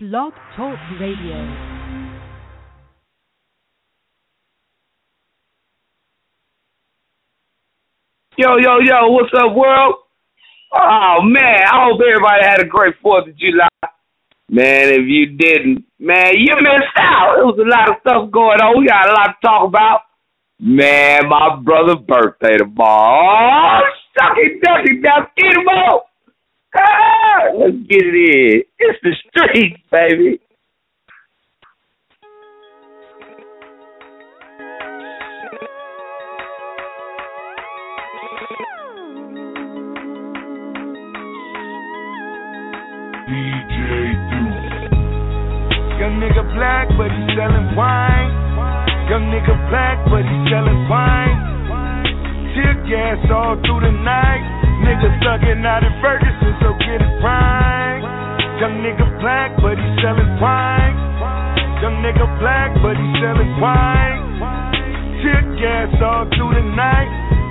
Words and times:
Blog 0.00 0.32
Talk 0.54 0.78
Radio. 1.00 1.34
Yo, 8.36 8.58
yo, 8.58 8.78
yo, 8.78 9.08
what's 9.08 9.32
up, 9.36 9.56
world? 9.56 9.96
Oh, 10.72 11.18
man, 11.24 11.42
I 11.66 11.90
hope 11.90 12.00
everybody 12.00 12.44
had 12.44 12.60
a 12.60 12.64
great 12.64 12.94
4th 13.04 13.30
of 13.30 13.36
July. 13.36 13.66
Man, 14.48 14.88
if 14.94 15.02
you 15.08 15.36
didn't, 15.36 15.84
man, 15.98 16.34
you 16.36 16.54
missed 16.54 16.94
out. 16.96 17.34
There 17.34 17.46
was 17.46 17.58
a 17.58 17.68
lot 17.68 17.90
of 17.90 17.96
stuff 18.02 18.30
going 18.30 18.60
on. 18.60 18.78
We 18.78 18.86
got 18.86 19.10
a 19.10 19.12
lot 19.14 19.34
to 19.34 19.36
talk 19.44 19.66
about. 19.66 20.02
Man, 20.60 21.28
my 21.28 21.56
brother's 21.60 22.06
birthday 22.06 22.56
tomorrow. 22.56 23.80
Oh, 23.80 23.80
sucky 24.16 24.60
ducky 24.62 25.02
duck, 25.02 25.32
get 25.36 25.56
him 25.56 25.66
out. 25.68 26.07
Ah, 26.78 27.50
let's 27.58 27.76
get 27.88 28.02
it 28.02 28.14
in. 28.14 28.62
It's 28.78 28.98
the 29.02 29.12
streets, 29.28 29.82
baby. 29.90 30.40
Young 45.98 46.22
nigga 46.22 46.44
black, 46.54 46.88
but 46.96 47.10
he 47.10 47.22
selling 47.36 47.74
wine. 47.76 48.30
Young 49.10 49.28
nigga 49.34 49.54
black, 49.68 49.98
but 50.06 50.22
he 50.22 50.36
selling 50.48 50.88
wine. 50.88 51.36
Tear 52.54 52.74
gas 52.88 53.30
all 53.30 53.56
through 53.66 53.80
the 53.82 53.90
night. 53.90 54.47
Nigga 54.88 55.20
thuggin' 55.20 55.66
out 55.68 55.84
in 55.84 55.92
Ferguson, 56.00 56.56
so 56.64 56.72
get 56.80 57.04
it 57.04 57.12
right. 57.20 58.00
Young 58.56 58.80
nigga 58.80 59.04
black, 59.20 59.52
but 59.60 59.76
he 59.76 59.84
selling 60.00 60.40
wine. 60.40 60.96
Young 61.84 62.00
nigga 62.00 62.24
black, 62.40 62.72
but 62.80 62.96
he 62.96 63.06
selling 63.20 63.52
wine. 63.60 64.40
Tear 65.20 65.44
gas 65.60 65.92
all 66.00 66.24
through 66.32 66.56
the 66.56 66.64
night. 66.72 67.10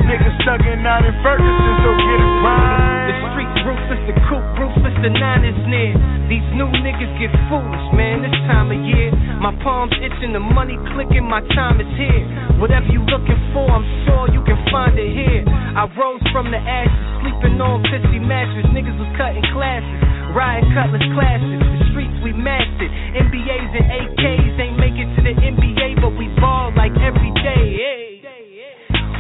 Nigga 0.10 0.34
thuggin' 0.50 0.82
out 0.82 1.06
in 1.06 1.14
Ferguson, 1.22 1.74
so 1.86 1.90
get 1.94 2.20
it 2.26 2.34
right. 2.42 2.87
The 3.08 3.16
street 3.32 3.48
ruthless, 3.64 4.04
the 4.04 4.16
coupe 4.28 4.44
ruthless, 4.60 4.92
the 5.00 5.08
nine 5.08 5.48
is 5.48 5.56
near. 5.72 5.96
These 6.28 6.44
new 6.60 6.68
niggas 6.84 7.14
get 7.16 7.32
foolish, 7.48 7.88
man, 7.96 8.20
this 8.20 8.36
time 8.52 8.68
of 8.68 8.84
year. 8.84 9.16
My 9.40 9.56
palms 9.64 9.96
itching, 10.04 10.36
the 10.36 10.44
money 10.44 10.76
clicking, 10.92 11.24
my 11.24 11.40
time 11.56 11.80
is 11.80 11.88
here. 11.96 12.28
Whatever 12.60 12.92
you 12.92 13.00
looking 13.08 13.40
for, 13.56 13.64
I'm 13.64 13.88
sure 14.04 14.28
you 14.36 14.44
can 14.44 14.60
find 14.68 15.00
it 15.00 15.08
here. 15.16 15.48
I 15.48 15.88
rose 15.96 16.20
from 16.36 16.52
the 16.52 16.60
ashes, 16.60 17.08
sleeping 17.24 17.56
on 17.64 17.80
pissy 17.88 18.20
mattress. 18.20 18.68
Niggas 18.76 19.00
was 19.00 19.08
cutting 19.16 19.46
classes, 19.56 20.04
riding 20.36 20.68
cutlass 20.76 21.08
classes. 21.16 21.64
The 21.64 21.88
streets 21.96 22.18
we 22.28 22.36
mastered. 22.36 22.92
MBAs 23.24 23.72
and 23.72 23.88
AKs 23.88 24.56
ain't 24.60 24.76
make 24.84 25.00
it 25.00 25.08
to 25.16 25.22
the 25.24 25.32
NBA, 25.32 26.04
but 26.04 26.12
we 26.20 26.28
ball 26.44 26.76
like 26.76 26.92
every 27.00 27.32
day. 27.40 27.72
Hey. 27.80 28.07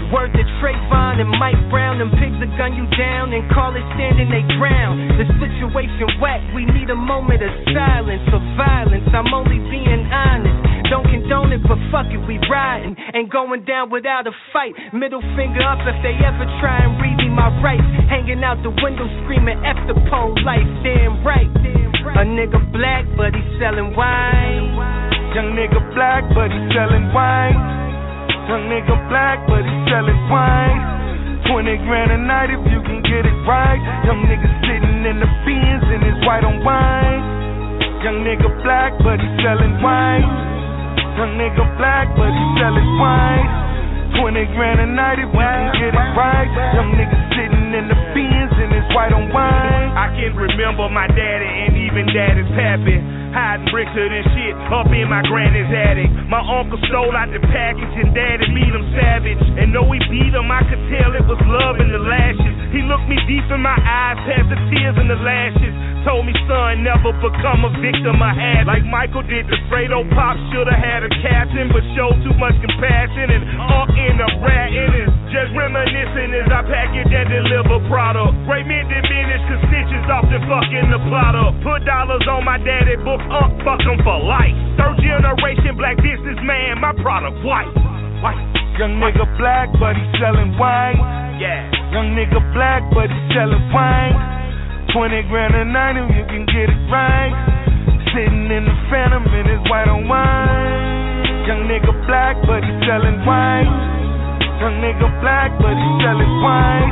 Word 0.07 0.31
to 0.39 0.43
Trayvon 0.63 1.19
and 1.19 1.27
Mike 1.35 1.59
Brown, 1.67 1.99
them 1.99 2.15
pigs 2.15 2.39
will 2.39 2.51
gun 2.55 2.71
you 2.79 2.87
down 2.95 3.35
and 3.35 3.43
call 3.51 3.75
it 3.75 3.83
standing 3.99 4.31
they 4.31 4.45
ground. 4.55 5.19
The 5.19 5.27
situation 5.35 6.07
whack, 6.23 6.39
we 6.55 6.63
need 6.63 6.87
a 6.87 6.95
moment 6.95 7.43
of 7.43 7.51
silence 7.75 8.23
for 8.31 8.39
violence. 8.55 9.03
I'm 9.11 9.27
only 9.35 9.59
being 9.67 10.07
honest. 10.07 10.87
Don't 10.87 11.03
condone 11.11 11.51
it, 11.51 11.59
but 11.67 11.75
fuck 11.91 12.07
it, 12.07 12.23
we 12.23 12.39
riding. 12.47 12.95
Ain't 13.11 13.27
going 13.27 13.67
down 13.67 13.91
without 13.91 14.23
a 14.27 14.33
fight. 14.55 14.71
Middle 14.95 15.19
finger 15.35 15.59
up 15.59 15.83
if 15.83 15.99
they 15.99 16.15
ever 16.23 16.47
try 16.63 16.87
and 16.87 16.95
read 17.03 17.19
me 17.19 17.27
my 17.27 17.51
rights. 17.59 17.83
Hanging 18.07 18.39
out 18.47 18.63
the 18.63 18.71
window 18.79 19.11
screaming 19.23 19.59
F 19.67 19.75
the 19.91 19.99
pole 20.07 20.31
life, 20.47 20.63
damn 20.87 21.19
right. 21.27 21.51
A 22.15 22.23
nigga 22.23 22.63
black, 22.71 23.03
but 23.19 23.35
he 23.35 23.43
selling 23.59 23.91
wine. 23.91 24.71
Young 25.35 25.51
nigga 25.51 25.83
black, 25.91 26.23
but 26.31 26.47
he 26.47 26.61
selling 26.71 27.11
wine. 27.11 27.86
Young 28.47 28.71
nigga 28.71 28.95
black, 29.11 29.43
but 29.43 29.59
he 29.59 29.75
selling 29.91 30.23
wine. 30.31 30.79
20 31.51 31.83
grand 31.83 32.15
a 32.15 32.19
night 32.23 32.47
if 32.47 32.63
you 32.71 32.79
can 32.79 33.03
get 33.03 33.27
it 33.27 33.37
right. 33.43 33.75
Young 34.07 34.23
nigga 34.23 34.47
sitting 34.63 35.03
in 35.03 35.19
the 35.19 35.27
beans 35.43 35.83
and 35.83 35.99
it's 36.07 36.21
white 36.23 36.47
on 36.47 36.63
wine. 36.63 37.19
Young 38.07 38.23
nigga 38.23 38.47
black, 38.63 38.95
but 39.03 39.19
he 39.19 39.27
selling 39.43 39.83
wine. 39.83 40.23
Young 41.19 41.35
nigga 41.35 41.67
black, 41.75 42.07
but 42.15 42.31
he 42.31 42.43
selling 42.55 42.87
wine. 42.95 43.47
20 44.15 44.55
grand 44.55 44.79
a 44.79 44.87
night 44.95 45.19
if 45.19 45.27
you 45.27 45.43
can 45.43 45.67
get 45.75 45.91
it 45.91 46.07
right. 46.15 46.47
Young 46.71 46.95
nigga 46.95 47.19
sitting 47.35 47.67
in 47.75 47.85
the 47.91 47.99
beans 48.15 48.53
and 48.63 48.71
it's 48.71 48.87
white 48.95 49.11
on 49.11 49.27
wine. 49.35 49.91
I 49.91 50.07
can 50.15 50.31
remember 50.39 50.87
my 50.87 51.07
daddy 51.11 51.51
and 51.67 51.75
even 51.75 52.07
daddy's 52.15 52.47
pappy. 52.55 53.16
Hiding 53.37 53.69
bricks 53.69 53.93
of 53.93 54.09
this 54.09 54.25
shit 54.33 54.57
up 54.73 54.89
in 54.89 55.05
my 55.13 55.21
granny's 55.29 55.69
attic. 55.69 56.09
My 56.25 56.41
uncle 56.41 56.81
stole 56.89 57.13
out 57.13 57.29
the 57.29 57.37
package 57.37 57.93
and 57.93 58.09
daddy 58.09 58.49
beat 58.49 58.73
him 58.73 58.81
savage. 58.97 59.37
And 59.61 59.69
though 59.77 59.85
he 59.93 60.01
beat 60.09 60.33
him, 60.33 60.49
I 60.49 60.65
could 60.65 60.81
tell 60.89 61.13
it 61.13 61.21
was 61.21 61.37
love 61.45 61.77
in 61.77 61.93
the 61.93 62.01
lashes. 62.01 62.55
He 62.73 62.81
looked 62.81 63.05
me 63.05 63.13
deep 63.29 63.45
in 63.53 63.61
my 63.61 63.77
eyes, 63.77 64.17
past 64.25 64.49
the 64.49 64.57
tears 64.73 64.97
and 64.97 65.05
the 65.05 65.21
lashes. 65.21 65.69
Told 66.01 66.25
me, 66.25 66.33
son, 66.49 66.81
never 66.81 67.13
become 67.21 67.61
a 67.61 67.71
victim 67.77 68.17
of 68.17 68.33
had 68.33 68.65
like 68.65 68.81
Michael 68.89 69.21
did. 69.21 69.45
The 69.45 69.59
Fredo 69.69 70.01
Pop 70.17 70.33
should 70.49 70.65
have 70.65 70.81
had 70.81 71.05
a 71.05 71.11
captain, 71.21 71.69
but 71.69 71.85
showed 71.93 72.17
too 72.25 72.33
much 72.41 72.57
compassion 72.57 73.37
and 73.37 73.43
up 73.61 73.91
in 73.93 74.17
a 74.17 74.29
rat. 74.41 74.73
And 74.73 74.91
it's 74.97 75.13
just 75.29 75.53
reminiscing 75.53 76.31
as 76.41 76.47
I 76.49 76.65
package 76.65 77.11
and 77.11 77.27
deliver 77.29 77.85
product. 77.85 78.33
Great 78.49 78.65
men 78.65 78.87
diminish, 78.87 79.43
cause 79.45 79.61
stitches 79.67 80.07
often 80.09 80.41
fucking 80.47 80.89
the 80.89 80.99
plot 81.11 81.35
up. 81.37 81.53
Put 81.61 81.83
dollars 81.83 82.23
on 82.31 82.47
my 82.47 82.55
daddy 82.63 82.95
book 83.03 83.19
up, 83.31 83.51
fuck 83.63 83.81
him 83.83 83.99
for 84.03 84.19
life. 84.23 84.55
Third 84.79 84.97
generation 85.01 85.75
black 85.77 85.97
businessman, 85.97 86.79
my 86.79 86.93
product 87.01 87.39
white. 87.43 87.69
White. 88.23 88.39
Young 88.77 89.01
nigga 89.01 89.25
black, 89.37 89.69
but 89.81 89.97
he 89.97 90.05
selling 90.21 90.53
wine. 90.57 90.97
Yeah. 91.41 91.65
Young 91.93 92.13
nigga 92.13 92.41
black, 92.53 92.85
but 92.93 93.09
he 93.09 93.19
selling 93.33 93.65
wine. 93.73 94.13
20 94.93 95.29
grand 95.29 95.53
a 95.53 95.65
night 95.65 95.97
if 95.97 96.09
you 96.13 96.25
can 96.29 96.45
get 96.45 96.69
it 96.69 96.81
right. 96.89 97.33
Sitting 98.13 98.49
in 98.49 98.63
the 98.65 98.77
phantom 98.89 99.25
and 99.25 99.49
it's 99.49 99.65
white 99.69 99.89
on 99.89 100.07
wine. 100.07 101.45
Young 101.45 101.65
nigga 101.69 101.93
black, 102.05 102.37
but 102.45 102.63
he 102.63 102.73
selling 102.85 103.21
wine. 103.25 103.69
Young 104.61 104.81
nigga 104.81 105.09
black, 105.21 105.53
but 105.61 105.75
he 105.75 105.89
selling 106.01 106.33
wine. 106.41 106.91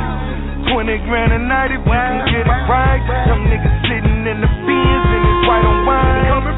20 0.70 1.06
grand 1.06 1.32
a 1.32 1.38
night 1.38 1.70
if 1.70 1.82
you 1.82 1.90
can 1.90 2.18
get 2.30 2.46
it 2.46 2.62
right. 2.70 3.02
Young 3.26 3.42
nigga 3.46 3.70
sitting 3.86 4.26
in 4.26 4.38
the 4.42 4.50
beans 4.66 5.06
and 5.14 5.22
it's 5.22 5.42
white 5.46 5.66
on 5.66 5.86
wine. 5.86 6.05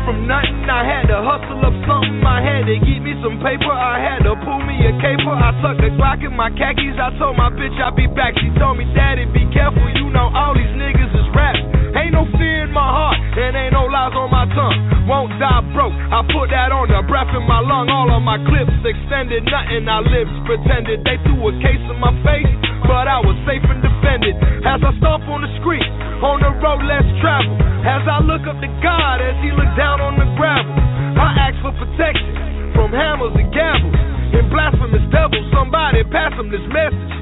From 0.08 0.24
nothing, 0.24 0.64
I 0.64 0.88
had 0.88 1.04
to 1.12 1.20
hustle 1.20 1.60
up 1.68 1.76
something. 1.84 2.24
I 2.24 2.40
had 2.40 2.64
to 2.64 2.80
get 2.80 3.04
me 3.04 3.12
some 3.20 3.44
paper. 3.44 3.68
I 3.68 4.00
had 4.00 4.24
to 4.24 4.40
pull 4.40 4.56
me 4.64 4.80
a 4.88 4.96
caper. 5.04 5.36
I 5.36 5.52
tucked 5.60 5.84
a 5.84 5.92
Glock 6.00 6.24
in 6.24 6.32
my 6.32 6.48
khakis. 6.48 6.96
I 6.96 7.12
told 7.20 7.36
my 7.36 7.52
bitch 7.52 7.76
I'd 7.76 7.92
be 7.92 8.08
back. 8.16 8.32
She 8.40 8.48
told 8.56 8.80
me, 8.80 8.88
Daddy, 8.96 9.28
be 9.28 9.44
careful. 9.52 9.84
You 9.84 10.08
know 10.08 10.32
all 10.32 10.56
these 10.56 10.72
niggas 10.80 11.12
is 11.12 11.28
raps. 11.36 11.60
Ain't 11.92 12.16
no 12.16 12.24
fear 12.40 12.64
in 12.64 12.72
my 12.72 12.88
heart, 12.88 13.20
and 13.20 13.52
ain't 13.52 13.76
no 13.76 13.84
lies 13.84 14.16
on 14.16 14.32
my 14.32 14.48
tongue. 14.56 14.97
Won't 15.08 15.32
die 15.40 15.64
broke. 15.72 15.96
I 15.96 16.20
put 16.28 16.52
that 16.52 16.68
on 16.68 16.92
the 16.92 17.00
breath 17.08 17.32
in 17.32 17.40
my 17.48 17.64
lung. 17.64 17.88
All 17.88 18.12
of 18.12 18.20
my 18.20 18.36
clips 18.44 18.76
extended, 18.84 19.40
nothing 19.48 19.88
I 19.88 20.04
lips 20.04 20.36
pretended. 20.44 21.00
They 21.00 21.16
threw 21.24 21.48
a 21.48 21.52
case 21.64 21.80
in 21.80 21.96
my 21.96 22.12
face, 22.20 22.52
but 22.84 23.08
I 23.08 23.16
was 23.24 23.32
safe 23.48 23.64
and 23.72 23.80
defended. 23.80 24.36
As 24.68 24.84
I 24.84 24.92
stomp 25.00 25.24
on 25.32 25.40
the 25.40 25.48
street, 25.64 25.88
on 26.20 26.44
the 26.44 26.52
road 26.60 26.84
less 26.84 27.08
travel. 27.24 27.56
As 27.88 28.04
I 28.04 28.20
look 28.20 28.44
up 28.44 28.60
to 28.60 28.68
God, 28.84 29.24
as 29.24 29.32
He 29.40 29.48
looked 29.48 29.80
down 29.80 30.04
on 30.04 30.20
the 30.20 30.28
gravel, 30.36 30.76
I 30.76 31.28
ask 31.40 31.56
for 31.64 31.72
protection 31.72 32.76
from 32.76 32.92
hammers 32.92 33.32
and 33.32 33.48
gavels 33.48 33.96
and 34.36 34.44
blasphemous 34.52 35.08
devils. 35.08 35.48
Somebody 35.56 36.04
pass 36.12 36.36
him 36.36 36.52
this 36.52 36.68
message. 36.68 37.12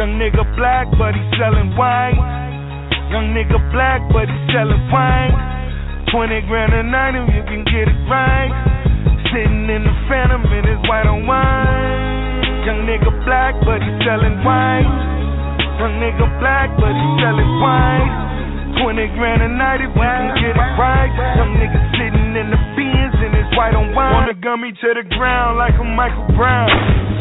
Young 0.00 0.16
nigga 0.16 0.48
black, 0.56 0.88
but 0.96 1.12
he 1.12 1.20
selling 1.36 1.76
wine. 1.76 2.16
Young 3.12 3.36
nigga 3.36 3.60
black, 3.68 4.00
but 4.08 4.32
he 4.32 4.38
selling 4.48 4.80
wine. 4.88 5.51
20 6.12 6.44
grand 6.44 6.76
a 6.76 6.84
night 6.84 7.16
if 7.16 7.24
you 7.32 7.40
can 7.48 7.64
get 7.64 7.88
it 7.88 8.00
right. 8.04 8.52
Sitting 9.32 9.64
in 9.64 9.80
the 9.80 9.96
phantom 10.12 10.44
in 10.44 10.60
his 10.68 10.76
white 10.84 11.08
on 11.08 11.24
wine. 11.24 12.68
Young 12.68 12.84
nigga 12.84 13.08
black, 13.24 13.56
but 13.64 13.80
he 13.80 13.88
selling 14.04 14.44
white. 14.44 14.84
Young 15.80 15.96
nigga 16.04 16.28
black, 16.36 16.68
but 16.76 16.92
he 16.92 17.08
selling 17.16 17.52
white. 17.64 18.12
20 18.84 19.08
grand 19.16 19.40
a 19.40 19.48
night 19.56 19.80
if 19.80 19.88
you 19.88 20.04
can 20.04 20.36
get 20.36 20.52
it 20.52 20.70
right. 20.76 21.08
Young 21.40 21.56
nigga 21.56 21.80
sitting 21.96 22.36
in 22.36 22.52
the 22.52 22.60
beans 22.76 23.16
and 23.16 23.32
it's 23.32 23.48
white 23.56 23.72
on 23.72 23.96
wine. 23.96 24.28
Wanna 24.28 24.36
gun 24.36 24.60
me 24.60 24.68
to 24.68 24.88
the 24.92 25.08
ground 25.16 25.56
like 25.56 25.80
a 25.80 25.86
Michael 25.96 26.28
Brown. 26.36 26.68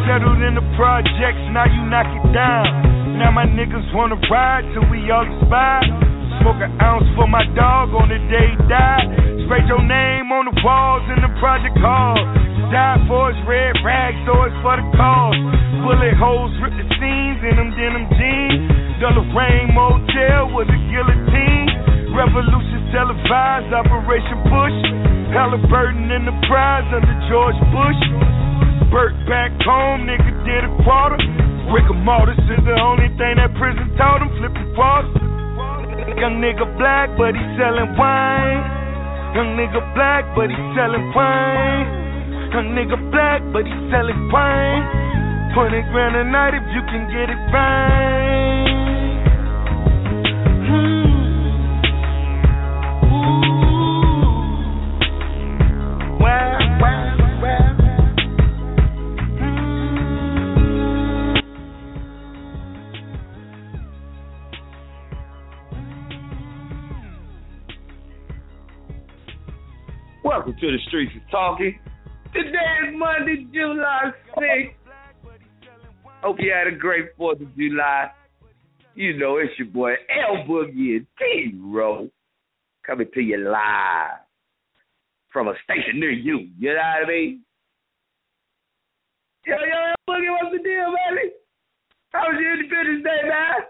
Settled 0.04 0.44
in 0.44 0.51
the 0.51 0.68
projects, 0.75 1.39
now 1.56 1.63
you 1.63 1.80
knock 1.88 2.12
it 2.12 2.27
down. 2.36 2.68
Now 3.16 3.31
my 3.31 3.48
niggas 3.48 3.88
wanna 3.95 4.19
ride 4.27 4.68
till 4.75 4.83
we 4.92 5.07
all 5.16 5.24
expire. 5.24 6.11
Smoke 6.42 6.58
an 6.58 6.74
ounce 6.82 7.06
for 7.14 7.30
my 7.30 7.46
dog 7.54 7.94
on 7.94 8.10
the 8.10 8.18
day 8.26 8.50
he 8.50 8.58
died. 8.66 9.06
Spray 9.46 9.62
your 9.70 9.86
name 9.86 10.34
on 10.34 10.50
the 10.50 10.56
walls 10.66 11.06
in 11.14 11.22
the 11.22 11.30
project 11.38 11.78
hall. 11.78 12.18
Died 12.74 13.06
for 13.06 13.30
his 13.30 13.38
red 13.46 13.78
rag, 13.86 14.18
so 14.26 14.34
it's 14.50 14.58
for 14.66 14.74
the 14.74 14.86
cause. 14.98 15.38
Bullet 15.86 16.18
holes 16.18 16.50
rip 16.58 16.74
the 16.74 16.88
seams 16.98 17.42
in 17.46 17.62
them 17.62 17.70
denim 17.78 18.10
jeans. 18.18 18.74
The 18.98 19.22
Lorraine 19.22 19.70
Motel 19.70 20.50
with 20.58 20.66
a 20.66 20.80
guillotine. 20.90 21.70
Revolution 22.10 22.90
televised, 22.90 23.70
Operation 23.70 24.42
Push. 24.50 24.78
Halliburton 25.38 26.10
in 26.10 26.26
the 26.26 26.34
prize 26.50 26.90
under 26.90 27.18
George 27.30 27.60
Bush. 27.70 28.02
Burt 28.90 29.14
back 29.30 29.54
home, 29.62 30.10
nigga 30.10 30.34
did 30.42 30.66
a 30.66 30.74
quarter. 30.82 31.22
Rigor 31.70 32.02
mortis 32.02 32.42
is 32.50 32.66
the 32.66 32.78
only 32.82 33.14
thing 33.22 33.38
that 33.38 33.54
prison 33.62 33.94
taught 33.94 34.26
him, 34.26 34.34
flipping 34.42 34.74
quarters. 34.74 35.41
Young 36.18 36.42
nigga 36.42 36.65
black, 36.77 37.09
but 37.18 37.36
he 37.36 37.44
selling 37.57 37.94
wine. 37.98 38.62
Young 39.36 39.56
nigga 39.57 39.81
black, 39.94 40.25
but 40.36 40.50
he 40.50 40.57
selling 40.75 41.13
wine. 41.13 41.86
Young 42.53 42.74
nigga 42.74 42.98
black, 43.12 43.42
but 43.53 43.65
he 43.65 43.74
selling 43.92 44.30
wine. 44.31 44.83
20 45.53 45.81
grand 45.92 46.15
a 46.15 46.24
night 46.24 46.53
if 46.53 46.63
you 46.74 46.81
can 46.89 47.07
get 47.12 47.30
it 47.30 47.42
right. 47.53 48.71
Hmm. 50.68 51.12
Welcome 70.31 70.56
to 70.62 70.72
the 70.72 70.78
Streets 70.88 71.12
of 71.13 71.30
Talking. 71.30 71.78
Today 72.33 72.88
is 72.88 72.95
Monday, 72.95 73.45
July 73.54 74.12
6th. 74.38 74.72
Hope 76.24 76.38
you 76.39 76.54
had 76.54 76.74
a 76.74 76.78
great 76.78 77.18
4th 77.19 77.42
of 77.42 77.54
July. 77.57 78.12
You 78.95 79.18
know, 79.18 79.39
it's 79.39 79.51
your 79.60 79.68
boy 79.68 79.92
El 80.07 80.45
Boogie 80.48 80.95
and 80.95 81.07
T 81.19 81.60
Row 81.62 82.07
coming 82.88 83.07
to 83.13 83.19
you 83.19 83.39
live 83.39 84.24
from 85.33 85.50
a 85.50 85.54
station 85.66 86.00
near 86.00 86.12
you. 86.12 86.48
You 86.57 86.69
know 86.69 86.75
what 86.75 87.07
I 87.07 87.10
mean? 87.10 87.42
Yo, 89.45 89.56
yo, 89.56 89.60
El 89.60 90.16
Boogie, 90.16 90.31
what's 90.31 90.56
the 90.56 90.63
deal, 90.63 90.95
baby? 91.10 91.33
How 92.12 92.22
was 92.22 92.38
your 92.39 92.54
Independence 92.54 93.04
Day, 93.04 93.28
man? 93.28 93.68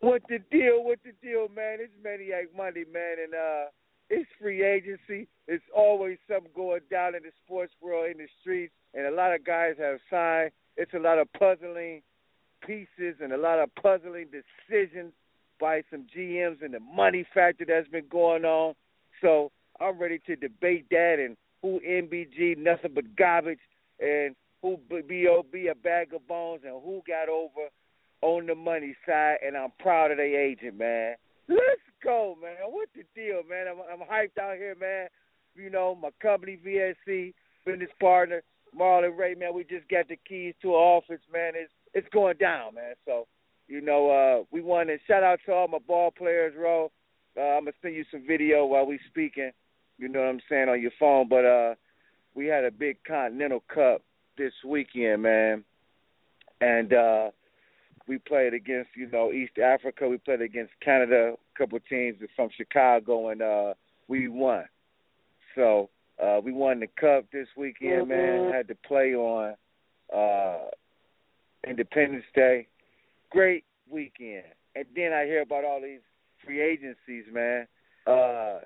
What 0.00 0.22
the 0.28 0.38
deal? 0.50 0.82
What 0.82 0.98
the 1.04 1.12
deal, 1.24 1.46
man? 1.54 1.78
It's 1.78 1.92
Maniac 2.02 2.46
Monday, 2.56 2.86
man, 2.92 3.18
and 3.22 3.34
uh, 3.34 3.70
it's 4.10 4.28
free 4.40 4.64
agency. 4.64 5.28
It's 5.46 5.64
always 5.74 6.18
something 6.28 6.50
going 6.54 6.80
down 6.90 7.14
in 7.14 7.22
the 7.22 7.30
sports 7.44 7.72
world, 7.80 8.10
in 8.10 8.18
the 8.18 8.28
streets, 8.40 8.72
and 8.94 9.06
a 9.06 9.10
lot 9.10 9.34
of 9.34 9.44
guys 9.44 9.74
have 9.78 9.98
signed. 10.10 10.50
It's 10.76 10.94
a 10.94 10.98
lot 10.98 11.18
of 11.18 11.32
puzzling 11.32 12.02
pieces 12.66 13.16
and 13.20 13.32
a 13.32 13.36
lot 13.36 13.58
of 13.58 13.74
puzzling 13.74 14.26
decisions 14.30 15.12
by 15.60 15.82
some 15.90 16.06
GMs 16.16 16.62
and 16.62 16.74
the 16.74 16.80
money 16.80 17.26
factor 17.34 17.64
that's 17.66 17.88
been 17.88 18.08
going 18.10 18.44
on. 18.44 18.74
So 19.20 19.50
I'm 19.80 19.98
ready 19.98 20.20
to 20.26 20.36
debate 20.36 20.86
that 20.90 21.16
and 21.18 21.36
who 21.62 21.80
NBG 21.86 22.56
nothing 22.56 22.92
but 22.94 23.16
garbage 23.16 23.58
and 24.00 24.34
who 24.62 24.78
BOB 24.88 25.54
a 25.70 25.74
bag 25.74 26.14
of 26.14 26.26
bones 26.26 26.62
and 26.64 26.80
who 26.82 27.02
got 27.06 27.28
over 27.28 27.68
on 28.22 28.46
the 28.46 28.54
money 28.54 28.94
side. 29.06 29.38
And 29.44 29.56
I'm 29.56 29.72
proud 29.80 30.10
of 30.10 30.18
the 30.18 30.36
agent, 30.36 30.78
man. 30.78 31.16
Let's 31.48 31.80
go, 32.02 32.36
man. 32.40 32.56
What 32.68 32.88
the 32.94 33.04
deal, 33.14 33.42
man? 33.48 33.66
I'm, 33.68 34.00
I'm 34.00 34.06
hyped 34.06 34.38
out 34.40 34.56
here, 34.56 34.76
man. 34.80 35.08
You 35.54 35.70
know, 35.70 35.94
my 35.94 36.10
company 36.22 36.58
VSC 36.64 37.34
business 37.64 37.90
partner 38.00 38.42
Marlon 38.76 39.16
Ray, 39.16 39.34
man. 39.34 39.54
We 39.54 39.64
just 39.64 39.88
got 39.88 40.08
the 40.08 40.18
keys 40.28 40.54
to 40.62 40.74
our 40.74 40.96
office, 40.96 41.20
man. 41.32 41.52
It's 41.54 41.72
it's 41.94 42.08
going 42.12 42.36
down, 42.38 42.74
man. 42.74 42.94
So, 43.06 43.26
you 43.66 43.80
know, 43.80 44.10
uh, 44.10 44.44
we 44.50 44.60
want 44.60 44.88
to 44.88 44.98
shout 45.06 45.22
out 45.22 45.40
to 45.46 45.52
all 45.52 45.68
my 45.68 45.78
ball 45.86 46.10
players, 46.10 46.54
Ro. 46.56 46.90
Uh, 47.36 47.40
I'm 47.40 47.64
gonna 47.64 47.72
send 47.82 47.94
you 47.94 48.04
some 48.10 48.26
video 48.26 48.66
while 48.66 48.86
we 48.86 48.98
speaking. 49.08 49.50
You 49.98 50.08
know 50.08 50.20
what 50.20 50.28
I'm 50.28 50.40
saying 50.48 50.68
on 50.68 50.80
your 50.80 50.92
phone, 50.98 51.28
but 51.28 51.44
uh, 51.44 51.74
we 52.34 52.46
had 52.46 52.64
a 52.64 52.70
big 52.70 52.98
Continental 53.04 53.64
Cup 53.72 54.02
this 54.36 54.52
weekend, 54.64 55.22
man, 55.22 55.64
and 56.60 56.92
uh, 56.92 57.30
we 58.08 58.18
played 58.18 58.54
against 58.54 58.90
you 58.96 59.08
know 59.10 59.32
East 59.32 59.58
Africa. 59.58 60.08
We 60.08 60.18
played 60.18 60.40
against 60.40 60.72
Canada, 60.82 61.34
a 61.34 61.58
couple 61.58 61.78
teams 61.88 62.16
from 62.34 62.48
Chicago, 62.56 63.28
and 63.28 63.42
uh, 63.42 63.74
we 64.08 64.28
won. 64.28 64.64
So 65.54 65.90
uh, 66.22 66.40
we 66.42 66.52
won 66.52 66.80
the 66.80 66.88
cup 67.00 67.26
this 67.32 67.48
weekend, 67.56 68.08
mm-hmm. 68.08 68.46
man. 68.46 68.52
Had 68.52 68.68
to 68.68 68.74
play 68.74 69.14
on 69.14 69.54
uh, 70.14 70.58
Independence 71.68 72.24
Day. 72.34 72.66
Great 73.30 73.64
weekend. 73.90 74.44
And 74.74 74.86
then 74.96 75.12
I 75.12 75.24
hear 75.24 75.42
about 75.42 75.64
all 75.64 75.80
these 75.82 76.00
free 76.44 76.62
agencies, 76.62 77.24
man. 77.32 77.66
Uh, 78.06 78.60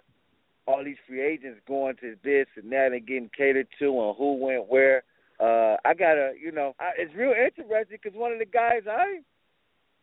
all 0.67 0.85
these 0.85 0.97
free 1.09 1.21
agents 1.21 1.61
going 1.67 1.97
to 1.97 2.15
this 2.23 2.47
and 2.57 2.71
that 2.71 2.93
and 2.93 3.07
getting 3.07 3.31
catered 3.37 3.67
to 3.81 3.87
and 3.87 4.17
who 4.17 4.35
went 4.35 4.69
where. 4.69 5.03
Uh, 5.41 5.77
I 5.85 5.95
gotta, 5.95 6.35
you 6.41 6.53
know, 6.53 6.75
I, 6.79 6.91
it's 6.99 7.15
real 7.17 7.33
interesting 7.33 7.99
because 8.01 8.17
one 8.17 8.33
of 8.33 8.39
the 8.39 8.47
guys 8.47 8.83
I, 8.89 9.21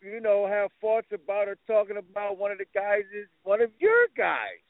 you 0.01 0.22
know, 0.22 0.48
have 0.48 0.72
thoughts 0.81 1.07
about 1.13 1.48
or 1.48 1.57
talking 1.68 1.98
about, 1.98 2.38
one 2.38 2.51
of 2.51 2.57
the 2.57 2.66
guys 2.74 3.04
is 3.16 3.28
one 3.44 3.62
of 3.62 3.69
your 3.80 4.07
guys. 4.16 4.62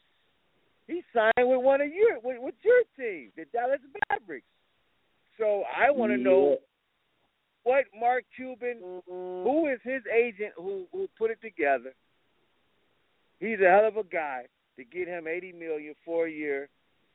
He 0.87 1.03
signed 1.13 1.47
with 1.47 1.61
one 1.61 1.81
of 1.81 1.87
your 1.87 2.19
with, 2.23 2.37
with 2.41 2.55
your 2.63 2.81
team, 2.97 3.31
the 3.37 3.45
Dallas 3.53 3.79
Mavericks. 4.09 4.47
So 5.37 5.63
I 5.75 5.91
want 5.91 6.11
to 6.11 6.17
yeah. 6.17 6.23
know 6.23 6.57
what 7.63 7.85
Mark 7.97 8.23
Cuban, 8.35 9.01
who 9.07 9.67
is 9.67 9.79
his 9.83 10.01
agent 10.11 10.53
who 10.57 10.85
who 10.91 11.07
put 11.17 11.29
it 11.29 11.39
together. 11.41 11.93
He's 13.39 13.59
a 13.59 13.69
hell 13.69 13.87
of 13.87 13.97
a 13.97 14.03
guy 14.03 14.45
to 14.77 14.83
get 14.83 15.07
him 15.07 15.27
eighty 15.27 15.51
million 15.51 15.93
for 16.03 16.25
a 16.25 16.31
year, 16.31 16.69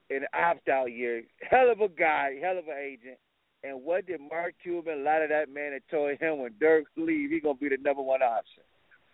an 0.08 0.24
opt 0.32 0.68
out 0.68 0.92
year. 0.92 1.22
Hell 1.50 1.72
of 1.72 1.80
a 1.80 1.88
guy, 1.88 2.36
hell 2.40 2.58
of 2.58 2.68
an 2.68 2.78
agent. 2.80 3.18
And 3.64 3.82
what 3.82 4.06
did 4.06 4.20
Mark 4.20 4.54
Cuban 4.62 5.04
lie 5.04 5.20
to 5.20 5.26
that 5.30 5.52
man 5.52 5.72
and 5.72 5.80
told 5.90 6.18
him 6.20 6.40
when 6.40 6.52
Dirk 6.60 6.84
leave, 6.96 7.30
he 7.30 7.40
gonna 7.40 7.54
be 7.54 7.70
the 7.70 7.78
number 7.80 8.02
one 8.02 8.22
option? 8.22 8.62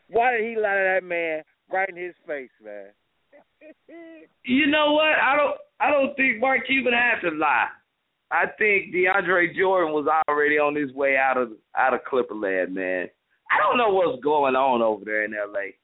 Why 0.08 0.32
did 0.32 0.42
he 0.42 0.56
lie 0.56 0.74
to 0.74 0.98
that 0.98 1.04
man 1.04 1.42
right 1.72 1.88
in 1.88 1.96
his 1.96 2.14
face, 2.26 2.50
man? 2.62 2.86
you 4.44 4.66
know 4.66 4.92
what? 4.92 5.14
I 5.22 5.36
don't. 5.36 5.56
I 5.78 5.90
don't 5.90 6.16
think 6.16 6.40
Mark 6.40 6.66
Cuban 6.66 6.92
had 6.92 7.20
to 7.20 7.36
lie. 7.36 7.68
I 8.32 8.46
think 8.58 8.92
DeAndre 8.94 9.56
Jordan 9.56 9.92
was 9.92 10.06
already 10.28 10.58
on 10.58 10.74
his 10.74 10.92
way 10.94 11.16
out 11.16 11.36
of 11.36 11.50
out 11.78 11.94
of 11.94 12.00
Clipperland, 12.10 12.72
man. 12.72 13.08
I 13.50 13.58
don't 13.58 13.78
know 13.78 13.92
what's 13.92 14.22
going 14.22 14.56
on 14.56 14.82
over 14.82 15.04
there 15.04 15.24
in 15.24 15.32
LA. 15.32 15.74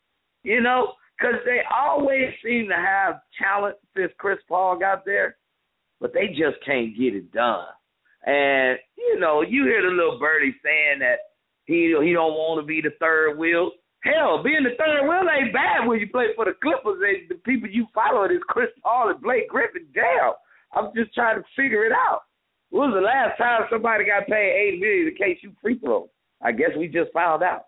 You 0.43 0.61
know, 0.61 0.95
because 1.17 1.37
they 1.45 1.61
always 1.73 2.33
seem 2.45 2.69
to 2.69 2.77
have 2.77 3.21
talent 3.41 3.77
since 3.97 4.13
Chris 4.19 4.39
Paul 4.49 4.79
got 4.79 5.05
there, 5.05 5.37
but 6.01 6.13
they 6.13 6.29
just 6.29 6.65
can't 6.65 6.97
get 6.97 7.15
it 7.15 7.33
done. 7.33 7.67
And 8.27 8.79
you 8.99 9.19
know, 9.19 9.43
you 9.43 9.65
hear 9.65 9.83
the 9.83 9.95
little 9.95 10.19
birdie 10.19 10.55
saying 10.65 10.99
that 11.01 11.19
he 11.65 11.95
he 12.03 12.13
don't 12.13 12.35
want 12.35 12.61
to 12.61 12.67
be 12.67 12.81
the 12.81 12.95
third 13.01 13.39
wheel. 13.39 13.71
Hell, 14.03 14.43
being 14.43 14.63
the 14.63 14.77
third 14.79 15.09
wheel 15.09 15.27
ain't 15.27 15.53
bad 15.53 15.87
when 15.87 15.99
you 15.99 16.09
play 16.09 16.27
for 16.37 16.45
the 16.45 16.55
Clippers 16.63 17.03
and 17.03 17.29
the 17.29 17.35
people 17.43 17.69
you 17.69 17.87
follow 17.95 18.25
is 18.25 18.43
Chris 18.47 18.69
Paul 18.83 19.11
and 19.11 19.21
Blake 19.21 19.49
Griffin. 19.49 19.87
Damn, 19.95 20.35
I'm 20.75 20.93
just 20.95 21.15
trying 21.15 21.39
to 21.39 21.45
figure 21.57 21.85
it 21.85 21.93
out. 21.93 22.23
When 22.71 22.91
was 22.91 22.99
the 22.99 23.01
last 23.01 23.39
time 23.39 23.67
somebody 23.71 24.05
got 24.05 24.27
paid 24.27 24.53
eight 24.53 24.81
million 24.81 25.07
to 25.07 25.13
catch 25.13 25.43
you 25.43 25.53
free 25.63 25.79
throws? 25.79 26.09
I 26.43 26.53
guess 26.53 26.71
we 26.77 26.89
just 26.89 27.13
found 27.13 27.43
out. 27.43 27.67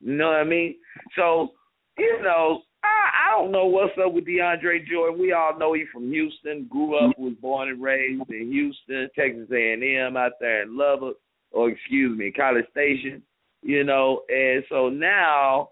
You 0.00 0.14
know 0.14 0.28
what 0.28 0.36
I 0.36 0.44
mean? 0.44 0.76
So, 1.16 1.52
you 1.96 2.20
know, 2.22 2.62
I, 2.84 3.28
I 3.28 3.40
don't 3.40 3.52
know 3.52 3.66
what's 3.66 3.92
up 4.04 4.12
with 4.12 4.26
DeAndre 4.26 4.86
Jordan. 4.86 5.18
We 5.18 5.32
all 5.32 5.58
know 5.58 5.72
he's 5.72 5.86
from 5.92 6.10
Houston, 6.10 6.66
grew 6.70 6.96
up, 6.96 7.12
mm-hmm. 7.12 7.22
was 7.22 7.34
born 7.40 7.68
and 7.68 7.82
raised 7.82 8.30
in 8.30 8.50
Houston, 8.50 9.08
Texas 9.18 9.48
A&M, 9.50 10.16
out 10.16 10.32
there 10.40 10.62
in 10.62 10.76
Lubbock, 10.76 11.16
or 11.50 11.70
excuse 11.70 12.16
me, 12.16 12.30
College 12.30 12.66
Station. 12.70 13.22
You 13.62 13.82
know, 13.82 14.22
and 14.28 14.62
so 14.68 14.90
now, 14.90 15.70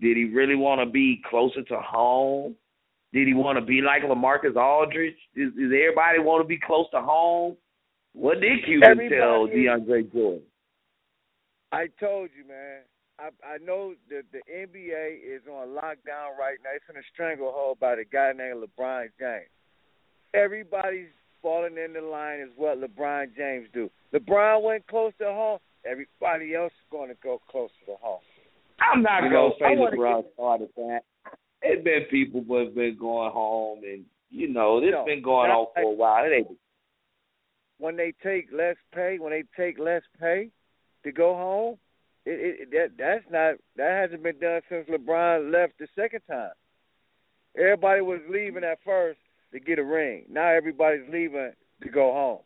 did 0.00 0.16
he 0.16 0.24
really 0.24 0.56
want 0.56 0.80
to 0.80 0.90
be 0.90 1.22
closer 1.30 1.62
to 1.62 1.78
home? 1.78 2.56
Did 3.12 3.28
he 3.28 3.34
want 3.34 3.56
to 3.56 3.64
be 3.64 3.80
like 3.80 4.02
LaMarcus 4.02 4.56
Aldridge? 4.56 5.14
Does, 5.36 5.52
does 5.52 5.70
everybody 5.70 6.18
want 6.18 6.42
to 6.42 6.48
be 6.48 6.58
close 6.58 6.86
to 6.90 7.00
home? 7.00 7.56
What 8.12 8.40
did 8.40 8.64
Cuban 8.64 8.90
Everybody, 8.90 9.20
tell 9.20 9.46
DeAndre 9.46 10.12
Jordan? 10.12 10.42
I 11.70 11.86
told 12.00 12.30
you, 12.36 12.46
man. 12.48 12.82
I 13.18 13.28
I 13.46 13.58
know 13.64 13.94
that 14.10 14.24
the 14.32 14.40
NBA 14.52 15.18
is 15.24 15.42
on 15.50 15.68
lockdown 15.68 16.36
right 16.38 16.58
now. 16.62 16.70
It's 16.74 16.84
in 16.90 16.96
a 16.96 17.06
stranglehold 17.12 17.78
by 17.80 17.96
the 17.96 18.04
guy 18.04 18.32
named 18.36 18.62
LeBron 18.62 19.08
James. 19.18 19.50
Everybody's 20.34 21.12
falling 21.42 21.76
in 21.76 21.92
the 21.92 22.00
line 22.00 22.40
is 22.40 22.50
what 22.56 22.80
LeBron 22.80 23.36
James 23.36 23.68
do. 23.72 23.90
LeBron 24.12 24.62
went 24.62 24.86
close 24.86 25.12
to 25.18 25.26
home. 25.26 25.58
Everybody 25.84 26.54
else 26.54 26.72
is 26.72 26.90
going 26.90 27.10
to 27.10 27.16
go 27.22 27.40
close 27.50 27.70
to 27.80 27.92
the 27.92 27.96
home. 28.00 28.20
I'm 28.80 29.02
not 29.02 29.22
you 29.22 29.30
gonna 29.30 29.54
say 29.58 29.76
LeBron 29.76 30.24
started 30.34 30.68
that. 30.76 31.00
It's 31.62 31.84
been 31.84 32.04
people 32.10 32.44
who 32.46 32.64
have 32.64 32.74
been 32.74 32.96
going 32.98 33.30
home, 33.30 33.80
and 33.84 34.04
you 34.30 34.48
know 34.48 34.80
this 34.80 34.90
no, 34.92 35.04
been 35.04 35.22
going 35.22 35.50
on 35.50 35.66
for 35.74 35.82
a 35.82 35.94
while. 35.94 36.24
It 36.24 36.34
ain't 36.34 36.58
when 37.78 37.96
they 37.96 38.12
take 38.22 38.48
less 38.52 38.76
pay, 38.94 39.18
when 39.18 39.32
they 39.32 39.44
take 39.56 39.78
less 39.78 40.02
pay 40.20 40.50
to 41.04 41.12
go 41.12 41.34
home, 41.34 41.76
it, 42.26 42.60
it 42.60 42.70
that 42.70 42.88
that's 42.98 43.24
not 43.30 43.56
that 43.76 44.02
hasn't 44.02 44.22
been 44.22 44.38
done 44.38 44.60
since 44.68 44.88
LeBron 44.88 45.52
left 45.52 45.74
the 45.78 45.86
second 45.94 46.20
time. 46.28 46.52
Everybody 47.56 48.00
was 48.00 48.20
leaving 48.28 48.64
at 48.64 48.78
first 48.84 49.18
to 49.52 49.60
get 49.60 49.78
a 49.78 49.84
ring. 49.84 50.24
Now 50.30 50.48
everybody's 50.48 51.08
leaving 51.10 51.52
to 51.82 51.88
go 51.88 52.12
home 52.12 52.40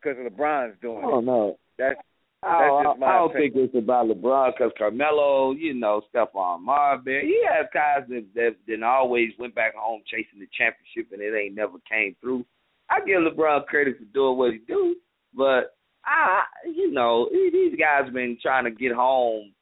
because 0.00 0.16
LeBron's 0.18 0.76
doing 0.80 1.02
oh, 1.04 1.18
it. 1.18 1.24
no. 1.24 1.58
That's 1.78 2.00
I, 2.42 2.70
That's 2.70 2.88
just 2.88 3.00
my 3.00 3.06
I 3.06 3.18
don't 3.18 3.32
think 3.32 3.52
it's 3.56 3.74
about 3.74 4.06
LeBron 4.06 4.52
because 4.56 4.72
Carmelo, 4.78 5.52
you 5.52 5.74
know, 5.74 6.02
Stephon 6.14 6.62
Marbury, 6.62 7.26
he 7.26 7.42
has 7.50 7.66
guys 7.74 8.08
that 8.08 8.26
that 8.34 8.54
that 8.68 8.82
always 8.84 9.30
went 9.38 9.56
back 9.56 9.74
home 9.74 10.02
chasing 10.06 10.38
the 10.38 10.46
championship 10.56 11.12
and 11.12 11.20
it 11.20 11.36
ain't 11.36 11.56
never 11.56 11.78
came 11.90 12.14
through. 12.20 12.44
I 12.90 13.00
give 13.04 13.20
LeBron 13.22 13.66
credit 13.66 13.98
for 13.98 14.04
doing 14.14 14.38
what 14.38 14.52
he 14.52 14.58
do, 14.58 14.94
but 15.34 15.76
I, 16.08 16.42
you 16.66 16.90
know, 16.90 17.28
these 17.30 17.78
guys 17.78 18.12
been 18.12 18.38
trying 18.40 18.64
to 18.64 18.70
get 18.70 18.92
home 18.92 19.52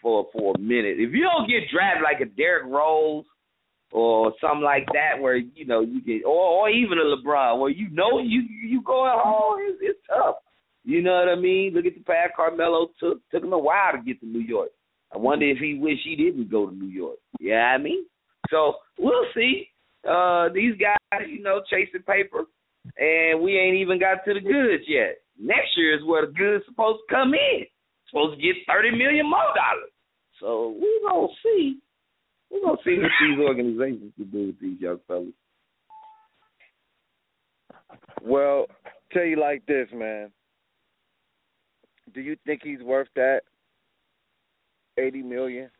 for 0.00 0.26
for 0.32 0.54
a 0.56 0.58
minute. 0.58 0.96
If 0.98 1.12
you 1.12 1.22
don't 1.22 1.48
get 1.48 1.70
drafted 1.72 2.02
like 2.02 2.20
a 2.20 2.30
Derrick 2.34 2.64
Rose 2.66 3.24
or 3.92 4.32
something 4.40 4.62
like 4.62 4.86
that, 4.92 5.20
where 5.20 5.36
you 5.36 5.66
know 5.66 5.80
you 5.80 6.02
get, 6.02 6.24
or 6.24 6.66
or 6.66 6.70
even 6.70 6.98
a 6.98 7.02
LeBron, 7.02 7.60
where 7.60 7.70
you 7.70 7.90
know 7.90 8.18
you 8.18 8.40
you 8.40 8.82
going 8.82 9.12
home, 9.14 9.60
it's, 9.68 9.78
it's 9.82 9.98
tough. 10.08 10.36
You 10.84 11.02
know 11.02 11.12
what 11.12 11.28
I 11.28 11.40
mean? 11.40 11.72
Look 11.74 11.86
at 11.86 11.94
the 11.94 12.02
path 12.04 12.30
Carmelo 12.34 12.88
took. 12.98 13.18
Took 13.30 13.44
him 13.44 13.52
a 13.52 13.58
while 13.58 13.92
to 13.92 14.02
get 14.02 14.20
to 14.20 14.26
New 14.26 14.40
York. 14.40 14.70
I 15.14 15.18
wonder 15.18 15.48
if 15.48 15.58
he 15.58 15.78
wish 15.78 15.98
he 16.04 16.16
didn't 16.16 16.50
go 16.50 16.68
to 16.68 16.74
New 16.74 16.88
York. 16.88 17.18
Yeah, 17.40 17.74
I 17.74 17.78
mean. 17.78 18.04
So 18.50 18.74
we'll 18.98 19.26
see. 19.34 19.68
Uh 20.08 20.48
these 20.54 20.74
guys, 20.78 21.28
you 21.28 21.42
know, 21.42 21.62
chasing 21.70 22.02
paper 22.02 22.44
and 22.98 23.40
we 23.40 23.58
ain't 23.58 23.76
even 23.76 23.98
got 23.98 24.24
to 24.24 24.34
the 24.34 24.40
goods 24.40 24.84
yet. 24.86 25.18
Next 25.40 25.76
year 25.76 25.96
is 25.96 26.04
where 26.04 26.26
the 26.26 26.32
goods 26.32 26.64
supposed 26.66 27.00
to 27.08 27.14
come 27.14 27.34
in. 27.34 27.66
Supposed 28.08 28.38
to 28.38 28.42
get 28.42 28.56
thirty 28.66 28.90
million 28.90 29.28
more 29.28 29.40
dollars. 29.54 29.90
So 30.40 30.76
we're 30.78 31.08
gonna 31.08 31.32
see. 31.42 31.78
We're 32.50 32.60
gonna 32.60 32.76
see 32.84 32.98
what 32.98 33.10
these 33.20 33.38
organizations 33.38 34.12
can 34.16 34.30
do 34.30 34.46
with 34.48 34.60
these 34.60 34.80
young 34.80 35.00
fellas. 35.08 35.32
Well, 38.22 38.66
tell 39.12 39.24
you 39.24 39.40
like 39.40 39.66
this, 39.66 39.88
man. 39.92 40.30
Do 42.12 42.20
you 42.20 42.36
think 42.46 42.60
he's 42.62 42.82
worth 42.82 43.08
that 43.16 43.40
eighty 44.98 45.22
million? 45.22 45.70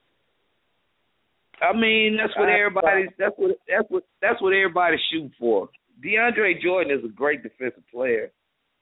I 1.63 1.73
mean, 1.73 2.17
that's 2.21 2.37
what 2.37 2.49
everybody's. 2.49 3.11
That's 3.19 3.35
what. 3.37 3.57
That's 3.69 3.87
what. 3.89 4.03
That's 4.21 4.43
what 4.43 4.53
everybody's 4.53 5.01
shooting 5.13 5.33
for. 5.39 5.69
DeAndre 6.05 6.61
Jordan 6.61 6.99
is 6.99 7.05
a 7.05 7.13
great 7.13 7.43
defensive 7.43 7.85
player. 7.93 8.33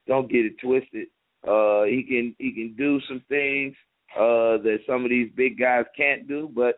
Don't 0.06 0.30
get 0.30 0.44
it 0.46 0.58
twisted. 0.62 1.08
Uh, 1.46 1.84
he 1.84 2.04
can 2.08 2.34
he 2.38 2.52
can 2.52 2.74
do 2.76 3.00
some 3.08 3.22
things 3.28 3.74
uh, 4.16 4.58
that 4.62 4.78
some 4.86 5.04
of 5.04 5.10
these 5.10 5.30
big 5.36 5.58
guys 5.58 5.84
can't 5.96 6.26
do, 6.28 6.50
but 6.54 6.76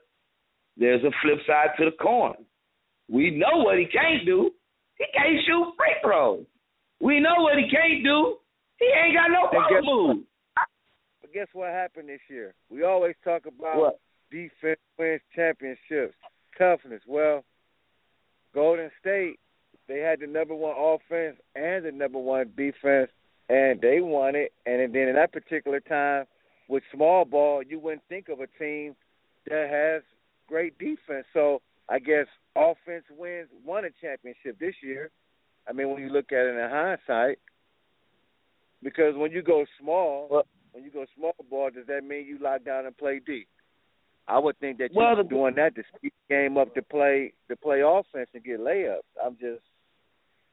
there's 0.76 1.02
a 1.04 1.10
flip 1.22 1.38
side 1.46 1.70
to 1.78 1.84
the 1.86 1.96
coin. 2.02 2.34
We 3.10 3.30
know 3.30 3.62
what 3.62 3.78
he 3.78 3.86
can't 3.86 4.24
do. 4.24 4.50
He 4.98 5.04
can't 5.12 5.38
shoot 5.46 5.72
free 5.76 5.94
throws. 6.02 6.44
We 7.00 7.20
know 7.20 7.34
what 7.38 7.58
he 7.58 7.68
can't 7.70 8.02
do. 8.02 8.36
He 8.78 8.86
ain't 8.86 9.14
got 9.14 9.30
no 9.30 9.48
guess- 9.52 9.82
move. 9.84 10.24
But 11.20 11.32
guess 11.32 11.48
what 11.52 11.70
happened 11.70 12.08
this 12.08 12.20
year? 12.28 12.54
We 12.70 12.84
always 12.84 13.14
talk 13.24 13.42
about 13.46 13.76
What? 13.76 14.00
defense 14.30 14.80
wins 14.98 15.20
championships, 15.34 16.14
toughness. 16.58 17.02
Well, 17.06 17.44
Golden 18.54 18.90
State, 19.00 19.38
they 19.88 19.98
had 19.98 20.20
the 20.20 20.26
number 20.26 20.54
one 20.54 20.74
offense 20.76 21.36
and 21.54 21.84
the 21.84 21.92
number 21.92 22.18
one 22.18 22.52
defense, 22.56 23.10
and 23.48 23.80
they 23.80 24.00
won 24.00 24.34
it. 24.34 24.52
And 24.66 24.94
then 24.94 25.08
in 25.08 25.14
that 25.16 25.32
particular 25.32 25.80
time, 25.80 26.26
with 26.68 26.82
small 26.92 27.24
ball, 27.24 27.62
you 27.62 27.78
wouldn't 27.78 28.02
think 28.08 28.28
of 28.28 28.40
a 28.40 28.46
team 28.58 28.96
that 29.46 29.68
has 29.68 30.02
great 30.46 30.78
defense. 30.78 31.26
So 31.32 31.60
I 31.88 31.98
guess 31.98 32.26
offense 32.56 33.04
wins 33.10 33.48
won 33.64 33.84
a 33.84 33.90
championship 34.00 34.58
this 34.58 34.74
year. 34.82 35.10
I 35.68 35.72
mean, 35.72 35.90
when 35.90 36.02
you 36.02 36.08
look 36.08 36.32
at 36.32 36.46
it 36.46 36.56
in 36.56 36.70
hindsight, 36.70 37.38
because 38.82 39.14
when 39.16 39.32
you 39.32 39.42
go 39.42 39.64
small, 39.80 40.28
Well- 40.30 40.46
when 40.72 40.84
you 40.84 40.90
go 40.90 41.04
small 41.14 41.34
ball, 41.48 41.70
does 41.70 41.86
that 41.86 42.04
mean 42.04 42.26
you 42.26 42.38
lock 42.38 42.64
down 42.64 42.86
and 42.86 42.96
play 42.96 43.20
deep? 43.20 43.48
I 44.26 44.38
would 44.38 44.58
think 44.58 44.78
that 44.78 44.92
you're 44.92 45.16
the- 45.16 45.22
doing 45.22 45.54
that 45.54 45.74
to 45.74 45.84
speed 45.94 46.12
the 46.28 46.34
game 46.34 46.56
up 46.56 46.74
to 46.74 46.82
play 46.82 47.32
to 47.48 47.56
play 47.56 47.82
offense 47.82 48.28
and 48.32 48.42
get 48.42 48.58
layups. 48.58 49.02
I'm 49.22 49.36
just 49.38 49.62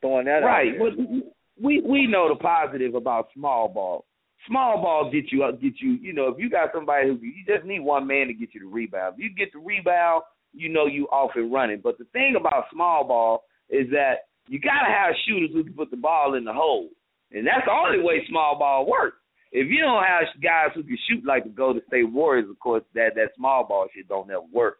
throwing 0.01 0.25
that 0.25 0.39
Right. 0.43 0.73
out 0.79 0.95
there. 0.97 1.21
we 1.61 1.81
we 1.81 2.07
know 2.07 2.29
the 2.29 2.35
positive 2.35 2.95
about 2.95 3.29
small 3.33 3.67
ball. 3.69 4.05
Small 4.47 4.81
ball 4.81 5.11
get 5.11 5.31
you 5.31 5.39
get 5.61 5.79
you. 5.79 5.91
You 6.01 6.13
know, 6.13 6.27
if 6.29 6.39
you 6.39 6.49
got 6.49 6.71
somebody 6.73 7.07
who 7.07 7.19
you 7.21 7.45
just 7.45 7.65
need 7.65 7.79
one 7.81 8.07
man 8.07 8.27
to 8.27 8.33
get 8.33 8.53
you 8.53 8.61
the 8.61 8.65
rebound. 8.65 9.15
If 9.17 9.23
you 9.23 9.29
get 9.35 9.53
the 9.53 9.59
rebound, 9.59 10.23
you 10.53 10.69
know 10.69 10.87
you 10.87 11.05
off 11.09 11.31
and 11.35 11.51
running. 11.53 11.79
But 11.83 11.97
the 11.97 12.05
thing 12.05 12.35
about 12.39 12.65
small 12.73 13.03
ball 13.07 13.43
is 13.69 13.89
that 13.91 14.25
you 14.47 14.59
got 14.59 14.79
to 14.85 14.91
have 14.91 15.13
shooters 15.27 15.51
who 15.53 15.63
can 15.63 15.73
put 15.73 15.91
the 15.91 15.97
ball 15.97 16.33
in 16.33 16.43
the 16.43 16.53
hole, 16.53 16.89
and 17.31 17.45
that's 17.45 17.65
the 17.65 17.71
only 17.71 18.03
way 18.03 18.25
small 18.27 18.57
ball 18.57 18.87
works. 18.87 19.17
If 19.51 19.67
you 19.69 19.81
don't 19.81 20.03
have 20.03 20.23
guys 20.41 20.71
who 20.73 20.81
can 20.83 20.97
shoot 21.07 21.23
like 21.25 21.43
the 21.43 21.49
Golden 21.51 21.83
State 21.87 22.09
Warriors, 22.09 22.49
of 22.49 22.57
course, 22.57 22.83
that 22.95 23.13
that 23.15 23.35
small 23.37 23.67
ball 23.67 23.87
shit 23.93 24.07
don't 24.07 24.27
never 24.27 24.41
work. 24.51 24.79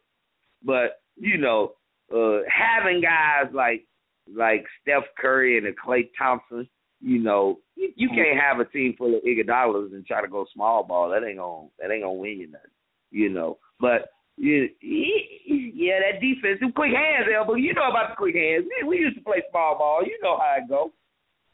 But 0.64 1.02
you 1.18 1.38
know, 1.38 1.74
uh, 2.12 2.40
having 2.50 3.02
guys 3.02 3.54
like 3.54 3.86
like 4.28 4.66
Steph 4.82 5.04
Curry 5.20 5.58
and 5.58 5.68
a 5.68 5.72
Klay 5.72 6.10
Thompson, 6.18 6.68
you 7.00 7.20
know, 7.20 7.60
you, 7.76 7.92
you 7.96 8.10
can't 8.10 8.40
have 8.40 8.60
a 8.60 8.66
team 8.66 8.96
full 8.98 9.16
of 9.16 9.24
Iguodala's 9.24 9.94
and 9.94 10.06
try 10.06 10.22
to 10.22 10.28
go 10.28 10.46
small 10.54 10.84
ball. 10.84 11.10
That 11.10 11.26
ain't 11.28 11.38
gonna 11.38 11.68
that 11.80 11.92
ain't 11.92 12.04
gonna 12.04 12.14
win 12.14 12.40
you 12.40 12.48
nothing, 12.48 12.70
you 13.10 13.30
know. 13.30 13.58
But 13.80 14.10
yeah, 14.38 14.66
yeah, 14.82 16.00
that 16.00 16.22
defense, 16.22 16.60
them 16.60 16.72
quick 16.72 16.94
hands, 16.94 17.28
Elbow. 17.36 17.56
You 17.56 17.74
know 17.74 17.90
about 17.90 18.12
the 18.12 18.16
quick 18.16 18.36
hands. 18.36 18.66
We, 18.66 18.88
we 18.88 18.98
used 18.98 19.18
to 19.18 19.24
play 19.24 19.42
small 19.50 19.78
ball. 19.78 20.02
You 20.06 20.18
know 20.22 20.38
how 20.38 20.56
it 20.58 20.70
go. 20.70 20.94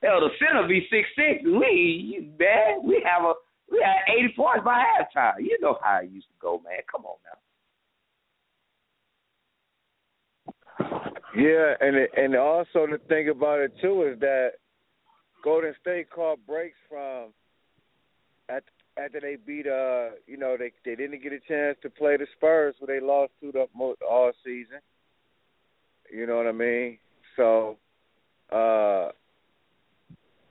Hell, 0.04 0.22
the 0.22 0.30
center 0.38 0.68
be 0.68 0.86
six 0.92 1.08
six. 1.16 1.44
We 1.44 2.30
man, 2.38 2.84
we 2.84 3.04
have 3.06 3.24
a 3.24 3.34
we 3.72 3.82
had 3.84 4.14
eighty 4.14 4.34
points 4.36 4.64
by 4.64 4.84
halftime. 4.84 5.40
You 5.40 5.58
know 5.62 5.78
how 5.82 6.00
it 6.04 6.12
used 6.12 6.28
to 6.28 6.36
go, 6.40 6.62
man. 6.64 6.80
Come 6.92 7.06
on 7.06 7.18
now. 7.26 7.40
Yeah, 11.38 11.76
and 11.80 11.96
it, 11.96 12.10
and 12.18 12.36
also 12.36 12.88
the 12.88 13.00
thing 13.08 13.30
about 13.30 13.60
it 13.60 13.72
too 13.80 14.12
is 14.12 14.20
that 14.22 14.54
Golden 15.44 15.76
State 15.80 16.10
caught 16.10 16.40
breaks 16.48 16.78
from 16.90 17.32
at, 18.50 18.64
after 18.98 19.20
they 19.22 19.36
beat 19.36 19.68
uh 19.68 20.16
you 20.26 20.36
know 20.36 20.56
they 20.58 20.72
they 20.84 20.96
didn't 20.96 21.22
get 21.22 21.34
a 21.34 21.40
chance 21.48 21.78
to 21.84 21.92
play 21.92 22.18
the 22.18 22.26
Spurs 22.36 22.74
who 22.80 22.88
they 22.88 23.00
lost 23.00 23.34
to 23.42 23.52
the 23.52 23.68
most 23.76 24.02
all 24.02 24.32
season. 24.44 24.80
You 26.12 26.26
know 26.26 26.38
what 26.38 26.48
I 26.48 26.54
mean? 26.54 26.98
So 27.36 27.78
uh 28.52 29.10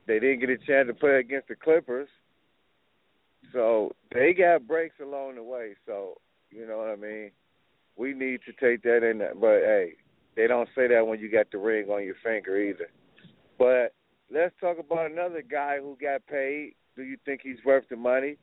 they 0.07 0.21
didn't 0.21 0.39
get 0.39 0.51
a 0.51 0.59
chance 0.59 0.87
to 0.87 0.95
play 0.95 1.17
against 1.19 1.49
the 1.49 1.57
Clippers. 1.57 2.09
So 3.53 3.91
they 4.15 4.35
got 4.35 4.69
breaks 4.69 5.01
along 5.03 5.35
the 5.35 5.43
way. 5.43 5.75
So 5.85 6.19
you 6.53 6.65
know 6.65 6.79
what 6.79 6.91
I 6.91 6.95
mean? 6.95 7.33
We 7.97 8.15
need 8.15 8.39
to 8.47 8.53
take 8.53 8.85
that 8.85 9.03
in. 9.03 9.19
But 9.19 9.63
hey, 9.65 9.95
they 10.37 10.47
don't 10.47 10.69
say 10.75 10.87
that 10.89 11.07
when 11.07 11.19
you 11.19 11.31
got 11.31 11.51
the 11.51 11.59
ring 11.59 11.89
on 11.89 12.05
your 12.05 12.15
finger 12.23 12.57
either. 12.61 12.89
But 13.59 13.95
let's 14.31 14.55
talk 14.61 14.79
about 14.79 15.11
another 15.11 15.43
guy 15.43 15.79
who 15.81 15.97
got 16.01 16.27
paid. 16.27 16.75
Do 16.95 17.03
you 17.03 17.17
think 17.25 17.41
he's 17.43 17.57
worth 17.65 17.85
the 17.91 17.97
money? 17.97 18.37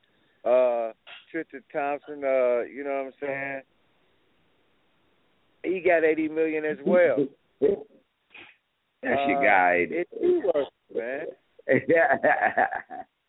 Uh 0.43 0.91
Tristan 1.31 1.63
Thompson, 1.71 2.23
uh, 2.23 2.61
you 2.63 2.83
know 2.83 3.05
what 3.05 3.07
I'm 3.07 3.13
saying? 3.21 3.61
He 5.63 5.79
got 5.79 6.03
eighty 6.03 6.27
million 6.27 6.65
as 6.65 6.77
well. 6.85 7.17
That's 7.61 9.19
Uh, 9.19 9.27
your 9.27 9.43
guy. 9.43 9.87
It's 9.89 10.11
worth 10.11 10.67
it, 10.89 10.97
man. 10.97 11.25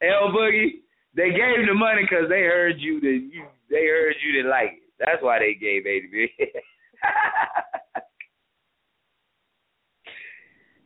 El 0.02 0.32
Boogie, 0.32 0.80
they 1.14 1.30
gave 1.30 1.60
him 1.60 1.66
the 1.68 1.74
money 1.74 2.02
because 2.02 2.28
they 2.28 2.42
heard 2.42 2.78
you 2.80 3.00
that 3.00 3.28
you 3.32 3.44
they 3.70 3.86
heard 3.86 4.14
you 4.24 4.32
didn't 4.32 4.50
like 4.50 4.72
it. 4.72 4.82
That's 4.98 5.22
why 5.22 5.38
they 5.38 5.54
gave 5.54 5.86
eighty 5.86 6.08
million. 6.08 6.30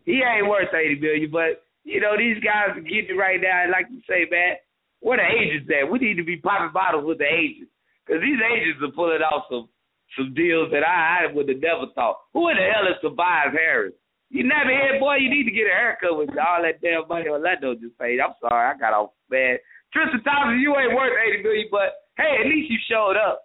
he 0.09 0.25
ain't 0.25 0.49
worth 0.49 0.73
eighty 0.73 0.97
million, 0.97 1.29
but 1.29 1.69
you 1.85 2.01
know 2.01 2.17
these 2.17 2.41
guys 2.41 2.73
are 2.73 2.81
getting 2.81 3.13
it 3.13 3.21
right 3.21 3.37
now. 3.37 3.69
Like 3.69 3.93
you 3.93 4.01
say, 4.09 4.25
man, 4.33 4.57
where 5.05 5.21
the 5.21 5.29
agents 5.29 5.69
at? 5.69 5.85
We 5.85 6.01
need 6.01 6.17
to 6.17 6.25
be 6.25 6.41
popping 6.41 6.73
bottles 6.73 7.05
with 7.05 7.21
the 7.21 7.29
agents 7.29 7.69
because 8.01 8.25
these 8.25 8.41
agents 8.41 8.81
are 8.81 8.97
pulling 8.97 9.21
off 9.21 9.45
some 9.53 9.69
some 10.17 10.33
deals 10.33 10.73
that 10.73 10.81
I, 10.81 11.29
I 11.29 11.33
would 11.33 11.53
have 11.53 11.61
never 11.61 11.93
thought. 11.95 12.25
Who 12.33 12.49
in 12.49 12.57
the 12.57 12.65
hell 12.65 12.89
is 12.89 12.97
Tobias 13.05 13.53
Harris? 13.53 13.93
You 14.33 14.49
never 14.49 14.73
head 14.73 14.97
boy, 15.01 15.21
you 15.21 15.29
need 15.29 15.45
to 15.45 15.53
get 15.53 15.69
a 15.69 15.77
haircut 15.77 16.17
with 16.17 16.33
all 16.41 16.65
that 16.65 16.81
damn 16.81 17.09
money 17.09 17.29
Orlando 17.29 17.77
just 17.77 17.99
paid. 18.01 18.21
I'm 18.21 18.33
sorry, 18.41 18.65
I 18.65 18.81
got 18.81 18.97
off 18.97 19.13
bad. 19.29 19.61
Tristan 19.93 20.25
Thompson, 20.25 20.61
you 20.61 20.73
ain't 20.77 20.97
worth 20.97 21.13
eighty 21.21 21.43
million, 21.43 21.69
but 21.71 22.09
hey, 22.17 22.41
at 22.41 22.49
least 22.49 22.73
you 22.73 22.81
showed 22.89 23.17
up. 23.21 23.45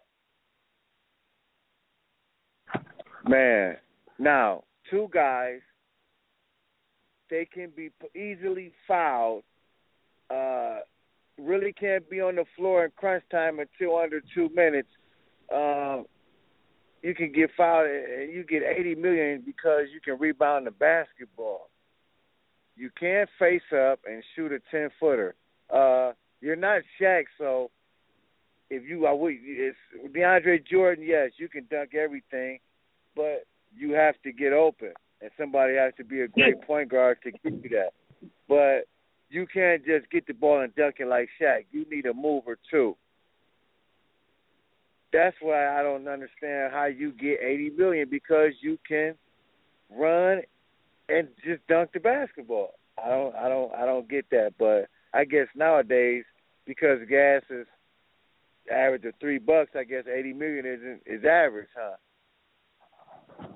Man, 3.28 3.76
now 4.18 4.64
two 4.90 5.08
guys, 5.14 5.60
they 7.34 7.46
can 7.52 7.72
be 7.76 7.90
easily 8.16 8.72
fouled. 8.88 9.44
Uh, 10.30 10.78
really 11.40 11.74
can't 11.74 12.08
be 12.08 12.22
on 12.22 12.36
the 12.36 12.46
floor 12.56 12.86
in 12.86 12.92
crunch 12.96 13.24
time 13.32 13.58
until 13.58 13.98
under 13.98 14.22
two 14.36 14.50
minutes. 14.50 14.90
Um, 15.52 16.06
you 17.02 17.16
can 17.16 17.32
get 17.32 17.50
fouled 17.58 17.88
and 17.88 18.32
you 18.32 18.44
get 18.48 18.62
eighty 18.62 18.94
million 18.94 19.42
because 19.44 19.88
you 19.92 20.00
can 20.00 20.20
rebound 20.20 20.68
the 20.68 20.72
basketball. 20.72 21.72
You 22.76 22.92
can't 23.00 23.28
face 23.40 23.62
up 23.76 24.02
and 24.06 24.24
shoot 24.36 24.52
a 24.52 24.60
ten 24.70 24.90
footer. 25.00 25.34
Uh, 25.72 26.12
you're 26.40 26.56
not 26.56 26.84
Shaq, 27.02 27.24
so 27.40 27.72
if 28.70 28.88
you 28.88 29.08
are 29.08 29.18
it's 29.20 29.78
DeAndre 30.16 30.66
Jordan, 30.68 31.04
yes, 31.08 31.32
you 31.38 31.50
can 31.50 31.66
dunk 31.72 31.96
everything, 31.96 32.60
but 33.16 33.46
you 33.76 33.94
have 33.94 34.16
to 34.24 34.32
get 34.32 34.54
open, 34.54 34.94
and 35.24 35.32
somebody 35.40 35.76
has 35.76 35.94
to 35.98 36.04
be 36.04 36.22
a 36.22 36.28
great 36.28 36.62
point 36.64 36.92
guard 36.92 37.18
to 37.24 37.32
give 37.32 37.64
you 37.64 37.70
that. 37.70 37.94
But 38.50 38.88
you 39.30 39.48
can't 39.52 39.84
just 39.86 40.12
get 40.12 40.28
the 40.28 40.34
ball 40.34 40.60
and 40.60 40.76
dunk 40.76 40.96
it 41.00 41.08
like 41.08 41.30
Shaq. 41.42 41.66
You 41.72 41.86
need 41.90 42.06
a 42.06 42.14
mover 42.14 42.58
too. 42.70 42.98
That's 45.14 45.36
why 45.42 45.80
I 45.80 45.82
don't 45.82 46.08
understand 46.08 46.74
how 46.74 46.86
you 46.86 47.14
get 47.14 47.40
eighty 47.42 47.70
million 47.70 48.10
because 48.10 48.52
you 48.62 48.78
can 48.88 49.16
run 49.90 50.42
and 51.08 51.28
just 51.46 51.66
dunk 51.68 51.92
the 51.94 52.00
basketball. 52.00 52.72
I 53.04 53.10
don't 53.10 53.36
I 53.36 53.48
don't 53.48 53.74
I 53.74 53.86
don't 53.86 54.10
get 54.10 54.30
that, 54.32 54.54
but 54.60 54.88
I 55.14 55.24
guess 55.24 55.48
nowadays 55.56 56.26
because 56.66 57.00
gas 57.10 57.44
is 57.50 57.68
average 58.72 59.06
of 59.06 59.14
three 59.20 59.38
bucks, 59.38 59.72
I 59.76 59.84
guess 59.84 60.04
eighty 60.14 60.34
million 60.34 60.66
isn't 60.66 61.02
is 61.06 61.24
average, 61.24 61.70
huh? 61.78 61.96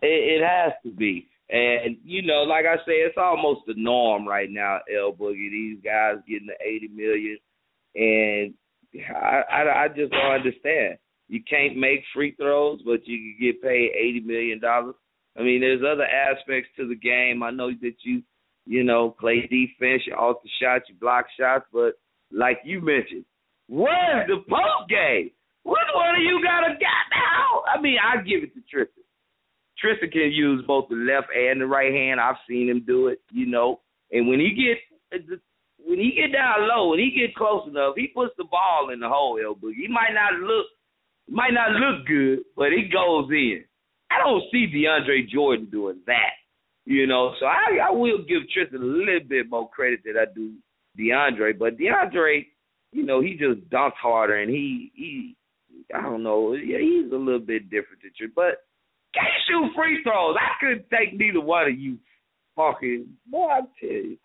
It, 0.02 0.42
it 0.42 0.44
has 0.46 0.74
to 0.84 0.92
be, 0.92 1.28
and 1.50 1.98
you 2.04 2.22
know, 2.22 2.44
like 2.44 2.66
I 2.66 2.78
say, 2.86 3.04
it's 3.04 3.18
almost 3.18 3.62
the 3.68 3.74
norm 3.78 4.28
right 4.28 4.50
now. 4.50 4.80
El 4.94 5.14
Boogie, 5.14 5.50
these 5.50 5.78
guys 5.84 6.16
getting 6.28 6.48
the 6.48 6.66
eighty 6.66 6.90
million, 6.90 7.38
and 7.96 8.54
I, 9.16 9.42
I 9.52 9.84
I 9.84 9.88
just 9.88 10.12
don't 10.12 10.32
understand. 10.32 10.98
You 11.30 11.42
can't 11.50 11.78
make 11.78 12.04
free 12.14 12.36
throws, 12.36 12.82
but 12.86 13.06
you 13.06 13.18
can 13.18 13.38
get 13.40 13.62
paid 13.62 13.92
eighty 13.96 14.20
million 14.20 14.60
dollars. 14.60 14.96
I 15.38 15.44
mean, 15.44 15.62
there's 15.62 15.82
other 15.82 16.06
aspects 16.06 16.70
to 16.78 16.88
the 16.88 16.96
game. 16.96 17.44
I 17.44 17.52
know 17.52 17.70
that 17.70 17.96
you, 18.04 18.24
you 18.66 18.84
know, 18.84 19.12
play 19.20 19.42
defense, 19.42 20.04
you 20.06 20.16
alter 20.16 20.50
shots, 20.62 20.86
you 20.90 20.96
block 21.00 21.28
shots, 21.40 21.66
but 21.72 21.94
like 22.32 22.60
you 22.66 22.82
mentioned, 22.82 23.26
where's 23.68 24.28
the 24.28 24.38
post 24.50 24.90
game? 24.90 25.32
Which 25.64 25.90
one 25.94 26.16
of 26.16 26.24
you 26.24 26.42
got 26.44 26.64
a 26.64 26.74
guy 26.76 27.04
now? 27.12 27.64
I 27.74 27.82
mean, 27.82 27.98
I 28.04 28.18
give 28.24 28.44
it 28.44 28.54
to 28.56 28.62
Tristan. 28.70 29.04
Tristan 29.80 30.10
can 30.10 30.32
use 30.32 30.64
both 30.66 30.90
the 30.90 30.96
left 30.96 31.28
and 31.36 31.62
the 31.62 31.66
right 31.66 31.94
hand. 31.94 32.20
I've 32.20 32.42
seen 32.50 32.70
him 32.70 32.84
do 32.86 33.08
it, 33.08 33.20
you 33.32 33.46
know. 33.46 33.82
And 34.12 34.28
when 34.28 34.40
he 34.40 34.56
get 34.56 35.22
when 35.80 36.00
he 36.00 36.12
get 36.16 36.34
down 36.34 36.68
low, 36.68 36.90
when 36.90 37.00
he 37.00 37.12
get 37.12 37.36
close 37.36 37.68
enough, 37.68 37.94
he 37.96 38.08
puts 38.08 38.34
the 38.38 38.44
ball 38.44 38.90
in 38.92 39.00
the 39.00 39.08
hole, 39.08 39.40
elbow. 39.44 39.70
He 39.70 39.88
might 39.88 40.14
not 40.14 40.40
look 40.40 40.66
might 41.30 41.54
not 41.54 41.72
look 41.72 42.08
good, 42.08 42.40
but 42.56 42.68
it 42.68 42.92
goes 42.92 43.30
in. 43.32 43.64
I 44.10 44.20
don't 44.24 44.44
see 44.52 44.68
DeAndre 44.74 45.30
Jordan 45.30 45.68
doing 45.70 46.00
that. 46.08 46.34
You 46.86 47.06
know, 47.06 47.34
so 47.40 47.46
I, 47.46 47.90
I 47.90 47.92
will 47.92 48.20
give 48.20 48.50
Tristan 48.54 48.82
a 48.82 48.86
little 48.86 49.28
bit 49.28 49.50
more 49.50 49.70
credit 49.70 50.00
than 50.06 50.16
I 50.16 50.26
do 50.34 50.54
DeAndre, 50.98 51.60
but 51.60 51.78
DeAndre, 51.78 52.46
you 52.94 53.06
know, 53.06 53.22
he 53.22 53.32
just 53.32 53.70
dunks 53.70 53.92
harder 54.02 54.40
and 54.40 54.50
he 54.50 54.92
he 54.96 55.36
I 55.94 56.02
don't 56.02 56.24
know, 56.24 56.54
yeah, 56.54 56.80
he's 56.80 57.12
a 57.12 57.16
little 57.16 57.40
bit 57.40 57.70
different 57.70 58.02
than 58.02 58.12
you, 58.20 58.30
but 58.36 58.67
can't 59.18 59.42
shoot 59.48 59.72
free 59.76 60.04
throws. 60.04 60.36
I 60.40 60.54
couldn't 60.60 60.86
take 60.90 61.18
neither 61.18 61.42
one 61.42 61.68
of 61.68 61.78
you 61.78 61.98
fucking 62.58 63.06
boy, 63.30 63.48
I 63.48 63.62
tell 63.80 63.90
you. 63.90 64.18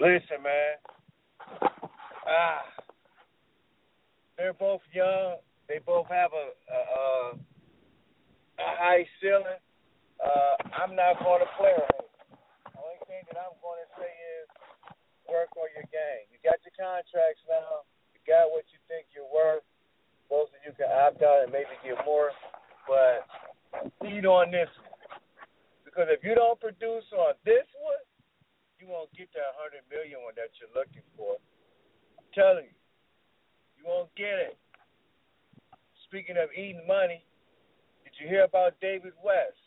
Listen, 0.00 0.40
man. 0.42 0.78
Ah, 2.28 2.62
they're 4.36 4.54
both 4.54 4.80
young. 4.92 5.42
They 5.68 5.80
both 5.84 6.06
have 6.08 6.30
a 6.32 6.46
a, 6.54 6.78
a, 7.36 8.68
high 8.78 9.04
ceiling. 9.20 9.60
Uh, 10.22 10.56
I'm 10.80 10.96
not 10.96 11.18
going 11.20 11.42
to 11.42 11.50
play 11.58 11.74
her. 11.76 11.98
The 12.72 12.78
only 12.78 13.00
thing 13.10 13.26
that 13.26 13.36
I'm 13.36 13.58
going 13.60 13.82
to 13.82 13.90
say 13.98 14.12
is 14.12 14.46
work 15.26 15.52
on 15.58 15.68
your 15.76 15.88
game. 15.92 16.30
You 16.32 16.38
got 16.46 16.62
your 16.62 16.76
contracts 16.78 17.42
now. 17.50 17.84
You 18.14 18.20
got 18.24 18.48
what 18.54 18.64
you 18.70 18.78
think 18.88 19.10
you're 19.12 19.28
worth. 19.28 19.66
Most 20.30 20.52
of 20.52 20.60
you 20.64 20.72
can 20.76 20.92
opt 20.92 21.22
out 21.24 21.44
and 21.44 21.52
maybe 21.52 21.72
get 21.80 21.96
more, 22.04 22.30
but 22.84 23.24
lead 24.04 24.26
on 24.26 24.50
this 24.52 24.68
one. 24.80 24.88
Because 25.84 26.08
if 26.12 26.22
you 26.22 26.34
don't 26.36 26.60
produce 26.60 27.08
on 27.16 27.34
this 27.44 27.66
one, 27.80 28.04
you 28.78 28.86
won't 28.86 29.10
get 29.16 29.28
that 29.34 29.56
hundred 29.56 29.82
million 29.90 30.20
one 30.22 30.36
that 30.36 30.52
you're 30.60 30.70
looking 30.76 31.02
for. 31.16 31.40
I'm 32.20 32.28
telling 32.34 32.68
you, 32.70 32.78
you 33.80 33.84
won't 33.88 34.12
get 34.14 34.38
it. 34.52 34.56
Speaking 36.06 36.36
of 36.36 36.48
eating 36.52 36.86
money, 36.86 37.24
did 38.04 38.12
you 38.20 38.28
hear 38.28 38.44
about 38.44 38.74
David 38.80 39.12
West? 39.24 39.58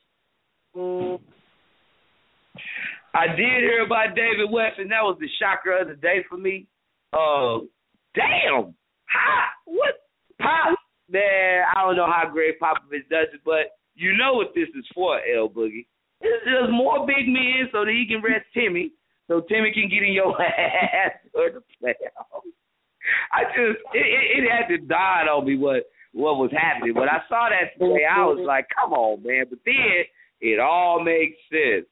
I 3.13 3.27
did 3.27 3.61
hear 3.61 3.83
about 3.85 4.15
David 4.15 4.49
West, 4.49 4.79
and 4.79 4.89
that 4.91 5.03
was 5.03 5.17
the 5.19 5.27
shocker 5.37 5.77
of 5.77 5.87
the 5.87 5.95
day 5.95 6.23
for 6.29 6.37
me. 6.37 6.67
Uh, 7.11 7.59
damn, 8.15 8.73
how 9.05 9.47
what 9.65 10.07
Pop? 10.41 10.77
Man, 11.09 11.63
I 11.75 11.81
don't 11.81 11.97
know 11.97 12.07
how 12.07 12.29
Gregg 12.31 12.55
Popovich 12.61 13.09
does 13.09 13.27
it, 13.33 13.41
but 13.43 13.77
you 13.95 14.15
know 14.17 14.33
what 14.33 14.53
this 14.55 14.69
is 14.69 14.85
for, 14.93 15.19
El 15.19 15.49
Boogie. 15.49 15.85
It's 16.21 16.45
just 16.45 16.71
more 16.71 17.05
big 17.05 17.27
men 17.27 17.67
so 17.71 17.83
that 17.83 17.91
he 17.91 18.05
can 18.07 18.21
rest 18.23 18.45
Timmy, 18.53 18.91
so 19.27 19.41
Timmy 19.41 19.71
can 19.73 19.89
get 19.89 20.03
in 20.03 20.13
your 20.13 20.39
ass 20.41 21.17
for 21.33 21.49
the 21.51 21.59
playoffs. 21.81 22.53
I 23.33 23.43
just 23.45 23.81
it, 23.93 24.05
it, 24.05 24.43
it 24.43 24.51
had 24.51 24.67
to 24.69 24.77
dawn 24.77 25.27
on 25.27 25.45
me 25.45 25.57
what 25.57 25.89
what 26.13 26.37
was 26.37 26.51
happening. 26.51 26.95
When 26.95 27.09
I 27.09 27.19
saw 27.27 27.49
that 27.49 27.73
today, 27.79 28.05
I 28.05 28.25
was 28.25 28.43
like, 28.45 28.67
"Come 28.75 28.93
on, 28.93 29.23
man!" 29.23 29.45
But 29.49 29.59
then 29.65 30.05
it 30.41 30.59
all 30.59 31.03
makes 31.03 31.37
sense 31.49 31.85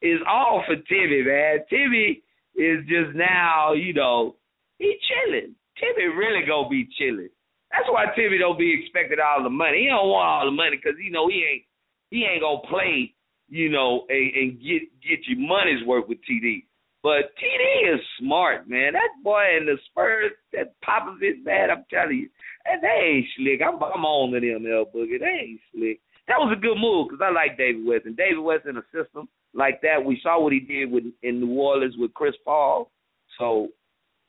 It's 0.00 0.22
all 0.28 0.62
for 0.66 0.76
Timmy, 0.76 1.22
man. 1.22 1.58
Timmy 1.70 2.22
is 2.56 2.84
just 2.86 3.16
now, 3.16 3.72
you 3.72 3.94
know, 3.94 4.36
he 4.78 4.96
chilling. 5.08 5.54
Timmy 5.78 6.06
really 6.06 6.46
gonna 6.46 6.68
be 6.68 6.88
chilling. 6.98 7.30
That's 7.70 7.88
why 7.90 8.06
Timmy 8.16 8.38
don't 8.38 8.58
be 8.58 8.72
expecting 8.72 9.18
all 9.20 9.42
the 9.42 9.50
money. 9.50 9.82
He 9.82 9.86
don't 9.86 10.08
want 10.08 10.28
all 10.28 10.44
the 10.44 10.56
money 10.56 10.76
because 10.76 10.98
you 11.02 11.10
know 11.10 11.28
he 11.28 11.44
ain't 11.44 11.64
he 12.10 12.24
ain't 12.24 12.42
gonna 12.42 12.66
play, 12.68 13.14
you 13.48 13.68
know, 13.68 14.06
and, 14.08 14.34
and 14.34 14.60
get 14.60 14.88
get 15.02 15.26
your 15.28 15.38
money's 15.38 15.84
worth 15.86 16.08
with 16.08 16.18
TD. 16.28 16.64
But 17.02 17.36
TD 17.38 17.94
is 17.94 18.00
smart, 18.18 18.68
man. 18.68 18.94
That 18.94 19.22
boy 19.22 19.44
and 19.56 19.68
the 19.68 19.78
Spurs, 19.90 20.32
that 20.52 20.74
Popovich, 20.82 21.44
man, 21.44 21.70
I'm 21.70 21.84
telling 21.90 22.16
you, 22.16 22.28
and 22.64 22.82
they 22.82 22.88
ain't 22.88 23.26
slick. 23.36 23.60
I'm 23.62 23.76
I'm 23.76 24.04
on 24.04 24.32
to 24.32 24.40
them, 24.40 24.66
El 24.66 24.86
Boogie. 24.86 25.20
They 25.20 25.26
ain't 25.26 25.60
slick. 25.72 26.00
That 26.26 26.38
was 26.38 26.54
a 26.56 26.60
good 26.60 26.76
move 26.76 27.08
because 27.08 27.24
I 27.24 27.32
like 27.32 27.56
David 27.56 27.86
West 27.86 28.04
and 28.04 28.16
David 28.16 28.40
West 28.40 28.66
in 28.66 28.76
a 28.76 28.84
system 28.92 29.28
like 29.54 29.80
that. 29.82 30.04
We 30.04 30.20
saw 30.22 30.40
what 30.40 30.52
he 30.52 30.60
did 30.60 30.90
with 30.90 31.04
in 31.22 31.40
New 31.40 31.58
Orleans 31.58 31.94
with 31.96 32.12
Chris 32.14 32.34
Paul. 32.44 32.90
So, 33.38 33.68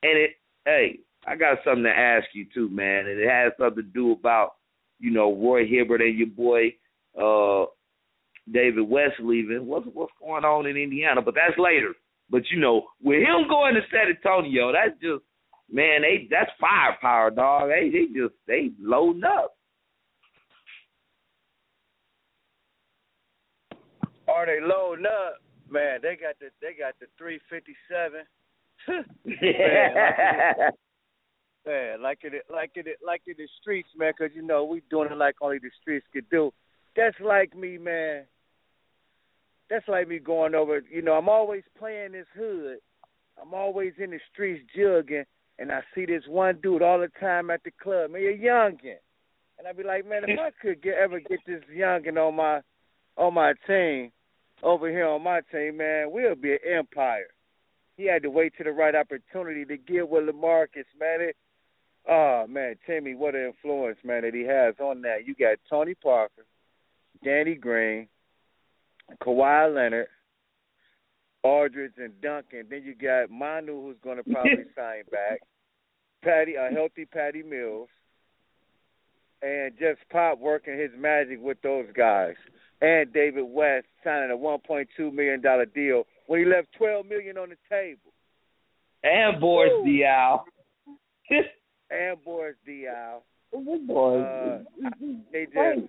and 0.03 0.17
it, 0.17 0.31
hey, 0.65 0.99
I 1.27 1.35
got 1.35 1.59
something 1.63 1.83
to 1.83 1.89
ask 1.89 2.27
you 2.33 2.45
too, 2.53 2.69
man, 2.69 3.07
and 3.07 3.19
it 3.19 3.29
has 3.29 3.53
something 3.59 3.83
to 3.83 3.89
do 3.89 4.13
about 4.13 4.51
you 4.99 5.11
know 5.11 5.35
Roy 5.35 5.65
Hibbert 5.67 6.01
and 6.01 6.17
your 6.17 6.27
boy 6.27 6.75
uh 7.19 7.65
David 8.51 8.89
West 8.89 9.15
leaving. 9.19 9.65
What's 9.65 9.87
what's 9.93 10.13
going 10.19 10.45
on 10.45 10.65
in 10.65 10.77
Indiana? 10.77 11.21
But 11.21 11.35
that's 11.35 11.57
later. 11.57 11.93
But 12.29 12.43
you 12.51 12.59
know, 12.59 12.87
with 13.01 13.19
him 13.19 13.47
going 13.49 13.75
to 13.75 13.81
San 13.91 14.15
Antonio, 14.15 14.71
that's 14.71 14.99
just 15.01 15.23
man, 15.71 16.01
they 16.01 16.27
that's 16.29 16.51
firepower, 16.59 17.31
dog. 17.31 17.69
They 17.69 17.89
they 17.89 18.05
just 18.13 18.33
they 18.47 18.71
loading 18.79 19.23
up. 19.23 19.55
Are 24.27 24.45
they 24.45 24.59
loading 24.61 25.05
up? 25.05 25.41
Man, 25.69 25.99
they 26.01 26.15
got 26.15 26.35
the 26.39 26.49
they 26.61 26.73
got 26.77 26.95
the 26.99 27.07
three 27.17 27.39
fifty 27.49 27.75
seven. 27.89 28.25
man, 29.25 30.71
man, 31.65 32.01
like 32.01 32.19
it, 32.23 32.33
like 32.51 32.71
it, 32.75 32.85
like 33.05 33.21
in 33.27 33.35
the 33.37 33.47
streets, 33.61 33.89
man. 33.97 34.13
Because 34.17 34.35
you 34.35 34.41
know 34.41 34.63
we 34.63 34.81
doing 34.89 35.11
it 35.11 35.17
like 35.17 35.35
only 35.41 35.59
the 35.59 35.69
streets 35.81 36.05
could 36.13 36.29
do. 36.29 36.51
That's 36.95 37.19
like 37.19 37.55
me, 37.55 37.77
man. 37.77 38.23
That's 39.69 39.87
like 39.87 40.07
me 40.07 40.19
going 40.19 40.55
over. 40.55 40.81
You 40.91 41.01
know, 41.01 41.13
I'm 41.13 41.29
always 41.29 41.63
playing 41.77 42.13
this 42.13 42.25
hood. 42.35 42.77
I'm 43.41 43.53
always 43.53 43.93
in 43.97 44.11
the 44.11 44.19
streets 44.33 44.63
jugging, 44.77 45.25
and 45.59 45.71
I 45.71 45.81
see 45.95 46.05
this 46.05 46.23
one 46.27 46.59
dude 46.61 46.81
all 46.81 46.99
the 46.99 47.11
time 47.19 47.49
at 47.49 47.63
the 47.63 47.71
club. 47.71 48.11
Man, 48.11 48.21
a 48.21 48.37
youngin, 48.37 48.97
and 49.57 49.67
I 49.67 49.73
be 49.73 49.83
like, 49.83 50.07
man, 50.07 50.23
if 50.27 50.39
I 50.39 50.51
could 50.61 50.81
get 50.81 50.95
ever 50.95 51.19
get 51.19 51.39
this 51.45 51.63
youngin 51.73 52.17
on 52.17 52.35
my 52.35 52.61
on 53.15 53.33
my 53.33 53.53
team, 53.67 54.11
over 54.63 54.89
here 54.89 55.07
on 55.07 55.23
my 55.23 55.41
team, 55.51 55.77
man, 55.77 56.11
we'll 56.11 56.35
be 56.35 56.53
an 56.53 56.59
empire. 56.77 57.27
He 57.97 58.05
had 58.05 58.23
to 58.23 58.29
wait 58.29 58.53
to 58.57 58.63
the 58.63 58.71
right 58.71 58.95
opportunity 58.95 59.65
to 59.65 59.77
get 59.77 60.09
with 60.09 60.23
Lamarcus, 60.23 60.85
man. 60.99 61.21
It, 61.21 61.35
oh 62.09 62.45
man, 62.49 62.75
Timmy, 62.85 63.15
what 63.15 63.35
an 63.35 63.45
influence, 63.45 63.97
man, 64.03 64.23
that 64.23 64.33
he 64.33 64.43
has 64.43 64.75
on 64.79 65.01
that. 65.03 65.27
You 65.27 65.35
got 65.35 65.57
Tony 65.69 65.93
Parker, 65.95 66.45
Danny 67.23 67.55
Green, 67.55 68.07
Kawhi 69.21 69.73
Leonard, 69.73 70.07
Aldridge, 71.43 71.93
and 71.97 72.19
Duncan. 72.21 72.65
Then 72.69 72.83
you 72.83 72.95
got 72.95 73.29
Manu, 73.29 73.81
who's 73.81 73.97
going 74.03 74.17
to 74.17 74.23
probably 74.23 74.65
sign 74.75 75.03
back. 75.11 75.41
Patty, 76.23 76.55
a 76.55 76.69
healthy 76.73 77.05
Patty 77.05 77.43
Mills. 77.43 77.87
and 79.41 79.71
just 79.79 79.99
Pop 80.11 80.39
working 80.39 80.77
his 80.77 80.91
magic 80.97 81.39
with 81.41 81.61
those 81.61 81.85
guys, 81.95 82.35
and 82.81 83.11
David 83.13 83.45
West 83.47 83.85
signing 84.03 84.31
a 84.31 84.37
1.2 84.37 85.13
million 85.13 85.41
dollar 85.41 85.65
deal 85.65 86.03
when 86.27 86.39
he 86.39 86.45
left 86.45 86.67
12 86.77 87.05
million 87.05 87.37
on 87.37 87.49
the 87.49 87.55
table. 87.69 88.11
And 89.03 89.39
Boris 89.39 89.71
Diaw. 89.85 90.41
and 91.89 92.23
Boris 92.23 92.55
Diaw. 92.67 93.19
Boys. 93.51 94.23
Uh, 94.23 94.59
they 95.31 95.45
just, 95.45 95.87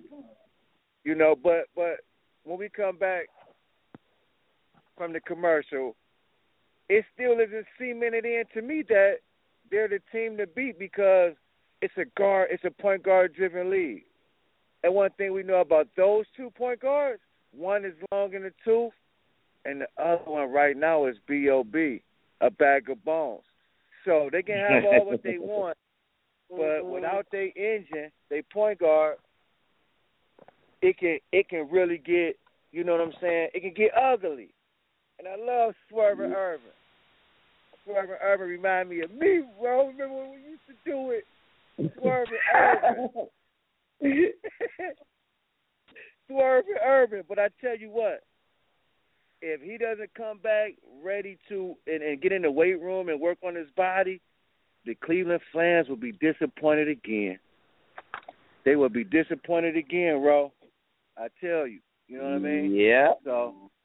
you 1.05 1.15
know, 1.15 1.35
but 1.41 1.67
but 1.77 2.01
when 2.45 2.59
we 2.59 2.69
come 2.69 2.97
back 2.97 3.27
from 4.97 5.13
the 5.13 5.21
commercial, 5.21 5.95
it 6.89 7.05
still 7.15 7.39
isn't 7.39 7.67
cemented 7.79 8.25
in 8.25 8.45
to 8.55 8.63
me 8.63 8.83
that 8.89 9.17
they're 9.71 9.89
the 9.89 10.01
team 10.11 10.37
to 10.39 10.47
beat 10.47 10.79
because 10.79 11.33
it's 11.83 11.95
a 11.97 12.05
guard, 12.19 12.49
it's 12.51 12.65
a 12.65 12.71
point 12.71 13.03
guard 13.03 13.35
driven 13.35 13.71
league. 13.71 14.05
And 14.83 14.95
one 14.95 15.11
thing 15.17 15.33
we 15.33 15.43
know 15.43 15.61
about 15.61 15.89
those 15.97 16.25
two 16.37 16.51
point 16.51 16.81
guards, 16.81 17.21
one 17.53 17.85
is 17.85 17.95
long 18.13 18.35
in 18.35 18.43
the 18.43 18.53
tooth, 18.65 18.93
and 19.65 19.83
the 19.83 20.03
other 20.03 20.25
one 20.25 20.51
right 20.51 20.77
now 20.77 21.07
is 21.07 21.17
B.O.B., 21.27 22.03
a 22.41 22.51
bag 22.51 22.89
of 22.89 23.05
bones. 23.05 23.43
So 24.05 24.31
they 24.33 24.43
can 24.43 24.57
have 24.57 24.85
all 24.85 25.07
what 25.07 25.23
they 25.23 25.37
want, 25.39 25.77
but 26.51 26.59
mm-hmm. 26.59 26.91
without 26.91 27.27
their 27.31 27.49
engine, 27.57 28.11
they 28.29 28.43
point 28.43 28.81
guard, 28.81 29.17
it 30.83 30.99
can 30.99 31.19
it 31.33 31.49
can 31.49 31.69
really 31.71 31.99
get 31.99 32.37
you 32.73 32.85
know 32.85 32.93
what 32.93 33.01
I'm 33.01 33.13
saying? 33.21 33.49
It 33.55 33.61
can 33.61 33.75
get 33.75 33.91
ugly. 33.97 34.55
And 35.19 35.29
I 35.29 35.37
love 35.37 35.75
Swerving 35.89 36.33
Irving. 36.33 36.67
Swerving 37.85 38.17
Irving 38.23 38.49
remind 38.49 38.89
me 38.89 39.01
of 39.01 39.13
me, 39.13 39.43
bro. 39.61 39.89
Remember 39.89 40.15
when 40.15 40.31
we 40.31 40.37
used 40.39 40.63
to 40.69 40.91
do 40.91 41.11
it? 41.11 41.25
Swerving 42.01 42.39
Irving. 42.55 43.29
Swerving 46.29 46.75
Irving. 46.85 47.23
But 47.29 47.39
I 47.39 47.49
tell 47.61 47.77
you 47.77 47.91
what, 47.91 48.23
if 49.43 49.61
he 49.61 49.77
doesn't 49.79 50.15
come 50.15 50.39
back 50.39 50.73
ready 51.03 51.39
to 51.49 51.75
and, 51.87 52.03
and 52.03 52.23
get 52.23 52.33
in 52.33 52.43
the 52.43 52.51
weight 52.51 52.81
room 52.81 53.09
and 53.09 53.21
work 53.21 53.39
on 53.45 53.55
his 53.55 53.69
body, 53.77 54.21
the 54.87 54.95
Cleveland 54.97 55.41
fans 55.53 55.89
will 55.89 55.97
be 55.97 56.13
disappointed 56.13 56.89
again. 56.89 57.39
They 58.65 58.77
will 58.77 58.89
be 58.89 59.05
disappointed 59.05 59.77
again, 59.77 60.21
bro. 60.21 60.53
I 61.17 61.29
tell 61.41 61.67
you. 61.67 61.81
You 62.09 62.19
know 62.19 62.25
what 62.25 62.35
I 62.35 62.39
mean? 62.39 62.73
Yeah. 62.75 63.13
So 63.25 63.71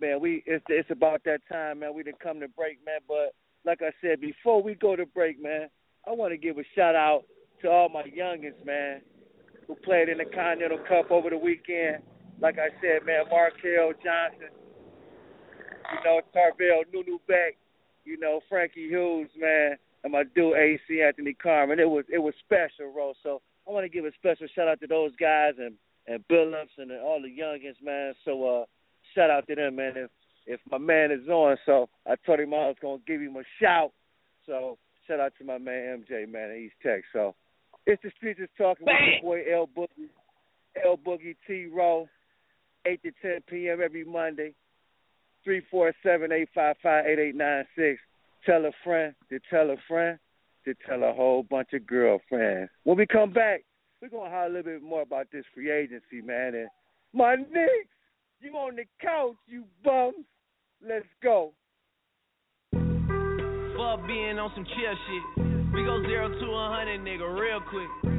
man, 0.00 0.20
we 0.20 0.42
it's 0.46 0.64
it's 0.68 0.90
about 0.90 1.22
that 1.24 1.40
time, 1.50 1.80
man. 1.80 1.94
We 1.94 2.02
didn't 2.02 2.20
come 2.20 2.40
to 2.40 2.48
break, 2.48 2.78
man. 2.84 3.00
But 3.06 3.34
like 3.64 3.80
I 3.82 3.92
said, 4.00 4.20
before 4.20 4.62
we 4.62 4.74
go 4.74 4.96
to 4.96 5.06
break, 5.06 5.40
man, 5.40 5.68
I 6.06 6.12
want 6.12 6.32
to 6.32 6.36
give 6.36 6.58
a 6.58 6.64
shout 6.74 6.94
out 6.94 7.24
to 7.62 7.70
all 7.70 7.88
my 7.88 8.02
youngins, 8.02 8.64
man, 8.64 9.02
who 9.66 9.74
played 9.76 10.08
in 10.08 10.18
the 10.18 10.24
Continental 10.24 10.78
Cup 10.88 11.10
over 11.10 11.30
the 11.30 11.38
weekend. 11.38 12.02
Like 12.40 12.58
I 12.58 12.68
said, 12.80 13.04
man, 13.04 13.24
Markel 13.30 13.92
Johnson, 14.04 14.50
you 15.92 16.04
know, 16.04 16.20
Tarvell 16.32 16.84
Nunu 16.92 17.18
Beck, 17.26 17.56
you 18.08 18.18
know, 18.18 18.40
Frankie 18.48 18.88
Hughes, 18.88 19.28
man, 19.38 19.76
and 20.02 20.12
my 20.12 20.24
dude 20.34 20.56
AC 20.56 21.02
Anthony 21.02 21.34
Carmen. 21.34 21.78
It 21.78 21.88
was 21.88 22.04
it 22.12 22.18
was 22.18 22.34
special, 22.40 22.92
bro. 22.92 23.12
So 23.22 23.42
I 23.68 23.72
want 23.72 23.84
to 23.84 23.90
give 23.90 24.06
a 24.06 24.12
special 24.14 24.46
shout 24.54 24.68
out 24.68 24.80
to 24.80 24.86
those 24.86 25.12
guys 25.20 25.54
and 25.58 25.74
and 26.06 26.26
Billups 26.28 26.78
and 26.78 26.90
all 26.92 27.20
the 27.20 27.28
youngins, 27.28 27.84
man. 27.84 28.14
So 28.24 28.62
uh, 28.62 28.64
shout 29.14 29.30
out 29.30 29.46
to 29.48 29.54
them, 29.54 29.76
man. 29.76 29.92
If 29.96 30.10
if 30.46 30.60
my 30.70 30.78
man 30.78 31.10
is 31.12 31.28
on, 31.28 31.58
so 31.66 31.88
I 32.06 32.14
told 32.24 32.40
him 32.40 32.54
I 32.54 32.68
was 32.68 32.76
gonna 32.80 32.98
give 33.06 33.20
him 33.20 33.36
a 33.36 33.44
shout. 33.60 33.92
So 34.46 34.78
shout 35.06 35.20
out 35.20 35.32
to 35.38 35.44
my 35.44 35.58
man 35.58 36.04
MJ, 36.08 36.26
man, 36.26 36.50
in 36.50 36.64
East 36.64 36.76
Tech. 36.82 37.02
So 37.12 37.34
it's 37.86 38.02
the 38.02 38.10
streets 38.16 38.40
is 38.40 38.48
talking 38.56 38.86
with 38.86 38.96
your 39.22 39.22
boy 39.22 39.42
El 39.52 39.66
Boogie, 39.66 40.08
El 40.82 40.96
Boogie 40.96 41.36
T 41.46 41.66
Row, 41.66 42.08
eight 42.86 43.02
to 43.02 43.10
ten 43.20 43.40
p.m. 43.46 43.80
every 43.82 44.04
Monday. 44.04 44.54
Three 45.44 45.62
four 45.70 45.92
seven 46.02 46.32
eight 46.32 46.48
five 46.54 46.76
five 46.82 47.06
eight 47.06 47.18
eight 47.18 47.34
nine 47.34 47.64
six. 47.76 48.00
Tell 48.44 48.64
a 48.66 48.70
friend 48.84 49.14
to 49.30 49.38
tell 49.50 49.70
a 49.70 49.76
friend 49.86 50.18
to 50.64 50.74
tell 50.86 51.02
a 51.02 51.12
whole 51.12 51.42
bunch 51.42 51.68
of 51.72 51.86
girlfriends. 51.86 52.70
When 52.84 52.98
we 52.98 53.06
come 53.06 53.32
back, 53.32 53.64
we're 54.00 54.08
gonna 54.08 54.30
holler 54.30 54.46
a 54.46 54.48
little 54.48 54.72
bit 54.72 54.82
more 54.82 55.02
about 55.02 55.26
this 55.32 55.44
free 55.54 55.70
agency, 55.70 56.20
man. 56.24 56.54
And 56.54 56.68
my 57.12 57.36
Knicks, 57.36 57.88
you 58.40 58.52
on 58.52 58.76
the 58.76 58.84
couch, 59.00 59.36
you 59.46 59.64
bums. 59.84 60.26
Let's 60.86 61.06
go. 61.22 61.52
Fuck 62.72 64.06
being 64.06 64.38
on 64.38 64.52
some 64.54 64.64
chill 64.64 64.94
shit. 65.08 65.44
We 65.72 65.84
go 65.84 66.02
zero 66.02 66.28
to 66.28 66.46
a 66.46 66.68
hundred, 66.76 67.00
nigga, 67.00 67.40
real 67.40 67.60
quick. 67.60 68.17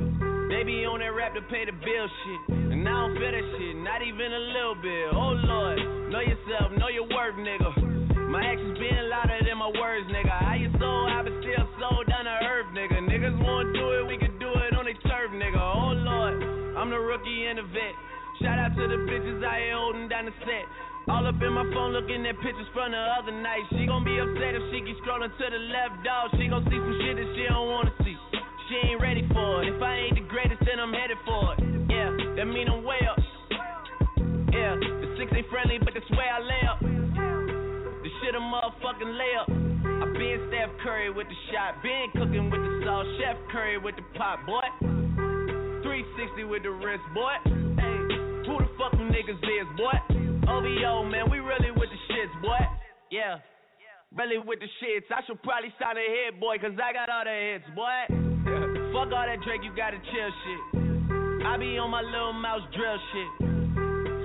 They 0.49 0.65
be 0.65 0.81
on 0.89 0.97
that 0.97 1.13
rap 1.13 1.37
to 1.37 1.45
pay 1.45 1.61
the 1.69 1.77
bill 1.77 2.07
shit. 2.09 2.41
And 2.73 2.81
I 2.81 2.89
don't 2.89 3.13
feel 3.13 3.29
that 3.29 3.45
shit, 3.53 3.73
not 3.85 4.01
even 4.01 4.33
a 4.33 4.43
little 4.49 4.77
bit. 4.81 5.13
Oh 5.13 5.37
Lord, 5.37 5.77
know 6.09 6.25
yourself, 6.25 6.73
know 6.73 6.89
your 6.89 7.05
worth, 7.05 7.37
nigga. 7.37 7.69
My 8.33 8.41
actions 8.41 8.81
being 8.81 9.05
louder 9.13 9.37
than 9.45 9.61
my 9.61 9.69
words, 9.69 10.09
nigga. 10.09 10.33
How 10.33 10.57
you 10.57 10.73
sold, 10.81 11.13
I 11.13 11.21
been 11.21 11.37
still 11.45 11.69
sold 11.77 12.09
down 12.09 12.25
to 12.25 12.33
earth, 12.49 12.65
nigga. 12.73 12.97
Niggas 12.97 13.37
wanna 13.45 13.77
do 13.77 13.85
it, 14.01 14.09
we 14.09 14.17
can 14.17 14.41
do 14.41 14.49
it 14.49 14.73
on 14.73 14.89
their 14.89 14.97
turf, 15.05 15.29
nigga. 15.37 15.61
Oh 15.61 15.93
Lord, 15.93 16.41
I'm 16.81 16.89
the 16.89 16.97
rookie 16.97 17.45
and 17.45 17.61
the 17.61 17.65
vet. 17.69 17.93
Shout 18.41 18.57
out 18.57 18.73
to 18.73 18.83
the 18.89 19.05
bitches 19.05 19.45
I 19.45 19.69
ain't 19.69 19.77
holding 19.77 20.09
down 20.09 20.25
the 20.25 20.33
set. 20.49 20.65
All 21.13 21.29
up 21.29 21.37
in 21.37 21.53
my 21.53 21.65
phone 21.73 21.93
looking 21.93 22.25
at 22.25 22.37
pictures 22.41 22.69
from 22.73 22.89
the 22.89 23.01
other 23.21 23.33
night. 23.37 23.69
She 23.69 23.85
gon' 23.85 24.01
be 24.01 24.17
upset 24.17 24.57
if 24.57 24.65
she 24.73 24.81
keep 24.81 24.97
scrolling 25.05 25.29
to 25.29 25.45
the 25.45 25.61
left, 25.69 26.01
dog. 26.01 26.33
She 26.41 26.49
gon' 26.49 26.65
see 26.65 26.77
some 26.81 26.97
shit 27.05 27.21
that 27.21 27.29
she 27.37 27.45
don't 27.45 27.69
wanna 27.69 27.93
see. 28.01 28.17
She 28.69 28.77
ain't 28.85 29.01
ready 29.01 29.25
for 29.33 29.65
it. 29.65 29.73
If 29.73 29.81
I 29.81 29.97
ain't 29.97 30.13
the 30.13 30.21
greatest, 30.29 30.61
then 30.61 30.77
I'm 30.77 30.93
headed 30.93 31.17
for 31.25 31.57
it. 31.57 31.59
Yeah, 31.89 32.13
that 32.37 32.45
mean 32.45 32.69
I'm 32.69 32.85
way 32.85 33.01
up. 33.01 33.17
Yeah, 34.53 34.77
the 34.77 35.09
six 35.17 35.33
ain't 35.33 35.49
friendly, 35.49 35.81
but 35.81 35.97
that's 35.97 36.05
where 36.13 36.29
I 36.29 36.37
lay 36.37 36.63
up. 36.69 36.77
The 36.77 38.09
shit 38.21 38.37
a 38.37 38.39
motherfucking 38.39 39.09
layup. 39.09 39.49
I 39.49 40.05
been 40.13 40.45
Steph 40.53 40.69
Curry 40.85 41.09
with 41.09 41.25
the 41.25 41.39
shot, 41.49 41.81
been 41.81 42.13
cooking 42.13 42.53
with 42.53 42.61
the 42.61 42.85
sauce, 42.85 43.09
Chef 43.17 43.41
Curry 43.51 43.79
with 43.81 43.95
the 43.97 44.05
pot, 44.13 44.45
boy. 44.45 44.61
360 45.81 46.43
with 46.45 46.61
the 46.61 46.69
wrist, 46.69 47.01
boy. 47.17 47.41
Hey, 47.73 47.97
who 48.45 48.53
the 48.61 48.69
fuck 48.77 48.93
them 48.93 49.09
niggas 49.09 49.41
is, 49.49 49.65
boy? 49.81 49.97
OVO, 50.45 51.09
man, 51.09 51.25
we 51.31 51.39
really 51.41 51.73
with 51.73 51.89
the 51.89 52.13
shits, 52.13 52.37
boy. 52.39 52.61
Yeah. 53.09 53.41
Really 54.09 54.41
with 54.41 54.57
the 54.57 54.65
shits. 54.81 55.05
I 55.13 55.21
should 55.29 55.37
probably 55.45 55.69
sign 55.77 55.93
a 55.93 56.01
hit, 56.01 56.41
boy, 56.41 56.57
cause 56.57 56.73
I 56.81 56.93
got 56.97 57.13
all 57.13 57.21
the 57.21 57.29
hits, 57.29 57.69
boy. 57.77 58.09
Fuck 58.89 59.13
all 59.13 59.21
that 59.21 59.37
Drake, 59.45 59.61
you 59.61 59.69
gotta 59.77 60.01
chill 60.01 60.31
shit. 60.33 60.61
I 61.45 61.61
be 61.61 61.77
on 61.77 61.93
my 61.93 62.01
little 62.01 62.33
mouse 62.33 62.65
drill 62.73 62.97
shit. 63.13 63.29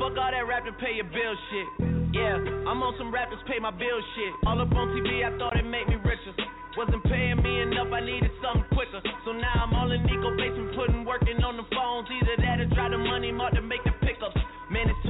Fuck 0.00 0.16
all 0.16 0.32
that 0.32 0.44
rap 0.48 0.64
to 0.64 0.72
pay 0.80 0.96
your 0.96 1.06
bill 1.12 1.36
shit. 1.52 1.68
Yeah, 2.16 2.40
I'm 2.64 2.80
on 2.80 2.96
some 2.96 3.12
rappers 3.12 3.38
pay 3.46 3.60
my 3.60 3.70
bill 3.76 4.00
shit. 4.16 4.32
All 4.48 4.56
up 4.56 4.72
on 4.72 4.88
TV, 4.96 5.20
I 5.20 5.36
thought 5.36 5.52
it 5.52 5.68
made 5.68 5.86
me 5.86 6.00
richer. 6.00 6.32
Wasn't 6.80 7.04
paying 7.04 7.38
me 7.44 7.62
enough, 7.62 7.92
I 7.92 8.02
needed 8.02 8.34
something 8.42 8.66
quicker. 8.74 8.98
So 9.28 9.30
now 9.30 9.62
I'm 9.62 9.76
all 9.78 9.92
in 9.92 10.02
Nico 10.02 10.34
basement, 10.34 10.74
putting 10.74 11.04
working 11.04 11.38
on 11.46 11.54
the 11.54 11.66
phones. 11.70 12.10
Either 12.10 12.34
that 12.42 12.58
or 12.58 12.66
drive 12.74 12.90
the 12.90 12.98
money 12.98 13.30
mark 13.30 13.54
to 13.54 13.62
make 13.62 13.84
the 13.86 13.93
pickups. 13.93 13.93
Man, 13.93 13.93
it's 13.93 13.93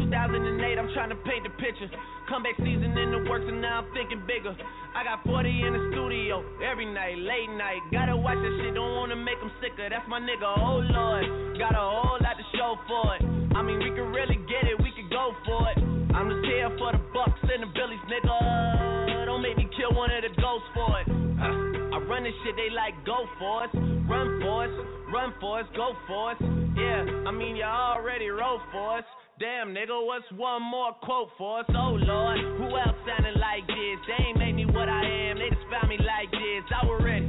2008, 0.05 0.79
I'm 0.79 0.91
trying 0.93 1.09
to 1.09 1.19
paint 1.25 1.45
the 1.45 1.53
picture. 1.57 1.89
Comeback 2.29 2.57
season 2.61 2.93
in 2.97 3.09
the 3.13 3.25
works, 3.29 3.45
and 3.49 3.61
now 3.61 3.85
I'm 3.85 3.89
thinking 3.97 4.21
bigger. 4.29 4.53
I 4.97 5.05
got 5.05 5.25
40 5.25 5.49
in 5.49 5.73
the 5.73 5.83
studio 5.93 6.45
every 6.61 6.85
night, 6.85 7.17
late 7.21 7.49
night. 7.57 7.81
Gotta 7.93 8.17
watch 8.17 8.37
that 8.37 8.55
shit, 8.61 8.75
don't 8.75 8.97
wanna 8.97 9.17
make 9.17 9.41
them 9.41 9.53
sicker. 9.61 9.89
That's 9.89 10.05
my 10.09 10.21
nigga, 10.21 10.45
oh 10.45 10.81
lord. 10.85 11.59
Got 11.59 11.73
a 11.73 11.85
whole 11.85 12.21
lot 12.21 12.37
to 12.37 12.47
show 12.57 12.77
for 12.89 13.17
it. 13.17 13.23
I 13.57 13.61
mean, 13.65 13.81
we 13.81 13.91
could 13.97 14.09
really 14.13 14.37
get 14.49 14.69
it, 14.69 14.77
we 14.81 14.93
could 14.93 15.09
go 15.09 15.33
for 15.45 15.69
it. 15.73 15.79
I'm 16.13 16.29
just 16.31 16.45
here 16.45 16.71
for 16.79 16.93
the 16.93 17.03
bucks 17.13 17.41
and 17.43 17.65
the 17.65 17.71
billies, 17.73 18.05
nigga. 18.09 19.27
Don't 19.27 19.43
make 19.43 19.57
me 19.57 19.69
kill 19.77 19.97
one 19.97 20.13
of 20.13 20.21
the 20.21 20.33
ghosts 20.41 20.69
for 20.77 21.01
it. 21.01 21.09
Uh, 21.09 21.97
I 21.97 21.99
run 22.05 22.25
this 22.25 22.37
shit, 22.45 22.57
they 22.57 22.69
like 22.73 22.95
go 23.05 23.25
for 23.41 23.65
us, 23.65 23.73
run 24.09 24.41
for 24.41 24.65
us, 24.69 24.75
run 25.13 25.33
for 25.41 25.61
us, 25.61 25.67
go 25.77 25.93
for 26.07 26.33
us. 26.33 26.39
Yeah, 26.77 27.29
I 27.29 27.33
mean 27.33 27.57
you 27.57 27.65
already 27.65 28.29
wrote 28.29 28.61
for 28.73 28.99
us. 28.99 29.05
Damn 29.41 29.75
nigga, 29.75 29.99
what's 30.07 30.31
one 30.37 30.63
more 30.63 30.93
quote 31.03 31.29
for 31.37 31.59
us? 31.59 31.67
Oh 31.71 31.99
lord, 31.99 32.39
who 32.39 32.71
else 32.79 32.95
sounding 33.03 33.35
like 33.35 33.67
this? 33.67 33.99
They 34.07 34.31
ain't 34.31 34.39
made 34.39 34.55
me 34.55 34.65
what 34.65 34.89
I 34.89 35.03
am, 35.03 35.39
they 35.43 35.51
just 35.51 35.67
found 35.67 35.89
me 35.89 35.99
like 35.99 36.31
this. 36.31 36.63
I 36.71 36.87
was 36.87 37.03
ready. 37.03 37.27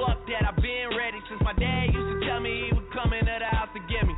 Fuck 0.00 0.24
that, 0.24 0.48
I 0.48 0.56
been 0.56 0.96
ready 0.96 1.20
since 1.28 1.42
my 1.44 1.52
dad 1.52 1.92
used 1.92 2.22
to 2.22 2.26
tell 2.26 2.40
me 2.40 2.70
he 2.70 2.74
would 2.74 2.88
come 2.96 3.12
into 3.12 3.28
the 3.28 3.44
house 3.44 3.68
to 3.76 3.80
get 3.92 4.08
me. 4.08 4.16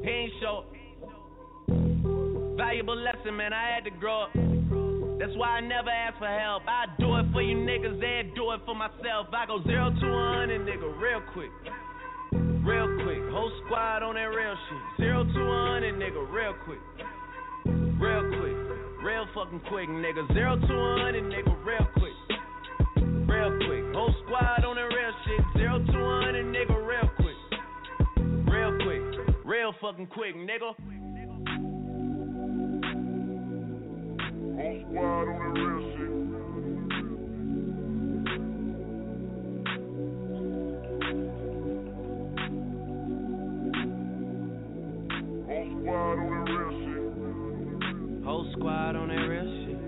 He 0.00 0.08
ain't 0.08 0.32
show. 0.40 0.64
Valuable 2.56 2.96
lesson, 2.96 3.36
man, 3.36 3.52
I 3.52 3.68
had 3.76 3.84
to 3.84 3.90
grow 3.90 4.24
up. 4.24 4.30
That's 5.20 5.36
why 5.36 5.58
I 5.58 5.60
never 5.60 5.90
ask 5.90 6.16
for 6.16 6.30
help. 6.30 6.62
I 6.64 6.86
do 6.98 7.16
it 7.20 7.26
for 7.36 7.42
you 7.42 7.54
niggas 7.54 8.00
and 8.00 8.34
do 8.34 8.52
it 8.52 8.60
for 8.64 8.74
myself. 8.74 9.28
I 9.36 9.44
go 9.44 9.60
zero 9.62 9.90
to 9.92 10.06
a 10.08 10.24
hundred, 10.40 10.64
nigga, 10.64 10.88
real 11.02 11.20
quick. 11.34 11.52
Real 12.32 12.88
quick, 13.02 13.22
whole 13.30 13.50
squad 13.64 14.02
on 14.02 14.14
that 14.14 14.28
real 14.28 14.54
shit. 14.68 14.78
Zero 15.04 15.24
to 15.24 15.30
hundred, 15.30 15.94
nigga, 15.94 16.30
real 16.30 16.54
quick. 16.64 16.80
Real 17.98 18.22
quick, 18.28 18.56
real 19.02 19.26
fucking 19.34 19.60
quick, 19.68 19.88
nigga. 19.88 20.26
Zero 20.34 20.56
to 20.56 20.66
hundred, 20.66 21.24
nigga, 21.24 21.54
real 21.64 21.86
quick. 21.94 22.12
Real 23.28 23.56
quick, 23.66 23.94
whole 23.94 24.14
squad 24.24 24.64
on 24.64 24.76
that 24.76 24.88
real 24.88 25.12
shit. 25.24 25.40
Zero 25.56 25.78
to 25.78 25.92
hundred, 25.92 26.46
nigga, 26.46 26.76
real 26.86 27.08
quick. 27.16 27.36
Real 28.46 28.76
quick, 28.82 29.02
real 29.44 29.72
fucking 29.80 30.06
quick, 30.08 30.34
nigga. 30.36 30.74
Whole 34.56 34.84
squad 34.90 35.28
on 35.28 35.54
that 35.54 35.60
real 35.60 35.80
shit. 35.96 36.17
Squad 45.88 46.18
on 46.18 46.28
that 46.30 46.52
real 46.52 46.72
shit. 46.84 48.24
Whole 48.24 48.52
squad 48.52 48.96
on 48.96 49.08
that 49.08 49.24
real 49.24 49.48
shit. 49.64 49.80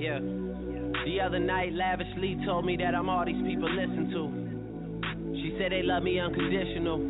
Yeah. 0.00 0.18
The 1.04 1.20
other 1.20 1.38
night, 1.38 1.72
lavishly 1.72 2.36
told 2.44 2.66
me 2.66 2.76
that 2.76 2.94
I'm 2.94 3.08
all 3.08 3.24
these 3.24 3.42
people 3.46 3.70
listen 3.70 4.10
to. 4.10 5.34
She 5.36 5.56
said 5.58 5.72
they 5.72 5.82
love 5.82 6.02
me 6.02 6.18
unconditional. 6.18 7.00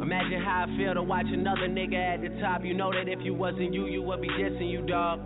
Imagine 0.00 0.42
how 0.42 0.66
I 0.68 0.76
feel 0.78 0.94
to 0.94 1.02
watch 1.02 1.26
another 1.28 1.68
nigga 1.68 2.14
at 2.14 2.20
the 2.22 2.40
top. 2.40 2.64
You 2.64 2.74
know 2.74 2.92
that 2.92 3.08
if 3.08 3.18
you 3.22 3.34
wasn't 3.34 3.74
you, 3.74 3.86
you 3.86 4.02
would 4.02 4.20
be 4.22 4.28
dissing 4.28 4.70
you, 4.70 4.86
dog. 4.86 5.20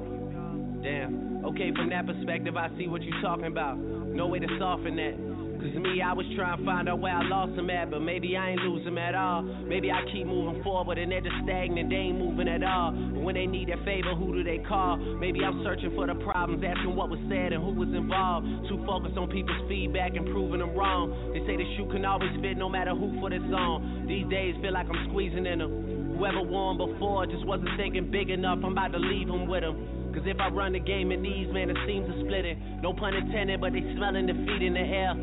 Damn. 0.82 1.44
Okay, 1.44 1.72
from 1.76 1.90
that 1.90 2.06
perspective, 2.06 2.56
I 2.56 2.68
see 2.78 2.88
what 2.88 3.02
you 3.02 3.12
talking 3.22 3.46
about. 3.46 3.78
No 3.78 4.26
way 4.26 4.38
to 4.38 4.48
soften 4.58 4.96
that. 4.96 5.27
Cause 5.58 5.74
me, 5.74 5.98
I 5.98 6.14
was 6.14 6.24
trying 6.36 6.58
to 6.58 6.64
find 6.64 6.88
out 6.88 7.00
where 7.00 7.12
I 7.12 7.26
lost 7.26 7.56
them 7.56 7.68
at, 7.68 7.90
but 7.90 7.98
maybe 7.98 8.36
I 8.36 8.50
ain't 8.50 8.60
lose 8.62 8.86
at 8.96 9.14
all. 9.14 9.42
Maybe 9.42 9.90
I 9.90 10.04
keep 10.12 10.26
moving 10.26 10.62
forward 10.62 10.98
and 10.98 11.10
they're 11.10 11.20
just 11.20 11.34
stagnant, 11.42 11.90
they 11.90 11.96
ain't 11.96 12.18
moving 12.18 12.46
at 12.46 12.62
all. 12.62 12.92
But 12.92 13.22
when 13.22 13.34
they 13.34 13.46
need 13.46 13.68
a 13.70 13.76
favor, 13.84 14.14
who 14.14 14.32
do 14.32 14.44
they 14.44 14.62
call? 14.68 14.96
Maybe 14.96 15.40
I'm 15.42 15.62
searching 15.64 15.90
for 15.94 16.06
the 16.06 16.14
problems, 16.14 16.62
asking 16.62 16.94
what 16.94 17.10
was 17.10 17.18
said 17.26 17.52
and 17.52 17.58
who 17.58 17.74
was 17.74 17.90
involved. 17.90 18.46
Too 18.68 18.78
focused 18.86 19.18
on 19.18 19.28
people's 19.30 19.58
feedback 19.68 20.14
and 20.14 20.26
proving 20.30 20.60
them 20.60 20.78
wrong. 20.78 21.10
They 21.34 21.42
say 21.42 21.56
the 21.56 21.66
shoe 21.76 21.90
can 21.90 22.04
always 22.04 22.30
fit 22.40 22.56
no 22.56 22.68
matter 22.68 22.94
who 22.94 23.18
for 23.18 23.30
the 23.30 23.42
song. 23.50 24.06
These 24.06 24.30
days 24.30 24.54
feel 24.62 24.72
like 24.72 24.86
I'm 24.86 25.10
squeezing 25.10 25.46
in 25.46 25.58
them. 25.58 26.14
Whoever 26.18 26.42
won 26.42 26.78
before 26.78 27.26
just 27.26 27.46
wasn't 27.46 27.70
thinking 27.76 28.10
big 28.10 28.30
enough, 28.30 28.58
I'm 28.62 28.78
about 28.78 28.92
to 28.92 29.02
leave 29.02 29.26
them 29.26 29.46
with 29.48 29.62
them. 29.62 29.98
Cause 30.14 30.24
if 30.24 30.40
I 30.40 30.48
run 30.48 30.72
the 30.72 30.80
game 30.80 31.12
in 31.12 31.22
these, 31.22 31.46
man, 31.52 31.70
it 31.70 31.76
seems 31.86 32.08
to 32.08 32.14
split 32.24 32.44
it. 32.44 32.58
No 32.82 32.92
pun 32.92 33.14
intended, 33.14 33.60
but 33.60 33.72
they 33.72 33.84
smelling 33.94 34.26
defeat 34.26 34.62
in 34.62 34.74
the 34.74 34.80
air. 34.80 35.14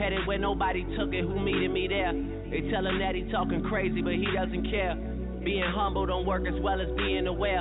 Headed 0.00 0.26
where 0.26 0.38
nobody 0.38 0.80
took 0.96 1.12
it, 1.12 1.28
who 1.28 1.38
meeted 1.38 1.70
me 1.70 1.86
there? 1.86 2.16
They 2.48 2.64
tell 2.72 2.86
him 2.86 2.98
that 3.04 3.14
he 3.14 3.28
talking 3.30 3.60
crazy, 3.68 4.00
but 4.00 4.14
he 4.14 4.24
doesn't 4.32 4.64
care. 4.70 4.96
Being 5.44 5.68
humble 5.68 6.06
don't 6.06 6.24
work 6.24 6.48
as 6.48 6.58
well 6.62 6.80
as 6.80 6.88
being 6.96 7.26
aware. 7.26 7.60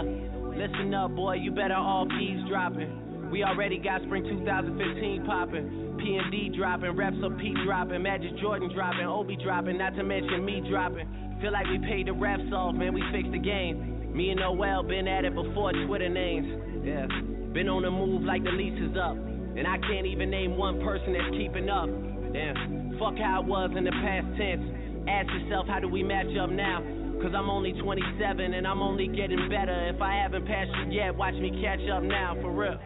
Listen 0.55 0.93
up, 0.93 1.11
boy, 1.11 1.35
you 1.35 1.51
better 1.51 1.75
all 1.75 2.07
eavesdropping. 2.07 3.27
We 3.29 3.43
already 3.43 3.77
got 3.77 4.03
spring 4.03 4.23
2015 4.23 5.25
popping. 5.25 5.97
P 5.99 6.15
and 6.15 6.31
D 6.31 6.55
dropping, 6.55 6.95
reps 6.95 7.17
of 7.21 7.37
P 7.37 7.53
dropping, 7.65 8.01
Majid 8.01 8.39
Jordan 8.39 8.71
dropping, 8.73 9.05
Obi 9.05 9.35
dropping, 9.43 9.77
not 9.77 9.97
to 9.97 10.03
mention 10.03 10.45
me 10.45 10.63
dropping. 10.69 11.11
Feel 11.41 11.51
like 11.51 11.67
we 11.67 11.77
paid 11.79 12.07
the 12.07 12.15
refs 12.15 12.53
off, 12.53 12.73
man, 12.73 12.93
we 12.93 13.03
fixed 13.11 13.33
the 13.33 13.37
game. 13.37 14.15
Me 14.15 14.29
and 14.29 14.39
Noel 14.39 14.83
been 14.83 15.09
at 15.09 15.25
it 15.25 15.35
before 15.35 15.73
Twitter 15.85 16.07
names. 16.07 16.47
Yeah, 16.87 17.05
been 17.51 17.67
on 17.67 17.83
the 17.83 17.91
move 17.91 18.23
like 18.23 18.45
the 18.45 18.51
lease 18.51 18.79
is 18.79 18.95
up. 18.95 19.17
And 19.19 19.67
I 19.67 19.77
can't 19.91 20.07
even 20.07 20.29
name 20.29 20.55
one 20.55 20.79
person 20.79 21.11
that's 21.11 21.35
keeping 21.35 21.67
up. 21.67 21.89
Damn, 22.33 22.95
fuck 22.99 23.17
how 23.17 23.41
it 23.41 23.47
was 23.47 23.71
in 23.75 23.83
the 23.83 23.91
past 23.91 24.27
tense. 24.37 24.61
Ask 25.07 25.29
yourself, 25.31 25.67
how 25.67 25.79
do 25.79 25.87
we 25.87 26.03
match 26.03 26.35
up 26.39 26.51
now? 26.51 26.81
Cause 27.21 27.31
I'm 27.35 27.49
only 27.49 27.73
27 27.73 28.53
and 28.53 28.67
I'm 28.67 28.81
only 28.81 29.07
getting 29.07 29.49
better. 29.49 29.89
If 29.93 30.01
I 30.01 30.13
haven't 30.13 30.45
passed 30.45 30.69
you 30.85 30.91
yet, 30.91 31.15
watch 31.15 31.33
me 31.33 31.49
catch 31.61 31.81
up 31.89 32.03
now, 32.03 32.37
for 32.39 32.51
real. 32.51 32.79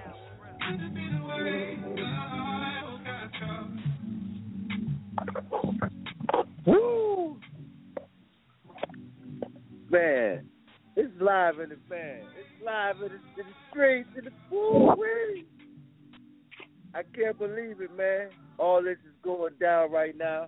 Woo! 6.65 7.37
Man, 9.91 10.49
it's 10.95 11.13
live 11.21 11.59
in 11.59 11.69
the 11.69 11.77
fan. 11.87 12.21
It's 12.21 12.65
live 12.65 12.95
in 12.95 13.01
the, 13.01 13.41
in 13.41 13.47
the 13.47 13.53
streets, 13.69 14.09
in 14.17 14.25
the 14.25 14.95
wee. 14.95 15.45
I 16.95 17.01
can't 17.15 17.37
believe 17.37 17.81
it, 17.81 17.95
man. 17.95 18.29
All 18.57 18.83
this 18.83 18.97
is 19.05 19.13
going 19.23 19.53
down 19.59 19.91
right 19.91 20.15
now. 20.17 20.47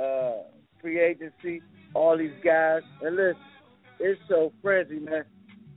Uh, 0.00 0.42
free 0.80 1.00
agency, 1.00 1.62
all 1.94 2.16
these 2.16 2.30
guys. 2.44 2.82
And 3.02 3.16
listen, 3.16 3.36
it's 3.98 4.20
so 4.28 4.52
frenzy, 4.62 4.98
man. 4.98 5.24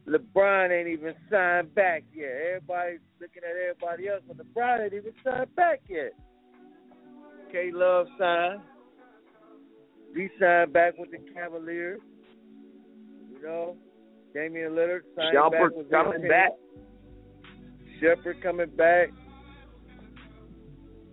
LeBron 0.07 0.71
ain't 0.71 0.89
even 0.89 1.13
signed 1.31 1.73
back 1.75 2.03
yet. 2.13 2.31
Everybody's 2.55 2.99
looking 3.21 3.43
at 3.43 3.55
everybody 3.55 4.09
else, 4.09 4.21
but 4.27 4.37
LeBron 4.37 4.83
ain't 4.83 4.93
even 4.93 5.13
signed 5.23 5.55
back 5.55 5.81
yet. 5.87 6.13
K 7.51 7.71
Love 7.73 8.07
signed. 8.19 8.61
He 10.15 10.27
signed 10.39 10.73
back 10.73 10.97
with 10.97 11.11
the 11.11 11.19
Cavaliers. 11.33 12.01
You 13.31 13.41
know, 13.41 13.77
Damian 14.33 14.71
Lillard 14.71 15.01
signed 15.15 15.35
Shumpert 15.35 15.51
back 15.51 15.75
with 15.75 15.91
coming 15.91 16.27
back. 16.27 16.51
Shepard 17.99 18.41
coming 18.43 18.69
back. 18.75 19.09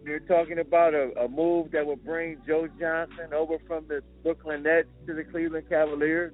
They're 0.04 0.20
talking 0.20 0.58
about 0.58 0.94
a, 0.94 1.10
a 1.20 1.28
move 1.28 1.72
that 1.72 1.86
would 1.86 2.04
bring 2.04 2.38
Joe 2.46 2.68
Johnson 2.78 3.34
over 3.34 3.56
from 3.66 3.86
the 3.88 4.02
Brooklyn 4.22 4.62
Nets 4.62 4.88
to 5.06 5.14
the 5.14 5.24
Cleveland 5.24 5.68
Cavaliers. 5.68 6.32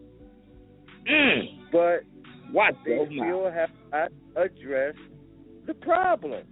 Mm. 1.10 1.70
But 1.72 2.04
What 2.52 2.74
they 2.84 2.96
the 2.96 3.06
still 3.06 3.50
have 3.50 3.70
not 3.92 4.12
addressed 4.36 4.98
the 5.66 5.74
problem. 5.74 6.44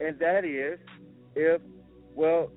And 0.00 0.18
that 0.18 0.44
is 0.44 0.78
if, 1.34 1.60
well, 2.14 2.50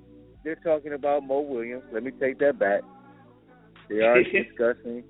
they're 0.44 0.56
talking 0.56 0.92
about 0.92 1.22
Mo 1.24 1.40
Williams. 1.40 1.84
Let 1.92 2.02
me 2.02 2.10
take 2.12 2.38
that 2.40 2.58
back. 2.58 2.82
They 3.88 3.96
are 4.00 4.22
discussing. 4.22 5.04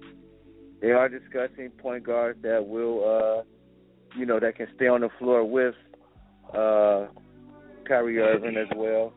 They 0.81 0.91
are 0.91 1.09
discussing 1.09 1.71
point 1.71 2.05
guards 2.05 2.41
that 2.43 2.67
will, 2.67 3.05
uh, 3.05 4.19
you 4.19 4.27
know, 4.27 4.41
that 4.41 4.57
can 4.57 4.67
stay 4.77 4.87
on 4.87 5.03
the 5.03 5.11
floor 5.19 5.45
with 5.45 5.75
uh, 6.55 7.07
Kyrie 7.91 8.19
Irving 8.21 8.57
as 8.57 8.69
well. 8.77 9.13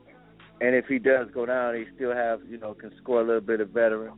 And 0.60 0.76
if 0.76 0.86
he 0.88 0.98
does 0.98 1.28
go 1.32 1.46
down, 1.46 1.76
he 1.76 1.84
still 1.96 2.14
have, 2.14 2.40
you 2.50 2.58
know, 2.58 2.74
can 2.74 2.92
score 3.02 3.22
a 3.22 3.24
little 3.24 3.42
bit 3.42 3.62
of 3.62 3.70
veteran 3.70 4.14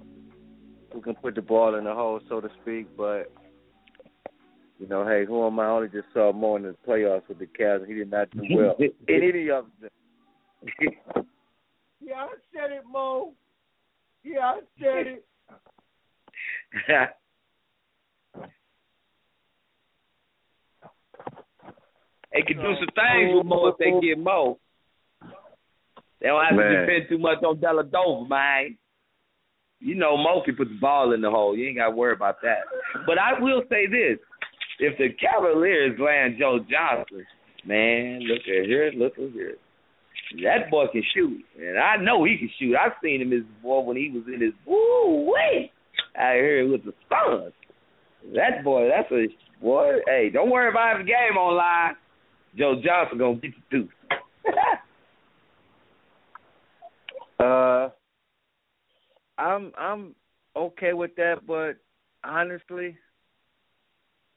who 0.94 1.02
can 1.02 1.16
put 1.16 1.36
the 1.36 1.42
ball 1.42 1.76
in 1.76 1.84
the 1.84 1.94
hole, 1.94 2.22
so 2.30 2.40
to 2.40 2.50
speak. 2.62 2.88
But 2.96 3.32
you 4.80 4.88
know, 4.88 5.06
hey, 5.06 5.26
who 5.26 5.46
am 5.46 5.60
I? 5.60 5.66
I 5.66 5.70
only 5.70 5.90
just 5.90 6.08
saw 6.14 6.32
Mo 6.32 6.56
in 6.56 6.64
the 6.64 6.76
playoffs 6.88 7.28
with 7.28 7.40
the 7.40 7.48
Cavs. 7.48 7.82
and 7.82 7.88
He 7.88 7.96
did 7.96 8.12
not 8.12 8.30
do 8.32 8.42
well 8.52 8.76
in 8.80 8.92
any 9.10 9.50
of 9.50 9.66
them. 9.82 9.90
yeah, 12.02 12.16
I 12.16 12.30
said 12.54 12.72
it, 12.72 12.84
Mo. 12.90 13.34
Yeah, 14.24 14.40
I 14.40 14.60
said 14.80 15.08
it. 15.08 15.26
they 22.34 22.42
can 22.42 22.58
do 22.58 22.74
some 22.80 22.94
things 22.94 23.32
oh, 23.34 23.38
with 23.38 23.46
Mo 23.46 23.68
if 23.68 23.78
they 23.78 23.92
get 24.06 24.18
Mo. 24.18 24.60
They 26.22 26.28
don't 26.28 26.44
have 26.44 26.56
Man. 26.56 26.72
to 26.72 26.86
depend 26.86 27.10
too 27.10 27.20
much 27.20 27.44
on 27.44 27.58
Dellavedova, 27.58 28.30
man. 28.30 28.78
You 29.80 29.96
know 29.96 30.18
Mo 30.18 30.42
can 30.44 30.56
put 30.56 30.70
the 30.70 30.80
ball 30.80 31.14
in 31.14 31.22
the 31.22 31.30
hole. 31.30 31.56
You 31.56 31.68
ain't 31.68 31.78
got 31.78 31.90
to 31.90 31.96
worry 31.96 32.14
about 32.14 32.42
that. 32.42 32.64
But 33.06 33.18
I 33.20 33.40
will 33.40 33.62
say 33.70 33.88
this: 33.88 34.18
if 34.80 34.98
the 34.98 35.10
Cavaliers 35.20 36.00
land 36.00 36.36
Joe 36.40 36.60
Johnson, 36.60 37.26
man, 37.66 38.22
look 38.22 38.42
at 38.42 38.66
here, 38.66 38.92
look 38.96 39.14
at 39.14 39.32
here. 39.34 39.56
That 40.44 40.72
boy 40.72 40.86
can 40.92 41.04
shoot, 41.14 41.44
and 41.60 41.78
I 41.78 41.98
know 41.98 42.24
he 42.24 42.38
can 42.38 42.50
shoot. 42.60 42.76
I've 42.76 42.94
seen 43.04 43.22
him 43.22 43.32
as 43.32 43.44
boy 43.62 43.82
when 43.82 43.98
he 43.98 44.10
was 44.10 44.24
in 44.34 44.42
his 44.42 44.54
woo 44.66 45.32
wait 45.32 45.72
out 46.18 46.36
here 46.36 46.68
with 46.68 46.84
the 46.84 46.94
Suns. 47.10 47.54
That 48.34 48.64
boy, 48.64 48.90
that's 48.90 49.12
a 49.12 49.28
boy. 49.62 50.00
Hey, 50.08 50.30
don't 50.34 50.50
worry 50.50 50.70
about 50.70 50.98
the 50.98 51.04
game 51.04 51.38
online. 51.38 51.96
Joe 52.58 52.82
Johnson 52.84 53.18
gonna 53.18 53.36
get 53.36 53.52
you 53.72 53.84
too. 53.84 53.90
Uh, 57.38 57.90
I'm 59.38 59.74
I'm 59.78 60.16
okay 60.56 60.94
with 60.94 61.14
that, 61.18 61.46
but 61.46 61.74
honestly, 62.24 62.98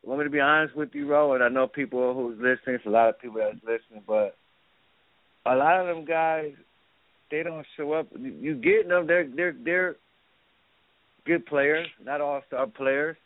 want 0.02 0.20
me 0.20 0.24
to 0.24 0.30
be 0.30 0.40
honest 0.40 0.74
with 0.74 0.90
you, 0.94 1.06
Ro, 1.08 1.34
and 1.34 1.44
I 1.44 1.48
know 1.48 1.66
people 1.66 2.14
who's 2.14 2.36
listening, 2.38 2.76
it's 2.76 2.86
a 2.86 2.90
lot 2.90 3.08
of 3.08 3.20
people 3.20 3.40
that's 3.40 3.64
listening, 3.64 4.02
but 4.06 4.36
a 5.46 5.54
lot 5.54 5.80
of 5.80 5.86
them 5.86 6.04
guys, 6.04 6.52
they 7.30 7.42
don't 7.42 7.66
show 7.76 7.92
up. 7.92 8.08
You 8.18 8.54
get 8.54 8.88
them, 8.88 9.06
they're 9.06 9.28
they're 9.28 9.56
they're 9.64 9.96
good 11.26 11.46
players, 11.46 11.86
not 12.02 12.20
all 12.20 12.42
star 12.46 12.66
players, 12.66 13.16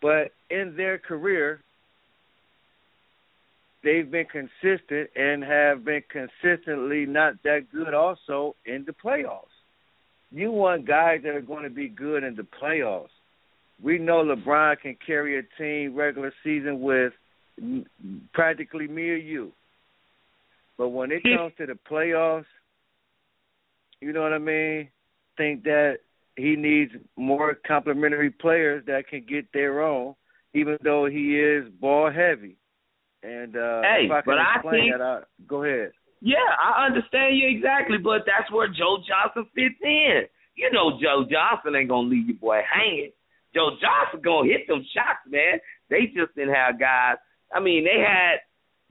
but 0.00 0.32
in 0.50 0.74
their 0.76 0.98
career, 0.98 1.60
they've 3.84 4.10
been 4.10 4.26
consistent 4.26 5.10
and 5.14 5.44
have 5.44 5.84
been 5.84 6.02
consistently 6.10 7.06
not 7.06 7.34
that 7.44 7.66
good 7.72 7.94
also 7.94 8.56
in 8.64 8.84
the 8.86 8.92
playoffs. 8.92 9.44
You 10.32 10.50
want 10.50 10.86
guys 10.86 11.20
that 11.22 11.34
are 11.34 11.40
going 11.40 11.62
to 11.62 11.70
be 11.70 11.88
good 11.88 12.24
in 12.24 12.34
the 12.34 12.46
playoffs. 12.60 13.10
We 13.82 13.98
know 13.98 14.24
LeBron 14.24 14.80
can 14.80 14.96
carry 15.06 15.38
a 15.38 15.42
team 15.58 15.94
regular 15.94 16.32
season 16.42 16.80
with 16.80 17.12
practically 18.32 18.88
me 18.88 19.10
or 19.10 19.16
you. 19.16 19.52
But 20.76 20.88
when 20.88 21.12
it 21.12 21.22
comes 21.22 21.52
to 21.58 21.66
the 21.66 21.78
playoffs, 21.88 22.46
you 24.00 24.12
know 24.12 24.22
what 24.22 24.32
I 24.32 24.38
mean? 24.38 24.88
Think 25.36 25.62
that 25.64 25.98
he 26.36 26.56
needs 26.56 26.92
more 27.16 27.56
complementary 27.66 28.30
players 28.30 28.84
that 28.86 29.06
can 29.08 29.24
get 29.28 29.52
their 29.52 29.82
own, 29.82 30.14
even 30.52 30.78
though 30.82 31.06
he 31.06 31.38
is 31.38 31.64
ball 31.80 32.10
heavy. 32.10 32.56
And 33.24 33.56
uh 33.56 33.80
hey, 33.80 34.04
if 34.04 34.12
I 34.12 34.20
can 34.20 34.28
but 34.28 34.36
I 34.36 34.60
think 34.60 34.92
that, 34.92 35.00
I, 35.00 35.20
go 35.48 35.64
ahead. 35.64 35.92
Yeah, 36.20 36.44
I 36.60 36.84
understand 36.84 37.36
you 37.36 37.48
exactly, 37.48 37.96
but 37.96 38.28
that's 38.28 38.52
where 38.52 38.68
Joe 38.68 39.00
Johnson 39.00 39.48
fits 39.54 39.80
in. 39.80 40.28
You 40.56 40.70
know 40.70 41.00
Joe 41.00 41.24
Johnson 41.24 41.74
ain't 41.74 41.88
gonna 41.88 42.08
leave 42.08 42.28
your 42.28 42.36
boy 42.36 42.60
hanging. 42.68 43.12
Joe 43.54 43.80
Johnson 43.80 44.20
gonna 44.20 44.48
hit 44.48 44.68
them 44.68 44.84
shots, 44.92 45.24
man. 45.26 45.58
They 45.88 46.12
just 46.12 46.36
didn't 46.36 46.54
have 46.54 46.78
guys. 46.78 47.16
I 47.48 47.60
mean, 47.60 47.84
they 47.84 47.96
had 47.96 48.44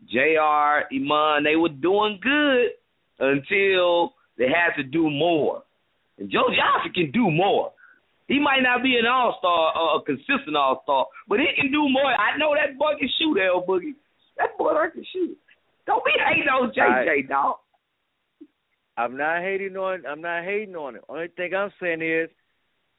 Jr. 0.09 0.89
Iman. 0.89 1.43
They 1.43 1.55
were 1.55 1.69
doing 1.69 2.19
good 2.21 2.73
until 3.19 4.13
they 4.37 4.49
had 4.49 4.73
to 4.77 4.83
do 4.83 5.09
more. 5.09 5.61
And 6.17 6.31
Joe 6.31 6.49
Johnson 6.49 6.93
can 6.93 7.11
do 7.11 7.29
more. 7.29 7.71
He 8.27 8.39
might 8.39 8.61
not 8.63 8.81
be 8.81 8.97
an 8.97 9.05
all 9.05 9.35
star, 9.37 9.75
uh, 9.75 9.99
a 9.99 10.03
consistent 10.03 10.55
all 10.55 10.81
star, 10.83 11.05
but 11.27 11.39
he 11.39 11.45
can 11.59 11.71
do 11.71 11.89
more. 11.89 12.07
I 12.07 12.37
know 12.37 12.55
that 12.55 12.77
boy 12.79 12.93
can 12.97 13.09
shoot, 13.19 13.37
El 13.37 13.65
Boogie. 13.65 13.93
That 14.37 14.57
boy 14.57 14.73
can 14.93 15.05
shoot. 15.11 15.37
Don't 15.85 16.03
be 16.05 16.11
hating 16.25 16.47
on 16.47 16.71
JJ, 16.71 17.27
dog. 17.29 17.55
I'm 18.95 19.17
not 19.17 19.41
hating 19.41 19.75
on. 19.75 20.05
I'm 20.05 20.21
not 20.21 20.43
hating 20.43 20.75
on 20.75 20.95
it. 20.95 21.03
Only 21.09 21.27
thing 21.29 21.53
I'm 21.55 21.71
saying 21.81 22.01
is 22.01 22.29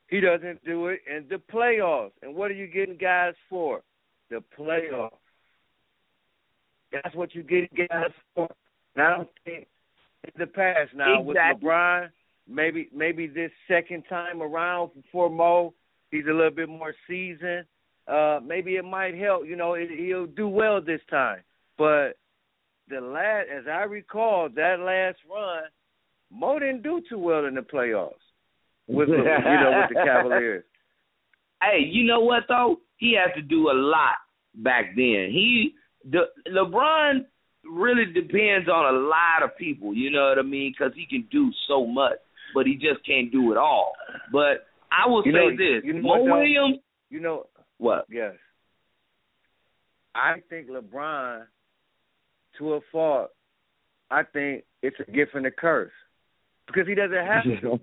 he 0.08 0.20
doesn't 0.20 0.64
do 0.64 0.88
it 0.88 1.00
in 1.08 1.26
the 1.28 1.36
playoffs. 1.52 2.10
And 2.22 2.34
what 2.34 2.50
are 2.50 2.54
you 2.54 2.66
getting 2.66 2.96
guys 2.96 3.34
for? 3.48 3.82
The 4.30 4.42
playoffs. 4.58 5.10
That's 6.92 7.14
what 7.14 7.34
you 7.34 7.42
get 7.42 7.74
guys 7.74 8.10
for. 8.34 8.48
And 8.96 9.04
I 9.04 9.16
don't 9.16 9.28
think 9.44 9.66
in 10.24 10.32
the 10.38 10.46
past 10.46 10.90
now 10.94 11.20
Exactly. 11.20 11.26
with 11.26 11.62
LeBron, 11.62 12.08
maybe 12.48 12.88
maybe 12.94 13.26
this 13.26 13.50
second 13.68 14.04
time 14.08 14.42
around 14.42 14.90
for 15.10 15.28
Mo, 15.30 15.74
he's 16.10 16.24
a 16.26 16.32
little 16.32 16.50
bit 16.50 16.68
more 16.68 16.94
seasoned. 17.08 17.66
Uh, 18.06 18.40
maybe 18.44 18.76
it 18.76 18.84
might 18.84 19.16
help. 19.16 19.46
You 19.46 19.56
know, 19.56 19.74
it, 19.74 19.88
he'll 19.96 20.26
do 20.26 20.48
well 20.48 20.80
this 20.80 21.00
time. 21.10 21.38
But 21.78 22.12
the 22.88 23.00
last, 23.00 23.46
as 23.56 23.64
I 23.66 23.84
recall, 23.84 24.48
that 24.54 24.76
last 24.80 25.18
run, 25.30 25.62
Mo 26.30 26.58
didn't 26.58 26.82
do 26.82 27.00
too 27.08 27.18
well 27.18 27.46
in 27.46 27.54
the 27.54 27.62
playoffs 27.62 28.12
with 28.86 29.08
the, 29.08 29.14
you 29.14 29.20
know 29.22 29.80
with 29.80 29.96
the 29.96 30.02
Cavaliers. 30.04 30.64
Hey, 31.62 31.80
you 31.90 32.04
know 32.04 32.20
what 32.20 32.42
though? 32.48 32.76
He 32.98 33.16
had 33.16 33.34
to 33.36 33.42
do 33.42 33.70
a 33.70 33.72
lot 33.74 34.16
back 34.56 34.92
then. 34.96 35.30
He 35.32 35.74
the 36.10 36.24
LeBron 36.50 37.24
really 37.64 38.04
depends 38.12 38.68
on 38.68 38.94
a 38.94 38.98
lot 38.98 39.42
of 39.42 39.56
people. 39.56 39.94
You 39.94 40.10
know 40.10 40.28
what 40.28 40.38
I 40.38 40.42
mean? 40.42 40.74
Because 40.76 40.92
he 40.94 41.06
can 41.06 41.26
do 41.30 41.50
so 41.66 41.86
much, 41.86 42.18
but 42.54 42.66
he 42.66 42.74
just 42.74 43.04
can't 43.06 43.32
do 43.32 43.50
it 43.52 43.56
all. 43.56 43.92
But 44.30 44.66
I 44.92 45.08
will 45.08 45.22
You 45.24 45.32
say 45.32 45.38
know- 45.38 45.50
this: 45.56 45.84
you 45.84 45.94
know 45.94 46.02
Mo? 46.02 46.24
Williams. 46.24 46.78
You 47.10 47.20
know, 47.20 47.46
What? 47.84 48.06
Yes. 48.08 48.32
I 50.14 50.36
think 50.48 50.70
LeBron, 50.70 51.42
to 52.56 52.72
a 52.74 52.80
fault, 52.90 53.28
I 54.10 54.22
think 54.22 54.64
it's 54.82 54.96
a 55.06 55.10
gift 55.10 55.34
and 55.34 55.44
a 55.44 55.50
curse 55.50 55.92
because 56.66 56.86
he 56.88 56.94
doesn't 56.94 57.14
have 57.14 57.44
to. 57.44 57.72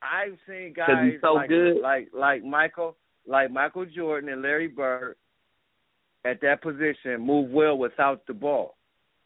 I've 0.00 0.38
seen 0.48 0.72
guys 0.74 1.12
so 1.20 1.34
like, 1.34 1.50
good. 1.50 1.82
like 1.82 2.08
like 2.14 2.42
Michael, 2.44 2.96
like 3.26 3.50
Michael 3.50 3.84
Jordan 3.84 4.30
and 4.30 4.40
Larry 4.40 4.68
Bird 4.68 5.16
at 6.24 6.40
that 6.40 6.62
position 6.62 7.20
move 7.20 7.50
well 7.50 7.76
without 7.76 8.26
the 8.26 8.32
ball, 8.32 8.76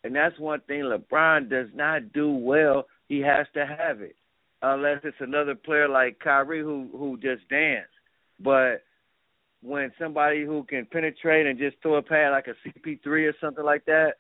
and 0.03 0.17
that's 0.17 0.37
one 0.41 0.61
thing 0.67 0.81
LeBron 0.81 1.49
does 1.49 1.69
not 1.73 2.13
do 2.13 2.33
well. 2.33 2.87
He 3.07 3.21
has 3.21 3.47
to 3.55 3.65
have 3.65 4.01
it, 4.01 4.17
unless 4.63 5.01
it's 5.05 5.17
another 5.21 5.55
player 5.55 5.89
like 5.89 6.19
Kyrie 6.19 6.63
who 6.63 6.89
who 6.93 7.17
just 7.17 7.49
dance. 7.49 7.89
But 8.41 8.83
when 9.63 9.93
somebody 9.99 10.45
who 10.45 10.65
can 10.65 10.87
penetrate 10.87 11.47
and 11.47 11.59
just 11.59 11.77
throw 11.83 11.97
a 11.97 12.03
pad 12.03 12.33
like 12.33 12.49
a 12.49 12.69
CP3 12.69 13.07
or 13.29 13.35
something 13.41 13.65
like 13.65 13.85
that, 13.85 14.15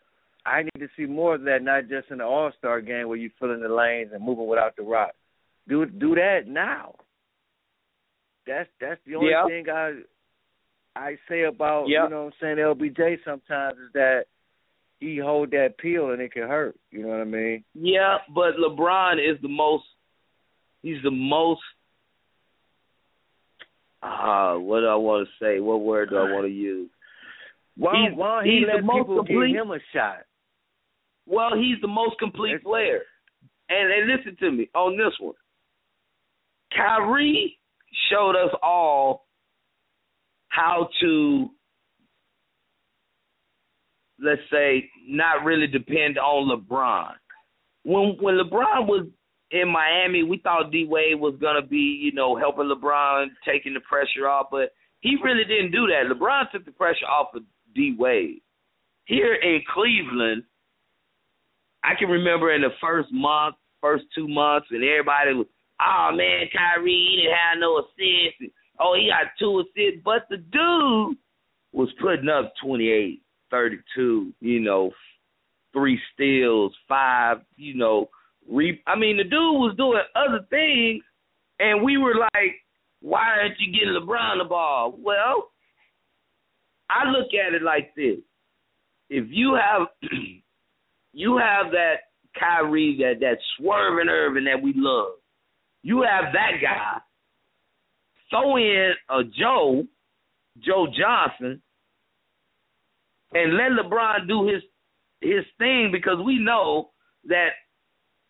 I 0.46 0.62
need 0.62 0.78
to 0.78 0.88
see 0.96 1.05
more 1.07 1.35
of 1.35 1.42
that, 1.42 1.62
not 1.62 1.88
just 1.88 2.11
in 2.11 2.18
the 2.18 2.24
All 2.24 2.52
Star 2.59 2.81
game 2.81 3.09
where 3.09 3.16
you 3.16 3.31
fill 3.38 3.52
in 3.52 3.61
the 3.61 3.68
lanes 3.68 4.11
and 4.12 4.24
moving 4.24 4.46
without 4.46 4.76
the 4.76 4.83
rock. 4.83 5.12
Do 5.68 5.87
do 5.87 6.14
that 6.16 6.46
now. 6.46 6.94
That's 8.46 8.68
that's 8.81 9.00
the 9.07 9.14
only 9.16 9.31
Yeah. 9.31 9.46
thing 9.46 9.68
I 9.68 10.02
I 10.96 11.16
say 11.28 11.42
about 11.44 11.88
Yeah. 11.88 12.05
you 12.05 12.11
know 12.11 12.24
what 12.24 12.35
I'm 12.35 12.40
saying 12.40 12.59
LBJ 12.59 13.24
sometimes 13.24 13.78
is 13.78 13.92
that 13.92 14.26
he 15.00 15.18
hold 15.18 15.50
that 15.50 15.78
peel 15.78 16.11
and 16.11 16.20
it 16.22 16.33
can 16.33 16.48
hurt. 16.48 16.76
You 16.90 17.02
know 17.02 17.09
what 17.09 17.20
I 17.20 17.24
mean? 17.24 17.64
Yeah, 17.74 18.18
but 18.28 18.57
LeBron 18.57 19.18
is 19.18 19.40
the 19.40 19.48
most. 19.48 19.85
He's 20.83 21.03
the 21.03 21.11
most. 21.11 21.61
Uh, 24.03 24.55
what 24.57 24.81
do 24.81 24.87
I 24.87 24.97
want 24.97 25.29
to 25.29 25.45
say? 25.45 25.61
What 25.61 25.81
word 25.81 26.11
do 26.11 26.16
I 26.16 26.33
want 26.33 26.45
to 26.47 26.53
use? 26.53 26.90
Why 27.77 27.97
He's- 28.03 28.16
why 28.16 28.45
he 28.45 28.59
he's 28.59 28.66
the 28.66 28.83
most 28.83 28.99
people 28.99 29.16
complete- 29.16 29.53
give 29.53 29.62
him 29.62 29.71
a 29.71 29.81
shot? 29.92 30.25
Well, 31.27 31.55
he's 31.57 31.81
the 31.81 31.88
most 31.88 32.18
complete 32.18 32.55
It's- 32.55 32.64
player. 32.64 33.03
And, 33.68 33.90
and 33.92 34.07
listen 34.11 34.37
to 34.37 34.51
me 34.51 34.68
on 34.75 34.97
this 34.99 35.18
one. 35.18 35.35
Kyrie 36.75 37.59
showed 38.11 38.35
us 38.37 38.53
all 38.62 39.27
how 40.49 40.90
to, 41.01 41.51
let's 44.18 44.42
say, 44.51 44.90
not 45.07 45.45
really 45.45 45.66
depend 45.68 46.18
on 46.18 46.49
LeBron. 46.49 47.14
When 47.85 48.16
when 48.21 48.35
LeBron 48.38 48.87
was 48.87 49.07
in 49.53 49.69
Miami, 49.69 50.23
we 50.23 50.38
thought 50.38 50.73
D 50.73 50.87
Wade 50.88 51.21
was 51.21 51.35
gonna 51.41 51.62
be, 51.62 52.01
you 52.03 52.12
know, 52.12 52.37
helping 52.37 52.65
LeBron, 52.65 53.29
taking 53.47 53.75
the 53.75 53.81
pressure 53.81 54.29
off, 54.29 54.47
but 54.51 54.73
he 55.01 55.17
really 55.23 55.45
didn't 55.45 55.73
do 55.73 55.87
that. 55.88 56.11
LeBron 56.11 56.51
took 56.51 56.65
the 56.65 56.73
pressure 56.73 57.07
off 57.07 57.35
of 57.35 57.43
D 57.75 57.95
Wade. 57.99 58.41
Here 59.05 59.35
in 59.35 59.62
Cleveland, 59.73 60.45
I 61.85 61.95
can 61.99 62.09
remember 62.09 62.53
in 62.53 62.62
the 62.62 62.71
first 62.81 63.12
month, 63.12 63.57
first 63.81 64.05
two 64.15 64.29
months, 64.29 64.69
and 64.71 64.83
everybody 64.83 65.35
was, 65.35 65.47
oh 65.81 66.11
man, 66.15 66.47
Kyrie, 66.53 67.09
he 67.11 67.17
didn't 67.17 67.37
have 67.37 67.59
no 67.59 67.79
assists. 67.79 68.55
Oh, 68.81 68.97
he 68.99 69.11
got 69.11 69.33
two 69.38 69.61
assists. 69.61 70.01
But 70.05 70.27
the 70.31 70.38
dude 70.38 71.19
was 71.73 71.88
putting 72.01 72.29
up 72.29 72.53
28, 72.65 73.21
32, 73.51 74.33
you 74.41 74.61
know, 74.61 74.93
three 75.73 76.01
steals, 76.15 76.73
five, 76.88 77.38
you 77.57 77.75
know, 77.75 78.09
re- 78.50 78.83
I 78.87 78.96
mean, 78.96 79.16
the 79.16 79.24
dude 79.24 79.33
was 79.33 79.74
doing 79.76 80.00
other 80.14 80.46
things, 80.50 81.02
and 81.59 81.83
we 81.83 81.98
were 81.98 82.14
like, 82.16 82.62
why 83.00 83.38
aren't 83.38 83.59
you 83.59 83.72
getting 83.72 83.94
LeBron 83.94 84.38
the 84.38 84.48
ball? 84.48 84.96
Well, 84.98 85.50
I 86.88 87.09
look 87.11 87.28
at 87.35 87.55
it 87.55 87.62
like 87.62 87.94
this. 87.94 88.18
If 89.11 89.26
you 89.28 89.55
have 89.61 89.88
you 91.12 91.37
have 91.37 91.72
that 91.72 91.94
Kyrie, 92.38 92.96
that 93.00 93.20
that 93.20 93.38
swerving 93.57 94.09
Irving 94.09 94.44
that 94.44 94.62
we 94.62 94.72
love. 94.76 95.14
You 95.83 96.02
have 96.02 96.33
that 96.33 96.52
guy. 96.62 97.00
Throw 98.31 98.57
in 98.57 98.92
a 99.11 99.24
Joe, 99.24 99.85
Joe 100.64 100.87
Johnson, 100.96 101.61
and 103.35 103.57
let 103.57 103.72
LeBron 103.72 104.28
do 104.28 104.46
his 104.46 104.62
his 105.20 105.44
thing 105.59 105.90
because 105.92 106.18
we 106.24 106.38
know 106.38 106.90
that 107.26 107.48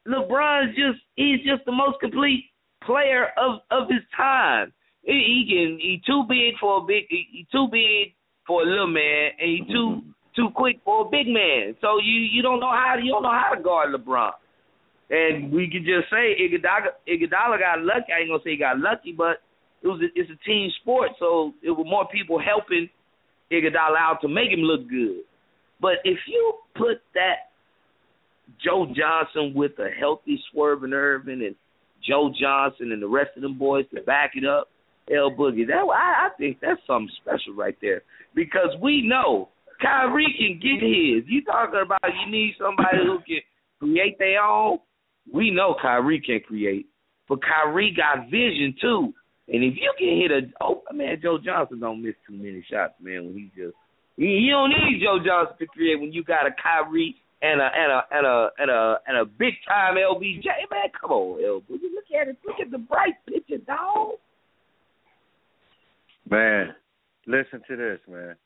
LeBron's 0.07 0.75
just 0.75 1.01
he's 1.17 1.39
just 1.39 1.65
the 1.67 1.73
most 1.73 2.01
complete 2.01 2.45
player 2.85 3.29
of 3.37 3.61
of 3.71 3.89
his 3.89 4.03
time. 4.17 4.73
He, 5.03 5.13
he 5.13 5.39
can 5.49 5.79
he 5.79 6.03
too 6.07 6.25
big 6.29 6.59
for 6.61 6.79
a 6.79 6.81
big 6.83 7.05
he, 7.09 7.47
too 7.53 7.69
big 7.71 8.15
for 8.47 8.63
a 8.63 8.67
little 8.67 8.89
man 8.89 9.31
and 9.39 9.51
he 9.51 9.59
too 9.73 10.03
mm-hmm. 10.03 10.11
too 10.35 10.51
quick 10.55 10.81
for 10.85 11.07
a 11.07 11.11
big 11.11 11.27
man. 11.27 11.77
So 11.81 11.99
you 12.03 12.21
you 12.21 12.43
don't 12.43 12.61
know 12.61 12.71
how 12.71 12.97
you 13.01 13.13
don't 13.13 13.23
know 13.23 13.33
how 13.33 13.55
to 13.55 13.63
guard 13.63 13.95
LeBron. 13.95 14.33
And 15.11 15.53
we 15.53 15.69
can 15.69 15.85
just 15.85 16.09
say 16.11 16.33
Iguodala, 16.41 16.97
Iguodala 17.07 17.61
got 17.61 17.83
lucky. 17.83 18.13
I 18.17 18.21
ain't 18.21 18.31
gonna 18.31 18.43
say 18.43 18.53
he 18.53 18.57
got 18.57 18.79
lucky, 18.79 19.13
but 19.13 19.45
it 19.83 19.89
was 19.89 20.01
a, 20.01 20.09
it's 20.19 20.31
a 20.31 20.41
team 20.49 20.71
sport, 20.81 21.11
so 21.19 21.53
it 21.63 21.71
was 21.71 21.85
more 21.87 22.09
people 22.09 22.41
helping 22.41 22.89
Iguodala 23.53 23.99
out 23.99 24.19
to 24.23 24.29
make 24.29 24.51
him 24.51 24.61
look 24.61 24.89
good. 24.89 25.23
But 25.81 26.01
if 26.05 26.19
you 26.27 26.55
put 26.75 27.03
that 27.15 27.52
Joe 28.65 28.87
Johnson 28.87 29.55
with 29.55 29.73
a 29.79 29.89
healthy 29.99 30.41
swerving 30.51 30.93
Irving 30.93 31.43
and 31.45 31.57
Joe 32.07 32.33
Johnson 32.39 32.93
and 32.93 33.03
the 33.03 33.09
rest 33.09 33.31
of 33.37 33.43
them 33.43 33.59
boys 33.59 33.85
to 33.95 34.03
back 34.03 34.33
it 34.35 34.45
up, 34.45 34.69
El 35.11 35.31
Boogie, 35.31 35.67
that 35.67 35.83
I, 35.83 36.27
I 36.27 36.29
think 36.39 36.59
that's 36.61 36.81
something 36.87 37.11
special 37.21 37.55
right 37.55 37.77
there 37.81 38.03
because 38.35 38.71
we 38.81 39.07
know 39.07 39.49
Kyrie 39.81 40.35
can 40.39 40.61
get 40.61 40.83
his. 40.83 41.25
You 41.29 41.45
talking 41.45 41.83
about 41.85 42.01
you 42.03 42.31
need 42.31 42.55
somebody 42.59 42.99
who 43.05 43.19
can 43.27 43.41
create 43.79 44.19
their 44.19 44.43
own? 44.43 44.79
We 45.33 45.51
know 45.51 45.75
Kyrie 45.81 46.23
can 46.25 46.41
create, 46.47 46.87
but 47.29 47.41
Kyrie 47.43 47.95
got 47.97 48.31
vision 48.31 48.75
too. 48.81 49.13
And 49.49 49.65
if 49.65 49.75
you 49.75 49.93
can 49.99 50.21
hit 50.21 50.31
a 50.31 50.65
oh 50.65 50.83
man, 50.93 51.19
Joe 51.23 51.39
Johnson 51.45 51.81
don't 51.81 52.03
miss 52.03 52.15
too 52.27 52.35
many 52.35 52.65
shots, 52.71 52.95
man. 53.01 53.27
When 53.27 53.35
he 53.35 53.51
just 53.57 53.75
he, 54.17 54.25
you 54.25 54.53
don't 54.53 54.71
need 54.71 55.03
Joe 55.03 55.19
Johnson 55.25 55.57
to 55.59 55.67
create 55.67 56.01
when 56.01 56.13
you 56.13 56.23
got 56.23 56.47
a 56.47 56.55
Kyrie 56.63 57.17
and 57.43 57.61
a 57.61 57.71
and 57.75 57.93
a 57.93 58.03
and 58.13 58.27
a 58.27 58.49
and 58.59 58.71
a 58.71 58.99
and 59.07 59.17
a 59.19 59.25
big 59.25 59.55
time 59.67 59.97
LBJ. 59.97 60.45
Man, 60.71 60.89
come 60.99 61.11
on, 61.11 61.43
LBJ. 61.43 61.83
Look 61.95 62.05
at 62.21 62.29
it. 62.29 62.39
Look 62.47 62.61
at 62.61 62.71
the 62.71 62.79
bright 62.79 63.15
picture, 63.27 63.59
dog. 63.59 64.13
Man, 66.31 66.75
listen 67.27 67.61
to 67.69 67.77
this, 67.77 67.99
man. 68.09 68.37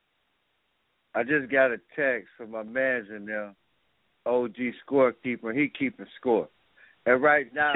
I 1.15 1.23
just 1.23 1.51
got 1.51 1.73
a 1.73 1.79
text 1.95 2.29
from 2.37 2.51
my 2.51 2.63
manager 2.63 3.19
now, 3.19 3.55
OG 4.25 4.57
scorekeeper. 4.89 5.55
He 5.55 5.71
keeping 5.79 6.07
score, 6.19 6.49
and 7.05 7.23
right 7.23 7.53
now 7.55 7.75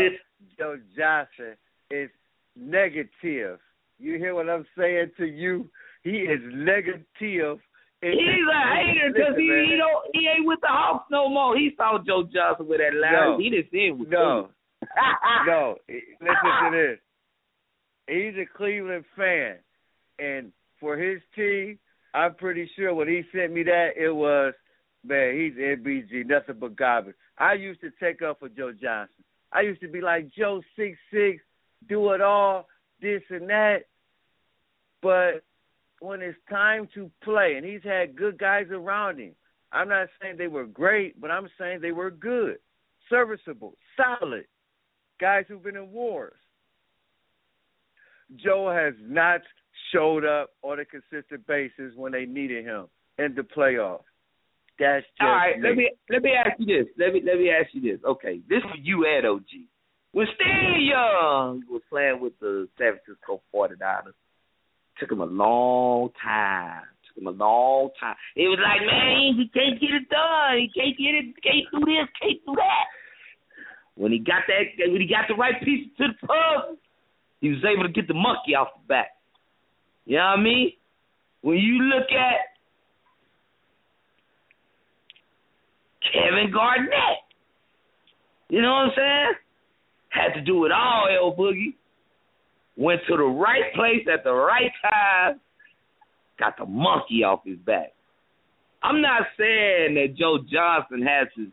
Joe 0.58 0.78
Johnson 0.96 1.56
is 1.90 2.10
negative. 2.56 3.58
You 3.98 4.16
hear 4.16 4.34
what 4.34 4.48
I'm 4.48 4.66
saying 4.76 5.10
to 5.18 5.26
you? 5.26 5.68
He 6.02 6.10
is 6.10 6.40
negative. 6.50 7.58
He's 8.02 8.48
a 8.48 8.74
hater 8.74 9.12
because 9.12 9.34
he, 9.36 9.44
he 9.44 9.76
don't 9.76 10.04
he 10.14 10.26
ain't 10.26 10.46
with 10.46 10.60
the 10.62 10.68
Hawks 10.68 11.06
no 11.10 11.28
more. 11.28 11.56
He 11.56 11.72
saw 11.76 11.98
Joe 11.98 12.22
Johnson 12.22 12.66
with 12.66 12.78
that 12.78 12.98
line. 12.98 13.12
No. 13.12 13.38
He 13.38 13.50
didn't 13.50 13.70
see 13.70 13.88
him 13.88 13.98
with 13.98 14.08
No, 14.08 14.48
no. 15.46 15.76
Listen 15.86 16.18
to 16.20 16.70
this. 16.72 16.98
He's 18.08 18.34
a 18.40 18.56
Cleveland 18.56 19.04
fan, 19.16 19.56
and 20.18 20.50
for 20.80 20.96
his 20.96 21.20
team, 21.36 21.78
I'm 22.14 22.34
pretty 22.36 22.70
sure 22.74 22.94
when 22.94 23.06
he 23.06 23.22
sent 23.32 23.52
me 23.52 23.64
that, 23.64 23.90
it 23.96 24.10
was 24.10 24.54
man. 25.04 25.34
He's 25.38 25.52
NBG, 25.52 26.26
nothing 26.26 26.56
but 26.58 26.76
garbage. 26.76 27.14
I 27.36 27.52
used 27.52 27.82
to 27.82 27.90
take 28.00 28.22
up 28.22 28.40
for 28.40 28.48
Joe 28.48 28.72
Johnson. 28.72 29.24
I 29.52 29.60
used 29.60 29.82
to 29.82 29.88
be 29.88 30.00
like 30.00 30.32
Joe 30.32 30.62
six 30.74 30.96
six, 31.12 31.42
do 31.86 32.12
it 32.12 32.22
all, 32.22 32.66
this 33.02 33.22
and 33.28 33.48
that. 33.50 33.80
But 35.02 35.42
when 36.00 36.22
it's 36.22 36.38
time 36.48 36.88
to 36.94 37.10
play, 37.22 37.54
and 37.56 37.64
he's 37.64 37.82
had 37.84 38.16
good 38.16 38.38
guys 38.38 38.66
around 38.70 39.18
him. 39.18 39.34
I'm 39.72 39.88
not 39.88 40.08
saying 40.20 40.36
they 40.36 40.48
were 40.48 40.66
great, 40.66 41.20
but 41.20 41.30
I'm 41.30 41.48
saying 41.58 41.80
they 41.80 41.92
were 41.92 42.10
good, 42.10 42.56
serviceable, 43.08 43.74
solid 43.96 44.46
guys 45.20 45.44
who've 45.46 45.62
been 45.62 45.76
in 45.76 45.92
wars. 45.92 46.32
Joe 48.36 48.70
has 48.70 48.94
not 49.02 49.42
showed 49.92 50.24
up 50.24 50.50
on 50.62 50.80
a 50.80 50.84
consistent 50.84 51.46
basis 51.46 51.92
when 51.96 52.12
they 52.12 52.24
needed 52.24 52.64
him 52.64 52.86
in 53.18 53.34
the 53.34 53.42
playoffs. 53.42 54.02
That's 54.78 55.04
just 55.04 55.22
All 55.22 55.28
right, 55.28 55.60
me. 55.60 55.68
let 55.68 55.76
me 55.76 55.90
let 56.08 56.22
me 56.22 56.30
ask 56.32 56.58
you 56.58 56.66
this. 56.66 56.92
Let 56.98 57.12
me 57.12 57.22
let 57.24 57.38
me 57.38 57.50
ask 57.50 57.68
you 57.74 57.82
this. 57.82 58.00
Okay, 58.02 58.40
this 58.48 58.62
for 58.62 58.78
you 58.80 59.06
at 59.06 59.26
OG. 59.26 59.44
When 60.12 60.26
Steve 60.34 60.88
Young 60.88 61.62
was 61.68 61.82
playing 61.90 62.20
with 62.20 62.32
the 62.40 62.66
San 62.78 62.94
Francisco 63.04 63.42
49ers, 63.54 64.14
took 64.98 65.10
him 65.10 65.20
a 65.20 65.26
long 65.26 66.10
time. 66.22 66.82
Took 67.08 67.22
him 67.22 67.26
a 67.28 67.30
long 67.30 67.90
time. 68.00 68.16
It 68.36 68.48
was 68.48 68.58
like, 68.62 68.80
man, 68.86 69.36
he 69.36 69.48
can't 69.52 69.80
get 69.80 69.90
it 69.90 70.08
done. 70.08 70.58
He 70.58 70.70
can't 70.74 70.96
get 70.96 71.14
it. 71.14 71.34
Can't 71.42 71.66
do 71.72 71.80
this. 71.86 72.08
Can't 72.20 72.40
do 72.46 72.54
that. 72.56 72.86
When 73.96 74.12
he 74.12 74.18
got 74.18 74.42
that, 74.48 74.90
when 74.90 75.00
he 75.00 75.06
got 75.06 75.28
the 75.28 75.34
right 75.34 75.60
pieces 75.62 75.92
to 75.98 76.08
the 76.08 76.26
pub, 76.26 76.76
he 77.40 77.50
was 77.50 77.64
able 77.64 77.84
to 77.84 77.92
get 77.92 78.08
the 78.08 78.14
monkey 78.14 78.54
off 78.54 78.68
the 78.80 78.88
back. 78.88 79.10
You 80.06 80.16
know 80.16 80.24
what 80.24 80.38
I 80.38 80.42
mean? 80.42 80.72
When 81.42 81.56
you 81.56 81.82
look 81.84 82.08
at 82.10 82.50
Kevin 86.12 86.52
Garnett, 86.52 87.20
you 88.48 88.60
know 88.60 88.72
what 88.72 88.78
I'm 88.78 88.92
saying? 88.96 89.34
Had 90.08 90.34
to 90.34 90.40
do 90.40 90.64
it 90.64 90.72
all, 90.72 91.06
El 91.08 91.36
Boogie. 91.36 91.74
Went 92.80 93.02
to 93.08 93.16
the 93.18 93.24
right 93.24 93.74
place 93.74 94.08
at 94.10 94.24
the 94.24 94.32
right 94.32 94.72
time. 94.80 95.38
Got 96.38 96.56
the 96.56 96.64
monkey 96.64 97.22
off 97.22 97.40
his 97.44 97.58
back. 97.58 97.92
I'm 98.82 99.02
not 99.02 99.24
saying 99.36 99.96
that 99.96 100.16
Joe 100.18 100.38
Johnson 100.50 101.02
has 101.02 101.28
to 101.36 101.48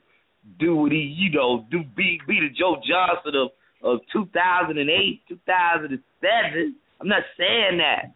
do 0.57 0.78
what 0.78 0.93
he, 0.93 0.99
you 0.99 1.30
know, 1.32 1.65
do 1.69 1.80
be 1.97 2.21
be 2.25 2.39
the 2.39 2.47
Joe 2.57 2.78
Johnson 2.78 3.36
of 3.36 3.49
of 3.84 3.99
2008, 4.13 5.21
2007. 5.28 6.75
I'm 7.01 7.07
not 7.09 7.23
saying 7.38 7.78
that. 7.80 8.15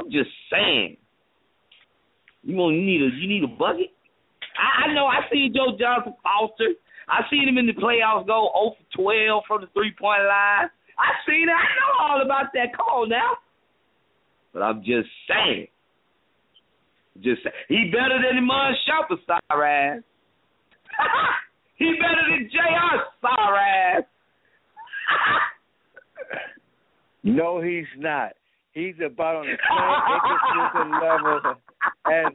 I'm 0.00 0.10
just 0.10 0.30
saying. 0.50 0.96
You 2.42 2.56
want 2.56 2.76
you 2.76 2.86
need 2.86 3.02
a 3.02 3.14
you 3.20 3.28
need 3.28 3.44
a 3.44 3.52
bucket. 3.52 3.92
I, 4.56 4.88
I 4.88 4.94
know 4.94 5.04
I 5.04 5.28
see 5.30 5.50
Joe 5.54 5.76
Johnson 5.78 6.14
Foster. 6.22 6.72
I 7.06 7.20
seen 7.28 7.46
him 7.46 7.58
in 7.58 7.66
the 7.66 7.74
playoffs 7.74 8.26
go 8.26 8.48
0 8.48 8.76
for 8.96 9.02
12 9.02 9.42
from 9.46 9.60
the 9.60 9.66
three 9.74 9.92
point 10.00 10.24
line. 10.24 10.70
I 10.98 11.12
seen 11.26 11.48
it. 11.48 11.52
I 11.52 11.66
know 11.76 11.92
all 12.00 12.22
about 12.24 12.52
that. 12.54 12.76
Come 12.76 12.86
on 12.86 13.08
now. 13.08 13.32
But 14.52 14.62
I'm 14.62 14.80
just 14.80 15.08
saying. 15.28 15.68
Just 17.22 17.42
say, 17.44 17.50
he 17.68 17.90
better 17.90 18.20
than 18.20 18.38
Iman 18.38 18.74
Shumpert, 18.84 19.18
sorry 19.50 19.70
ass. 19.70 20.02
he 21.76 21.92
better 21.94 22.30
than 22.30 22.50
Jr. 22.50 23.28
Ass. 23.28 24.04
No, 27.26 27.60
he's 27.60 27.86
not. 27.98 28.32
He's 28.70 28.94
about 29.04 29.36
on 29.36 29.46
the 29.46 29.56
same 29.66 29.82
inconsistent 30.14 30.92
level 31.02 31.40
as 32.06 32.32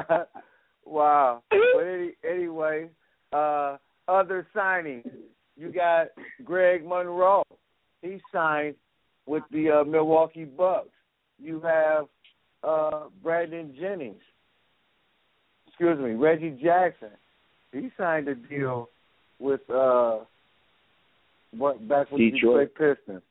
them. 0.00 0.26
wow. 0.86 1.42
But 1.50 1.82
any, 1.82 2.12
anyway, 2.26 2.88
uh, 3.34 3.76
other 4.08 4.46
signings. 4.56 5.08
You 5.56 5.72
got 5.72 6.08
Greg 6.44 6.84
Monroe. 6.84 7.42
He 8.02 8.20
signed 8.32 8.76
with 9.26 9.42
the 9.50 9.80
uh, 9.80 9.84
Milwaukee 9.84 10.44
Bucks. 10.44 10.88
You 11.38 11.60
have 11.60 12.06
uh, 12.64 13.08
Brandon 13.22 13.74
Jennings. 13.78 14.22
Excuse 15.68 15.98
me, 15.98 16.12
Reggie 16.12 16.58
Jackson. 16.62 17.10
He 17.72 17.90
signed 17.96 18.28
a 18.28 18.34
deal 18.34 18.88
with 19.38 19.60
uh, 19.70 20.18
what 21.56 21.86
back 21.88 22.10
with 22.10 22.20
Detroit. 22.20 22.32
the 22.32 22.66
Detroit 22.66 22.96
Pistons. 22.96 23.22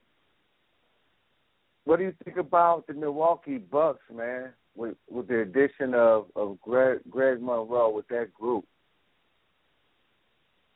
What 1.86 1.98
do 1.98 2.04
you 2.04 2.14
think 2.24 2.38
about 2.38 2.88
the 2.88 2.94
Milwaukee 2.94 3.58
Bucks, 3.58 4.02
man? 4.14 4.50
With 4.76 4.96
with 5.10 5.28
the 5.28 5.42
addition 5.42 5.94
of 5.94 6.28
of 6.36 6.60
Greg 6.62 7.00
Greg 7.10 7.42
Monroe 7.42 7.90
with 7.90 8.08
that 8.10 8.34
group. 8.34 8.66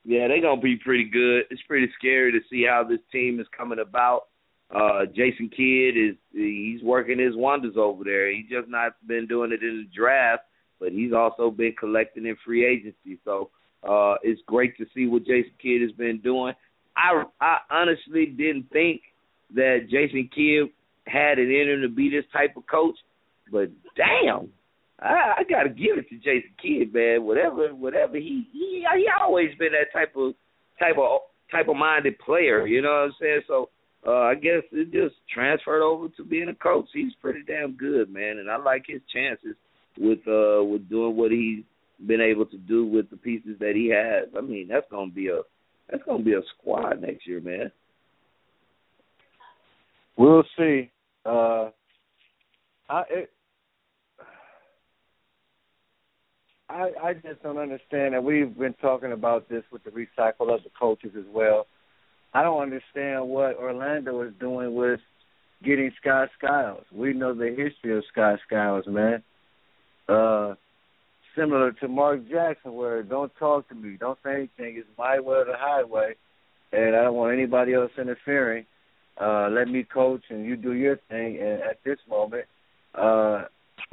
Yeah, 0.03 0.27
they're 0.27 0.41
gonna 0.41 0.61
be 0.61 0.77
pretty 0.77 1.05
good. 1.05 1.43
It's 1.49 1.61
pretty 1.67 1.91
scary 1.97 2.31
to 2.31 2.39
see 2.49 2.65
how 2.67 2.83
this 2.83 2.99
team 3.11 3.39
is 3.39 3.47
coming 3.55 3.79
about. 3.79 4.27
Uh 4.73 5.05
Jason 5.05 5.49
Kidd 5.49 5.97
is 5.97 6.15
he's 6.31 6.81
working 6.81 7.19
his 7.19 7.35
wonders 7.35 7.75
over 7.77 8.03
there. 8.03 8.33
He's 8.33 8.49
just 8.49 8.69
not 8.69 8.93
been 9.05 9.27
doing 9.27 9.51
it 9.51 9.61
in 9.61 9.85
the 9.85 9.95
draft, 9.95 10.43
but 10.79 10.91
he's 10.91 11.13
also 11.13 11.51
been 11.51 11.75
collecting 11.79 12.25
in 12.25 12.35
free 12.45 12.65
agency. 12.65 13.19
So 13.25 13.51
uh 13.87 14.15
it's 14.23 14.41
great 14.47 14.77
to 14.77 14.85
see 14.93 15.07
what 15.07 15.25
Jason 15.25 15.53
Kidd 15.61 15.81
has 15.81 15.91
been 15.91 16.19
doing. 16.21 16.53
I 16.95 17.23
I 17.39 17.57
honestly 17.69 18.25
didn't 18.25 18.69
think 18.71 19.01
that 19.53 19.87
Jason 19.89 20.29
Kidd 20.33 20.69
had 21.05 21.39
it 21.39 21.49
in 21.49 21.69
him 21.69 21.81
to 21.81 21.89
be 21.89 22.09
this 22.09 22.25
type 22.31 22.55
of 22.55 22.65
coach, 22.67 22.95
but 23.51 23.69
damn, 23.95 24.49
I, 25.01 25.33
I 25.39 25.43
got 25.49 25.63
to 25.63 25.69
give 25.69 25.97
it 25.97 26.09
to 26.09 26.17
Jason 26.17 26.51
Kidd, 26.61 26.93
man. 26.93 27.23
Whatever, 27.23 27.73
whatever 27.73 28.17
he 28.17 28.47
he 28.53 28.85
he 28.95 29.05
always 29.19 29.49
been 29.57 29.71
that 29.71 29.91
type 29.97 30.15
of 30.15 30.33
type 30.79 30.97
of 30.97 31.21
type 31.51 31.67
of 31.67 31.75
minded 31.75 32.19
player. 32.19 32.67
You 32.67 32.81
know 32.81 32.89
what 32.89 32.95
I'm 32.95 33.13
saying? 33.19 33.41
So 33.47 33.69
uh, 34.05 34.11
I 34.11 34.35
guess 34.35 34.63
it 34.71 34.91
just 34.91 35.15
transferred 35.33 35.83
over 35.83 36.07
to 36.17 36.23
being 36.23 36.49
a 36.49 36.55
coach. 36.55 36.87
He's 36.93 37.13
pretty 37.21 37.41
damn 37.47 37.73
good, 37.73 38.11
man, 38.11 38.37
and 38.37 38.49
I 38.49 38.57
like 38.57 38.85
his 38.87 39.01
chances 39.13 39.55
with 39.97 40.19
uh 40.27 40.63
with 40.63 40.89
doing 40.89 41.15
what 41.15 41.31
he's 41.31 41.63
been 42.07 42.21
able 42.21 42.45
to 42.45 42.57
do 42.57 42.85
with 42.85 43.09
the 43.09 43.17
pieces 43.17 43.57
that 43.59 43.73
he 43.75 43.89
has. 43.89 44.29
I 44.37 44.41
mean, 44.41 44.67
that's 44.67 44.89
gonna 44.89 45.11
be 45.11 45.27
a 45.27 45.41
that's 45.89 46.03
gonna 46.03 46.23
be 46.23 46.33
a 46.33 46.41
squad 46.57 47.01
next 47.01 47.27
year, 47.27 47.41
man. 47.41 47.71
We'll 50.17 50.43
see. 50.57 50.89
Uh, 51.25 51.69
I 52.89 53.03
it, 53.09 53.29
I 56.71 57.09
I 57.09 57.13
just 57.13 57.43
don't 57.43 57.57
understand, 57.57 58.15
and 58.15 58.23
we've 58.23 58.57
been 58.57 58.75
talking 58.75 59.11
about 59.11 59.49
this 59.49 59.63
with 59.71 59.83
the 59.83 59.91
recycle 59.91 60.53
of 60.53 60.63
the 60.63 60.71
coaches 60.79 61.11
as 61.17 61.25
well. 61.33 61.67
I 62.33 62.43
don't 62.43 62.61
understand 62.61 63.27
what 63.27 63.57
Orlando 63.57 64.21
is 64.21 64.33
doing 64.39 64.73
with 64.73 65.01
getting 65.63 65.91
Scott 65.99 66.29
Skiles. 66.37 66.85
We 66.91 67.13
know 67.13 67.33
the 67.33 67.49
history 67.49 67.97
of 67.97 68.03
Scott 68.11 68.39
Skiles, 68.47 68.85
man. 68.87 69.21
Uh, 70.07 70.55
similar 71.35 71.73
to 71.73 71.87
Mark 71.87 72.27
Jackson, 72.29 72.73
where 72.73 73.03
don't 73.03 73.31
talk 73.37 73.67
to 73.69 73.75
me, 73.75 73.97
don't 73.99 74.17
say 74.23 74.33
anything. 74.33 74.77
It's 74.77 74.87
my 74.97 75.19
way 75.19 75.37
or 75.37 75.45
the 75.45 75.57
highway, 75.57 76.15
and 76.71 76.95
I 76.95 77.03
don't 77.03 77.15
want 77.15 77.33
anybody 77.33 77.73
else 77.73 77.91
interfering. 77.97 78.65
Uh, 79.19 79.49
let 79.49 79.67
me 79.67 79.83
coach 79.83 80.23
and 80.29 80.45
you 80.45 80.55
do 80.55 80.73
your 80.73 80.97
thing. 81.09 81.37
And 81.37 81.61
at 81.61 81.79
this 81.83 81.99
moment, 82.09 82.45
uh, 82.95 83.43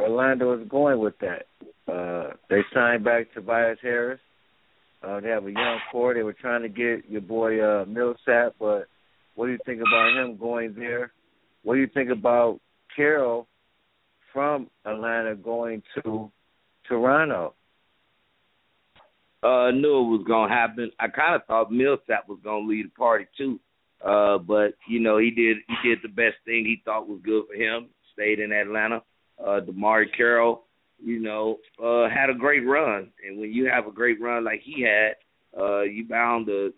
Orlando 0.01 0.61
is 0.61 0.69
going 0.69 0.99
with 0.99 1.15
that. 1.21 1.47
Uh, 1.93 2.35
they 2.49 2.61
signed 2.75 3.05
back 3.05 3.33
Tobias 3.35 3.79
Harris. 3.83 4.21
Uh, 5.03 5.21
they 5.21 5.29
have 5.29 5.47
a 5.47 5.51
young 5.53 5.79
core. 5.91 6.15
They 6.15 6.23
were 6.23 6.33
trying 6.33 6.63
to 6.63 6.69
get 6.69 7.09
your 7.09 7.21
boy 7.21 7.61
uh, 7.61 7.85
Millsap, 7.87 8.57
but 8.59 8.89
what 9.35 9.47
do 9.47 9.53
you 9.53 9.59
think 9.65 9.81
about 9.81 10.17
him 10.17 10.37
going 10.37 10.75
there? 10.75 11.13
What 11.63 11.75
do 11.75 11.81
you 11.81 11.89
think 11.93 12.11
about 12.11 12.61
Carroll 12.95 13.47
from 14.33 14.69
Atlanta 14.85 15.35
going 15.35 15.83
to 16.03 16.31
Toronto. 16.89 17.55
Uh, 19.43 19.71
knew 19.71 20.01
it 20.01 20.19
was 20.19 20.25
gonna 20.27 20.53
happen. 20.53 20.91
I 20.99 21.09
kind 21.09 21.37
of 21.37 21.45
thought 21.47 21.71
Millsap 21.71 22.29
was 22.29 22.41
gonna 22.43 22.67
lead 22.67 22.87
the 22.87 22.91
party 22.91 23.27
too, 23.37 23.61
uh, 24.05 24.39
but 24.39 24.75
you 24.89 24.99
know 24.99 25.19
he 25.19 25.31
did 25.31 25.59
he 25.69 25.89
did 25.89 25.99
the 26.03 26.09
best 26.09 26.37
thing 26.45 26.65
he 26.65 26.83
thought 26.85 27.09
was 27.09 27.21
good 27.25 27.45
for 27.47 27.55
him. 27.55 27.89
Stayed 28.15 28.41
in 28.41 28.51
Atlanta. 28.51 29.03
Uh, 29.41 29.61
DeMarre 29.61 30.07
Carroll, 30.17 30.65
you 31.03 31.21
know, 31.21 31.59
uh, 31.83 32.09
had 32.09 32.31
a 32.31 32.35
great 32.35 32.67
run, 32.67 33.11
and 33.27 33.39
when 33.39 33.53
you 33.53 33.71
have 33.73 33.87
a 33.87 33.93
great 33.93 34.21
run 34.21 34.45
like 34.45 34.61
he 34.65 34.83
had, 34.83 35.15
uh, 35.59 35.83
you 35.83 36.05
bound 36.05 36.47
to 36.47 36.73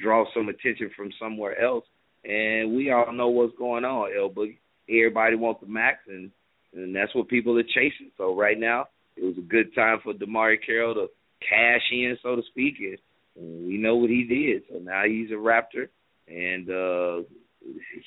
draw 0.00 0.24
some 0.32 0.48
attention 0.48 0.90
from 0.96 1.10
somewhere 1.20 1.60
else. 1.60 1.84
And 2.24 2.76
we 2.76 2.90
all 2.90 3.12
know 3.12 3.28
what's 3.28 3.56
going 3.58 3.84
on, 3.84 4.10
El 4.16 4.30
Boogie. 4.30 4.58
Everybody 4.88 5.36
wants 5.36 5.60
the 5.60 5.66
max, 5.66 5.98
and 6.08 6.30
and 6.74 6.94
that's 6.94 7.14
what 7.14 7.28
people 7.28 7.58
are 7.58 7.62
chasing. 7.62 8.10
So 8.16 8.36
right 8.36 8.58
now, 8.58 8.86
it 9.16 9.24
was 9.24 9.38
a 9.38 9.42
good 9.42 9.74
time 9.74 9.98
for 10.02 10.12
DeMarre 10.12 10.58
Carroll 10.64 10.94
to 10.94 11.06
cash 11.40 11.82
in, 11.90 12.16
so 12.22 12.36
to 12.36 12.42
speak. 12.50 12.74
And 13.36 13.66
we 13.66 13.78
know 13.78 13.96
what 13.96 14.10
he 14.10 14.24
did. 14.24 14.62
So 14.70 14.78
now 14.78 15.04
he's 15.06 15.30
a 15.30 15.34
Raptor, 15.34 15.88
and 16.26 16.68
uh 16.68 17.24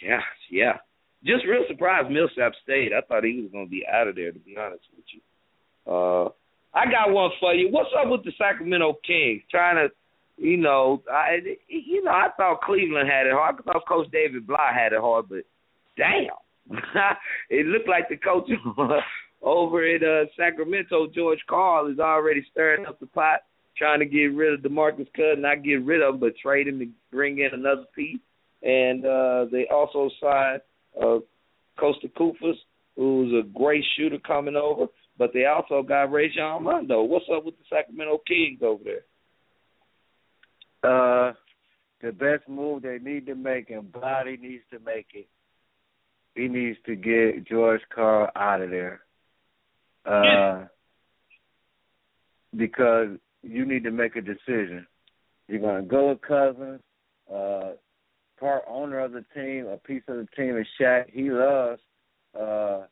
yeah, 0.01 0.21
yeah. 0.49 0.77
Just 1.23 1.45
real 1.45 1.63
surprised 1.67 2.09
Millsap 2.09 2.53
stayed. 2.63 2.91
I 2.93 3.01
thought 3.01 3.23
he 3.23 3.41
was 3.41 3.51
going 3.51 3.65
to 3.65 3.71
be 3.71 3.85
out 3.91 4.07
of 4.07 4.15
there, 4.15 4.31
to 4.31 4.39
be 4.39 4.55
honest 4.57 4.83
with 4.95 5.05
you. 5.13 5.21
Uh, 5.91 6.29
I 6.73 6.85
got 6.85 7.11
one 7.11 7.31
for 7.39 7.53
you. 7.53 7.69
What's 7.69 7.89
up 7.99 8.09
with 8.09 8.23
the 8.23 8.31
Sacramento 8.37 8.97
Kings? 9.05 9.43
Trying 9.51 9.75
to, 9.75 10.43
you 10.43 10.57
know, 10.57 11.03
I, 11.11 11.37
you 11.67 12.03
know, 12.03 12.11
I 12.11 12.27
thought 12.37 12.61
Cleveland 12.61 13.09
had 13.09 13.27
it 13.27 13.33
hard. 13.33 13.57
I 13.59 13.61
thought 13.61 13.87
Coach 13.87 14.07
David 14.11 14.47
Blatt 14.47 14.73
had 14.73 14.93
it 14.93 15.01
hard, 15.01 15.25
but 15.29 15.43
damn, 15.95 16.29
it 17.49 17.67
looked 17.67 17.89
like 17.89 18.09
the 18.09 18.17
coach 18.17 18.49
over 19.41 19.85
at 19.85 20.03
uh, 20.03 20.25
Sacramento, 20.37 21.07
George 21.13 21.39
Karl, 21.47 21.91
is 21.91 21.99
already 21.99 22.45
stirring 22.51 22.85
up 22.87 22.99
the 22.99 23.07
pot, 23.07 23.41
trying 23.77 23.99
to 23.99 24.05
get 24.05 24.33
rid 24.33 24.53
of 24.53 24.61
DeMarcus 24.61 25.11
Cousins. 25.13 25.39
Not 25.39 25.63
get 25.63 25.85
rid 25.85 26.01
of 26.01 26.15
him, 26.15 26.19
but 26.19 26.33
trade 26.41 26.67
him 26.67 26.79
to 26.79 26.87
bring 27.11 27.39
in 27.39 27.49
another 27.53 27.85
piece. 27.95 28.19
And 28.63 29.05
uh, 29.05 29.45
they 29.51 29.67
also 29.71 30.09
signed 30.21 30.61
uh, 30.99 31.19
Costa 31.79 32.07
Koufos, 32.07 32.55
who's 32.95 33.33
a 33.33 33.47
great 33.47 33.83
shooter 33.97 34.19
coming 34.19 34.55
over. 34.55 34.87
But 35.17 35.33
they 35.33 35.45
also 35.45 35.83
got 35.83 36.11
Rajon 36.11 36.63
Rondo. 36.63 37.03
What's 37.03 37.25
up 37.35 37.45
with 37.45 37.55
the 37.57 37.63
Sacramento 37.69 38.21
Kings 38.27 38.61
over 38.63 38.83
there? 38.83 39.03
Uh, 40.83 41.33
the 42.01 42.11
best 42.11 42.49
move 42.49 42.81
they 42.81 42.97
need 42.97 43.27
to 43.27 43.35
make, 43.35 43.69
and 43.69 43.91
Body 43.91 44.37
needs 44.37 44.63
to 44.71 44.79
make 44.79 45.07
it. 45.13 45.27
He 46.33 46.47
needs 46.47 46.77
to 46.85 46.95
get 46.95 47.47
George 47.47 47.81
Karl 47.93 48.29
out 48.35 48.61
of 48.61 48.69
there. 48.71 49.01
Uh, 50.05 50.65
because 52.55 53.09
you 53.43 53.65
need 53.65 53.83
to 53.83 53.91
make 53.91 54.15
a 54.15 54.21
decision. 54.21 54.87
You're 55.47 55.59
going 55.59 55.83
to 55.83 55.87
go 55.87 56.09
with 56.09 56.21
Cousins, 56.21 56.81
uh, 57.31 57.71
part 58.41 58.63
owner 58.67 58.99
of 58.99 59.11
the 59.13 59.23
team, 59.35 59.67
a 59.67 59.77
piece 59.77 60.01
of 60.07 60.17
the 60.17 60.27
team 60.35 60.57
is 60.57 60.65
Shaq. 60.79 61.05
He 61.13 61.29
loves, 61.29 61.79
uh, 62.37 62.87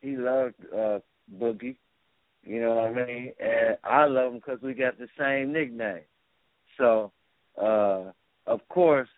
he 0.00 0.16
loves 0.16 0.54
uh, 0.74 0.98
Boogie. 1.38 1.76
You 2.42 2.60
know 2.60 2.74
what 2.74 2.86
I 2.86 3.06
mean? 3.06 3.32
And 3.38 3.76
I 3.84 4.06
love 4.06 4.32
him 4.32 4.40
because 4.40 4.60
we 4.62 4.74
got 4.74 4.98
the 4.98 5.06
same 5.16 5.52
nickname. 5.52 6.00
So, 6.78 7.12
uh, 7.60 8.10
of 8.46 8.66
course, 8.68 9.08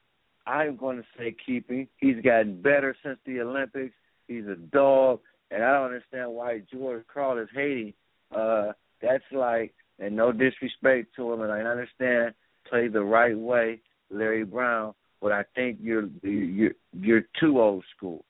I'm 0.46 0.76
going 0.76 0.98
to 0.98 1.04
say 1.16 1.34
keeping. 1.46 1.88
He's 1.96 2.20
gotten 2.22 2.60
better 2.60 2.94
since 3.02 3.18
the 3.24 3.40
Olympics. 3.40 3.94
He's 4.28 4.46
a 4.46 4.56
dog, 4.56 5.20
and 5.50 5.62
I 5.62 5.72
don't 5.72 5.86
understand 5.86 6.32
why 6.32 6.62
George 6.70 7.04
Karl 7.12 7.38
is 7.38 7.48
hating. 7.54 7.94
Uh, 8.34 8.72
that's 9.00 9.24
like, 9.32 9.72
and 9.98 10.16
no 10.16 10.32
disrespect 10.32 11.14
to 11.16 11.32
him, 11.32 11.42
and 11.42 11.52
I 11.52 11.60
understand 11.60 12.34
play 12.68 12.88
the 12.88 13.02
right 13.02 13.38
way, 13.38 13.80
Larry 14.10 14.44
Brown. 14.44 14.92
But 15.24 15.32
I 15.32 15.44
think 15.54 15.78
you're 15.80 16.10
you're 16.22 16.74
you're 16.92 17.22
too 17.40 17.58
old 17.58 17.82
school. 17.96 18.26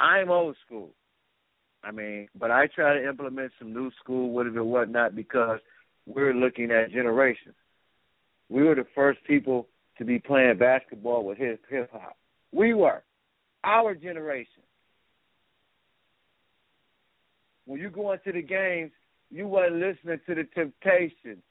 I'm 0.00 0.30
old 0.30 0.56
school. 0.64 0.94
I 1.84 1.90
mean, 1.90 2.28
but 2.34 2.50
I 2.50 2.66
try 2.68 2.94
to 2.94 3.06
implement 3.06 3.52
some 3.58 3.74
new 3.74 3.90
school, 4.02 4.30
whatever, 4.30 4.64
whatnot, 4.64 5.14
because 5.14 5.60
we're 6.06 6.32
looking 6.32 6.70
at 6.70 6.92
generations. 6.92 7.56
We 8.48 8.62
were 8.62 8.74
the 8.74 8.86
first 8.94 9.22
people 9.24 9.68
to 9.98 10.06
be 10.06 10.18
playing 10.18 10.56
basketball 10.56 11.26
with 11.26 11.36
hip 11.36 11.60
hop. 11.92 12.16
We 12.52 12.72
were, 12.72 13.02
our 13.62 13.94
generation. 13.94 14.62
When 17.66 17.78
you 17.80 17.90
go 17.90 18.12
into 18.12 18.32
the 18.32 18.40
games, 18.40 18.92
you 19.30 19.46
weren't 19.46 19.74
listening 19.74 20.20
to 20.26 20.34
the 20.36 20.44
Temptations. 20.54 21.42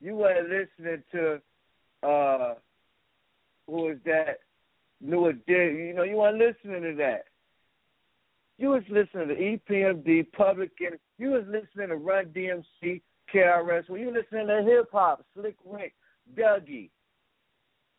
You 0.00 0.16
weren't 0.16 0.48
listening 0.48 1.04
to 1.12 1.40
uh 2.02 2.54
who 3.68 3.90
is 3.90 3.98
that? 4.04 4.40
New 5.00 5.26
Edition. 5.26 5.78
You 5.78 5.94
know, 5.94 6.02
you 6.02 6.16
weren't 6.16 6.38
listening 6.38 6.82
to 6.82 6.94
that. 6.96 7.24
You 8.58 8.70
was 8.70 8.82
listening 8.88 9.28
to 9.28 9.34
EPMD, 9.72 10.32
Public 10.32 10.72
Enemy. 10.80 10.98
You 11.18 11.30
was 11.30 11.44
listening 11.46 11.88
to 11.88 11.96
Run 11.96 12.26
DMC, 12.26 13.02
KRS. 13.32 13.88
When 13.88 14.00
you 14.00 14.12
listening 14.12 14.48
to 14.48 14.62
hip 14.64 14.88
hop, 14.92 15.24
Slick 15.34 15.56
Rick, 15.64 15.94
Dougie. 16.36 16.90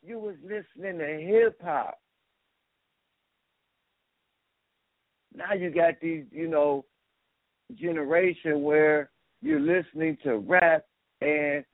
You 0.06 0.18
was 0.18 0.36
listening 0.42 0.98
to 0.98 1.06
hip 1.06 1.60
hop. 1.62 1.98
Now 5.34 5.54
you 5.54 5.70
got 5.70 5.94
these, 6.02 6.24
you 6.30 6.48
know, 6.48 6.84
generation 7.76 8.62
where 8.62 9.10
you're 9.40 9.60
listening 9.60 10.18
to 10.24 10.38
rap 10.38 10.84
and 11.20 11.64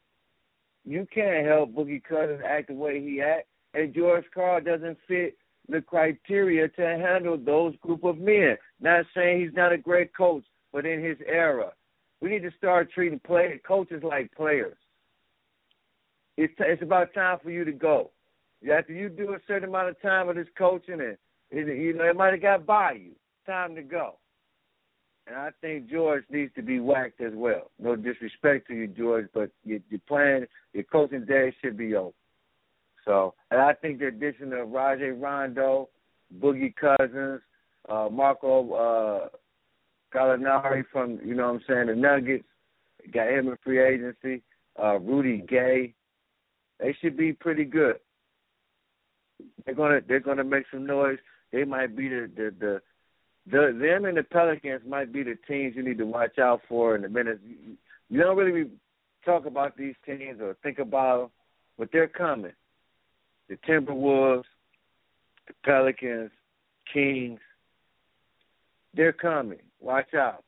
you 0.84 1.06
can't 1.12 1.46
help 1.46 1.74
Boogie 1.74 2.02
Cousins 2.04 2.42
act 2.46 2.68
the 2.68 2.74
way 2.74 3.00
he 3.00 3.20
act, 3.20 3.48
and 3.76 3.94
George 3.94 4.24
Karl 4.32 4.60
doesn't 4.60 4.96
fit 5.06 5.36
the 5.68 5.82
criteria 5.82 6.68
to 6.68 6.82
handle 6.82 7.36
those 7.36 7.74
group 7.82 8.04
of 8.04 8.18
men. 8.18 8.56
Not 8.80 9.04
saying 9.14 9.40
he's 9.40 9.54
not 9.54 9.72
a 9.72 9.78
great 9.78 10.16
coach, 10.16 10.44
but 10.72 10.86
in 10.86 11.04
his 11.04 11.18
era, 11.26 11.72
we 12.22 12.30
need 12.30 12.42
to 12.42 12.50
start 12.56 12.90
treating 12.90 13.20
play 13.20 13.60
coaches 13.66 14.02
like 14.02 14.34
players. 14.34 14.76
It's 16.38 16.54
it's 16.58 16.82
about 16.82 17.12
time 17.14 17.38
for 17.42 17.50
you 17.50 17.64
to 17.64 17.72
go. 17.72 18.10
After 18.72 18.92
you 18.92 19.08
do 19.10 19.34
a 19.34 19.38
certain 19.46 19.68
amount 19.68 19.90
of 19.90 20.00
time 20.00 20.28
of 20.28 20.36
this 20.36 20.48
coaching, 20.56 21.00
and 21.00 21.16
you 21.52 21.92
know 21.92 22.04
it 22.04 22.16
might 22.16 22.32
have 22.32 22.42
got 22.42 22.66
by 22.66 22.92
you. 22.92 23.12
Time 23.46 23.74
to 23.74 23.82
go. 23.82 24.16
And 25.26 25.36
I 25.36 25.50
think 25.60 25.90
George 25.90 26.24
needs 26.30 26.54
to 26.54 26.62
be 26.62 26.80
whacked 26.80 27.20
as 27.20 27.32
well. 27.34 27.70
No 27.78 27.96
disrespect 27.96 28.68
to 28.68 28.74
you, 28.74 28.86
George, 28.86 29.28
but 29.34 29.50
your, 29.64 29.80
your 29.90 30.00
plan, 30.06 30.46
your 30.72 30.84
coaching 30.84 31.24
day 31.24 31.54
should 31.60 31.76
be 31.76 31.94
over. 31.94 32.12
So, 33.06 33.34
and 33.50 33.60
I 33.60 33.72
think 33.72 34.00
the 34.00 34.08
addition 34.08 34.52
of 34.52 34.70
Rajon 34.70 35.20
Rondo, 35.20 35.88
Boogie 36.40 36.74
Cousins, 36.74 37.40
uh, 37.88 38.08
Marco 38.10 38.72
uh, 38.74 39.28
Gallinari 40.12 40.84
from, 40.92 41.20
you 41.24 41.34
know 41.34 41.52
what 41.52 41.54
I'm 41.54 41.62
saying, 41.68 41.86
the 41.86 41.94
Nuggets, 41.94 42.44
got 43.14 43.28
him 43.28 43.48
in 43.48 43.56
free 43.62 43.80
agency, 43.80 44.42
uh, 44.82 44.98
Rudy 44.98 45.44
Gay, 45.48 45.94
they 46.80 46.96
should 47.00 47.16
be 47.16 47.32
pretty 47.32 47.64
good. 47.64 47.96
They're 49.64 49.74
gonna 49.74 50.00
they're 50.06 50.20
gonna 50.20 50.44
make 50.44 50.64
some 50.70 50.86
noise. 50.86 51.18
They 51.52 51.64
might 51.64 51.96
be 51.96 52.08
the 52.08 52.30
the 52.34 52.54
the, 52.58 52.82
the 53.50 53.78
them 53.78 54.04
and 54.06 54.16
the 54.16 54.22
Pelicans 54.22 54.82
might 54.86 55.12
be 55.12 55.22
the 55.22 55.36
teams 55.46 55.74
you 55.76 55.82
need 55.82 55.98
to 55.98 56.06
watch 56.06 56.38
out 56.38 56.60
for 56.68 56.96
in 56.96 57.02
the 57.02 57.08
minutes. 57.08 57.40
You 58.08 58.20
don't 58.20 58.36
really 58.36 58.70
talk 59.24 59.46
about 59.46 59.76
these 59.76 59.94
teams 60.04 60.40
or 60.40 60.56
think 60.62 60.78
about 60.78 61.20
them, 61.20 61.30
but 61.78 61.88
they're 61.92 62.08
coming 62.08 62.52
the 63.48 63.56
Timberwolves, 63.68 64.44
the 65.46 65.54
Pelicans, 65.64 66.30
Kings. 66.92 67.40
They're 68.94 69.12
coming. 69.12 69.58
Watch 69.80 70.14
out. 70.14 70.42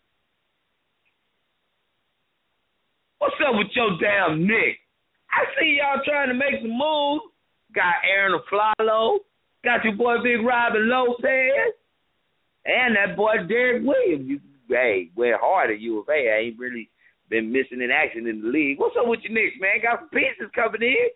What's 3.19 3.35
up 3.47 3.55
with 3.57 3.69
your 3.75 3.99
damn 4.01 4.47
Nick? 4.47 4.79
I 5.31 5.45
see 5.59 5.79
y'all 5.79 6.03
trying 6.05 6.29
to 6.29 6.35
make 6.35 6.63
some 6.63 6.71
moves. 6.71 7.25
Got 7.75 7.95
Arron 8.09 8.41
Afflalo. 8.41 9.19
Got 9.65 9.85
your 9.85 9.95
boy 9.95 10.23
Big 10.23 10.45
Robin 10.45 10.89
Lopez. 10.89 11.75
And 12.65 12.97
that 12.97 13.17
boy 13.17 13.35
Derrick 13.49 13.83
Williams. 13.85 14.29
You, 14.29 14.41
hey, 14.69 15.11
went 15.17 15.37
hard 15.41 15.71
at 15.71 15.81
U 15.81 16.01
of 16.01 16.09
A. 16.09 16.13
I 16.13 16.47
ain't 16.47 16.59
really 16.59 16.89
been 17.29 17.53
missing 17.53 17.83
in 17.83 17.91
action 17.91 18.27
in 18.27 18.41
the 18.41 18.49
league. 18.49 18.79
What's 18.79 18.97
up 18.99 19.07
with 19.07 19.21
your 19.23 19.35
Knicks, 19.35 19.57
man? 19.61 19.83
Got 19.83 20.01
some 20.01 20.09
pieces 20.09 20.51
coming 20.55 20.83
in. 20.83 21.09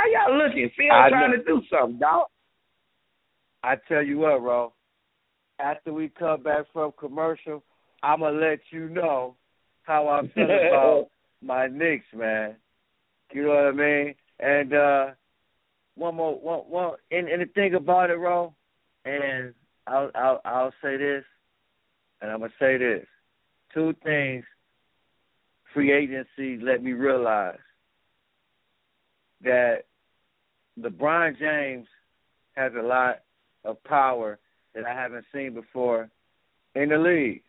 How 0.00 0.28
y'all 0.28 0.38
looking? 0.38 0.70
Phil 0.76 0.86
I 0.90 1.10
trying 1.10 1.32
know. 1.32 1.36
to 1.36 1.44
do 1.44 1.62
something, 1.70 1.98
dog. 1.98 2.26
I 3.62 3.74
tell 3.86 4.02
you 4.02 4.18
what, 4.18 4.40
bro. 4.40 4.72
After 5.58 5.92
we 5.92 6.08
come 6.08 6.42
back 6.42 6.64
from 6.72 6.92
commercial, 6.98 7.62
I'ma 8.02 8.30
let 8.30 8.60
you 8.70 8.88
know 8.88 9.36
how 9.82 10.08
I 10.08 10.26
feel 10.32 10.44
about 10.44 11.08
my 11.42 11.66
Knicks, 11.66 12.06
man. 12.14 12.56
You 13.32 13.42
know 13.42 13.48
what 13.50 13.66
I 13.66 13.72
mean? 13.72 14.14
And 14.38 14.72
uh 14.72 15.06
one 15.96 16.14
more 16.14 16.40
one 16.40 16.60
one 16.60 16.94
and, 17.10 17.28
and 17.28 17.42
the 17.42 17.46
thing 17.46 17.74
about 17.74 18.08
it, 18.08 18.16
bro, 18.16 18.54
and 19.04 19.52
I'll 19.86 20.10
I'll 20.14 20.40
I'll 20.46 20.74
say 20.82 20.96
this 20.96 21.24
and 22.22 22.30
I'm 22.30 22.40
gonna 22.40 22.52
say 22.58 22.78
this. 22.78 23.06
Two 23.74 23.94
things 24.02 24.44
free 25.74 25.92
agency 25.92 26.56
let 26.64 26.82
me 26.82 26.92
realize 26.92 27.58
that 29.42 29.84
LeBron 30.78 31.38
James 31.38 31.86
has 32.56 32.72
a 32.78 32.82
lot 32.82 33.20
of 33.64 33.82
power 33.84 34.38
that 34.74 34.84
I 34.84 34.94
haven't 34.94 35.24
seen 35.32 35.54
before 35.54 36.08
in 36.74 36.90
the 36.90 36.98
league. 36.98 37.42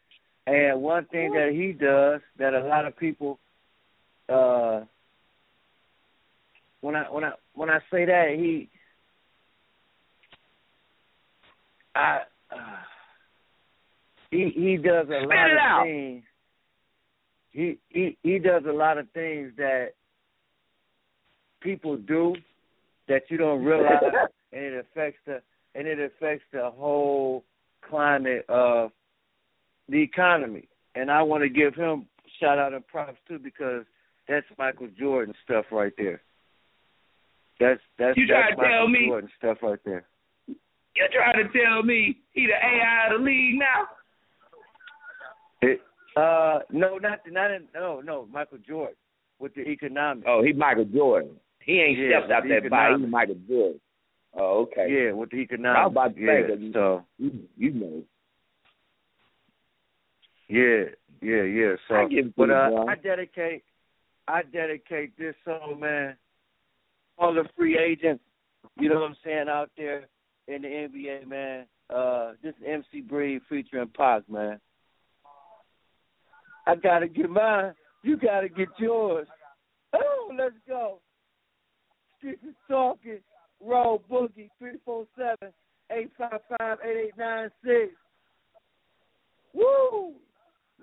And 0.47 0.82
one 0.82 1.05
thing 1.05 1.32
that 1.34 1.51
he 1.51 1.72
does 1.72 2.22
that 2.39 2.53
a 2.53 2.65
lot 2.65 2.86
of 2.86 2.97
people 2.97 3.39
uh 4.28 4.82
when 6.82 6.95
I 6.95 7.03
when 7.11 7.24
I 7.24 7.32
when 7.53 7.69
I 7.69 7.80
say 7.91 8.05
that 8.05 8.36
he 8.38 8.69
I 11.95 12.22
uh, 12.51 12.57
he 14.32 14.51
he 14.55 14.78
does 14.78 15.07
a 15.09 15.26
lot 15.26 15.51
of 15.51 15.57
out. 15.59 15.84
things. 15.84 16.24
He 17.51 17.78
he 17.89 18.17
he 18.24 18.39
does 18.39 18.63
a 18.67 18.72
lot 18.72 18.97
of 18.97 19.09
things 19.11 19.51
that 19.57 19.89
people 21.61 21.97
do 21.97 22.36
that 23.12 23.24
you 23.28 23.38
don't 23.38 23.64
realize, 23.64 24.01
and 24.53 24.64
it 24.64 24.86
affects 24.86 25.20
the 25.26 25.41
and 25.76 25.86
it 25.86 25.99
affects 25.99 26.45
the 26.53 26.70
whole 26.74 27.43
climate 27.88 28.45
of 28.47 28.91
the 29.89 30.01
economy. 30.01 30.68
And 30.95 31.12
I 31.12 31.22
want 31.22 31.43
to 31.43 31.49
give 31.49 31.76
him 31.76 32.07
shout 32.39 32.57
out 32.57 32.74
and 32.74 32.88
props 32.88 33.18
too 33.28 33.38
because 33.38 33.84
that's 34.30 34.45
Michael 34.57 34.88
Jordan 34.97 35.36
stuff 35.43 35.66
right 35.72 35.91
there. 35.97 36.22
That's 37.59 37.82
that's 37.99 38.18
You 38.18 38.28
that's 38.28 38.57
Michael 38.57 38.88
me- 38.88 39.07
Jordan 39.07 39.30
stuff 39.38 39.57
right 39.62 39.80
there. 39.84 40.05
You 40.47 41.07
trying 41.14 41.45
to 41.45 41.51
tell 41.57 41.84
me 41.84 42.18
he 42.32 42.47
the 42.47 42.53
AI 42.53 43.14
of 43.14 43.20
the 43.20 43.26
league 43.26 43.59
now? 43.59 43.88
It, 45.62 45.82
uh, 46.18 46.59
no, 46.72 46.97
not 46.97 47.20
not 47.30 47.51
in, 47.51 47.64
no 47.76 48.01
no 48.01 48.28
Michael 48.32 48.57
Jordan 48.66 48.95
with 49.39 49.53
the 49.55 49.62
economics. 49.62 50.28
Oh, 50.30 50.41
he 50.43 50.53
Michael 50.53 50.86
Jordan. 50.86 51.32
He 51.66 51.80
ain't 51.82 51.97
Yeah, 51.99 52.20
stepped 52.20 52.32
out 52.32 52.43
that 52.49 52.70
body. 52.70 52.95
He 52.95 53.03
economics. 53.03 53.12
Michael 53.12 53.36
Jordan. 53.47 53.82
Oh, 54.34 54.62
okay. 54.62 54.88
Yeah, 54.89 55.12
with 55.12 55.30
the 55.32 55.38
economics. 55.38 55.80
I 55.80 55.86
was 55.86 55.91
about 55.91 56.16
to 56.16 56.22
yeah, 56.22 56.28
say 56.41 56.47
'cause 56.47 56.59
you- 56.59 56.74
so 56.74 57.05
You, 57.18 57.47
you 57.57 57.72
know. 57.72 58.03
yeah, 60.47 60.84
yeah, 61.22 61.43
yeah. 61.43 61.76
So, 61.88 61.95
I 61.95 62.05
give 62.07 62.26
it 62.28 62.30
to 62.30 62.34
but 62.38 62.49
uh. 62.49 62.86
I 62.88 62.95
dedicate, 62.95 63.64
I 64.28 64.43
dedicate 64.43 65.18
this 65.18 65.36
song, 65.45 65.80
man, 65.80 66.16
all 67.18 67.34
the 67.34 67.47
free 67.55 67.78
agents. 67.78 68.24
You 68.80 68.89
know 68.89 69.01
what 69.01 69.09
I'm 69.12 69.18
saying 69.24 69.49
out 69.49 69.70
there 69.78 70.07
in 70.47 70.62
the 70.62 70.68
NBA, 70.68 71.26
man. 71.28 71.66
Uh, 71.89 72.34
this 72.41 72.55
is 72.55 72.64
MC 72.66 73.01
Breed 73.01 73.41
featuring 73.49 73.89
Pac, 73.89 74.28
man. 74.30 74.59
I 76.66 76.76
gotta 76.76 77.07
get 77.07 77.30
mine. 77.30 77.74
You 78.03 78.18
gotta 78.18 78.47
get 78.49 78.70
yours. 78.78 79.28
Oh, 79.93 80.32
let's 80.38 80.55
go. 80.68 80.99
Streets 82.22 82.43
is 82.47 82.55
talking. 82.69 83.19
Roll 83.59 84.03
Boogie, 84.09 84.49
347 84.59 85.53
855 85.91 86.78
8896. 86.84 87.95
Woo! 89.53 90.13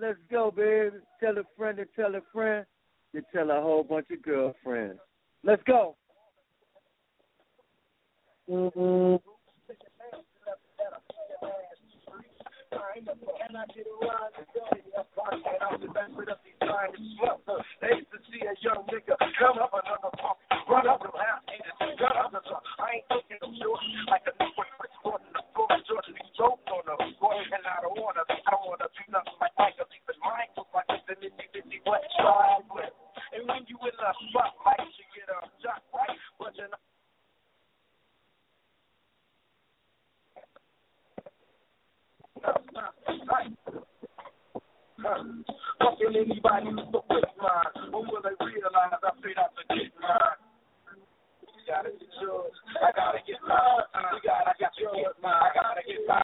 Let's 0.01 0.18
go, 0.30 0.51
baby. 0.51 0.97
Tell 1.20 1.39
a 1.39 1.45
friend 1.57 1.78
to 1.78 1.86
tell 1.97 2.14
a 2.14 2.20
friend 2.32 2.66
to 3.14 3.22
tell 3.34 3.51
a 3.51 3.61
whole 3.61 3.84
bunch 3.84 4.07
of 4.11 4.22
girlfriends. 4.22 4.99
Let's 5.45 5.62
go. 5.64 5.97
They 17.81 17.95
used 17.95 18.11
to 18.12 18.19
see 18.29 18.43
a 18.45 18.53
young 18.61 18.85
nigga 18.93 19.16
come 19.39 19.57
up 19.62 19.73
another 19.73 20.12
pump, 20.21 20.37
run 20.69 20.85
up 20.89 21.01
the 21.01 21.09
house, 21.09 21.47
and 21.49 21.97
gun 21.97 22.12
the 22.35 22.41
top. 22.45 22.62
I 22.77 23.01
ain't 23.01 23.09
looking 23.09 23.39
no 23.41 23.49
short 23.57 23.81
like 24.11 24.27
a 24.29 24.35
new 24.37 24.53
one, 24.53 24.69
but 24.77 24.91
on 25.09 25.21
the 25.33 25.43
floor, 25.57 25.71
joke 26.37 26.61
on 26.69 26.85
the 26.85 26.97
boy, 27.16 27.39
and 27.39 27.64
I 27.64 27.81
don't 27.81 27.97
wanna, 27.97 28.27
I 28.29 28.51
don't 28.51 28.66
wanna 28.69 28.91
be 28.93 29.05
nothing 29.09 29.39
like 29.41 29.55
Michael, 29.57 29.89
even 29.89 30.21
look 30.59 30.69
like 30.75 30.91
it's 30.91 31.09
an 31.09 31.25
itty 31.25 31.47
bitty 31.55 31.81
try 31.87 32.61
with. 32.69 32.93
And 33.33 33.49
when 33.49 33.64
you 33.71 33.79
in 33.81 33.95
the 33.97 34.11
spotlight, 34.29 34.85
you 34.99 35.07
get 35.16 35.31
a 35.33 35.39
shot 35.62 35.83
right, 35.95 36.19
but 36.37 36.53
you're 36.59 36.69
not. 36.69 36.88
Fucking 45.78 46.14
anybody 46.14 46.70
who's 46.70 46.91
the 46.93 47.01
quick 47.07 47.24
mind. 47.39 47.74
When 47.91 48.07
will 48.07 48.22
they 48.22 48.34
realize 48.39 48.95
I 49.03 49.11
paid 49.22 49.39
out 49.39 49.51
to 49.59 49.62
get 49.74 49.91
mine? 49.99 50.39
You 51.43 51.62
gotta 51.66 51.91
get 51.91 52.14
yours. 52.22 52.55
I 52.78 52.91
gotta 52.95 53.18
get 53.26 53.43
mine. 53.43 53.82
You 54.14 54.20
gotta 54.22 54.55
get 54.59 54.70
yours. 54.78 55.14
I 55.22 55.51
gotta 55.55 55.82
get 55.82 56.07
mine. 56.07 56.22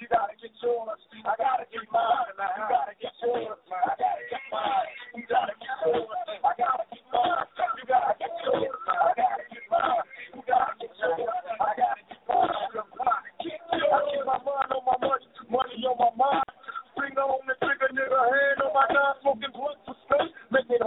You 0.00 0.06
gotta 0.08 0.36
get 0.36 0.52
yours. 0.60 1.00
I 1.24 1.32
gotta 1.40 1.64
get 1.72 1.88
mine. 1.92 2.20
You 2.52 2.68
gotta 2.68 2.92
get 3.00 3.16
yours. 3.24 3.56
I 3.72 3.96
gotta 3.96 4.24
get 4.28 4.44
mine. 4.52 4.84
You 5.16 5.24
gotta 5.24 5.54
get 5.56 5.72
yours. 5.80 6.08
I 6.44 6.52
gotta 6.60 6.84
get 6.84 7.08
mine. 7.08 7.40
You 7.72 7.82
gotta 7.88 8.14
get 8.20 8.32
yours. 8.44 8.76
I 8.84 9.16
gotta 9.16 9.44
get 9.48 9.64
mine. 9.72 10.04
You 10.34 10.42
gotta 10.44 10.76
get 10.80 10.92
yours. 11.00 11.24
I 11.24 11.72
gotta 11.76 12.02
get 12.08 12.20
mine. 12.28 12.93
I 13.44 14.00
keep 14.08 14.24
my 14.24 14.40
mind 14.40 14.72
on 14.72 14.82
my 14.88 14.96
money, 15.04 15.28
money 15.52 15.76
on 15.84 15.96
my 16.00 16.12
mind. 16.16 16.48
Finger 16.96 17.28
on 17.28 17.44
the 17.44 17.52
trigger, 17.60 17.92
nigga, 17.92 18.16
hand 18.16 18.64
on 18.64 18.72
my 18.72 18.86
nine, 18.88 19.16
smoking 19.20 19.52
blunt 19.52 19.76
for 19.84 20.24
making 20.48 20.80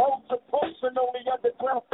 and 0.82 0.98
on 0.98 1.12
the 1.14 1.22
underground 1.30 1.86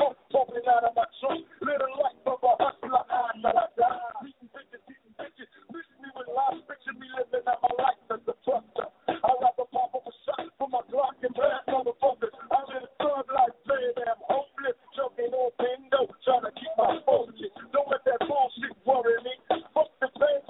out 0.70 0.88
of 0.88 0.96
my. 0.96 1.44
Little 1.60 1.94
life 2.00 2.24
of 2.24 2.40
a 2.40 2.52
hustler, 2.56 3.04
I 3.12 3.36
I 3.52 3.68
die. 3.76 4.24
Bitches, 4.24 4.80
bitches, 5.20 5.52
me 6.00 6.10
with 6.16 6.32
lies, 6.32 6.64
me 6.96 7.08
living 7.12 7.44
out 7.44 7.60
my 7.60 7.74
life 7.84 8.00
as 8.14 8.24
a 8.24 8.36
rather 9.44 9.68
pop 9.68 9.92
my 10.72 10.80
Glock 10.88 11.20
motherfuckers. 11.68 12.32
I'm 12.56 12.68
in 12.72 12.84
a 12.88 13.24
life, 13.36 13.58
I'm 14.08 14.22
hopeless, 14.32 14.78
jumping 14.96 15.34
on 15.36 15.52
to 16.40 16.52
keep 16.56 16.72
my. 16.78 17.00
Don't 17.72 17.90
let 17.90 18.06
that 18.06 18.20
bullshit 18.28 18.78
worry 18.86 19.18
me. 19.24 19.34
Fuck 19.74 19.90
the 20.00 20.08
fans, 20.20 20.43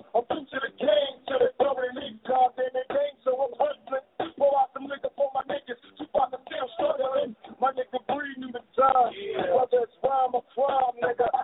Whether 8.83 9.83
it's 9.83 9.93
rhyme 10.03 10.35
or 10.35 10.43
crime, 10.53 10.93
nigga, 11.01 11.27
I 11.33 11.41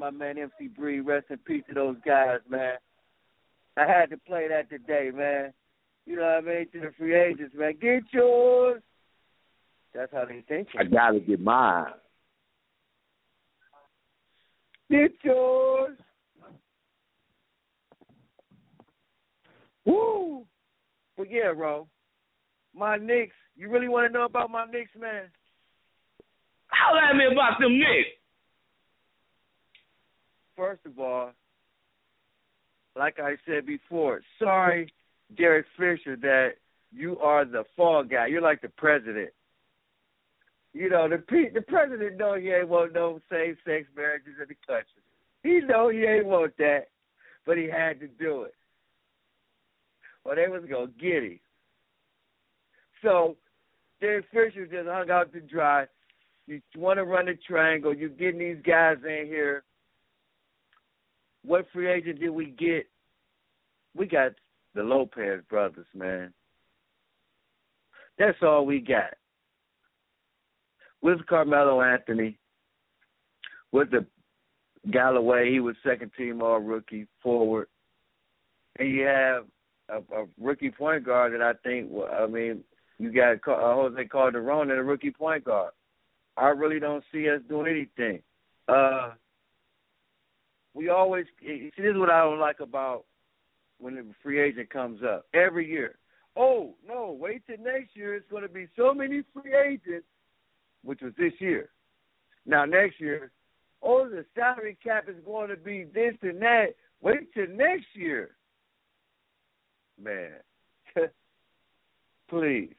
my 0.00 0.10
man 0.10 0.38
MC 0.38 0.68
Breed. 0.68 1.00
Rest 1.00 1.26
in 1.30 1.36
peace 1.38 1.62
to 1.68 1.74
those 1.74 1.96
guys, 2.04 2.38
man. 2.48 2.76
I 3.76 3.86
had 3.86 4.10
to 4.10 4.16
play 4.16 4.48
that 4.48 4.70
today, 4.70 5.10
man. 5.14 5.52
You 6.06 6.16
know 6.16 6.22
what 6.22 6.50
I 6.50 6.56
mean? 6.56 6.66
To 6.72 6.80
the 6.80 6.92
free 6.96 7.14
agents, 7.14 7.54
man. 7.54 7.74
Get 7.80 8.02
yours. 8.10 8.82
That's 9.94 10.12
how 10.12 10.24
they 10.24 10.42
think. 10.48 10.68
I 10.78 10.84
gotta 10.84 11.20
get 11.20 11.40
mine. 11.40 11.92
Get 14.90 15.12
yours. 15.22 15.96
Woo! 19.84 20.46
But 21.16 21.30
yeah, 21.30 21.52
bro. 21.54 21.86
My 22.74 22.96
Knicks. 22.96 23.34
You 23.54 23.68
really 23.68 23.88
want 23.88 24.10
to 24.10 24.18
know 24.18 24.24
about 24.24 24.50
my 24.50 24.64
Knicks, 24.64 24.92
man? 24.98 25.24
Holler 26.68 27.02
at 27.02 27.16
me 27.16 27.26
about 27.30 27.60
them 27.60 27.78
Knicks. 27.78 28.16
First 30.60 30.84
of 30.84 30.98
all, 30.98 31.30
like 32.94 33.09
I 33.20 33.36
said 33.46 33.66
before, 33.66 34.20
sorry, 34.38 34.92
Derek 35.36 35.66
Fisher, 35.76 36.16
that 36.16 36.50
you 36.92 37.18
are 37.18 37.44
the 37.44 37.64
fall 37.76 38.02
guy. 38.02 38.26
You're 38.26 38.40
like 38.40 38.62
the 38.62 38.68
president. 38.68 39.30
You 40.72 40.88
know, 40.88 41.08
the 41.08 41.22
the 41.52 41.62
president 41.62 42.16
know 42.16 42.34
he 42.34 42.50
ain't 42.50 42.68
want 42.68 42.92
no 42.92 43.20
same 43.30 43.56
sex 43.64 43.86
marriages 43.96 44.34
in 44.40 44.46
the 44.48 44.56
country. 44.66 45.02
He 45.42 45.60
know 45.66 45.88
he 45.88 46.04
ain't 46.04 46.26
want 46.26 46.56
that, 46.58 46.88
but 47.46 47.56
he 47.56 47.64
had 47.64 47.98
to 48.00 48.06
do 48.06 48.42
it. 48.42 48.54
Well, 50.24 50.36
they 50.36 50.48
was 50.48 50.62
gonna 50.70 50.90
get 51.00 51.24
him. 51.24 51.40
So 53.02 53.36
Derek 54.00 54.26
Fisher 54.32 54.66
just 54.66 54.88
hung 54.88 55.10
out 55.10 55.32
to 55.32 55.40
dry. 55.40 55.86
You 56.46 56.60
want 56.76 56.98
to 56.98 57.04
run 57.04 57.26
the 57.26 57.38
triangle. 57.46 57.94
You're 57.94 58.08
getting 58.10 58.40
these 58.40 58.62
guys 58.66 58.96
in 59.04 59.26
here. 59.26 59.62
What 61.44 61.66
free 61.72 61.90
agent 61.90 62.20
did 62.20 62.30
we 62.30 62.46
get? 62.46 62.86
We 63.96 64.06
got 64.06 64.32
the 64.74 64.82
Lopez 64.82 65.40
brothers, 65.48 65.86
man. 65.94 66.32
That's 68.18 68.38
all 68.42 68.66
we 68.66 68.80
got. 68.80 69.14
With 71.02 71.26
Carmelo 71.26 71.80
Anthony, 71.80 72.38
with 73.72 73.90
the 73.90 74.06
Galloway, 74.90 75.50
he 75.50 75.60
was 75.60 75.76
second 75.82 76.12
team 76.16 76.42
all 76.42 76.58
rookie 76.58 77.06
forward. 77.22 77.68
And 78.78 78.88
you 78.90 79.02
have 79.04 79.44
a, 79.88 79.98
a 80.14 80.26
rookie 80.38 80.70
point 80.70 81.04
guard 81.04 81.32
that 81.32 81.42
I 81.42 81.54
think, 81.64 81.90
I 82.12 82.26
mean, 82.26 82.62
you 82.98 83.12
got 83.12 83.36
uh, 83.50 83.74
Jose 83.74 84.04
Calderon 84.08 84.70
and 84.70 84.78
a 84.78 84.82
rookie 84.82 85.10
point 85.10 85.44
guard. 85.44 85.72
I 86.36 86.48
really 86.48 86.78
don't 86.78 87.04
see 87.12 87.28
us 87.28 87.40
doing 87.48 87.66
anything. 87.66 88.22
Uh, 88.68 89.12
we 90.74 90.88
always 90.88 91.24
see 91.40 91.70
this 91.76 91.86
is 91.86 91.98
what 91.98 92.10
I 92.10 92.22
don't 92.22 92.38
like 92.38 92.60
about 92.60 93.04
when 93.80 93.94
the 93.94 94.04
free 94.22 94.40
agent 94.40 94.70
comes 94.70 95.00
up 95.02 95.26
every 95.34 95.68
year. 95.68 95.96
Oh 96.36 96.74
no, 96.86 97.16
wait 97.18 97.42
till 97.46 97.62
next 97.64 97.96
year. 97.96 98.14
It's 98.14 98.30
going 98.30 98.42
to 98.42 98.48
be 98.48 98.68
so 98.76 98.94
many 98.94 99.22
free 99.32 99.54
agents, 99.54 100.06
which 100.84 101.00
was 101.02 101.12
this 101.18 101.32
year. 101.38 101.70
Now 102.46 102.64
next 102.64 103.00
year, 103.00 103.32
oh 103.82 104.08
the 104.08 104.24
salary 104.34 104.76
cap 104.82 105.08
is 105.08 105.16
going 105.24 105.48
to 105.48 105.56
be 105.56 105.84
this 105.84 106.14
and 106.22 106.40
that. 106.42 106.74
Wait 107.02 107.32
till 107.34 107.48
next 107.48 107.86
year, 107.94 108.30
man. 109.98 110.32
Please 112.28 112.74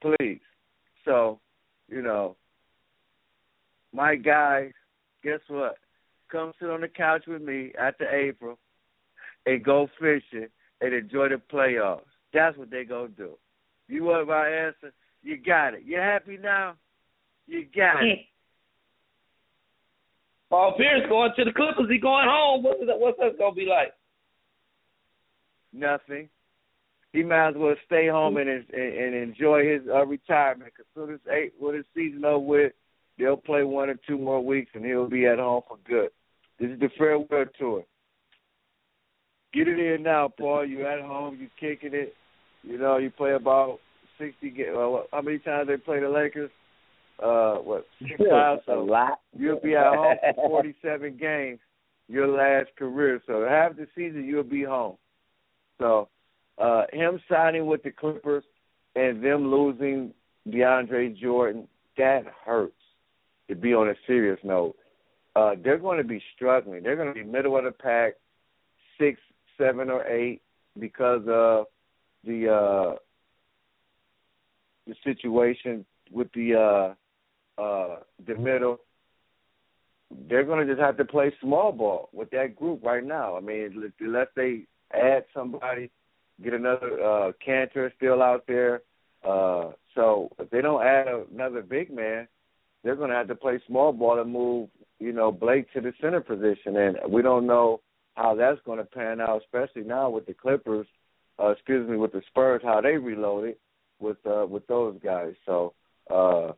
please. 0.00 0.40
So, 1.04 1.40
you 1.88 2.02
know, 2.02 2.36
my 3.92 4.16
guys, 4.16 4.72
guess 5.22 5.40
what? 5.48 5.76
Come 6.30 6.52
sit 6.60 6.70
on 6.70 6.82
the 6.82 6.88
couch 6.88 7.24
with 7.26 7.42
me 7.42 7.72
after 7.80 8.08
April 8.08 8.58
and 9.48 9.64
go 9.64 9.88
fishing 10.00 10.48
and 10.80 10.94
enjoy 10.94 11.28
the 11.28 11.40
playoffs. 11.52 12.00
That's 12.32 12.56
what 12.56 12.70
they 12.70 12.84
gonna 12.84 13.08
do. 13.08 13.32
You 13.88 14.04
want 14.04 14.28
my 14.28 14.48
answer? 14.48 14.92
You 15.22 15.36
got 15.38 15.74
it. 15.74 15.82
You 15.84 15.98
happy 15.98 16.36
now? 16.36 16.74
You 17.46 17.66
got 17.74 18.04
it. 18.04 18.18
Paul 20.50 20.74
Pierce 20.76 21.08
going 21.08 21.32
to 21.36 21.44
the 21.44 21.52
Clippers. 21.52 21.90
He 21.90 21.98
going 21.98 22.26
home. 22.28 22.62
What's 22.62 22.80
that? 22.86 22.98
What's 22.98 23.18
that 23.18 23.38
gonna 23.38 23.54
be 23.54 23.66
like? 23.66 23.92
Nothing 25.72 26.28
he 27.12 27.22
might 27.22 27.48
as 27.48 27.54
well 27.56 27.74
stay 27.86 28.08
home 28.08 28.36
and 28.36 28.48
and, 28.48 28.64
and 28.72 29.14
enjoy 29.14 29.66
his 29.66 29.82
uh, 29.88 30.04
retirement. 30.06 30.72
Because 30.76 30.86
soon 30.94 31.14
as 31.14 31.20
eight, 31.30 31.54
when 31.58 31.74
his 31.74 31.84
season 31.94 32.24
over 32.24 32.38
with, 32.38 32.72
they'll 33.18 33.36
play 33.36 33.64
one 33.64 33.90
or 33.90 33.96
two 34.06 34.18
more 34.18 34.44
weeks, 34.44 34.70
and 34.74 34.84
he'll 34.84 35.08
be 35.08 35.26
at 35.26 35.38
home 35.38 35.62
for 35.66 35.78
good. 35.88 36.10
This 36.60 36.70
is 36.70 36.80
the 36.80 36.90
farewell 36.98 37.46
tour. 37.58 37.84
Get 39.52 39.68
it 39.68 39.78
in 39.78 40.02
now, 40.02 40.28
Paul. 40.28 40.66
You 40.66 40.86
at 40.86 41.00
home, 41.00 41.38
you 41.40 41.48
kicking 41.58 41.94
it. 41.94 42.14
You 42.62 42.78
know, 42.78 42.98
you 42.98 43.10
play 43.10 43.32
about 43.32 43.78
sixty. 44.18 44.50
Games. 44.50 44.70
Well, 44.74 45.06
how 45.12 45.22
many 45.22 45.38
times 45.38 45.68
they 45.68 45.76
play 45.76 46.00
the 46.00 46.08
Lakers? 46.08 46.50
Uh, 47.22 47.54
what 47.56 47.86
six 48.00 48.18
times? 48.18 48.60
So 48.66 48.80
a 48.80 48.84
lot. 48.84 49.20
You'll 49.36 49.60
be 49.60 49.74
at 49.74 49.86
home 49.86 50.16
for 50.34 50.48
forty-seven 50.48 51.16
games. 51.20 51.60
Your 52.08 52.28
last 52.28 52.74
career. 52.76 53.22
So 53.26 53.46
half 53.48 53.76
the 53.76 53.86
season 53.94 54.24
you'll 54.24 54.42
be 54.42 54.64
home. 54.64 54.96
So 55.78 56.08
uh, 56.58 56.84
him 56.92 57.20
signing 57.28 57.66
with 57.66 57.82
the 57.82 57.90
Clippers 57.90 58.44
and 58.96 59.22
them 59.22 59.50
losing 59.50 60.12
DeAndre 60.48 61.16
Jordan, 61.16 61.68
that 61.96 62.22
hurts. 62.44 62.72
To 63.48 63.54
be 63.54 63.72
on 63.72 63.88
a 63.88 63.94
serious 64.06 64.38
note, 64.44 64.76
uh, 65.34 65.52
they're 65.64 65.78
going 65.78 65.96
to 65.96 66.04
be 66.04 66.20
struggling. 66.36 66.82
They're 66.82 66.96
going 66.96 67.08
to 67.08 67.14
be 67.14 67.24
middle 67.24 67.56
of 67.56 67.64
the 67.64 67.70
pack, 67.70 68.12
six, 69.00 69.18
seven, 69.58 69.90
or 69.90 70.06
eight 70.06 70.40
because 70.78 71.22
of 71.28 71.66
the 72.24 72.48
uh, 72.48 72.96
the 74.86 74.94
situation 75.04 75.84
with 76.10 76.28
the 76.32 76.54
uh, 77.58 77.60
uh, 77.60 77.96
the 78.26 78.34
middle. 78.36 78.78
They're 80.28 80.44
going 80.44 80.66
to 80.66 80.72
just 80.72 80.82
have 80.82 80.96
to 80.96 81.04
play 81.04 81.34
small 81.38 81.70
ball 81.70 82.08
with 82.14 82.30
that 82.30 82.56
group 82.56 82.82
right 82.82 83.04
now. 83.04 83.36
I 83.36 83.40
mean, 83.40 83.92
unless 84.00 84.28
they 84.34 84.62
add 84.94 85.24
somebody 85.34 85.90
get 86.42 86.54
another 86.54 87.02
uh 87.02 87.32
Kanter 87.46 87.90
still 87.96 88.22
out 88.22 88.44
there. 88.46 88.82
Uh 89.26 89.72
so 89.94 90.30
if 90.38 90.50
they 90.50 90.60
don't 90.60 90.84
add 90.84 91.06
another 91.34 91.62
big 91.62 91.92
man, 91.92 92.28
they're 92.82 92.96
gonna 92.96 93.14
have 93.14 93.28
to 93.28 93.34
play 93.34 93.60
small 93.66 93.92
ball 93.92 94.16
to 94.16 94.24
move, 94.24 94.68
you 94.98 95.12
know, 95.12 95.32
Blake 95.32 95.72
to 95.72 95.80
the 95.80 95.92
center 96.00 96.20
position 96.20 96.76
and 96.76 96.96
we 97.08 97.22
don't 97.22 97.46
know 97.46 97.80
how 98.18 98.34
that's 98.34 98.60
gonna 98.66 98.84
pan 98.84 99.20
out, 99.20 99.42
especially 99.42 99.82
now 99.82 100.10
with 100.10 100.26
the 100.26 100.34
Clippers, 100.34 100.86
uh 101.38 101.48
excuse 101.48 101.88
me, 101.88 101.96
with 101.96 102.12
the 102.12 102.22
Spurs, 102.28 102.60
how 102.64 102.80
they 102.80 102.96
reloaded 102.96 103.56
with 104.00 104.18
uh 104.26 104.46
with 104.46 104.66
those 104.66 104.98
guys. 105.02 105.34
So 105.46 105.72
uh 106.10 106.52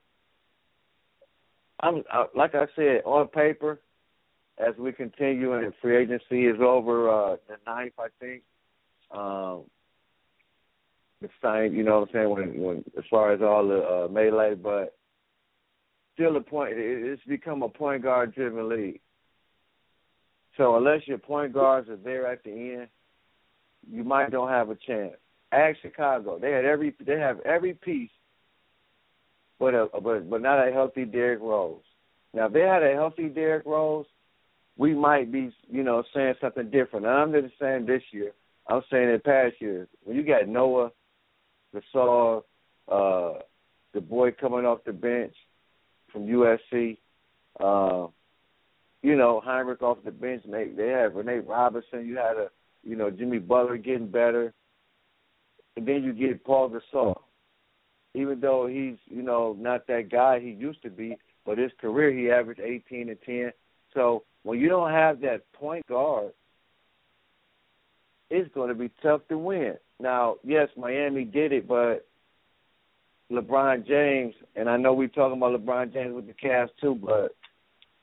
I'm 1.80 2.02
uh, 2.12 2.24
like 2.34 2.54
I 2.54 2.66
said, 2.74 3.02
on 3.04 3.28
paper, 3.28 3.78
as 4.58 4.74
we 4.78 4.92
continue 4.92 5.52
and 5.52 5.72
free 5.80 5.96
agency 5.96 6.46
is 6.46 6.60
over 6.60 7.10
uh 7.10 7.36
the 7.48 7.56
ninth, 7.66 7.94
I 7.98 8.08
think 8.18 8.42
um, 9.10 9.64
the 11.20 11.28
same, 11.42 11.76
you 11.76 11.82
know 11.82 12.00
what 12.00 12.08
I'm 12.08 12.14
saying, 12.14 12.30
when, 12.30 12.62
when 12.62 12.84
as 12.96 13.04
far 13.10 13.32
as 13.32 13.42
all 13.42 13.66
the 13.66 13.82
uh, 13.82 14.08
melee, 14.08 14.54
but 14.54 14.96
still 16.14 16.36
a 16.36 16.40
point, 16.40 16.74
it's 16.76 17.22
become 17.24 17.62
a 17.62 17.68
point 17.68 18.02
guard 18.02 18.34
driven 18.34 18.68
league. 18.68 19.00
So 20.60 20.76
unless 20.76 21.08
your 21.08 21.16
point 21.16 21.54
guards 21.54 21.88
are 21.88 21.96
there 21.96 22.26
at 22.26 22.44
the 22.44 22.50
end, 22.50 22.88
you 23.90 24.04
might 24.04 24.30
don't 24.30 24.50
have 24.50 24.68
a 24.68 24.74
chance. 24.74 25.14
Ask 25.52 25.78
Chicago. 25.80 26.38
They 26.38 26.50
had 26.50 26.66
every 26.66 26.94
they 27.00 27.18
have 27.18 27.40
every 27.46 27.72
piece 27.72 28.10
but 29.58 29.72
a 29.72 29.88
but 30.02 30.28
but 30.28 30.42
not 30.42 30.68
a 30.68 30.70
healthy 30.70 31.06
Derrick 31.06 31.40
Rose. 31.40 31.80
Now 32.34 32.48
if 32.48 32.52
they 32.52 32.60
had 32.60 32.82
a 32.82 32.92
healthy 32.92 33.30
Derrick 33.30 33.64
Rose, 33.64 34.04
we 34.76 34.94
might 34.94 35.32
be, 35.32 35.50
you 35.70 35.82
know, 35.82 36.04
saying 36.14 36.34
something 36.42 36.68
different. 36.68 37.06
And 37.06 37.14
I'm 37.14 37.32
just 37.32 37.54
saying 37.58 37.86
this 37.86 38.02
year, 38.10 38.32
I'm 38.68 38.82
saying 38.90 39.08
in 39.08 39.20
past 39.20 39.54
years, 39.60 39.88
when 40.04 40.14
you 40.14 40.22
got 40.22 40.46
Noah, 40.46 40.90
Gasol, 41.74 42.42
uh, 42.86 43.38
the 43.94 44.02
boy 44.02 44.32
coming 44.32 44.66
off 44.66 44.84
the 44.84 44.92
bench 44.92 45.34
from 46.12 46.26
USC, 46.26 46.98
uh, 47.58 48.08
you 49.02 49.16
know, 49.16 49.42
Hinrich 49.44 49.82
off 49.82 49.98
the 50.04 50.10
bench, 50.10 50.42
they 50.46 50.68
they 50.68 50.88
had 50.88 51.14
Renee 51.14 51.38
Robinson, 51.38 52.06
you 52.06 52.16
had 52.16 52.36
a 52.36 52.50
you 52.82 52.96
know, 52.96 53.10
Jimmy 53.10 53.38
Butler 53.38 53.76
getting 53.76 54.08
better. 54.08 54.52
And 55.76 55.86
then 55.86 56.02
you 56.02 56.12
get 56.12 56.44
Paul 56.44 56.70
Gasol. 56.70 57.14
Even 58.14 58.40
though 58.40 58.66
he's, 58.66 58.96
you 59.06 59.22
know, 59.22 59.56
not 59.58 59.86
that 59.86 60.10
guy 60.10 60.40
he 60.40 60.50
used 60.50 60.82
to 60.82 60.90
be, 60.90 61.16
but 61.46 61.58
his 61.58 61.70
career 61.80 62.10
he 62.12 62.30
averaged 62.30 62.60
18 62.60 63.08
and 63.08 63.18
10. 63.24 63.52
So 63.94 64.24
when 64.42 64.58
you 64.58 64.68
don't 64.68 64.90
have 64.90 65.20
that 65.20 65.50
point 65.52 65.86
guard, 65.86 66.32
it's 68.30 68.52
going 68.54 68.68
to 68.68 68.74
be 68.74 68.90
tough 69.02 69.22
to 69.28 69.38
win. 69.38 69.74
Now, 70.00 70.36
yes, 70.44 70.68
Miami 70.76 71.24
did 71.24 71.52
it, 71.52 71.68
but 71.68 72.06
LeBron 73.30 73.86
James, 73.86 74.34
and 74.56 74.68
I 74.68 74.76
know 74.76 74.92
we're 74.92 75.08
talking 75.08 75.36
about 75.36 75.60
LeBron 75.60 75.92
James 75.92 76.14
with 76.14 76.26
the 76.26 76.32
Cavs 76.32 76.70
too, 76.80 76.96
but 76.96 77.36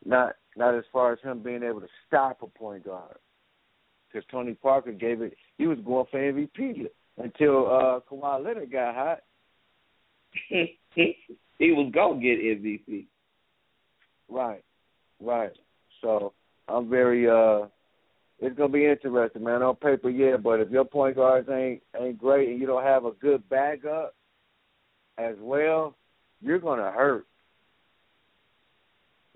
not 0.05 0.35
not 0.57 0.75
as 0.75 0.83
far 0.91 1.13
as 1.13 1.19
him 1.21 1.39
being 1.39 1.63
able 1.63 1.81
to 1.81 1.87
stop 2.07 2.41
a 2.41 2.47
point 2.47 2.85
guard. 2.85 3.17
Because 4.07 4.27
Tony 4.31 4.53
Parker 4.53 4.91
gave 4.91 5.21
it, 5.21 5.35
he 5.57 5.67
was 5.67 5.77
going 5.85 6.05
for 6.09 6.19
MVP 6.19 6.87
until 7.17 7.67
uh 7.67 7.99
Kawhi 8.09 8.43
Leonard 8.43 8.71
got 8.71 8.95
hot. 8.95 9.19
he 10.49 11.71
was 11.71 11.91
gonna 11.93 12.21
get 12.21 12.39
MVP. 12.39 13.05
Right, 14.29 14.63
right. 15.21 15.51
So 16.01 16.33
I'm 16.67 16.89
very 16.89 17.29
uh 17.29 17.67
it's 18.39 18.55
gonna 18.55 18.69
be 18.69 18.85
interesting, 18.85 19.43
man. 19.43 19.63
On 19.63 19.75
paper, 19.75 20.09
yeah, 20.09 20.37
but 20.37 20.59
if 20.59 20.69
your 20.69 20.85
point 20.85 21.15
guards 21.15 21.49
ain't 21.49 21.81
ain't 21.99 22.19
great 22.19 22.49
and 22.49 22.59
you 22.59 22.67
don't 22.67 22.83
have 22.83 23.05
a 23.05 23.11
good 23.11 23.47
backup 23.49 24.15
as 25.17 25.35
well, 25.39 25.95
you're 26.41 26.59
gonna 26.59 26.91
hurt. 26.91 27.25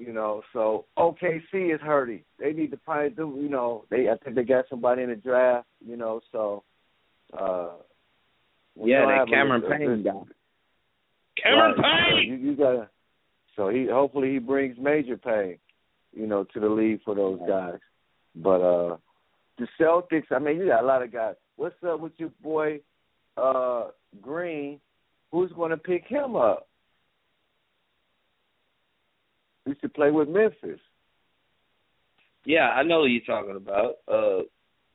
You 0.02 0.14
know, 0.14 0.41
so 0.52 0.86
OKC 0.97 1.76
is 1.76 1.80
hurting. 1.80 2.24
They 2.39 2.54
need 2.54 2.72
to 2.72 2.78
probably 2.78 3.12
do, 3.12 3.38
you 3.39 3.49
know, 3.49 3.86
they 3.91 4.10
I 4.10 4.16
think 4.24 4.36
they 4.36 4.43
got 4.43 4.66
somebody 4.68 5.04
in 5.04 5.10
the 5.10 5.16
draft, 5.16 5.68
you 5.86 5.95
know, 5.95 6.22
so 6.32 6.64
uh 7.38 7.74
Yeah, 8.76 9.06
that 9.06 9.28
Cameron 9.30 9.62
Payne 9.62 10.04
guy. 10.04 10.12
Cameron 11.43 11.76
right. 11.78 12.14
Payne. 12.16 12.16
So 12.16 12.32
you, 12.32 12.36
you 12.49 12.56
gotta 12.56 12.89
so 13.56 13.70
he 13.70 13.88
hopefully 13.91 14.32
he 14.32 14.39
brings 14.39 14.76
major 14.80 15.18
pain, 15.18 15.60
you 16.14 16.26
know, 16.26 16.45
to 16.45 16.60
the 16.60 16.70
league 16.70 17.02
for 17.06 17.14
those 17.14 17.39
guys. 17.47 17.78
But 18.36 18.62
uh 18.62 18.97
the 19.60 19.68
Celtics, 19.80 20.32
I 20.32 20.39
mean, 20.39 20.58
you 20.58 20.68
got 20.68 20.84
a 20.84 20.88
lot 20.88 21.04
of 21.04 21.14
guys. 21.14 21.36
What's 21.58 21.76
up 21.88 21.99
with 21.99 22.14
your 22.18 22.32
boy 22.41 22.80
uh 23.38 23.89
Green? 24.20 24.80
Who's 25.32 25.52
going 25.52 25.70
to 25.70 25.78
pick 25.78 26.06
him 26.08 26.36
up? 26.36 26.68
He 29.66 29.74
should 29.80 29.93
play 29.93 30.12
with 30.12 30.28
Memphis. 30.28 30.80
Yeah, 32.45 32.70
I 32.70 32.84
know 32.84 33.01
who 33.01 33.07
you're 33.07 33.22
talking 33.26 33.55
about. 33.55 33.95
Uh 34.07 34.43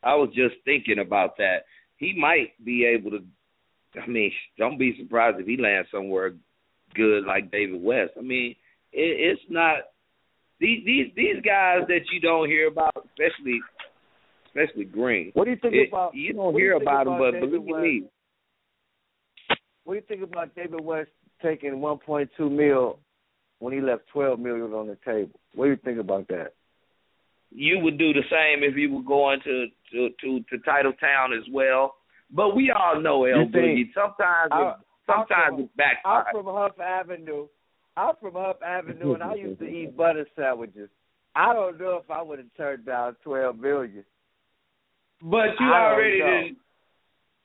I 0.02 0.14
was 0.14 0.28
just 0.34 0.56
thinking 0.64 0.98
about 0.98 1.36
that. 1.38 1.64
He 1.96 2.14
might 2.18 2.52
be 2.64 2.84
able 2.84 3.10
to 3.12 3.24
I 4.00 4.06
mean, 4.06 4.30
don't 4.58 4.78
be 4.78 4.96
surprised 4.98 5.40
if 5.40 5.46
he 5.46 5.56
lands 5.56 5.88
somewhere 5.90 6.34
good 6.94 7.24
like 7.24 7.50
David 7.50 7.82
West. 7.82 8.12
I 8.18 8.22
mean, 8.22 8.54
it, 8.92 9.36
it's 9.36 9.42
not 9.48 9.78
these 10.60 10.84
these 10.84 11.12
these 11.14 11.42
guys 11.44 11.80
that 11.88 12.00
you 12.12 12.20
don't 12.20 12.48
hear 12.48 12.68
about, 12.68 12.94
especially 12.96 13.60
especially 14.48 14.84
Green. 14.84 15.30
What 15.34 15.44
do 15.44 15.50
you 15.50 15.58
think 15.60 15.74
it, 15.74 15.88
about? 15.88 16.14
You 16.14 16.32
don't 16.32 16.54
hear 16.54 16.78
do 16.78 16.82
about 16.82 17.04
them, 17.04 17.18
but 17.18 17.32
David 17.32 17.50
believe 17.50 18.02
me, 18.02 18.08
What 19.84 19.94
do 19.94 19.96
you 19.96 20.04
think 20.08 20.22
about 20.22 20.54
David 20.54 20.80
West 20.82 21.10
taking 21.42 21.72
1.2 21.72 22.28
mil 22.50 22.98
when 23.58 23.72
he 23.72 23.80
left 23.80 24.02
12 24.12 24.38
million 24.38 24.72
on 24.72 24.86
the 24.86 24.98
table? 25.04 25.38
What 25.54 25.64
do 25.66 25.70
you 25.70 25.76
think 25.76 25.98
about 25.98 26.28
that? 26.28 26.52
you 27.50 27.78
would 27.78 27.98
do 27.98 28.12
the 28.12 28.22
same 28.30 28.62
if 28.62 28.76
you 28.76 28.92
were 28.94 29.02
going 29.02 29.40
to 29.44 29.66
to 29.92 30.08
to, 30.20 30.40
to 30.50 30.58
Titletown 30.68 31.36
as 31.36 31.44
well. 31.52 31.94
But 32.30 32.56
we 32.56 32.70
all 32.70 33.00
know 33.00 33.24
El 33.24 33.46
Boogie. 33.46 33.92
Sometimes 33.94 34.50
I- 34.50 34.70
it, 34.70 34.74
sometimes 35.06 35.54
I'm 35.54 35.60
it 35.60 35.70
backfires. 35.78 36.24
I'm 36.26 36.34
from 36.34 36.46
Huff 36.46 36.80
Avenue. 36.80 37.46
I'm 37.96 38.14
from 38.20 38.34
Huff 38.34 38.56
Avenue, 38.62 39.14
and 39.14 39.22
I 39.22 39.34
used 39.34 39.58
to 39.60 39.66
eat 39.66 39.96
butter 39.96 40.26
sandwiches. 40.36 40.90
I 41.34 41.52
don't 41.52 41.78
know 41.78 42.00
if 42.02 42.10
I 42.10 42.20
would 42.20 42.38
have 42.38 42.48
turned 42.56 42.84
down 42.84 43.16
12 43.22 43.58
million. 43.58 44.04
But 45.22 45.58
you 45.60 45.66
I 45.66 45.92
already 45.92 46.18
did. 46.18 46.56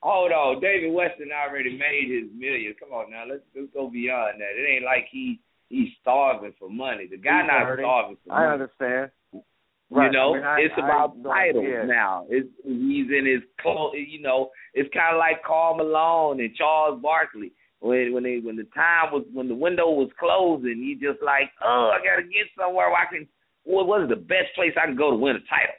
Hold 0.01 0.32
on, 0.32 0.62
David 0.62 0.91
Weston 0.91 1.30
already 1.32 1.78
made 1.78 2.09
his 2.09 2.30
million. 2.38 2.74
Come 2.80 2.91
on 2.91 3.12
now, 3.12 3.24
let's 3.30 3.43
let's 3.55 3.68
go 3.74 3.89
beyond 3.89 4.41
that. 4.41 4.59
It 4.59 4.68
ain't 4.68 4.84
like 4.84 5.05
he 5.12 5.39
he's 5.72 5.89
starving 6.01 6.53
for 6.59 6.69
money. 6.69 7.07
The 7.09 7.17
guy 7.17 7.41
He's 7.41 7.47
not 7.47 7.65
hurting. 7.65 7.86
starving 7.86 8.17
for 8.24 8.30
money. 8.34 8.45
I 8.47 8.53
understand. 8.53 9.11
You 9.93 10.09
know, 10.11 10.36
I 10.36 10.38
mean, 10.38 10.43
I- 10.45 10.59
it's 10.61 10.78
about 10.78 11.22
titles 11.24 11.65
yeah. 11.67 11.84
now. 11.84 12.26
It's 12.30 12.47
he's 12.63 13.07
in 13.11 13.26
his 13.26 13.41
clothes. 13.59 13.95
You 14.07 14.22
know, 14.22 14.51
it's 14.74 14.88
kind 14.93 15.15
of 15.15 15.19
like 15.19 15.43
Karl 15.43 15.76
Malone 15.76 16.39
and 16.39 16.55
Charles 16.55 17.01
Barkley. 17.01 17.51
When 17.82 18.13
when 18.13 18.24
they 18.24 18.39
when 18.39 18.55
the 18.55 18.67
time 18.76 19.11
was 19.11 19.26
when 19.34 19.47
the 19.49 19.55
window 19.55 19.89
was 19.89 20.09
closing, 20.19 20.78
he 20.78 20.93
just 20.95 21.22
like, 21.24 21.49
oh, 21.65 21.91
I 21.91 21.97
gotta 22.05 22.24
get 22.24 22.47
somewhere 22.55 22.88
where 22.89 22.95
I 22.95 23.05
can. 23.11 23.28
What 23.63 23.88
was 23.88 24.07
the 24.07 24.15
best 24.15 24.53
place 24.55 24.72
I 24.82 24.86
can 24.86 24.95
go 24.95 25.11
to 25.11 25.17
win 25.17 25.36
a 25.36 25.39
title? 25.49 25.76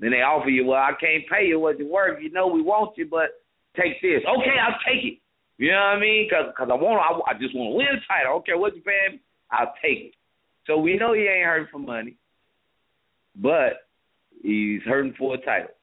Then 0.00 0.10
they 0.12 0.22
offer 0.22 0.48
you, 0.48 0.64
well, 0.66 0.80
I 0.80 0.92
can't 0.98 1.22
pay 1.30 1.46
you 1.46 1.60
what 1.60 1.78
you're 1.78 1.86
worth. 1.88 2.22
You 2.22 2.30
know 2.32 2.46
we 2.48 2.62
want 2.62 2.96
you, 2.96 3.06
but 3.06 3.38
take 3.76 4.00
this. 4.00 4.22
Okay, 4.26 4.56
I'll 4.58 4.78
take 4.86 5.04
it. 5.04 5.18
You 5.62 5.70
know 5.70 5.78
what 5.78 5.96
I 5.96 6.00
mean? 6.00 6.26
Because 6.26 6.50
cause 6.58 6.68
I 6.70 6.74
want 6.74 6.98
I, 6.98 7.30
I 7.30 7.38
just 7.38 7.54
want 7.54 7.70
to 7.70 7.76
win 7.78 7.94
a 7.94 8.02
title. 8.10 8.42
Okay, 8.42 8.58
what 8.58 8.74
you 8.74 8.82
paying? 8.82 9.18
me? 9.18 9.22
I'll 9.50 9.74
take 9.78 10.10
it. 10.10 10.14
So 10.66 10.78
we 10.78 10.96
know 10.96 11.12
he 11.12 11.22
ain't 11.22 11.46
hurting 11.46 11.68
for 11.70 11.78
money 11.78 12.16
but 13.36 13.88
he's 14.42 14.82
hurting 14.82 15.14
for 15.18 15.34
a 15.34 15.38
title. 15.38 15.74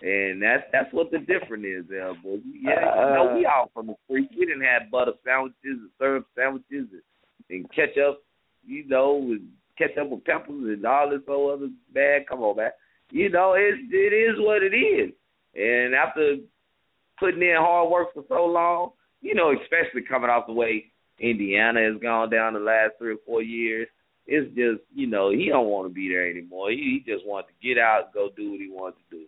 And 0.00 0.40
that's 0.40 0.62
that's 0.72 0.92
what 0.92 1.10
the 1.10 1.18
difference 1.18 1.64
is, 1.64 1.86
boy. 2.22 2.38
Yeah, 2.62 2.70
you 2.70 3.02
uh, 3.02 3.14
know, 3.14 3.34
we 3.36 3.46
uh. 3.46 3.50
all 3.50 3.70
from 3.74 3.88
the 3.88 3.94
streets. 4.04 4.32
We 4.38 4.46
didn't 4.46 4.62
have 4.62 4.90
butter 4.92 5.12
sandwiches 5.24 5.56
and 5.64 5.90
syrup 5.98 6.26
sandwiches 6.36 6.86
and, 6.92 7.02
and 7.50 7.70
ketchup, 7.72 8.22
you 8.64 8.86
know, 8.86 9.14
with 9.16 9.40
ketchup 9.76 10.10
with 10.10 10.24
peppers 10.24 10.48
and 10.48 10.86
all 10.86 11.10
this 11.10 11.22
whole 11.26 11.52
other 11.52 11.68
bad. 11.92 12.28
Come 12.28 12.42
on, 12.42 12.56
man. 12.56 12.70
You 13.10 13.28
know, 13.28 13.54
it's 13.58 13.78
it 13.90 14.14
is 14.14 14.36
what 14.38 14.62
it 14.62 14.76
is. 14.76 15.10
And 15.56 15.96
after 15.96 16.36
putting 17.18 17.42
in 17.42 17.56
hard 17.58 17.90
work 17.90 18.14
for 18.14 18.22
so 18.28 18.46
long, 18.46 18.92
you 19.20 19.34
know, 19.34 19.52
especially 19.52 20.02
coming 20.02 20.30
off 20.30 20.46
the 20.46 20.52
way 20.52 20.86
Indiana 21.20 21.80
has 21.82 22.00
gone 22.00 22.30
down 22.30 22.54
the 22.54 22.60
last 22.60 22.92
three 22.98 23.14
or 23.14 23.18
four 23.26 23.42
years, 23.42 23.88
it's 24.26 24.48
just 24.54 24.82
you 24.94 25.06
know 25.06 25.30
he 25.30 25.48
don't 25.48 25.68
want 25.68 25.88
to 25.88 25.94
be 25.94 26.08
there 26.08 26.28
anymore. 26.30 26.70
He, 26.70 27.02
he 27.04 27.12
just 27.12 27.26
wants 27.26 27.48
to 27.48 27.66
get 27.66 27.80
out, 27.80 28.04
and 28.04 28.14
go 28.14 28.28
do 28.36 28.52
what 28.52 28.60
he 28.60 28.68
wants 28.70 28.98
to 29.10 29.16
do. 29.16 29.24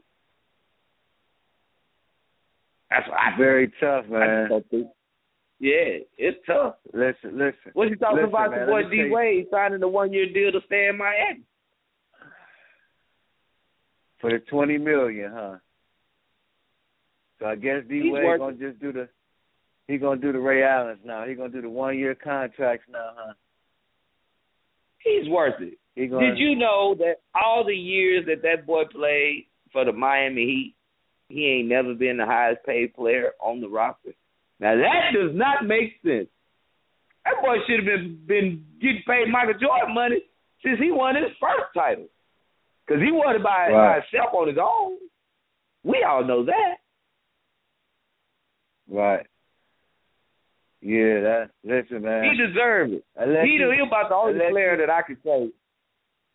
That's 2.91 3.09
what 3.09 3.18
I 3.18 3.36
Very 3.38 3.72
tough, 3.80 4.07
man. 4.09 4.49
Yeah, 5.61 5.99
it's 6.16 6.38
tough. 6.47 6.76
Listen, 6.93 7.32
listen. 7.38 7.72
What 7.74 7.91
you 7.91 7.97
talking 7.97 8.16
Listen, 8.16 8.30
about? 8.30 8.51
man, 8.51 8.61
the 8.61 8.66
boy 8.66 8.82
D 8.91 9.11
Wade 9.11 9.47
signing 9.51 9.80
the 9.80 9.88
one 9.88 10.12
year 10.12 10.26
deal 10.32 10.53
to 10.53 10.66
stay 10.66 10.88
in 10.88 10.97
Miami. 10.97 11.43
For 14.20 14.30
the 14.30 14.38
20 14.38 14.78
million, 14.78 15.30
huh? 15.34 15.57
So 17.38 17.47
I 17.47 17.57
guess 17.57 17.82
D 17.88 18.11
Wade 18.11 18.38
gonna 18.38 18.57
just 18.57 18.80
do 18.80 18.93
the 18.93 19.09
he 19.91 19.99
gonna 19.99 20.20
do 20.20 20.32
the 20.32 20.38
Ray 20.38 20.62
Allens 20.62 21.01
now. 21.05 21.26
He 21.26 21.34
gonna 21.34 21.51
do 21.51 21.62
the 21.62 21.68
one 21.68 21.99
year 21.99 22.14
contracts 22.14 22.86
now, 22.91 23.11
huh? 23.16 23.32
He's 24.99 25.28
worth 25.28 25.61
it. 25.61 25.78
He 25.97 26.07
gonna 26.07 26.30
Did 26.30 26.38
you 26.38 26.55
know 26.55 26.95
that 26.99 27.16
all 27.34 27.64
the 27.64 27.74
years 27.74 28.24
that 28.26 28.43
that 28.43 28.66
boy 28.66 28.84
played 28.84 29.47
for 29.72 29.84
the 29.84 29.93
Miami 29.93 30.45
Heat, 30.45 30.74
he 31.28 31.47
ain't 31.47 31.68
never 31.68 31.95
been 31.95 32.18
the 32.18 32.26
highest 32.26 32.64
paid 32.64 32.95
player 32.95 33.32
on 33.41 33.61
the 33.61 33.68
roster? 33.68 34.12
Now 34.61 34.76
that 34.76 35.12
does 35.12 35.34
not 35.34 35.66
make 35.66 35.95
sense. 36.05 36.28
That 37.24 37.43
boy 37.43 37.57
should 37.66 37.80
have 37.80 37.86
been 37.86 38.18
been 38.26 38.64
getting 38.80 39.03
paid 39.07 39.28
Michael 39.30 39.55
Jordan 39.55 39.95
money 39.95 40.22
since 40.64 40.78
he 40.78 40.91
won 40.91 41.16
his 41.16 41.32
first 41.41 41.72
title, 41.74 42.07
because 42.86 43.03
he 43.03 43.11
won 43.11 43.36
it 43.36 43.43
by, 43.43 43.70
by 43.70 44.01
himself 44.01 44.34
on 44.34 44.49
his 44.49 44.59
own. 44.59 44.99
We 45.82 46.05
all 46.09 46.24
know 46.24 46.45
that. 46.45 46.76
Right. 48.88 49.26
Yeah, 50.83 51.20
that 51.20 51.51
listen, 51.62 52.03
man. 52.03 52.24
He 52.24 52.37
deserved 52.37 52.93
it. 52.93 53.05
Unless 53.16 53.45
he, 53.45 53.59
he 53.59 53.87
about 53.87 54.09
the 54.09 54.14
only 54.14 54.41
player 54.51 54.76
that 54.78 54.89
I 54.89 55.03
could 55.03 55.18
say 55.24 55.51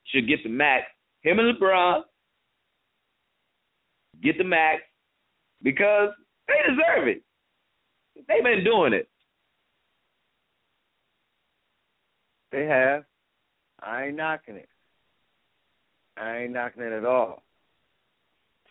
should 0.05 0.27
get 0.27 0.43
the 0.43 0.49
max. 0.49 0.85
Him 1.21 1.39
and 1.39 1.57
LeBron 1.57 2.03
get 4.21 4.37
the 4.37 4.43
max 4.43 4.81
because 5.63 6.09
they 6.47 6.53
deserve 6.69 7.07
it. 7.07 7.23
They've 8.27 8.43
been 8.43 8.63
doing 8.63 8.93
it. 8.93 9.09
They 12.51 12.65
have. 12.65 13.03
I 13.81 14.05
ain't 14.05 14.15
knocking 14.15 14.55
it. 14.55 14.69
I 16.17 16.37
ain't 16.37 16.53
knocking 16.53 16.83
it 16.83 16.93
at 16.93 17.05
all. 17.05 17.43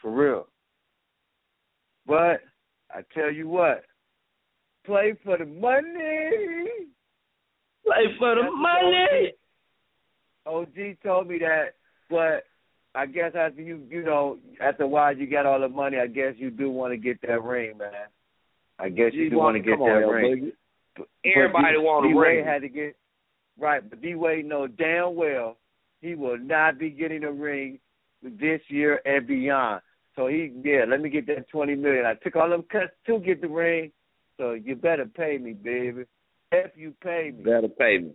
For 0.01 0.11
real. 0.11 0.47
But 2.07 2.41
I 2.91 3.03
tell 3.12 3.31
you 3.31 3.49
what, 3.49 3.85
play 4.85 5.14
for 5.24 5.39
the 5.39 5.47
money. 5.47 6.68
Play 7.85 8.05
for 8.18 8.35
the 8.35 8.43
That's 8.43 8.55
money. 8.57 9.32
OG 10.47 10.97
told 11.03 11.28
me 11.28 11.39
that, 11.39 11.74
but 12.11 12.45
I 12.95 13.07
guess 13.07 13.32
after 13.35 13.62
you, 13.62 13.82
you 13.89 14.03
know, 14.03 14.39
after 14.61 14.85
a 14.85 14.89
while 14.89 15.16
you 15.16 15.26
got 15.26 15.47
all 15.47 15.61
the 15.61 15.68
money. 15.68 15.99
I 15.99 16.07
guess 16.07 16.35
you 16.37 16.51
do 16.51 16.70
want 16.70 16.93
to 16.93 16.97
get 16.97 17.20
that 17.22 17.43
ring, 17.43 17.78
man. 17.78 17.91
I 18.78 18.89
guess 18.89 19.12
you, 19.12 19.30
do 19.30 19.39
want 19.39 19.57
to 19.57 19.61
get 19.61 19.78
that 19.78 19.85
on, 19.85 20.09
ring. 20.09 20.53
But- 20.97 21.09
Everybody 21.24 21.78
want 21.78 22.12
a 22.14 22.16
ring. 22.18 22.45
had 22.45 22.62
to 22.62 22.68
get 22.68 22.95
right? 23.59 23.89
But 23.89 24.01
D 24.01 24.14
Wade 24.14 24.47
knows 24.47 24.70
damn 24.78 25.16
well 25.16 25.57
he 26.01 26.14
will 26.14 26.39
not 26.39 26.78
be 26.78 26.91
getting 26.91 27.24
a 27.24 27.32
ring 27.32 27.78
this 28.22 28.61
year 28.68 29.01
and 29.05 29.26
beyond. 29.26 29.80
So 30.16 30.28
he, 30.28 30.53
yeah, 30.62 30.85
let 30.89 31.01
me 31.01 31.09
get 31.09 31.26
that 31.26 31.49
twenty 31.49 31.74
million. 31.74 32.05
I 32.07 32.14
took 32.14 32.37
all 32.37 32.49
them 32.49 32.62
cuts 32.70 32.93
to 33.07 33.18
get 33.18 33.41
the 33.41 33.49
ring, 33.49 33.91
so 34.37 34.53
you 34.53 34.76
better 34.76 35.07
pay 35.07 35.39
me, 35.39 35.53
baby. 35.53 36.05
If 36.53 36.72
you 36.76 36.95
pay 37.03 37.32
me, 37.37 37.43
better 37.45 37.68
pay 37.68 37.99
me, 37.99 38.12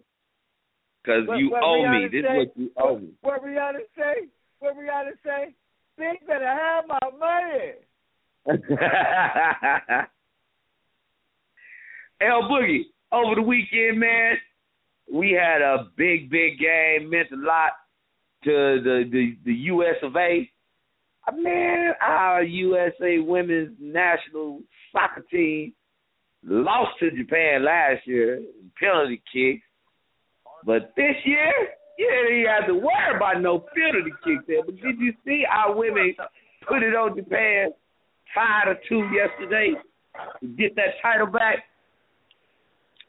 cause 1.06 1.24
you 1.38 1.52
what 1.52 1.64
owe 1.64 1.84
Rihanna 1.84 2.02
me. 2.02 2.08
This 2.12 2.26
say, 2.26 2.38
is 2.38 2.38
what 2.38 2.58
you 2.58 2.72
owe 2.78 2.98
me. 2.98 3.10
What 3.22 3.44
Rihanna 3.44 3.80
say? 3.98 4.28
What 4.60 4.76
Rihanna 4.78 5.12
say? 5.24 5.54
Big 5.98 6.26
better 6.28 6.48
have 6.48 6.86
my 6.88 7.00
money. 7.20 7.74
El 12.22 12.44
Boogie, 12.44 12.86
over 13.12 13.36
the 13.36 13.42
weekend, 13.42 14.00
man, 14.00 14.38
we 15.12 15.32
had 15.32 15.62
a 15.62 15.90
big, 15.98 16.30
big 16.30 16.60
game. 16.60 17.10
Meant 17.10 17.32
a 17.32 17.38
lot 17.38 17.72
to 18.44 18.80
the 18.84 19.10
the, 19.12 19.38
the 19.46 19.54
U.S. 19.54 19.96
of 20.04 20.16
A. 20.16 20.50
Man, 21.36 21.94
our 22.02 22.42
USA 22.42 23.20
women's 23.20 23.78
national 23.80 24.62
soccer 24.92 25.24
team 25.30 25.74
lost 26.44 26.92
to 27.00 27.12
Japan 27.12 27.64
last 27.64 28.06
year, 28.06 28.42
penalty 28.80 29.22
kicks. 29.32 29.64
But 30.66 30.94
this 30.96 31.16
year, 31.26 31.52
you 31.98 32.10
didn't 32.10 32.54
have 32.54 32.68
to 32.68 32.74
worry 32.74 33.16
about 33.16 33.42
no 33.42 33.60
penalty 33.60 34.12
kicks 34.24 34.44
there. 34.48 34.64
But 34.64 34.76
did 34.76 35.00
you 35.00 35.14
see 35.26 35.44
our 35.50 35.76
women 35.76 36.16
put 36.68 36.84
it 36.84 36.96
on 36.96 37.16
Japan 37.16 37.72
five 38.36 38.66
to 38.66 38.76
two 38.88 39.10
yesterday 39.14 39.74
to 40.42 40.48
get 40.48 40.76
that 40.76 40.96
title 41.02 41.28
back? 41.28 41.64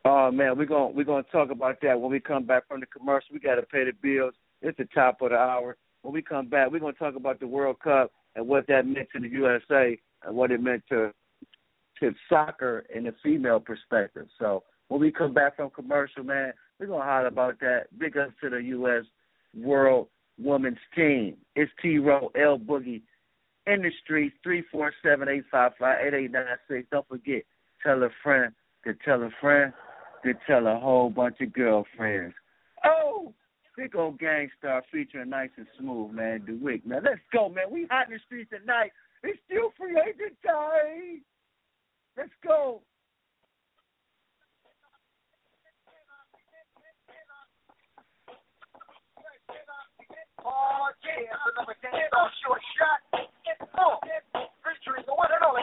Oh 0.04 0.30
man, 0.30 0.56
we're 0.56 0.66
gonna 0.66 0.88
we're 0.88 1.04
gonna 1.04 1.24
talk 1.24 1.50
about 1.50 1.76
that 1.82 2.00
when 2.00 2.10
we 2.10 2.20
come 2.20 2.44
back 2.44 2.66
from 2.66 2.80
the 2.80 2.86
commercial. 2.86 3.34
We 3.34 3.40
gotta 3.40 3.62
pay 3.62 3.84
the 3.84 3.92
bills. 4.00 4.34
It's 4.62 4.78
the 4.78 4.86
top 4.94 5.20
of 5.20 5.30
the 5.30 5.36
hour. 5.36 5.76
When 6.02 6.14
we 6.14 6.22
come 6.22 6.48
back, 6.48 6.70
we're 6.70 6.80
gonna 6.80 6.94
talk 6.94 7.16
about 7.16 7.38
the 7.38 7.46
World 7.46 7.80
Cup 7.80 8.10
and 8.34 8.48
what 8.48 8.66
that 8.68 8.86
meant 8.86 9.08
to 9.12 9.20
the 9.20 9.28
USA 9.28 9.98
and 10.24 10.34
what 10.34 10.50
it 10.50 10.62
meant 10.62 10.82
to 10.88 11.12
soccer 12.28 12.84
in 12.94 13.04
the 13.04 13.14
female 13.22 13.60
perspective. 13.60 14.26
So 14.38 14.62
when 14.88 15.00
we 15.00 15.12
come 15.12 15.32
back 15.32 15.56
from 15.56 15.70
commercial, 15.70 16.24
man, 16.24 16.52
we're 16.78 16.86
gonna 16.86 17.04
holler 17.04 17.26
about 17.26 17.60
that. 17.60 17.86
Big 17.98 18.16
ups 18.16 18.32
to 18.42 18.50
the 18.50 18.62
US 18.62 19.04
World 19.56 20.08
Women's 20.38 20.78
Team. 20.94 21.36
It's 21.54 21.70
T 21.82 21.98
Row 21.98 22.30
El 22.34 22.58
Boogie 22.58 23.02
in 23.66 23.82
the 23.82 23.90
streets, 24.02 24.36
three 24.42 24.64
four 24.72 24.92
seven 25.02 25.28
eight 25.28 25.44
five 25.50 25.72
five 25.78 25.98
eight 26.06 26.14
eight 26.14 26.30
nine 26.30 26.44
six. 26.68 26.86
Don't 26.90 27.06
forget, 27.08 27.42
tell 27.82 28.02
a 28.02 28.08
friend 28.22 28.52
to 28.84 28.94
tell 29.04 29.22
a 29.22 29.30
friend 29.40 29.72
to 30.24 30.32
tell 30.46 30.66
a 30.66 30.78
whole 30.78 31.10
bunch 31.10 31.36
of 31.40 31.52
girlfriends. 31.52 32.34
Oh, 32.84 33.32
big 33.76 33.94
old 33.94 34.18
Gang 34.18 34.50
Starr 34.58 34.82
featuring 34.90 35.30
nice 35.30 35.50
and 35.56 35.66
smooth, 35.78 36.12
man. 36.12 36.40
DWYCK, 36.40 36.86
man. 36.86 37.02
Let's 37.04 37.20
go, 37.32 37.48
man. 37.48 37.64
We 37.70 37.86
hot 37.90 38.08
in 38.08 38.14
the 38.14 38.20
streets 38.26 38.52
at 38.54 38.66
night. 38.66 38.92
It's 39.22 39.38
still 39.46 39.72
free 39.78 39.98
agent 40.00 40.36
time. 40.46 41.22
Let's 42.20 42.36
go. 42.44 42.82
Oh, 50.44 50.88
yeah, 51.00 51.32
another 51.56 51.72
on 52.12 52.28
short 52.44 52.60
shot. 52.76 53.24
Oh, 53.78 53.96
featuring 54.60 55.04
the 55.06 55.14
one 55.14 55.32
and 55.32 55.48
only. 55.48 55.62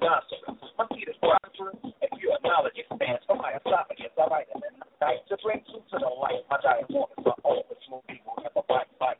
Like 0.00 0.22
a 0.22 0.52
rhinoceros, 0.52 0.72
my 0.78 0.86
feet 0.94 1.08
is 1.08 1.16
prosperous. 1.18 1.76
If 2.02 2.10
you 2.22 2.34
acknowledge 2.34 2.74
it, 2.76 2.86
stands 2.86 3.22
for 3.26 3.36
my 3.36 3.58
esophagus. 3.58 4.14
I 4.14 4.26
write 4.30 4.46
it 4.46 4.56
in 4.56 4.78
the 4.78 5.06
night 5.06 5.26
to 5.28 5.36
bring 5.42 5.62
truth 5.66 5.86
to 5.90 5.98
the 5.98 6.06
light. 6.06 6.46
My 6.50 6.58
giant 6.62 6.90
waters 6.90 7.26
are 7.26 7.34
always 7.42 7.78
smooth 7.86 8.06
people, 8.06 8.34
never 8.38 8.62
bite, 8.68 8.86
bite. 8.98 9.18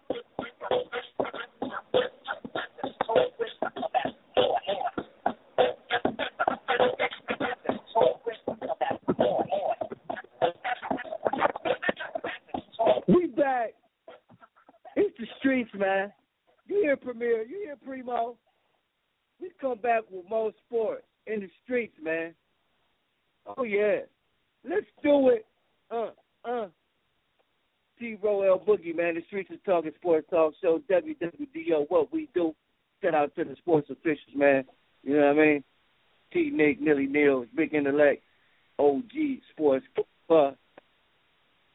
back. 13.38 13.70
It's 14.96 15.16
the 15.18 15.26
streets, 15.38 15.70
man. 15.74 16.12
You 16.66 16.82
hear 16.82 16.96
Premier? 16.96 17.42
You 17.42 17.62
hear 17.64 17.76
Primo? 17.76 18.36
We 19.40 19.50
come 19.60 19.78
back 19.78 20.02
with 20.10 20.28
more 20.28 20.52
sports 20.66 21.04
in 21.26 21.40
the 21.40 21.48
streets, 21.64 21.94
man. 22.02 22.34
Oh 23.56 23.62
yeah, 23.62 24.00
let's 24.68 24.86
do 25.02 25.28
it. 25.28 25.46
Uh, 25.90 26.10
uh. 26.44 26.66
T. 27.98 28.16
Row 28.22 28.42
El 28.42 28.60
Boogie, 28.60 28.94
man. 28.94 29.14
The 29.14 29.22
streets 29.26 29.50
is 29.50 29.57
talking 29.68 29.92
sports 29.96 30.26
talk 30.30 30.54
show. 30.60 30.80
WWDO. 30.90 31.86
What 31.88 32.12
we 32.12 32.28
do. 32.34 32.54
Shout 33.02 33.14
out 33.14 33.34
to 33.36 33.44
the 33.44 33.54
sports 33.56 33.88
officials, 33.90 34.34
man. 34.34 34.64
You 35.02 35.16
know 35.16 35.26
what 35.26 35.42
I 35.42 35.46
mean? 35.46 35.64
T. 36.32 36.50
Nick, 36.52 36.80
Nilly 36.80 37.06
Neal, 37.06 37.44
Big 37.54 37.74
Intellect, 37.74 38.22
OG 38.78 39.12
Sports. 39.50 39.86
Uh, 40.28 40.52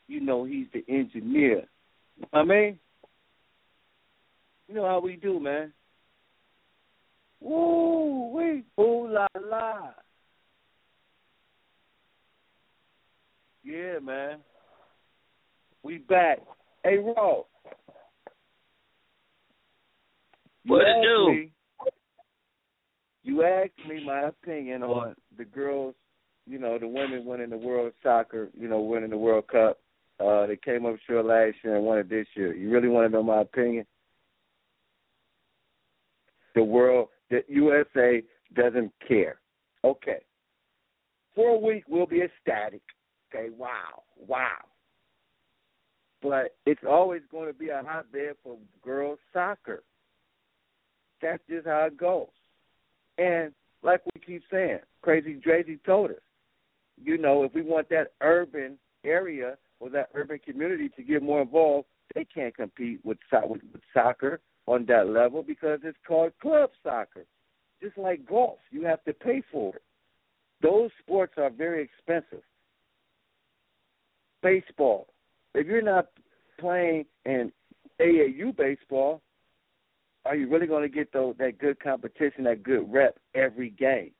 you 0.07 0.19
know 0.19 0.43
he's 0.43 0.67
the 0.73 0.83
engineer. 0.89 1.67
You 2.17 2.21
know 2.21 2.27
what 2.31 2.39
I 2.39 2.43
mean? 2.43 2.79
You 4.67 4.75
know 4.75 4.85
how 4.85 4.99
we 4.99 5.15
do, 5.15 5.39
man. 5.39 5.71
Woo 7.39 8.31
wee, 8.33 8.63
ooh 8.79 9.07
la 9.07 9.27
la. 9.39 9.91
Yeah, 13.63 13.99
man. 13.99 14.39
We 15.83 15.97
back. 15.99 16.39
Hey, 16.83 16.97
Ro. 16.97 17.47
What 20.65 20.81
it 20.81 21.03
do? 21.03 21.31
Me, 21.31 21.51
you 23.23 23.43
asked 23.43 23.87
me 23.87 24.03
my 24.05 24.27
opinion 24.27 24.83
on 24.83 25.15
the 25.37 25.45
girls, 25.45 25.95
you 26.45 26.57
know, 26.57 26.77
the 26.77 26.87
women 26.87 27.25
winning 27.25 27.49
the 27.49 27.57
World 27.57 27.93
Soccer, 28.01 28.49
you 28.57 28.67
know, 28.67 28.81
winning 28.81 29.09
the 29.09 29.17
World 29.17 29.47
Cup. 29.47 29.79
Uh, 30.19 30.45
they 30.47 30.55
came 30.55 30.85
up 30.85 30.95
short 31.07 31.25
last 31.25 31.55
year 31.63 31.75
and 31.75 31.85
won 31.85 31.97
it 31.99 32.09
this 32.09 32.27
year. 32.35 32.53
You 32.53 32.69
really 32.69 32.87
want 32.87 33.09
to 33.09 33.13
know 33.13 33.23
my 33.23 33.41
opinion? 33.41 33.85
The 36.55 36.63
world, 36.63 37.09
the 37.29 37.43
USA 37.47 38.23
doesn't 38.53 38.91
care. 39.05 39.39
Okay. 39.83 40.19
For 41.35 41.49
a 41.49 41.57
week, 41.57 41.83
we'll 41.89 42.05
be 42.05 42.21
ecstatic. 42.21 42.83
Okay, 43.33 43.49
wow, 43.57 44.03
wow. 44.15 44.59
But 46.21 46.55
it's 46.65 46.83
always 46.87 47.21
going 47.31 47.51
to 47.51 47.57
be 47.57 47.69
a 47.69 47.81
hotbed 47.85 48.35
for 48.43 48.57
girls 48.83 49.17
soccer. 49.33 49.83
That's 51.23 51.41
just 51.49 51.65
how 51.65 51.85
it 51.85 51.97
goes. 51.97 52.27
And 53.17 53.53
like 53.81 54.01
we 54.13 54.21
keep 54.21 54.43
saying, 54.51 54.79
Crazy 55.01 55.39
Drazy 55.45 55.79
told 55.85 56.11
us, 56.11 56.17
you 57.01 57.17
know, 57.17 57.43
if 57.43 57.53
we 57.53 57.61
want 57.61 57.89
that 57.89 58.11
urban 58.21 58.77
area 59.03 59.57
or 59.79 59.89
that 59.89 60.09
urban 60.13 60.39
community 60.39 60.89
to 60.89 61.03
get 61.03 61.23
more 61.23 61.41
involved, 61.41 61.87
they 62.13 62.25
can't 62.25 62.55
compete 62.55 62.99
with, 63.03 63.17
with, 63.31 63.61
with 63.71 63.81
soccer 63.93 64.41
on 64.67 64.85
that 64.87 65.02
level 65.13 65.43
because 65.43 65.79
it's 65.83 65.97
called 66.07 66.31
club 66.41 66.69
soccer. 66.83 67.25
Just 67.81 67.97
like 67.97 68.25
golf, 68.25 68.59
you 68.71 68.83
have 68.85 69.03
to 69.03 69.13
pay 69.13 69.43
for 69.51 69.75
it. 69.75 69.83
Those 70.61 70.89
sports 71.01 71.33
are 71.37 71.49
very 71.49 71.83
expensive. 71.83 72.43
Baseball, 74.41 75.07
if 75.53 75.67
you're 75.67 75.81
not 75.81 76.07
playing 76.59 77.05
in 77.25 77.51
AAU 77.99 78.55
baseball, 78.55 79.21
are 80.25 80.35
you 80.35 80.49
really 80.49 80.67
going 80.67 80.83
to 80.83 80.93
get 80.93 81.11
the, 81.11 81.35
that 81.37 81.57
good 81.57 81.79
competition, 81.81 82.45
that 82.45 82.63
good 82.63 82.91
rep 82.91 83.17
every 83.35 83.71
game? 83.71 84.11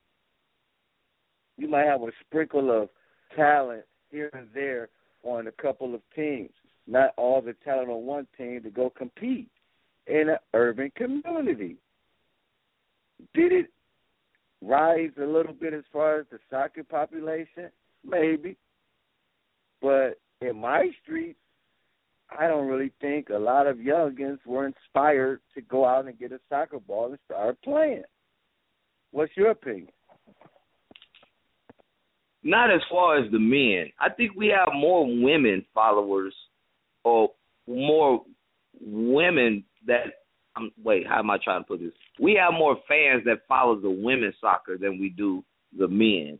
You 1.57 1.69
might 1.69 1.85
have 1.85 2.01
a 2.01 2.11
sprinkle 2.25 2.69
of 2.71 2.89
talent 3.35 3.85
here 4.09 4.29
and 4.33 4.47
there 4.53 4.89
on 5.23 5.47
a 5.47 5.51
couple 5.51 5.95
of 5.95 6.01
teams, 6.13 6.51
not 6.87 7.13
all 7.15 7.41
the 7.41 7.55
talent 7.63 7.89
on 7.89 8.05
one 8.05 8.27
team 8.37 8.61
to 8.63 8.69
go 8.69 8.89
compete 8.89 9.49
in 10.07 10.29
an 10.29 10.37
urban 10.53 10.91
community. 10.95 11.77
Did 13.33 13.51
it 13.51 13.67
rise 14.61 15.11
a 15.21 15.25
little 15.25 15.53
bit 15.53 15.73
as 15.73 15.83
far 15.91 16.19
as 16.19 16.25
the 16.31 16.39
soccer 16.49 16.83
population? 16.83 17.69
Maybe. 18.05 18.57
But 19.81 20.19
in 20.41 20.59
my 20.59 20.89
streets, 21.01 21.39
I 22.37 22.47
don't 22.47 22.67
really 22.67 22.91
think 22.99 23.29
a 23.29 23.37
lot 23.37 23.67
of 23.67 23.77
youngins 23.77 24.39
were 24.45 24.65
inspired 24.65 25.41
to 25.55 25.61
go 25.61 25.85
out 25.85 26.05
and 26.05 26.17
get 26.17 26.31
a 26.31 26.39
soccer 26.49 26.79
ball 26.79 27.07
and 27.09 27.19
start 27.25 27.57
playing. 27.63 28.03
What's 29.11 29.35
your 29.37 29.51
opinion? 29.51 29.89
Not 32.43 32.73
as 32.73 32.81
far 32.89 33.17
as 33.17 33.31
the 33.31 33.39
men. 33.39 33.91
I 33.99 34.09
think 34.09 34.31
we 34.35 34.47
have 34.47 34.73
more 34.73 35.05
women 35.05 35.63
followers 35.73 36.33
or 37.03 37.29
more 37.67 38.23
women 38.81 39.63
that 39.87 40.23
um, 40.55 40.71
wait, 40.83 41.07
how 41.07 41.19
am 41.19 41.31
I 41.31 41.37
trying 41.43 41.61
to 41.61 41.67
put 41.67 41.79
this? 41.79 41.91
We 42.19 42.39
have 42.41 42.53
more 42.53 42.77
fans 42.87 43.23
that 43.25 43.47
follow 43.47 43.79
the 43.79 43.89
women's 43.89 44.35
soccer 44.39 44.77
than 44.77 44.99
we 44.99 45.09
do 45.09 45.43
the 45.77 45.87
men. 45.87 46.39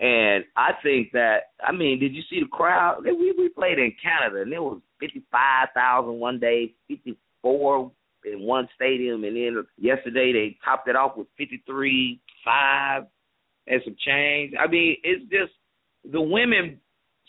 And 0.00 0.44
I 0.56 0.72
think 0.82 1.12
that 1.12 1.50
I 1.62 1.72
mean, 1.72 2.00
did 2.00 2.14
you 2.14 2.22
see 2.28 2.40
the 2.40 2.48
crowd? 2.48 3.04
We 3.04 3.34
we 3.36 3.48
played 3.50 3.78
in 3.78 3.94
Canada 4.02 4.42
and 4.42 4.52
it 4.52 4.60
was 4.60 4.80
fifty 4.98 5.22
five 5.30 5.68
thousand 5.74 6.18
one 6.18 6.40
day, 6.40 6.74
fifty 6.88 7.16
four 7.42 7.92
in 8.24 8.40
one 8.40 8.68
stadium, 8.74 9.24
and 9.24 9.36
then 9.36 9.64
yesterday 9.76 10.32
they 10.32 10.56
topped 10.64 10.88
it 10.88 10.96
off 10.96 11.16
with 11.16 11.28
fifty 11.36 11.62
three 11.66 12.20
five 12.44 13.04
and 13.66 13.80
some 13.84 13.96
change. 14.04 14.54
I 14.58 14.66
mean, 14.66 14.96
it's 15.04 15.22
just 15.30 15.52
the 16.10 16.20
women 16.20 16.80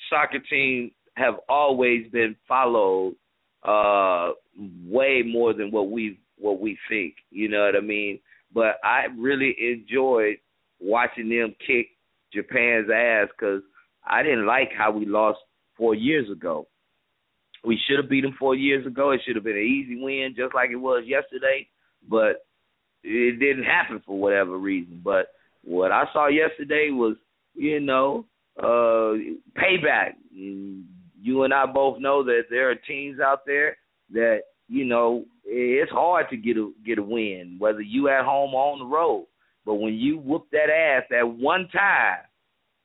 soccer 0.10 0.39
team 0.39 0.91
have 1.16 1.36
always 1.47 2.10
been 2.12 2.36
followed 2.47 3.16
uh 3.68 4.32
way 4.86 5.24
more 5.26 5.54
than 5.54 5.72
what 5.72 5.90
we 5.90 6.20
what 6.38 6.60
we 6.60 6.78
think. 6.90 7.16
You 7.32 7.50
know 7.50 7.66
what 7.66 7.76
I 7.76 7.82
mean? 7.82 8.20
But 8.54 8.78
I 8.84 9.06
really 9.18 9.56
enjoyed 9.60 10.38
watching 10.80 11.30
them 11.30 11.56
kick 11.66 11.88
Japan's 12.34 12.90
ass 12.94 13.28
because 13.38 13.62
I 14.06 14.24
didn't 14.24 14.46
like 14.46 14.72
how 14.78 14.92
we 14.92 15.06
lost 15.06 15.40
four 15.78 15.96
years 15.96 16.30
ago. 16.30 16.68
We 17.64 17.80
should 17.88 17.98
have 17.98 18.10
beat 18.10 18.22
them 18.22 18.36
four 18.38 18.56
years 18.56 18.86
ago. 18.86 19.12
It 19.12 19.22
should 19.26 19.36
have 19.36 19.44
been 19.44 19.58
an 19.58 19.64
easy 19.64 20.00
win, 20.02 20.36
just 20.38 20.54
like 20.54 20.70
it 20.70 20.76
was 20.76 21.04
yesterday. 21.08 21.68
But 22.08 22.46
it 23.04 23.40
didn't 23.40 23.64
happen 23.64 24.02
for 24.06 24.20
whatever 24.20 24.58
reason. 24.58 25.02
But 25.04 25.28
what 25.64 25.92
I 25.92 26.04
saw 26.14 26.28
yesterday 26.28 26.90
was, 26.92 27.16
you 27.56 27.80
know, 27.80 28.26
uh 28.58 29.18
payback. 29.58 30.14
You 31.26 31.41
and 31.41 31.52
I 31.52 31.65
both 31.65 31.99
know 31.99 32.23
that 32.23 32.43
there 32.52 32.69
are 32.69 32.76
teams 32.76 33.19
out 33.19 33.47
there 33.47 33.77
that 34.14 34.41
you 34.68 34.85
know 34.85 35.26
it's 35.43 35.91
hard 35.91 36.30
to 36.30 36.38
get 36.38 36.56
a 36.56 36.72
get 36.85 36.99
a 36.99 37.03
win, 37.03 37.56
whether 37.57 37.81
you 37.81 38.10
at 38.10 38.23
home 38.23 38.53
or 38.53 38.73
on 38.73 38.80
the 38.80 38.85
road. 38.85 39.26
But 39.65 39.76
when 39.76 39.95
you 39.95 40.19
whoop 40.19 40.45
that 40.52 40.69
ass 40.69 41.06
that 41.10 41.27
one 41.27 41.68
time, 41.73 42.19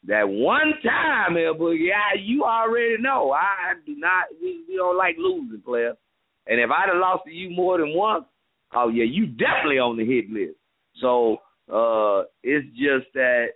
that 0.06 0.26
one 0.26 0.72
time, 0.82 1.36
El 1.36 1.74
you 1.74 2.42
already 2.42 2.96
know. 3.02 3.30
I 3.30 3.74
do 3.84 3.94
not. 3.94 4.24
We, 4.40 4.64
we 4.66 4.76
don't 4.76 4.96
like 4.96 5.16
losing, 5.18 5.60
player. 5.60 5.92
And 6.46 6.58
if 6.58 6.70
I'd 6.70 6.88
have 6.88 6.98
lost 6.98 7.24
to 7.26 7.30
you 7.30 7.50
more 7.50 7.76
than 7.76 7.94
once, 7.94 8.24
oh 8.74 8.88
yeah, 8.88 9.04
you 9.04 9.26
definitely 9.26 9.80
on 9.80 9.98
the 9.98 10.06
hit 10.06 10.30
list. 10.30 10.56
So 11.02 11.36
uh 11.70 12.24
it's 12.42 12.66
just 12.68 13.12
that 13.12 13.48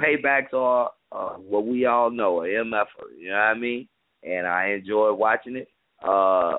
paybacks 0.00 0.52
are 0.52 0.90
uh, 1.12 1.34
what 1.34 1.66
we 1.66 1.86
all 1.86 2.10
know, 2.10 2.42
a 2.42 2.48
MF. 2.48 2.86
You 3.16 3.28
know 3.30 3.36
what 3.36 3.40
I 3.40 3.54
mean? 3.54 3.86
And 4.24 4.46
I 4.46 4.76
enjoy 4.78 5.12
watching 5.12 5.56
it. 5.56 5.68
Uh 6.02 6.58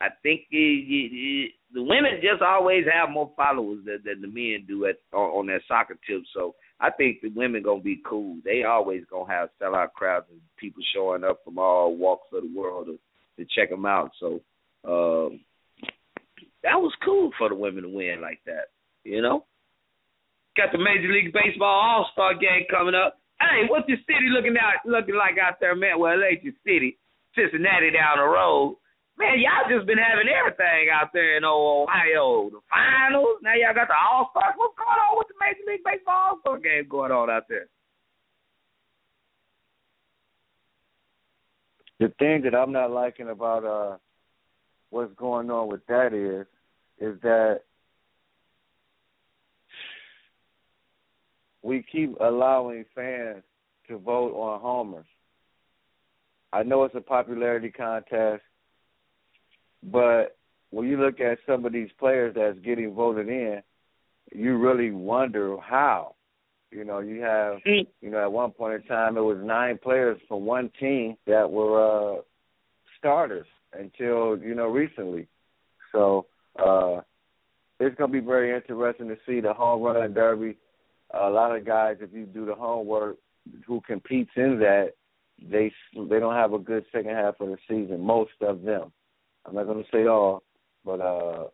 I 0.00 0.08
think 0.22 0.42
it, 0.50 0.56
it, 0.56 1.10
it, 1.14 1.52
the 1.72 1.82
women 1.82 2.20
just 2.20 2.42
always 2.42 2.84
have 2.92 3.10
more 3.10 3.32
followers 3.34 3.78
than, 3.86 4.02
than 4.04 4.20
the 4.20 4.28
men 4.28 4.66
do 4.68 4.84
at 4.86 4.96
on, 5.12 5.30
on 5.30 5.46
that 5.46 5.62
soccer 5.66 5.96
tip. 6.06 6.22
So 6.34 6.54
I 6.80 6.90
think 6.90 7.20
the 7.22 7.30
women 7.30 7.62
gonna 7.62 7.80
be 7.80 8.02
cool. 8.04 8.36
They 8.44 8.64
always 8.64 9.04
gonna 9.10 9.32
have 9.32 9.48
sellout 9.60 9.92
crowds 9.92 10.26
and 10.30 10.40
people 10.58 10.82
showing 10.94 11.24
up 11.24 11.40
from 11.44 11.58
all 11.58 11.96
walks 11.96 12.28
of 12.34 12.42
the 12.42 12.58
world 12.58 12.86
to, 12.86 12.98
to 13.42 13.50
check 13.56 13.70
them 13.70 13.86
out. 13.86 14.10
So 14.20 14.40
um, 14.86 15.40
that 16.62 16.76
was 16.76 16.92
cool 17.04 17.30
for 17.38 17.48
the 17.48 17.54
women 17.54 17.84
to 17.84 17.88
win 17.88 18.20
like 18.20 18.40
that. 18.44 18.66
You 19.04 19.22
know, 19.22 19.44
got 20.56 20.72
the 20.72 20.78
Major 20.78 21.12
League 21.12 21.32
Baseball 21.32 21.68
All 21.68 22.10
Star 22.12 22.34
game 22.34 22.64
coming 22.70 22.94
up. 22.94 23.18
Hey, 23.40 23.68
what's 23.68 23.88
your 23.88 24.00
city 24.08 24.32
looking 24.32 24.56
out 24.56 24.80
looking 24.84 25.14
like 25.14 25.36
out 25.38 25.60
there, 25.60 25.76
man? 25.76 25.98
Well, 25.98 26.16
it 26.16 26.24
ain't 26.24 26.44
your 26.44 26.56
city, 26.64 26.98
Cincinnati 27.34 27.90
down 27.90 28.16
the 28.16 28.24
road. 28.24 28.76
Man, 29.18 29.40
y'all 29.40 29.68
just 29.68 29.86
been 29.86 29.98
having 29.98 30.28
everything 30.28 30.88
out 30.92 31.12
there 31.12 31.36
in 31.36 31.44
Ohio. 31.44 32.50
The 32.50 32.60
finals. 32.68 33.40
Now 33.42 33.54
y'all 33.54 33.74
got 33.74 33.88
the 33.88 33.96
All 33.96 34.28
Stars. 34.32 34.54
What's 34.56 34.76
going 34.76 35.00
on 35.00 35.18
with 35.18 35.28
the 35.28 35.38
Major 35.40 35.64
League 35.68 35.84
Baseball 35.84 36.36
All 36.36 36.40
Star 36.40 36.58
game 36.58 36.88
going 36.88 37.12
on 37.12 37.30
out 37.30 37.44
there? 37.48 37.68
The 41.98 42.12
thing 42.18 42.42
that 42.42 42.54
I'm 42.54 42.72
not 42.72 42.90
liking 42.90 43.30
about 43.30 43.64
uh 43.64 43.96
what's 44.90 45.14
going 45.16 45.50
on 45.50 45.68
with 45.68 45.84
that 45.86 46.12
is 46.12 46.46
is 46.98 47.20
that 47.22 47.62
we 51.66 51.82
keep 51.90 52.16
allowing 52.20 52.84
fans 52.94 53.42
to 53.88 53.98
vote 53.98 54.32
on 54.34 54.60
homers. 54.60 55.06
I 56.52 56.62
know 56.62 56.84
it's 56.84 56.94
a 56.94 57.00
popularity 57.00 57.70
contest, 57.70 58.42
but 59.82 60.36
when 60.70 60.86
you 60.86 60.96
look 60.96 61.20
at 61.20 61.38
some 61.44 61.64
of 61.64 61.72
these 61.72 61.90
players 61.98 62.34
that's 62.36 62.58
getting 62.60 62.94
voted 62.94 63.28
in, 63.28 63.62
you 64.32 64.56
really 64.56 64.92
wonder 64.92 65.56
how. 65.58 66.14
You 66.70 66.84
know, 66.84 67.00
you 67.00 67.20
have 67.22 67.58
Mm. 67.64 67.86
you 68.00 68.10
know, 68.10 68.22
at 68.22 68.30
one 68.30 68.52
point 68.52 68.82
in 68.82 68.88
time 68.88 69.16
it 69.16 69.22
was 69.22 69.38
nine 69.42 69.78
players 69.78 70.20
from 70.28 70.44
one 70.46 70.70
team 70.78 71.16
that 71.26 71.50
were 71.50 72.18
uh 72.18 72.22
starters 72.98 73.46
until, 73.72 74.38
you 74.38 74.54
know, 74.54 74.68
recently. 74.68 75.26
So 75.90 76.26
uh 76.64 77.00
it's 77.80 77.96
gonna 77.96 78.12
be 78.12 78.20
very 78.20 78.54
interesting 78.54 79.08
to 79.08 79.18
see 79.26 79.40
the 79.40 79.52
home 79.52 79.82
run 79.82 80.14
derby. 80.14 80.56
A 81.18 81.30
lot 81.30 81.56
of 81.56 81.64
guys 81.64 81.96
if 82.00 82.12
you 82.12 82.26
do 82.26 82.46
the 82.46 82.54
homework 82.54 83.16
who 83.66 83.80
competes 83.80 84.30
in 84.36 84.58
that, 84.60 84.92
they 85.42 85.72
they 85.94 86.18
don't 86.18 86.34
have 86.34 86.52
a 86.52 86.58
good 86.58 86.84
second 86.92 87.10
half 87.10 87.40
of 87.40 87.48
the 87.48 87.58
season, 87.68 88.00
most 88.00 88.32
of 88.40 88.62
them. 88.62 88.92
I'm 89.44 89.54
not 89.54 89.66
gonna 89.66 89.84
say 89.92 90.06
all, 90.06 90.42
but 90.84 91.00
uh 91.00 91.44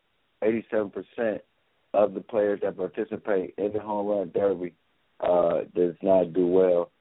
eighty 0.43 0.65
seven 0.69 0.89
percent 0.89 1.41
of 1.93 2.13
the 2.13 2.21
players 2.21 2.59
that 2.63 2.77
participate 2.77 3.53
in 3.57 3.71
the 3.73 3.79
home 3.79 4.07
run 4.07 4.31
derby 4.33 4.73
uh, 5.19 5.61
does 5.75 5.95
not 6.01 6.33
do 6.33 6.47
well 6.47 6.91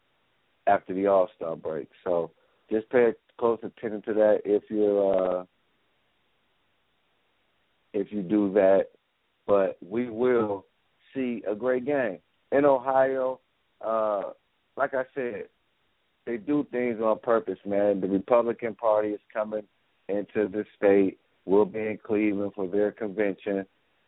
after 0.66 0.94
the 0.94 1.06
All 1.06 1.28
Star 1.36 1.56
break. 1.56 1.88
So 2.04 2.30
just 2.70 2.88
pay 2.90 3.12
close 3.38 3.58
attention 3.62 4.02
to 4.02 4.14
that 4.14 4.42
if 4.44 4.64
you're 4.68 5.40
uh, 5.40 5.44
if 7.92 8.12
you 8.12 8.22
do 8.22 8.52
that. 8.52 8.88
But 9.46 9.76
we 9.86 10.08
will 10.08 10.66
see 11.14 11.42
a 11.50 11.54
great 11.54 11.84
game 11.84 12.18
in 12.52 12.64
Ohio. 12.64 13.40
Uh, 13.84 14.30
like 14.76 14.94
I 14.94 15.04
said, 15.14 15.44
they 16.26 16.36
do 16.36 16.66
things 16.70 17.00
on 17.00 17.18
purpose, 17.18 17.58
man. 17.66 18.00
The 18.00 18.06
Republican 18.08 18.74
Party 18.74 19.08
is 19.08 19.20
coming 19.32 19.62
into 20.08 20.48
the 20.48 20.64
state. 20.76 21.18
We'll 21.44 21.64
be 21.64 21.80
in 21.80 21.98
Cleveland 22.04 22.52
for 22.54 22.68
their 22.68 22.92
convention 22.92 23.66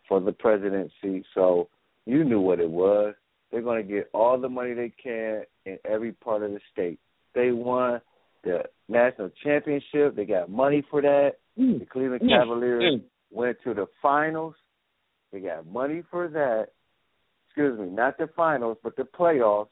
for 0.08 0.20
the 0.20 0.32
presidency. 0.32 1.24
So 1.34 1.68
you 2.06 2.24
knew 2.24 2.40
what 2.40 2.60
it 2.60 2.70
was. 2.70 3.14
They're 3.50 3.62
going 3.62 3.86
to 3.86 3.92
get 3.92 4.10
all 4.12 4.38
the 4.38 4.48
money 4.48 4.74
they 4.74 4.92
can 5.02 5.42
in 5.64 5.78
every 5.84 6.12
part 6.12 6.42
of 6.42 6.52
the 6.52 6.60
state. 6.72 6.98
They 7.34 7.50
won 7.50 8.00
the 8.44 8.64
national 8.88 9.30
championship. 9.42 10.14
They 10.14 10.24
got 10.24 10.50
money 10.50 10.84
for 10.90 11.00
that. 11.02 11.32
The 11.56 11.86
Cleveland 11.90 12.22
Mm. 12.22 12.28
Cavaliers 12.28 12.94
Mm. 12.94 13.02
went 13.30 13.60
to 13.62 13.74
the 13.74 13.86
finals. 14.02 14.54
They 15.32 15.40
got 15.40 15.66
money 15.66 16.02
for 16.10 16.28
that. 16.28 16.68
Excuse 17.56 17.78
me, 17.78 17.86
not 17.86 18.18
the 18.18 18.28
finals, 18.34 18.78
but 18.82 18.96
the 18.96 19.04
playoffs. 19.04 19.68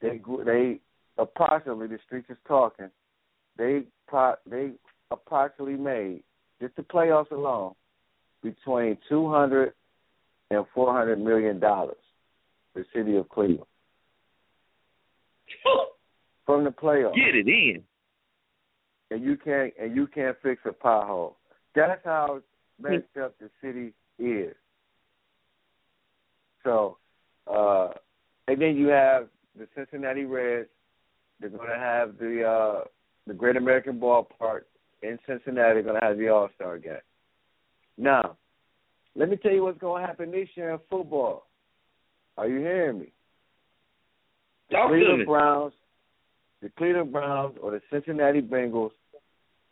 They 0.00 0.20
they 0.44 0.78
approximately 1.18 1.88
the 1.88 1.98
streets 2.06 2.30
is 2.30 2.36
talking. 2.46 2.88
They 3.58 3.82
pro, 4.06 4.34
they 4.48 4.72
approximately 5.10 5.76
made 5.76 6.22
just 6.60 6.76
the 6.76 6.82
playoffs 6.82 7.32
alone 7.32 7.74
between 8.44 8.96
two 9.08 9.28
hundred 9.28 9.72
and 10.50 10.64
four 10.72 10.92
hundred 10.92 11.18
million 11.18 11.58
dollars. 11.58 11.96
The 12.74 12.84
city 12.94 13.16
of 13.16 13.28
Cleveland 13.28 13.66
from 16.46 16.64
the 16.64 16.70
playoffs, 16.70 17.14
Get 17.14 17.34
it 17.34 17.48
in. 17.48 17.82
and 19.10 19.22
you 19.22 19.36
can't 19.36 19.72
and 19.80 19.96
you 19.96 20.06
can't 20.06 20.36
fix 20.42 20.62
a 20.64 20.70
pothole. 20.70 21.34
That's 21.74 22.00
how 22.04 22.40
messed 22.80 23.16
up 23.20 23.34
the 23.40 23.50
city 23.62 23.92
is. 24.18 24.54
So, 26.64 26.96
uh, 27.46 27.88
and 28.48 28.60
then 28.60 28.76
you 28.76 28.88
have 28.88 29.28
the 29.56 29.68
Cincinnati 29.76 30.24
Reds. 30.24 30.68
They're 31.40 31.50
going 31.50 31.68
to 31.68 31.78
have 31.78 32.18
the 32.18 32.42
uh, 32.42 32.84
the 33.26 33.34
Great 33.34 33.56
American 33.56 34.00
Ballpark 34.00 34.62
in 35.02 35.18
Cincinnati. 35.26 35.74
They're 35.74 35.82
going 35.82 36.00
to 36.00 36.06
have 36.06 36.18
the 36.18 36.28
All 36.28 36.48
Star 36.56 36.78
game. 36.78 36.94
Now, 37.96 38.36
let 39.14 39.28
me 39.28 39.36
tell 39.36 39.52
you 39.52 39.62
what's 39.62 39.78
going 39.78 40.02
to 40.02 40.06
happen 40.06 40.30
this 40.30 40.48
year 40.54 40.72
in 40.72 40.78
football. 40.90 41.46
Are 42.36 42.48
you 42.48 42.58
hearing 42.58 43.00
me? 43.00 43.12
The 44.70 44.76
Talk 44.76 44.88
Cleveland. 44.90 45.26
Browns, 45.26 45.72
the 46.62 46.70
Cleveland 46.70 47.12
Browns 47.12 47.56
or 47.62 47.70
the 47.70 47.80
Cincinnati 47.92 48.40
Bengals 48.40 48.90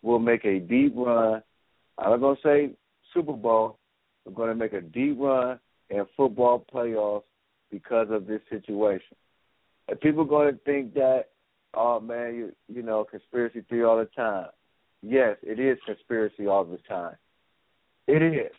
will 0.02 0.18
make 0.18 0.44
a 0.44 0.60
deep 0.60 0.92
run. 0.96 1.42
I'm 1.98 2.10
not 2.10 2.20
going 2.20 2.36
to 2.36 2.42
say 2.42 2.70
Super 3.14 3.32
Bowl. 3.32 3.78
We're 4.24 4.32
going 4.32 4.50
to 4.50 4.54
make 4.54 4.72
a 4.72 4.80
deep 4.80 5.16
run 5.18 5.58
in 5.92 6.06
football 6.16 6.64
playoffs 6.72 7.22
because 7.70 8.08
of 8.10 8.26
this 8.26 8.40
situation. 8.50 9.16
And 9.88 10.00
people 10.00 10.24
going 10.24 10.52
to 10.54 10.60
think 10.64 10.94
that, 10.94 11.26
oh 11.74 12.00
man, 12.00 12.34
you 12.34 12.52
you 12.68 12.82
know, 12.82 13.04
conspiracy 13.04 13.62
theory 13.68 13.84
all 13.84 13.98
the 13.98 14.08
time. 14.16 14.46
Yes, 15.02 15.36
it 15.42 15.58
is 15.58 15.78
conspiracy 15.84 16.46
all 16.46 16.64
the 16.64 16.78
time. 16.88 17.16
It 18.06 18.22
is. 18.22 18.52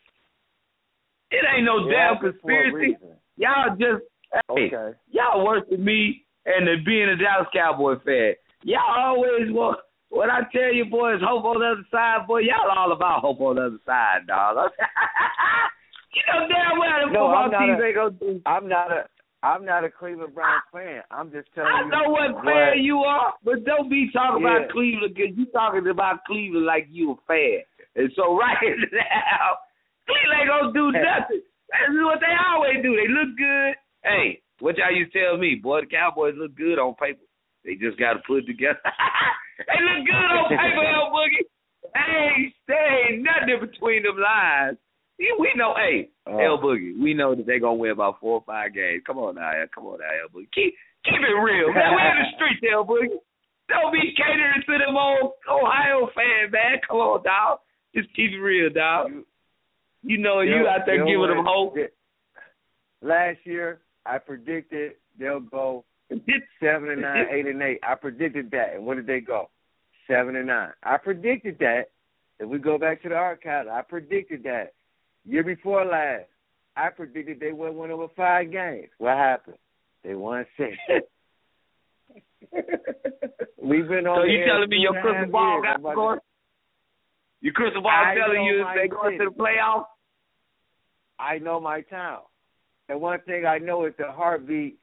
It 1.31 1.45
ain't 1.55 1.65
no 1.65 1.88
It 1.88 1.91
damn 1.91 2.15
happens 2.15 2.35
for 2.41 2.51
a 2.51 2.72
conspiracy. 2.72 2.97
Y'all 3.38 3.76
just 3.77 4.03
hey, 4.49 4.68
Okay. 4.68 4.97
y'all 5.11 5.45
worse 5.45 5.64
than 5.69 5.84
me 5.84 6.26
and 6.45 6.68
the 6.68 6.76
being 6.85 7.10
a 7.10 7.15
Dallas 7.15 7.47
Cowboy 7.53 7.95
fan. 8.05 8.34
Y'all 8.64 8.81
always 8.88 9.51
want 9.51 9.80
what 10.10 10.30
I 10.30 10.41
tell 10.51 10.72
you 10.73 10.85
boys, 10.85 11.19
hope 11.23 11.43
on 11.45 11.60
the 11.60 11.65
other 11.65 11.88
side, 11.89 12.27
boy, 12.27 12.41
y'all 12.41 12.69
all 12.77 12.91
about 12.91 13.22
hope 13.22 13.41
on 13.41 13.55
the 13.55 13.64
other 13.64 13.80
side, 13.85 14.27
dog. 14.27 14.57
you 16.14 16.23
know 16.30 16.48
damn 16.48 16.77
well 16.80 16.99
the 17.02 17.11
No, 17.11 17.22
football 17.27 17.49
I'm 17.49 17.52
teams 17.52 17.81
ain't 17.84 17.95
gonna 17.95 18.18
do 18.19 18.41
I'm 18.45 18.68
not 18.68 18.91
a 18.91 19.10
I'm 19.44 19.65
not 19.65 19.84
a 19.84 19.91
Cleveland 19.91 20.34
Browns 20.34 20.64
fan. 20.72 21.03
I'm 21.11 21.27
just 21.30 21.52
telling 21.53 21.68
I 21.68 21.84
you. 21.84 21.91
I 21.91 21.99
know 21.99 22.07
what 22.15 22.31
fan 22.48 22.80
you 22.80 22.99
are, 23.03 23.34
but 23.44 23.65
don't 23.65 23.90
be 23.90 24.07
talking 24.14 24.40
Yeah. 24.41 24.64
about 24.64 24.72
Cleveland 24.72 25.14
because 25.15 25.35
you 25.35 25.45
talking 25.52 25.84
about 25.90 26.23
Cleveland 26.26 26.65
like 26.65 26.88
you 26.90 27.11
a 27.11 27.15
fan. 27.27 27.60
And 27.95 28.10
so 28.15 28.38
right 28.40 28.56
now, 28.64 29.60
Cleveland 30.07 30.40
ain't 30.40 30.49
gonna 30.49 30.72
do 30.73 30.85
nothing. 30.95 31.44
That's 31.69 31.91
what 31.91 32.19
they 32.23 32.34
always 32.40 32.80
do. 32.84 32.95
They 32.95 33.10
look 33.11 33.35
good. 33.35 33.73
Hey, 34.03 34.41
what 34.60 34.77
y'all 34.77 34.95
used 34.95 35.11
to 35.11 35.19
tell 35.19 35.38
me, 35.38 35.56
boy, 35.56 35.81
the 35.81 35.88
Cowboys 35.88 36.35
look 36.38 36.56
good 36.56 36.80
on 36.80 36.95
paper. 36.95 37.23
They 37.65 37.76
just 37.76 37.98
got 37.99 38.14
to 38.14 38.19
put 38.27 38.44
it 38.44 38.48
together. 38.48 38.80
they 39.68 39.80
look 39.81 40.06
good 40.06 40.31
on 40.40 40.49
paper, 40.56 40.85
El 40.95 41.11
Boogie. 41.11 41.48
Hey, 41.95 42.53
there 42.68 43.11
ain't 43.11 43.23
nothing 43.23 43.60
between 43.60 44.03
them 44.03 44.18
lines. 44.19 44.77
We 45.19 45.52
know, 45.56 45.73
hey, 45.77 46.10
Uh, 46.27 46.38
El 46.38 46.57
Boogie, 46.60 46.99
we 47.02 47.14
know 47.14 47.35
that 47.35 47.45
they're 47.45 47.60
gonna 47.60 47.76
win 47.76 47.91
about 47.91 48.19
four 48.19 48.35
or 48.40 48.44
five 48.45 48.73
games. 48.73 49.03
Come 49.06 49.18
on 49.19 49.35
now, 49.35 49.52
come 49.73 49.85
on 49.85 49.99
now, 49.99 50.10
El 50.23 50.30
Boogie. 50.30 50.49
Keep 50.53 50.73
keep 51.06 51.19
it 51.22 51.40
real. 51.41 51.72
Man, 51.73 51.91
we're 51.94 52.11
in 52.11 52.18
the 52.23 52.30
streets, 52.35 52.65
El 52.72 52.85
Boogie. 52.85 53.19
Don't 53.69 53.94
be 53.94 54.14
catering 54.18 54.61
to 54.65 54.77
them 54.85 54.98
old 54.98 55.34
Ohio 55.49 56.10
fan, 56.15 56.52
man. 56.52 56.80
Come 56.88 56.98
on, 56.98 57.23
dog. 57.23 57.60
Just 57.95 58.14
keep 58.15 58.31
it 58.31 58.40
real, 58.40 58.69
dog. 58.69 59.11
You- 60.03 60.18
know 60.18 60.41
you 60.41 60.68
out 60.68 60.85
there 60.85 60.98
giving 61.06 61.27
them 61.27 61.45
hope. 61.45 61.76
Last 63.02 63.40
year, 63.45 63.80
I 64.06 64.18
predicted 64.18 64.94
they'll 65.18 65.40
go 65.40 65.85
seven 66.60 66.90
and 66.90 67.02
nine, 67.02 67.26
eight 67.31 67.45
and 67.48 67.61
eight. 67.61 67.80
I 67.88 67.95
predicted 67.95 68.52
that, 68.52 68.73
and 68.76 68.85
where 68.85 68.95
did 68.95 69.07
they 69.07 69.19
go? 69.22 69.49
Seven 70.07 70.35
and 70.35 70.48
nine. 70.48 70.72
I 70.84 70.98
predicted 70.98 71.57
that. 71.60 71.84
If 72.40 72.49
we 72.49 72.57
go 72.60 72.77
back 72.77 73.02
to 73.03 73.10
the 73.10 73.15
archives, 73.15 73.69
I 73.72 73.81
predicted 73.81 74.44
that. 74.44 74.73
Year 75.25 75.43
before 75.43 75.85
last, 75.85 76.25
I 76.75 76.89
predicted 76.89 77.39
they 77.39 77.51
would 77.51 77.73
win 77.73 77.91
over 77.91 78.07
five 78.15 78.51
games. 78.51 78.89
What 78.97 79.15
happened? 79.17 79.57
They 80.03 80.15
won 80.15 80.45
six. 80.57 80.75
We've 83.61 83.87
been 83.87 84.05
on. 84.05 84.21
The. 84.21 84.23
So 84.23 84.25
you 84.25 84.45
telling 84.45 84.69
me 84.69 84.77
your 84.77 85.01
crystal 85.01 85.31
ball 85.31 85.61
got 85.61 85.75
I'm 85.75 85.79
about 85.81 85.89
to- 85.91 85.95
going? 85.95 86.19
Your 87.41 87.53
crystal 87.53 87.81
ball 87.81 87.91
I 87.91 88.15
telling 88.15 88.43
you 88.45 88.65
they 88.75 88.87
going 88.87 89.17
to 89.19 89.25
the 89.25 89.31
playoffs? 89.31 89.85
I 91.19 91.39
know 91.39 91.59
my 91.59 91.81
town. 91.81 92.21
And 92.89 92.99
one 93.01 93.19
thing 93.25 93.45
I 93.45 93.57
know 93.59 93.85
is 93.85 93.93
the 93.97 94.11
heartbeat 94.11 94.77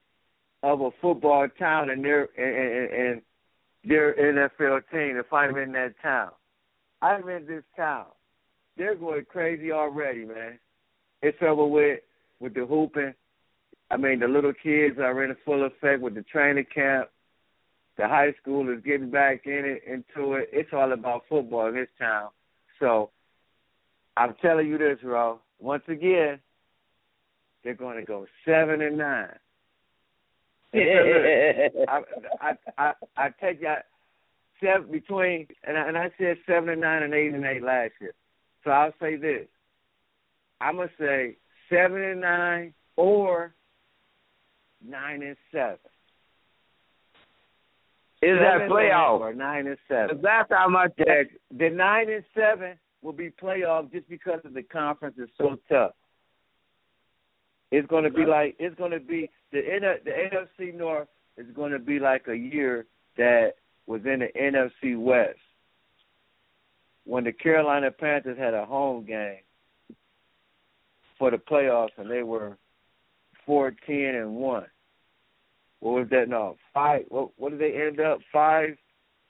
of 0.62 0.80
a 0.80 0.90
football 1.00 1.48
town 1.58 1.90
and 1.90 2.04
their 2.04 2.28
and, 2.36 2.92
and, 2.92 3.12
and 3.12 3.22
their 3.84 4.14
NFL 4.14 4.82
team 4.92 5.16
if 5.16 5.32
I'm 5.32 5.56
in 5.56 5.72
that 5.72 5.94
town. 6.02 6.30
I'm 7.02 7.28
in 7.28 7.46
this 7.46 7.64
town. 7.76 8.06
They're 8.81 8.94
going 8.94 9.27
crazy 9.27 9.73
already, 9.73 10.24
man. 10.24 10.59
It's 11.20 11.36
over 11.43 11.66
with 11.66 12.01
with 12.40 12.55
the 12.55 12.65
hooping. 12.65 13.12
I 13.90 13.98
mean, 13.98 14.20
the 14.20 14.27
little 14.27 14.55
kids 14.55 14.98
are 14.98 15.23
in 15.23 15.36
full 15.44 15.66
effect 15.66 16.01
with 16.01 16.15
the 16.15 16.23
training 16.23 16.65
camp. 16.74 17.11
The 17.98 18.09
high 18.09 18.32
school 18.40 18.73
is 18.73 18.82
getting 18.82 19.11
back 19.11 19.43
in 19.44 19.66
it 19.66 19.82
into 19.86 20.32
it. 20.32 20.48
It's 20.51 20.70
all 20.73 20.93
about 20.93 21.24
football 21.28 21.66
in 21.66 21.74
this 21.74 21.90
town. 21.98 22.31
So 22.78 23.11
I'm 24.16 24.35
telling 24.40 24.66
you 24.66 24.78
this, 24.78 24.97
Ro. 25.05 25.40
Once 25.59 25.85
again, 25.86 26.40
they're 27.62 27.74
going 27.74 27.98
to 27.98 28.07
go 28.07 28.24
seven 28.47 28.81
and 28.81 28.97
nine. 28.97 29.39
I, 30.74 32.01
I 32.40 32.52
I 32.78 32.93
I 33.19 33.28
take 33.43 33.61
that 33.61 33.89
seven 34.59 34.90
between 34.90 35.48
and 35.65 35.77
I, 35.77 35.86
and 35.86 35.98
I 35.98 36.11
said 36.16 36.39
seven 36.47 36.70
and 36.70 36.81
nine 36.81 37.02
and 37.02 37.12
eight 37.12 37.35
and 37.35 37.44
eight 37.44 37.62
last 37.62 37.93
year. 38.01 38.15
So 38.64 38.70
I'll 38.70 38.94
say 39.00 39.16
this. 39.16 39.46
I'm 40.60 40.76
gonna 40.76 40.88
say 40.98 41.36
seven 41.70 42.02
and 42.02 42.20
nine 42.20 42.74
or 42.96 43.54
nine 44.86 45.22
and 45.22 45.36
seven. 45.52 45.78
Is 48.22 48.38
that 48.38 48.68
playoff? 48.70 49.20
or 49.20 49.32
nine 49.32 49.66
and 49.66 49.78
seven? 49.88 50.20
Cause 50.20 50.46
how 50.50 50.68
much 50.68 50.92
checked, 50.98 51.36
The 51.56 51.70
nine 51.70 52.10
and 52.10 52.24
seven 52.34 52.78
will 53.00 53.14
be 53.14 53.30
playoff 53.30 53.90
just 53.90 54.08
because 54.10 54.40
of 54.44 54.52
the 54.52 54.62
conference 54.62 55.16
is 55.18 55.30
so 55.38 55.56
tough. 55.70 55.92
It's 57.70 57.88
going 57.88 58.04
to 58.04 58.10
be 58.10 58.26
like 58.26 58.56
it's 58.58 58.74
going 58.76 58.90
to 58.90 59.00
be 59.00 59.30
the 59.52 59.60
the 60.04 60.10
NFC 60.10 60.74
North 60.74 61.08
is 61.38 61.46
going 61.54 61.72
to 61.72 61.78
be 61.78 61.98
like 61.98 62.26
a 62.28 62.36
year 62.36 62.86
that 63.16 63.52
was 63.86 64.02
in 64.04 64.20
the 64.20 64.28
NFC 64.38 65.00
West 65.00 65.38
when 67.05 67.24
the 67.24 67.32
Carolina 67.32 67.90
Panthers 67.90 68.39
had 68.39 68.55
a 68.55 68.64
home 68.64 69.05
game 69.05 69.39
for 71.18 71.31
the 71.31 71.36
playoffs 71.39 71.97
and 71.97 72.10
they 72.10 72.22
were 72.22 72.56
fourteen 73.47 74.14
and 74.14 74.35
one. 74.36 74.66
What 75.81 75.93
was 75.93 76.09
that? 76.10 76.28
No, 76.28 76.56
five. 76.74 77.05
What, 77.09 77.31
what 77.36 77.51
did 77.51 77.60
they 77.60 77.81
end 77.81 78.01
up? 78.01 78.18
Five. 78.32 78.77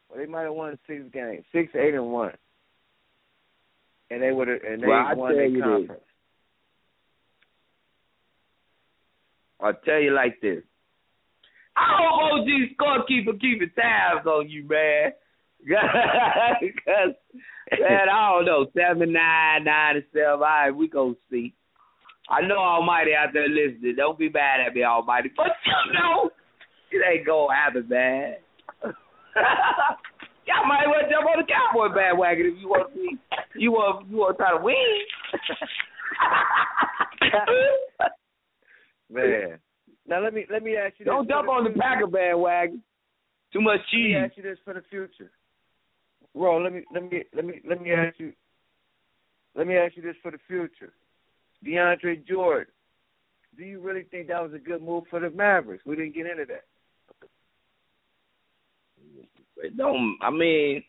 Well, 0.09 0.19
they 0.19 0.27
might 0.27 0.43
have 0.43 0.55
won 0.55 0.79
six 0.87 1.05
games, 1.13 1.45
six, 1.53 1.73
eight, 1.75 1.95
and 1.95 2.11
one, 2.11 2.33
and 4.11 4.21
they 4.21 4.33
would 4.33 4.49
have 4.49 4.59
and 4.69 4.83
they 4.83 4.87
Well, 4.87 5.17
won 5.17 5.35
you 5.37 5.87
this. 5.89 5.97
I'll 9.61 9.75
tell 9.85 10.01
you 10.01 10.13
like 10.13 10.41
this. 10.41 10.63
I 11.77 11.99
hope 11.99 12.41
OG 12.41 12.49
scorekeeper 12.77 13.41
keeping 13.41 13.71
tabs 13.77 14.27
on 14.27 14.49
you, 14.49 14.67
man. 14.67 15.13
Because, 16.61 17.15
man, 17.81 18.09
I 18.09 18.31
don't 18.33 18.45
know, 18.47 18.67
seven, 18.77 19.13
nine, 19.13 19.65
nine, 19.65 20.03
seven. 20.13 20.31
All 20.31 20.39
right, 20.41 20.71
we 20.71 20.89
gonna 20.89 21.15
see. 21.31 21.55
I 22.29 22.41
know 22.47 22.59
Almighty 22.59 23.11
out 23.15 23.33
there 23.33 23.49
listening. 23.49 23.95
Don't 23.97 24.19
be 24.19 24.29
mad 24.29 24.61
at 24.67 24.75
me, 24.75 24.85
Almighty. 24.85 25.31
But 25.37 25.47
you 25.67 25.93
know, 25.95 26.31
it 26.91 27.03
ain't 27.07 27.27
gonna 27.27 27.55
happen, 27.55 27.89
man. 27.89 28.35
Y'all 30.47 30.67
might 30.67 30.87
want 30.87 31.07
to 31.07 31.13
jump 31.13 31.27
on 31.29 31.39
the 31.39 31.47
cowboy 31.47 31.95
bandwagon 31.95 32.47
if 32.47 32.61
you 32.61 32.69
want 32.69 32.93
to 32.93 32.99
be. 32.99 33.19
You 33.57 33.73
want 33.73 34.09
you 34.09 34.17
want 34.17 34.37
to 34.37 34.43
try 34.43 34.57
to 34.57 34.63
win. 34.63 34.75
Man, 39.11 39.59
now 40.07 40.23
let 40.23 40.33
me 40.35 40.47
let 40.51 40.63
me 40.63 40.77
ask 40.77 40.95
you. 40.99 41.05
This 41.05 41.11
Don't 41.13 41.29
jump 41.29 41.49
on 41.49 41.65
the. 41.65 41.71
Packer 41.71 42.07
bandwagon. 42.07 42.83
Too 43.53 43.61
much 43.61 43.81
Let 43.93 43.99
me 43.99 44.05
cheese. 44.13 44.17
ask 44.25 44.37
you 44.37 44.43
this 44.45 44.59
for 44.65 44.75
the 44.75 44.83
future. 44.89 45.31
Ro, 46.35 46.59
let 46.59 46.73
me 46.73 46.83
let 46.93 47.11
me 47.11 47.25
let 47.35 47.45
me 47.45 47.61
let 47.69 47.83
me 47.83 47.93
ask 47.93 48.19
you 48.19 48.33
let 49.55 49.67
me 49.67 49.77
ask 49.77 49.97
you 49.97 50.03
this 50.03 50.17
for 50.23 50.31
the 50.31 50.39
future. 50.47 50.93
DeAndre 51.67 52.27
Jordan, 52.27 52.73
do 53.57 53.65
you 53.65 53.81
really 53.81 54.05
think 54.05 54.29
that 54.29 54.43
was 54.43 54.55
a 54.55 54.59
good 54.59 54.83
move 54.83 55.05
for 55.11 55.21
the 55.21 55.31
Mavericks? 55.31 55.85
We 55.85 55.97
didn't 55.97 56.15
get 56.15 56.27
into 56.27 56.45
that. 56.47 56.65
Don't 59.77 60.17
I 60.23 60.31
mean 60.31 60.83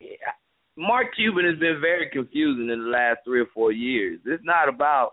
yeah, 0.00 0.08
Mark 0.76 1.14
Cuban 1.16 1.44
has 1.44 1.58
been 1.58 1.80
very 1.80 2.10
confusing 2.10 2.70
in 2.70 2.84
the 2.84 2.90
last 2.90 3.20
three 3.24 3.40
or 3.40 3.48
four 3.54 3.72
years. 3.72 4.20
It's 4.26 4.44
not 4.44 4.68
about 4.68 5.12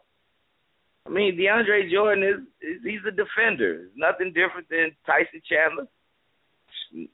I 1.08 1.12
mean, 1.12 1.38
DeAndre 1.38 1.92
Jordan 1.92 2.24
is, 2.24 2.40
is 2.62 2.82
he's 2.84 3.06
a 3.08 3.12
defender. 3.12 3.86
It's 3.86 3.94
nothing 3.96 4.34
different 4.34 4.68
than 4.70 4.92
Tyson 5.06 5.42
Chandler. 5.48 5.88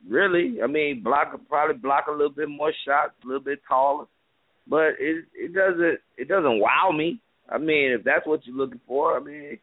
Really. 0.08 0.60
I 0.64 0.68
mean, 0.68 1.02
block 1.04 1.40
probably 1.50 1.78
block 1.78 2.06
a 2.08 2.12
little 2.12 2.30
bit 2.30 2.50
more 2.50 2.74
shots, 2.86 3.14
a 3.24 3.28
little 3.28 3.44
bit 3.44 3.60
taller. 3.68 4.06
But 4.68 4.96
it 5.00 5.26
it 5.34 5.54
doesn't 5.54 6.00
it 6.18 6.28
doesn't 6.28 6.60
wow 6.60 6.92
me. 6.96 7.20
I 7.50 7.58
mean, 7.58 7.92
if 7.92 8.04
that's 8.04 8.26
what 8.26 8.46
you're 8.46 8.56
looking 8.56 8.80
for, 8.88 9.18
I 9.18 9.20
mean 9.20 9.58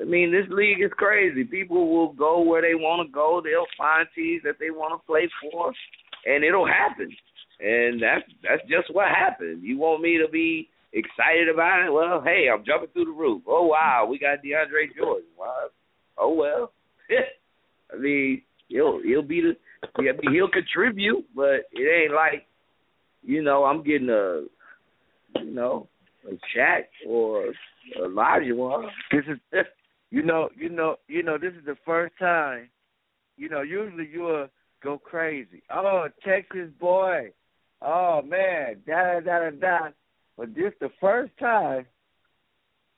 I 0.00 0.04
mean, 0.04 0.30
this 0.30 0.46
league 0.50 0.80
is 0.82 0.92
crazy. 0.92 1.44
People 1.44 1.90
will 1.90 2.12
go 2.12 2.40
where 2.42 2.62
they 2.62 2.74
want 2.74 3.06
to 3.06 3.12
go. 3.12 3.40
They'll 3.42 3.66
find 3.76 4.06
teams 4.14 4.42
that 4.44 4.56
they 4.60 4.70
want 4.70 5.00
to 5.00 5.06
play 5.06 5.28
for, 5.42 5.72
and 6.26 6.44
it'll 6.44 6.66
happen. 6.66 7.10
And 7.60 8.00
that's 8.00 8.22
that's 8.42 8.62
just 8.68 8.94
what 8.94 9.08
happened. 9.08 9.62
You 9.62 9.78
want 9.78 10.02
me 10.02 10.18
to 10.18 10.30
be 10.30 10.68
excited 10.92 11.48
about 11.52 11.84
it? 11.84 11.92
Well, 11.92 12.22
hey, 12.22 12.46
I'm 12.52 12.64
jumping 12.64 12.90
through 12.92 13.06
the 13.06 13.18
roof. 13.18 13.42
Oh 13.48 13.66
wow, 13.66 14.06
we 14.08 14.18
got 14.18 14.38
DeAndre 14.44 14.94
Jordan. 14.96 15.26
Wow. 15.36 15.68
Oh 16.16 16.34
well. 16.34 16.72
I 17.92 17.96
mean, 17.96 18.42
he'll 18.68 19.00
he'll 19.02 19.22
be 19.22 19.40
the 19.40 19.56
I 19.96 20.02
mean, 20.02 20.34
he'll 20.34 20.48
contribute, 20.48 21.24
but 21.34 21.66
it 21.72 22.04
ain't 22.04 22.14
like 22.14 22.46
you 23.22 23.42
know 23.42 23.64
I'm 23.64 23.82
getting 23.82 24.10
a 24.10 24.44
you 25.40 25.50
know 25.50 25.88
a 26.26 26.34
Shaq 26.56 26.84
or 27.06 27.52
Olajuwon. 28.00 28.88
This 29.12 29.24
is 29.28 29.38
you 30.10 30.22
know, 30.22 30.48
you 30.56 30.68
know, 30.68 30.96
you 31.06 31.22
know, 31.22 31.36
this 31.38 31.52
is 31.52 31.64
the 31.66 31.76
first 31.84 32.14
time, 32.18 32.70
you 33.36 33.48
know, 33.48 33.62
usually 33.62 34.08
you'll 34.10 34.48
go 34.82 34.98
crazy. 34.98 35.62
Oh, 35.70 36.08
Texas 36.24 36.70
boy. 36.80 37.30
Oh 37.82 38.22
man, 38.22 38.76
da 38.86 39.14
da 39.14 39.20
da 39.20 39.38
da 39.38 39.50
da. 39.50 39.88
But 40.36 40.54
this 40.54 40.72
the 40.80 40.90
first 41.00 41.32
time 41.38 41.86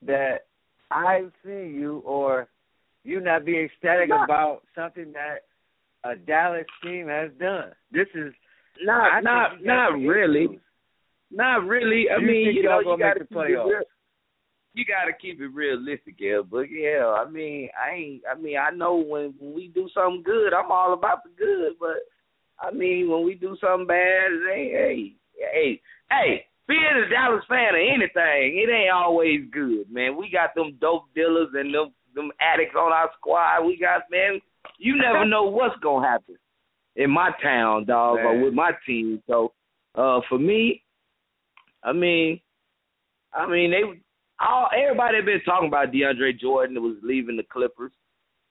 that 0.06 0.46
I've 0.90 1.32
seen 1.44 1.74
you 1.74 2.02
or 2.06 2.48
you 3.04 3.20
not 3.20 3.44
be 3.44 3.58
ecstatic 3.58 4.10
about 4.10 4.62
something 4.74 5.12
that 5.12 5.44
a 6.04 6.16
Dallas 6.16 6.66
team 6.82 7.08
has 7.08 7.30
done. 7.38 7.72
This 7.92 8.06
is 8.14 8.32
Not 8.82 9.12
think 9.14 9.24
not 9.24 9.62
not 9.62 9.92
really. 9.98 10.44
issues. 10.44 10.60
Not 11.30 11.64
really. 11.66 12.06
I 12.10 12.20
You 12.20 12.26
mean, 12.26 12.54
you 12.56 12.62
know, 12.64 12.80
you 12.80 12.96
got 12.98 13.14
to 13.14 13.20
make 13.20 13.28
the 13.28 13.34
it 13.34 13.36
playoffs? 13.36 13.66
real. 13.68 13.82
You 14.72 14.84
got 14.84 15.04
to 15.06 15.12
keep 15.20 15.40
it 15.40 15.48
realistic, 15.52 16.14
yeah. 16.18 16.40
But 16.48 16.70
yeah, 16.70 17.06
I 17.06 17.28
mean, 17.28 17.68
I 17.78 17.94
ain't. 17.94 18.22
I 18.30 18.38
mean, 18.40 18.56
I 18.56 18.70
know 18.70 18.96
when, 18.96 19.34
when 19.38 19.52
we 19.54 19.68
do 19.68 19.88
something 19.92 20.22
good, 20.24 20.52
I'm 20.54 20.70
all 20.70 20.92
about 20.94 21.24
the 21.24 21.30
good. 21.36 21.72
But 21.78 21.98
I 22.58 22.70
mean, 22.72 23.10
when 23.10 23.24
we 23.24 23.34
do 23.34 23.56
something 23.60 23.86
bad, 23.86 24.32
it 24.32 24.50
ain't. 24.52 24.72
Hey, 24.72 25.14
hey, 25.52 25.80
hey. 26.10 26.44
Being 26.68 27.02
a 27.04 27.08
Dallas 27.10 27.42
fan 27.48 27.74
of 27.74 27.80
anything, 27.82 28.62
it 28.62 28.70
ain't 28.70 28.92
always 28.94 29.40
good, 29.50 29.90
man. 29.90 30.16
We 30.16 30.30
got 30.30 30.54
them 30.54 30.78
dope 30.80 31.12
dealers 31.16 31.48
and 31.54 31.74
them 31.74 31.92
them 32.14 32.30
addicts 32.40 32.76
on 32.76 32.92
our 32.92 33.10
squad. 33.18 33.64
We 33.66 33.76
got 33.76 34.02
man. 34.10 34.40
You 34.78 34.96
never 34.96 35.24
know 35.26 35.44
what's 35.44 35.78
gonna 35.82 36.06
happen 36.06 36.36
in 36.96 37.10
my 37.10 37.30
town, 37.42 37.84
dog, 37.84 38.18
or 38.18 38.44
with 38.44 38.54
my 38.54 38.72
team. 38.86 39.22
So, 39.26 39.52
uh, 39.94 40.20
for 40.28 40.38
me, 40.38 40.82
I 41.82 41.92
mean, 41.92 42.40
I 43.32 43.46
mean 43.46 43.70
they 43.70 43.82
all 44.40 44.68
everybody 44.76 45.16
had 45.16 45.26
been 45.26 45.40
talking 45.44 45.68
about 45.68 45.92
DeAndre 45.92 46.38
Jordan 46.38 46.74
that 46.74 46.80
was 46.80 46.96
leaving 47.02 47.36
the 47.36 47.42
Clippers. 47.44 47.92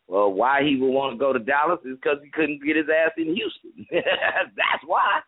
Well, 0.08 0.34
why 0.34 0.64
he 0.64 0.76
would 0.76 0.90
want 0.90 1.14
to 1.14 1.20
go 1.20 1.34
to 1.34 1.40
Dallas 1.40 1.80
is 1.86 1.96
because 1.96 2.18
he 2.24 2.32
couldn't 2.32 2.64
get 2.66 2.76
his 2.76 2.88
ass 2.90 3.12
in 3.18 3.36
Houston. 3.36 3.86
That's 3.92 4.84
why. 4.86 5.20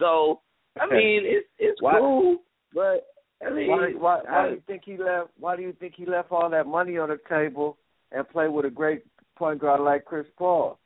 So 0.00 0.40
I 0.80 0.86
mean, 0.86 1.22
it's 1.24 1.46
it's 1.58 1.80
Why- 1.80 1.98
cool, 1.98 2.38
but 2.74 3.06
I 3.46 3.50
mean, 3.50 3.68
Why, 3.68 3.90
why, 3.96 4.20
why 4.24 4.44
I- 4.44 4.48
do 4.48 4.54
you 4.54 4.62
think 4.66 4.82
he 4.84 4.96
left? 4.96 5.30
Why 5.38 5.56
do 5.56 5.62
you 5.62 5.72
think 5.78 5.94
he 5.96 6.06
left 6.06 6.32
all 6.32 6.50
that 6.50 6.66
money 6.66 6.98
on 6.98 7.08
the 7.08 7.18
table 7.28 7.78
and 8.12 8.28
played 8.28 8.48
with 8.48 8.64
a 8.66 8.70
great 8.70 9.02
point 9.36 9.60
guard 9.60 9.80
like 9.80 10.04
Chris 10.04 10.26
Paul? 10.36 10.78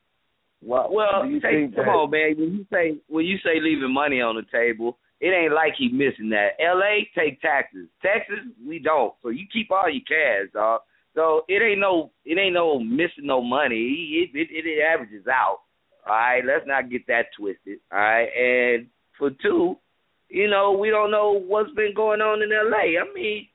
Why, 0.62 0.86
Well, 0.90 1.22
do 1.24 1.30
you 1.30 1.40
take, 1.40 1.50
think 1.50 1.76
come 1.76 1.86
that, 1.86 1.90
on, 1.90 2.10
man. 2.10 2.34
When 2.36 2.52
you 2.52 2.66
say 2.70 2.98
when 3.08 3.24
you 3.24 3.38
say 3.38 3.60
leaving 3.60 3.92
money 3.92 4.20
on 4.20 4.36
the 4.36 4.44
table, 4.52 4.98
it 5.20 5.28
ain't 5.28 5.54
like 5.54 5.74
he 5.78 5.88
missing 5.88 6.30
that. 6.30 6.50
L.A. 6.60 7.08
take 7.18 7.40
taxes. 7.40 7.88
Texas, 8.02 8.44
we 8.66 8.78
don't. 8.78 9.14
So 9.22 9.30
you 9.30 9.46
keep 9.50 9.70
all 9.70 9.88
your 9.90 10.02
cash, 10.06 10.52
dog. 10.52 10.82
So 11.14 11.42
it 11.48 11.62
ain't 11.62 11.80
no 11.80 12.10
it 12.24 12.38
ain't 12.38 12.54
no 12.54 12.78
missing 12.78 13.24
no 13.24 13.42
money. 13.42 14.28
It 14.34 14.36
it, 14.36 14.48
it, 14.50 14.66
it 14.66 14.82
averages 14.82 15.26
out. 15.26 15.60
All 16.06 16.14
right, 16.14 16.42
let's 16.44 16.66
not 16.66 16.90
get 16.90 17.06
that 17.06 17.26
twisted. 17.38 17.78
All 17.92 17.98
right, 17.98 18.28
and 18.36 18.86
for 19.18 19.30
two, 19.42 19.76
you 20.28 20.48
know 20.48 20.72
we 20.72 20.90
don't 20.90 21.10
know 21.10 21.40
what's 21.40 21.72
been 21.72 21.94
going 21.94 22.20
on 22.20 22.42
in 22.42 22.52
L.A. 22.52 22.98
I 23.00 23.14
mean, 23.14 23.48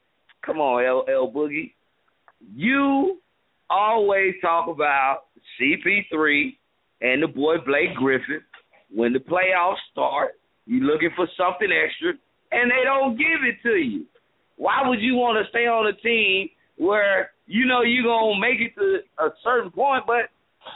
come 0.46 0.58
on, 0.58 0.84
L. 0.86 1.06
L. 1.08 1.32
Boogie, 1.32 1.74
you 2.56 3.20
always 3.70 4.34
talk 4.42 4.68
about 4.68 5.24
CP3 5.60 6.56
and 7.02 7.24
the 7.24 7.28
boy 7.28 7.56
Blake 7.66 7.96
Griffin. 7.96 8.42
When 8.94 9.14
the 9.14 9.20
playoffs 9.20 9.82
start, 9.92 10.34
you 10.66 10.82
looking 10.82 11.10
for 11.16 11.28
something 11.38 11.70
extra, 11.72 12.14
and 12.52 12.72
they 12.72 12.84
don't 12.84 13.18
give 13.18 13.44
it 13.44 13.62
to 13.64 13.76
you. 13.76 14.06
Why 14.58 14.88
would 14.88 15.02
you 15.02 15.16
want 15.16 15.44
to 15.44 15.50
stay 15.50 15.68
on 15.68 15.88
a 15.88 15.94
team 15.94 16.50
where 16.78 17.32
you 17.46 17.66
know 17.66 17.82
you're 17.82 18.04
gonna 18.04 18.40
make 18.40 18.60
it 18.62 18.74
to 18.76 19.00
a 19.20 19.30
certain 19.44 19.72
point, 19.72 20.06
but 20.08 20.30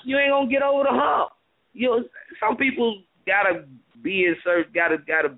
you 0.04 0.18
ain't 0.18 0.32
gonna 0.32 0.50
get 0.50 0.62
over 0.62 0.84
the 0.84 0.92
hump? 0.92 1.32
You 1.74 1.88
know, 1.90 2.04
some 2.40 2.58
people 2.58 3.04
gotta 3.26 3.66
be 4.04 4.26
in 4.26 4.36
certain, 4.44 4.72
gotta, 4.74 4.98
gotta, 4.98 5.36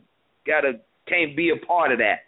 gotta, 0.47 0.79
can't 1.07 1.35
be 1.35 1.51
a 1.51 1.65
part 1.65 1.91
of 1.91 1.99
that. 1.99 2.25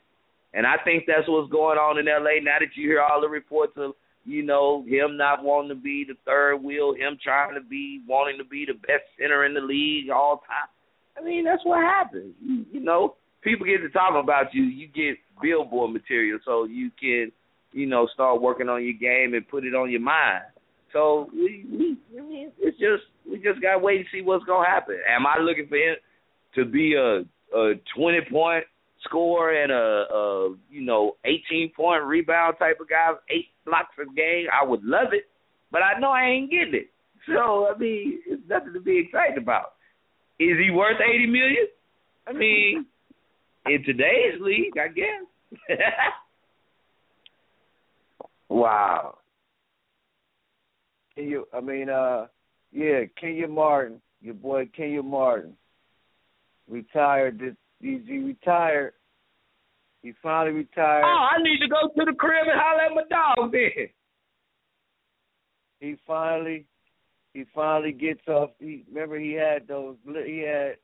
And 0.53 0.67
I 0.67 0.75
think 0.83 1.05
that's 1.07 1.27
what's 1.27 1.51
going 1.51 1.77
on 1.77 1.97
in 1.97 2.05
LA 2.05 2.43
now 2.43 2.59
that 2.59 2.75
you 2.75 2.87
hear 2.87 3.01
all 3.01 3.21
the 3.21 3.29
reports 3.29 3.73
of 3.77 3.93
you 4.25 4.43
know, 4.43 4.83
him 4.87 5.17
not 5.17 5.43
wanting 5.43 5.69
to 5.69 5.81
be 5.81 6.05
the 6.07 6.15
third 6.25 6.57
wheel, 6.57 6.93
him 6.93 7.17
trying 7.21 7.55
to 7.55 7.61
be 7.61 8.01
wanting 8.07 8.37
to 8.37 8.45
be 8.45 8.65
the 8.65 8.73
best 8.73 9.03
center 9.19 9.45
in 9.45 9.53
the 9.53 9.61
league 9.61 10.09
all 10.09 10.37
time. 10.47 10.69
I 11.17 11.23
mean, 11.23 11.43
that's 11.43 11.63
what 11.65 11.83
happens. 11.83 12.33
You, 12.41 12.65
you 12.71 12.79
know, 12.79 13.15
people 13.41 13.65
get 13.65 13.81
to 13.81 13.89
talking 13.89 14.21
about 14.23 14.53
you, 14.53 14.63
you 14.63 14.87
get 14.87 15.17
billboard 15.41 15.91
material 15.91 16.39
so 16.45 16.63
you 16.65 16.89
can, 16.99 17.31
you 17.71 17.85
know, 17.85 18.07
start 18.13 18.41
working 18.41 18.69
on 18.69 18.83
your 18.83 18.93
game 18.93 19.33
and 19.33 19.47
put 19.47 19.65
it 19.65 19.75
on 19.75 19.91
your 19.91 20.01
mind. 20.01 20.45
So 20.93 21.29
we, 21.33 21.65
we 21.69 21.97
I 22.17 22.21
mean, 22.21 22.51
it's 22.59 22.77
just 22.77 23.03
we 23.29 23.37
just 23.37 23.61
gotta 23.61 23.79
wait 23.79 23.97
and 23.97 24.05
see 24.11 24.21
what's 24.21 24.45
gonna 24.45 24.67
happen. 24.67 24.97
Am 25.09 25.25
I 25.25 25.39
looking 25.41 25.67
for 25.67 25.75
him 25.75 25.95
to 26.55 26.65
be 26.65 26.93
a 26.93 27.23
a 27.57 27.73
twenty 27.95 28.21
point 28.29 28.63
scorer 29.03 29.63
and 29.63 29.71
a, 29.71 29.75
a 29.75 30.55
you 30.69 30.81
know 30.81 31.17
eighteen 31.25 31.71
point 31.75 32.03
rebound 32.03 32.55
type 32.59 32.79
of 32.79 32.87
guy, 32.87 33.11
eight 33.31 33.47
blocks 33.65 33.95
a 34.01 34.05
game? 34.13 34.47
I 34.51 34.65
would 34.65 34.83
love 34.83 35.13
it, 35.13 35.25
but 35.71 35.81
I 35.81 35.99
know 35.99 36.09
I 36.09 36.25
ain't 36.25 36.51
getting 36.51 36.75
it. 36.75 36.89
So 37.27 37.67
I 37.73 37.77
mean, 37.77 38.19
it's 38.25 38.41
nothing 38.47 38.73
to 38.73 38.79
be 38.79 38.99
excited 38.99 39.37
about. 39.37 39.73
Is 40.39 40.57
he 40.63 40.71
worth 40.71 40.97
eighty 41.01 41.25
million? 41.25 41.67
I 42.27 42.33
mean, 42.33 42.85
in 43.65 43.83
today's 43.83 44.39
league, 44.39 44.77
I 44.77 44.87
guess. 44.87 45.77
wow. 48.49 49.17
Can 51.15 51.27
you? 51.27 51.47
I 51.53 51.61
mean, 51.61 51.89
uh, 51.89 52.27
yeah, 52.71 53.01
Kenyon 53.19 53.51
Martin, 53.51 54.01
your 54.21 54.33
boy 54.33 54.69
Kenyon 54.75 55.09
Martin, 55.09 55.53
retired. 56.67 57.39
This, 57.39 57.55
he 57.79 58.17
retired. 58.17 58.93
He 60.03 60.11
finally 60.21 60.51
retired. 60.51 61.03
Oh, 61.05 61.27
I 61.31 61.41
need 61.41 61.59
to 61.59 61.69
go 61.69 61.87
to 61.87 62.11
the 62.11 62.15
crib 62.17 62.45
and 62.47 62.59
holler 62.59 62.83
at 62.83 62.91
my 62.93 63.03
dog 63.09 63.51
then. 63.53 63.87
He 65.79 65.95
finally, 66.05 66.65
he 67.33 67.45
finally 67.55 67.93
gets 67.93 68.27
off. 68.27 68.51
He 68.59 68.83
remember 68.91 69.17
he 69.17 69.31
had 69.31 69.67
those. 69.67 69.95
He 70.05 70.39
had 70.39 70.75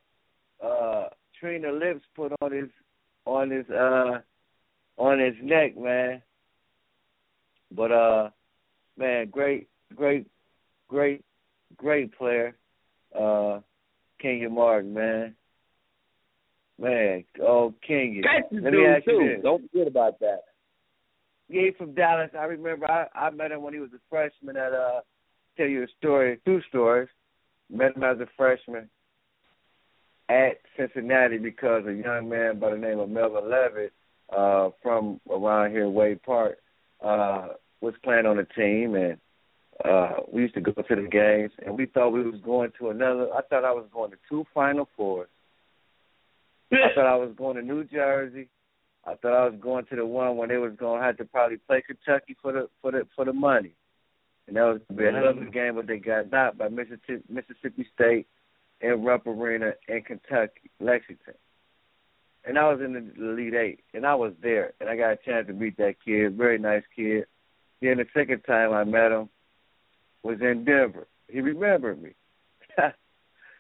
uh 0.66 1.10
Trina 1.40 1.72
lips 1.72 2.06
put 2.16 2.32
on 2.42 2.52
his 2.52 2.70
on 3.26 3.50
his 3.50 3.70
uh 3.70 4.20
on 4.98 5.20
his 5.20 5.36
neck, 5.44 5.78
man. 5.78 6.22
But 7.72 7.92
uh 7.92 8.30
man, 8.98 9.28
great 9.30 9.68
great 9.96 10.28
great 10.88 11.26
great 11.76 12.18
player. 12.18 12.56
Uh 13.14 13.60
Kenyon 14.22 14.56
Martin, 14.56 14.94
man. 14.94 15.36
Man, 16.80 17.26
oh 17.42 17.74
Kenyon. 17.86 18.24
Texas 18.24 18.60
Let 18.64 18.74
me 18.74 18.86
ask 18.86 19.06
you 19.06 19.28
this. 19.28 19.44
Don't 19.44 19.70
forget 19.70 19.88
about 19.88 20.20
that. 20.20 20.44
Yeah, 21.50 21.64
he's 21.66 21.76
from 21.78 21.94
Dallas. 21.94 22.30
I 22.38 22.46
remember 22.46 22.90
I, 22.90 23.08
I 23.14 23.30
met 23.32 23.52
him 23.52 23.64
when 23.64 23.74
he 23.74 23.80
was 23.80 23.90
a 23.94 24.00
freshman 24.10 24.56
at 24.56 24.72
uh 24.72 25.02
tell 25.58 25.68
you 25.68 25.84
a 25.84 25.88
story, 25.98 26.40
two 26.46 26.62
stories. 26.70 27.10
Met 27.70 27.98
him 27.98 28.04
as 28.04 28.20
a 28.20 28.28
freshman 28.38 28.90
at 30.30 30.62
Cincinnati 30.78 31.38
because 31.38 31.86
a 31.86 31.94
young 31.94 32.30
man 32.30 32.60
by 32.60 32.72
the 32.72 32.78
name 32.78 33.00
of 33.00 33.10
Melvin 33.10 33.44
Levett, 33.44 33.92
uh, 34.36 34.70
from 34.82 35.20
around 35.30 35.72
here, 35.72 35.90
Wade 35.90 36.22
Park, 36.24 36.60
uh, 37.04 37.48
was 37.82 37.94
playing 38.04 38.26
on 38.26 38.38
the 38.38 38.46
team 38.56 38.96
and 38.96 39.18
uh 39.86 40.22
we 40.32 40.42
used 40.42 40.54
to 40.54 40.62
go 40.62 40.74
to 40.74 40.96
the 40.96 41.08
games 41.10 41.52
and 41.66 41.78
we 41.78 41.86
thought 41.86 42.10
we 42.10 42.22
was 42.22 42.40
going 42.44 42.70
to 42.78 42.90
another 42.90 43.28
I 43.34 43.42
thought 43.44 43.64
I 43.64 43.72
was 43.72 43.88
going 43.94 44.12
to 44.12 44.18
two 44.30 44.46
final 44.54 44.88
fours. 44.96 45.30
I 46.72 46.94
thought 46.96 47.06
I 47.06 47.16
was 47.16 47.34
going 47.36 47.56
to 47.56 47.62
New 47.62 47.84
Jersey. 47.84 48.48
I 49.06 49.16
thought 49.16 49.34
I 49.34 49.46
was 49.46 49.60
going 49.60 49.86
to 49.86 49.96
the 49.96 50.06
one 50.06 50.38
when 50.38 50.50
they 50.50 50.58
was 50.58 50.74
gonna 50.78 51.04
have 51.04 51.18
to 51.18 51.26
probably 51.26 51.58
play 51.58 51.82
Kentucky 51.82 52.36
for 52.42 52.52
the 52.52 52.70
for 52.82 52.92
the 52.92 53.08
for 53.16 53.26
the 53.26 53.34
money. 53.34 53.74
And 54.48 54.56
that 54.56 54.64
was 54.64 54.82
gonna 54.88 54.98
be 55.00 55.08
a 55.08 55.12
hell 55.12 55.30
of 55.30 55.38
a 55.38 55.46
game, 55.46 55.76
but 55.76 55.88
they 55.88 55.98
got 55.98 56.32
knocked 56.32 56.58
by 56.58 56.68
Mississippi 56.68 57.24
Mississippi 57.30 57.88
State 57.94 58.28
in 58.82 59.04
Rupp 59.04 59.26
Arena 59.26 59.74
in 59.88 60.02
Kentucky, 60.04 60.70
Lexington. 60.80 61.36
And 62.46 62.58
I 62.58 62.72
was 62.72 62.82
in 62.82 62.94
the 62.94 63.24
Elite 63.24 63.54
Eight, 63.54 63.80
and 63.94 64.06
I 64.06 64.16
was 64.16 64.34
there, 64.42 64.74
and 64.80 64.90
I 64.90 64.96
got 64.96 65.12
a 65.12 65.18
chance 65.18 65.48
to 65.48 65.54
meet 65.54 65.78
that 65.78 65.96
kid, 66.04 66.36
very 66.36 66.58
nice 66.58 66.84
kid. 66.96 67.26
Then 67.82 67.98
the 67.98 68.06
second 68.14 68.42
time 68.42 68.74
I 68.74 68.84
met 68.84 69.12
him 69.12 69.30
was 70.24 70.40
in 70.42 70.66
Denver. 70.66 71.08
He 71.28 71.42
remembered 71.42 72.02
me. 72.02 72.12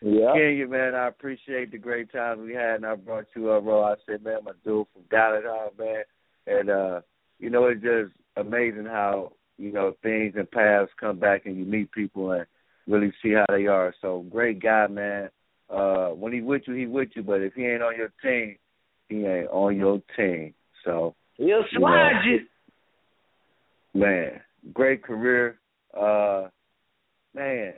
Yeah. 0.02 0.34
Kenyon, 0.34 0.70
man, 0.70 0.96
I 0.96 1.08
appreciate 1.08 1.72
the 1.72 1.78
great 1.78 2.12
times 2.12 2.40
we 2.42 2.54
had, 2.54 2.76
and 2.76 2.86
I 2.86 2.96
brought 2.96 3.26
you 3.36 3.52
up, 3.52 3.64
bro. 3.64 3.84
I 3.84 3.96
said, 4.06 4.24
man, 4.24 4.40
my 4.46 4.52
dude 4.64 4.88
from 4.94 5.02
Dallas, 5.12 5.44
man, 5.78 6.04
and 6.48 6.70
uh, 6.70 7.02
you 7.40 7.50
know, 7.50 7.66
it's 7.66 7.82
just 7.82 8.14
amazing 8.38 8.86
how 8.86 9.34
you 9.58 9.74
know 9.74 9.94
things 10.02 10.36
and 10.38 10.50
paths 10.50 10.90
come 11.00 11.20
back, 11.20 11.46
and 11.46 11.58
you 11.58 11.66
meet 11.66 11.92
people 11.92 12.32
and 12.32 12.46
really 12.88 13.12
see 13.22 13.34
how 13.34 13.46
they 13.50 13.68
are. 13.68 13.94
So, 14.02 14.26
great 14.32 14.62
guy, 14.62 14.88
man. 14.88 15.30
Uh, 15.70 16.10
when 16.10 16.32
he 16.34 16.42
with 16.42 16.62
you, 16.66 16.74
he 16.76 16.86
with 16.88 17.10
you, 17.16 17.22
but 17.24 17.42
if 17.42 17.54
he 17.54 17.66
ain't 17.66 17.84
on 17.84 17.96
your 17.98 18.12
team, 18.24 18.56
he 19.10 19.26
ain't 19.26 19.50
on 19.50 19.76
your 19.76 20.02
team. 20.16 20.54
So, 20.86 21.14
He'll 21.36 21.48
You 21.48 21.64
slide 21.74 22.22
know. 22.26 22.32
you. 23.94 24.00
man, 24.02 24.40
great 24.74 25.04
career. 25.04 25.60
Uh, 25.96 26.48
man, 27.36 27.74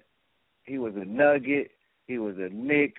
he 0.63 0.77
was 0.77 0.93
a 0.95 1.03
Nugget. 1.05 1.71
He 2.11 2.17
was 2.17 2.35
a 2.37 2.49
Nick. 2.53 2.95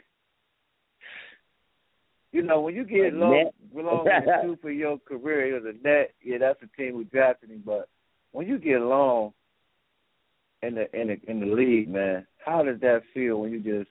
You 2.33 2.41
know, 2.41 2.63
when 2.63 2.75
you 2.75 2.85
get 2.85 3.13
long, 3.13 3.51
long 3.75 4.07
tooth 4.43 4.59
for 4.63 4.71
your 4.71 4.99
career, 4.99 5.47
he 5.47 5.53
was 5.53 5.65
a 5.67 5.87
net. 5.87 6.15
Yeah, 6.23 6.39
that's 6.39 6.61
the 6.61 6.69
team 6.79 6.95
who 6.95 7.05
drafted 7.05 7.51
him. 7.51 7.63
But 7.65 7.91
when 8.31 8.47
you 8.47 8.59
get 8.59 8.81
long 8.81 9.35
in 10.63 10.77
the 10.77 10.99
in 10.99 11.09
the 11.09 11.21
in 11.31 11.41
the 11.41 11.55
league, 11.55 11.91
man, 11.91 12.27
how 12.43 12.63
does 12.63 12.81
that 12.81 13.03
feel 13.13 13.43
when 13.43 13.53
you 13.53 13.61
just 13.61 13.91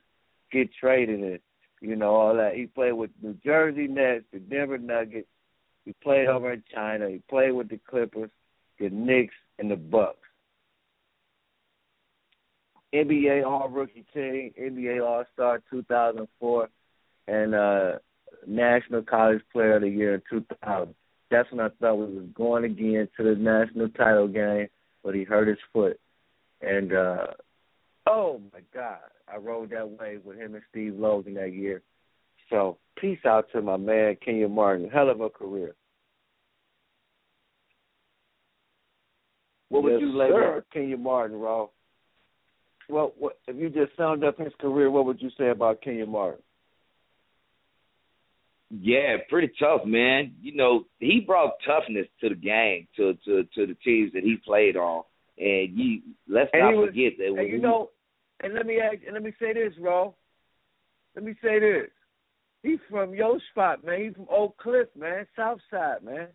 get 0.51 0.73
traded 0.73 1.21
and 1.21 1.39
you 1.81 1.95
know 1.95 2.15
all 2.15 2.35
that? 2.35 2.55
He 2.55 2.65
played 2.65 2.93
with 2.93 3.11
New 3.21 3.35
Jersey 3.45 3.87
Nets, 3.87 4.25
the 4.33 4.39
Denver 4.39 4.79
Nuggets. 4.79 5.27
He 5.85 5.93
played 6.01 6.25
over 6.25 6.51
in 6.53 6.63
China. 6.73 7.09
He 7.09 7.21
played 7.29 7.51
with 7.51 7.69
the 7.69 7.79
Clippers, 7.87 8.31
the 8.79 8.89
Knicks, 8.89 9.35
and 9.59 9.69
the 9.69 9.75
Bucks. 9.75 10.20
NBA 12.93 13.45
All 13.45 13.69
Rookie 13.69 14.05
Team, 14.13 14.51
NBA 14.59 15.05
All 15.05 15.23
Star 15.33 15.61
2004, 15.69 16.69
and 17.27 17.55
uh, 17.55 17.91
National 18.47 19.01
College 19.01 19.41
Player 19.51 19.75
of 19.75 19.81
the 19.83 19.89
Year 19.89 20.15
in 20.15 20.21
2000. 20.29 20.93
That's 21.29 21.49
when 21.51 21.61
I 21.61 21.69
thought 21.79 21.95
we 21.95 22.05
was 22.13 22.25
going 22.35 22.65
again 22.65 23.07
to 23.15 23.23
the 23.23 23.35
national 23.35 23.89
title 23.89 24.27
game, 24.27 24.67
but 25.03 25.15
he 25.15 25.23
hurt 25.23 25.47
his 25.47 25.57
foot. 25.71 25.97
And 26.61 26.93
uh, 26.93 27.27
oh 28.07 28.41
my 28.53 28.59
God, 28.73 28.99
I 29.31 29.37
rode 29.37 29.69
that 29.69 29.89
wave 29.89 30.25
with 30.25 30.37
him 30.37 30.55
and 30.55 30.63
Steve 30.69 30.95
Logan 30.95 31.35
that 31.35 31.53
year. 31.53 31.81
So 32.49 32.77
peace 32.99 33.19
out 33.25 33.45
to 33.53 33.61
my 33.61 33.77
man 33.77 34.17
Kenyon 34.23 34.53
Martin. 34.53 34.89
Hell 34.89 35.09
of 35.09 35.21
a 35.21 35.29
career. 35.29 35.73
What 39.69 39.83
would 39.83 39.93
Yes, 39.93 40.01
you 40.01 40.17
label 40.17 40.35
sir. 40.35 40.65
Kenyon 40.73 41.01
Martin, 41.01 41.39
Raw? 41.39 41.67
Well, 42.91 43.13
what, 43.17 43.37
if 43.47 43.55
you 43.55 43.69
just 43.69 43.95
summed 43.95 44.23
up 44.23 44.37
his 44.37 44.53
career, 44.59 44.91
what 44.91 45.05
would 45.05 45.21
you 45.21 45.29
say 45.37 45.49
about 45.49 45.81
Kenyon 45.81 46.11
Martin? 46.11 46.41
Yeah, 48.69 49.17
pretty 49.29 49.51
tough, 49.59 49.81
man. 49.85 50.33
You 50.41 50.55
know, 50.55 50.85
he 50.99 51.21
brought 51.25 51.53
toughness 51.65 52.07
to 52.21 52.29
the 52.29 52.35
game, 52.35 52.87
to 52.97 53.13
to 53.25 53.43
to 53.55 53.65
the 53.67 53.75
teams 53.83 54.11
that 54.13 54.23
he 54.23 54.37
played 54.45 54.77
on. 54.77 55.03
And 55.37 55.69
you 55.77 56.01
let's 56.27 56.49
And 56.53 56.61
not 56.63 56.75
was- 56.75 56.89
forget 56.89 57.13
that 57.17 57.27
And 57.27 57.47
you 57.47 57.55
he- 57.55 57.61
know, 57.61 57.89
and 58.41 58.53
let 58.53 58.65
me 58.65 58.79
ask, 58.79 58.97
and 59.05 59.13
let 59.13 59.23
me 59.23 59.33
say 59.39 59.53
this, 59.53 59.73
Raw. 59.79 60.11
Let 61.15 61.25
me 61.25 61.33
say 61.41 61.59
this. 61.59 61.89
He's 62.63 62.79
from 62.89 63.13
your 63.13 63.39
spot, 63.51 63.83
man. 63.83 64.03
He's 64.03 64.13
from 64.15 64.27
Oak 64.29 64.55
Cliff, 64.57 64.87
man, 64.95 65.25
South 65.35 65.59
Side, 65.69 66.03
man. 66.03 66.27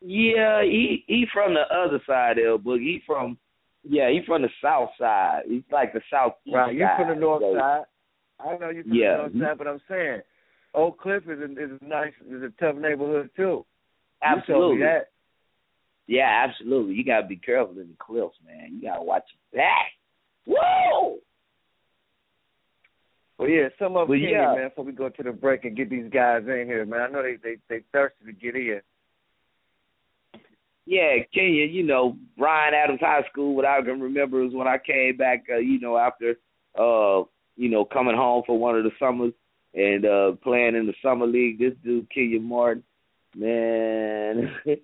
Yeah, 0.00 0.62
he 0.64 1.04
he 1.06 1.26
from 1.32 1.54
the 1.54 1.62
other 1.72 2.00
side, 2.06 2.38
El 2.38 2.58
Boog. 2.58 2.80
He 2.80 3.00
from 3.06 3.38
yeah, 3.84 4.10
he 4.10 4.20
from 4.26 4.42
the 4.42 4.48
south 4.62 4.90
side. 4.98 5.42
He's 5.46 5.62
like 5.70 5.92
the 5.92 6.00
southeast 6.10 6.54
Right, 6.54 6.74
You're 6.74 6.90
from 6.96 7.08
the 7.08 7.14
north 7.14 7.42
So, 7.42 7.54
side. 7.54 7.84
I 8.40 8.56
know 8.58 8.70
you're 8.70 8.84
from 8.84 8.94
Yeah. 8.94 9.12
the 9.12 9.28
north 9.28 9.32
side, 9.40 9.58
but 9.58 9.66
I'm 9.66 9.80
saying 9.88 10.20
Oak 10.74 11.00
Cliff 11.00 11.24
is 11.28 11.38
a, 11.40 11.52
is 11.52 11.70
a 11.80 11.84
nice, 11.84 12.12
is 12.28 12.42
a 12.42 12.52
tough 12.60 12.76
neighborhood 12.76 13.30
too. 13.36 13.42
You 13.42 13.66
Absolutely. 14.22 14.76
me 14.76 14.82
that. 14.84 15.08
Yeah, 16.06 16.44
absolutely. 16.48 16.94
You 16.94 17.04
gotta 17.04 17.26
be 17.26 17.36
careful 17.36 17.78
in 17.78 17.88
the 17.88 17.96
cliffs, 17.98 18.36
man. 18.46 18.74
You 18.74 18.82
gotta 18.88 19.02
watch 19.02 19.24
your 19.52 19.62
back. 19.62 19.92
Whoa! 20.46 21.18
Well, 23.38 23.48
yeah, 23.48 23.68
some 23.78 23.96
of 23.96 24.08
them, 24.08 24.18
yeah. 24.18 24.54
man. 24.54 24.68
Before 24.68 24.84
we 24.84 24.92
go 24.92 25.08
to 25.08 25.22
the 25.22 25.32
break 25.32 25.64
and 25.64 25.76
get 25.76 25.90
these 25.90 26.10
guys 26.12 26.42
in 26.42 26.66
here, 26.66 26.84
man. 26.84 27.00
I 27.00 27.08
know 27.08 27.22
they 27.22 27.36
they 27.42 27.56
they 27.68 27.82
thirsty 27.92 28.26
to 28.26 28.32
get 28.32 28.56
in. 28.56 28.80
Yeah, 30.84 31.18
Kenyon, 31.32 31.70
you 31.70 31.84
know, 31.84 32.16
Bryan 32.36 32.74
Adams 32.74 33.00
High 33.00 33.22
School, 33.30 33.54
what 33.54 33.64
I 33.64 33.80
can 33.82 34.00
remember 34.00 34.44
is 34.44 34.52
when 34.52 34.66
I 34.66 34.78
came 34.78 35.16
back, 35.16 35.44
uh, 35.50 35.58
you 35.58 35.78
know, 35.78 35.96
after, 35.96 36.34
uh, 36.76 37.22
you 37.56 37.68
know, 37.68 37.84
coming 37.84 38.16
home 38.16 38.42
for 38.46 38.58
one 38.58 38.76
of 38.76 38.82
the 38.84 38.90
summers 38.98 39.32
and 39.74 40.04
uh 40.04 40.32
playing 40.42 40.74
in 40.74 40.86
the 40.86 40.94
summer 41.02 41.26
league. 41.26 41.58
This 41.58 41.74
dude, 41.84 42.10
Kenyon 42.10 42.44
Martin, 42.44 42.82
man. 43.36 44.54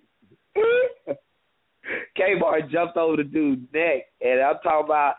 K 2.15 2.35
Martin 2.39 2.69
jumped 2.71 2.97
over 2.97 3.17
the 3.17 3.23
dude's 3.23 3.61
neck, 3.73 4.03
and 4.21 4.41
I'm 4.41 4.55
talking 4.63 4.85
about 4.85 5.15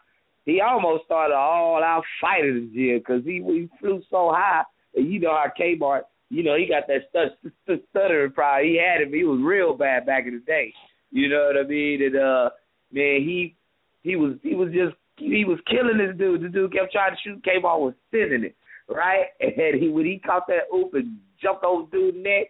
he 0.46 0.60
almost 0.60 1.04
started 1.04 1.34
an 1.34 1.40
all-out 1.40 2.04
fight 2.20 2.44
in 2.44 2.70
the 2.72 2.74
gym 2.74 2.98
because 2.98 3.24
he 3.24 3.42
he 3.46 3.68
flew 3.80 4.02
so 4.10 4.32
high. 4.34 4.64
And 4.94 5.12
you 5.12 5.20
know 5.20 5.30
how 5.30 5.50
K 5.56 5.76
Mart, 5.78 6.04
you 6.30 6.44
know, 6.44 6.56
he 6.56 6.66
got 6.66 6.86
that 6.86 7.10
stut, 7.10 7.38
st- 7.66 7.84
stuttering 7.90 8.32
problem. 8.32 8.66
He 8.66 8.78
had 8.78 9.02
it, 9.02 9.12
he 9.12 9.24
was 9.24 9.40
real 9.42 9.74
bad 9.74 10.06
back 10.06 10.26
in 10.26 10.34
the 10.34 10.40
day. 10.40 10.72
You 11.10 11.28
know 11.28 11.50
what 11.52 11.62
I 11.62 11.68
mean? 11.68 12.02
And 12.02 12.16
uh, 12.16 12.50
man, 12.92 13.20
he 13.20 13.56
he 14.02 14.16
was 14.16 14.36
he 14.42 14.54
was 14.54 14.72
just 14.72 14.94
he 15.16 15.44
was 15.44 15.58
killing 15.68 15.98
this 15.98 16.16
dude. 16.16 16.42
The 16.42 16.48
dude 16.48 16.72
kept 16.72 16.92
trying 16.92 17.12
to 17.12 17.18
shoot, 17.22 17.44
came 17.44 17.64
on 17.64 17.82
was 17.82 17.94
sending 18.10 18.44
it 18.44 18.56
right, 18.88 19.26
and 19.40 19.80
he 19.80 19.88
when 19.88 20.06
he 20.06 20.18
caught 20.18 20.46
that 20.46 20.70
oop 20.74 20.94
and 20.94 21.18
jumped 21.42 21.64
over 21.64 21.90
dude's 21.90 22.16
neck. 22.18 22.48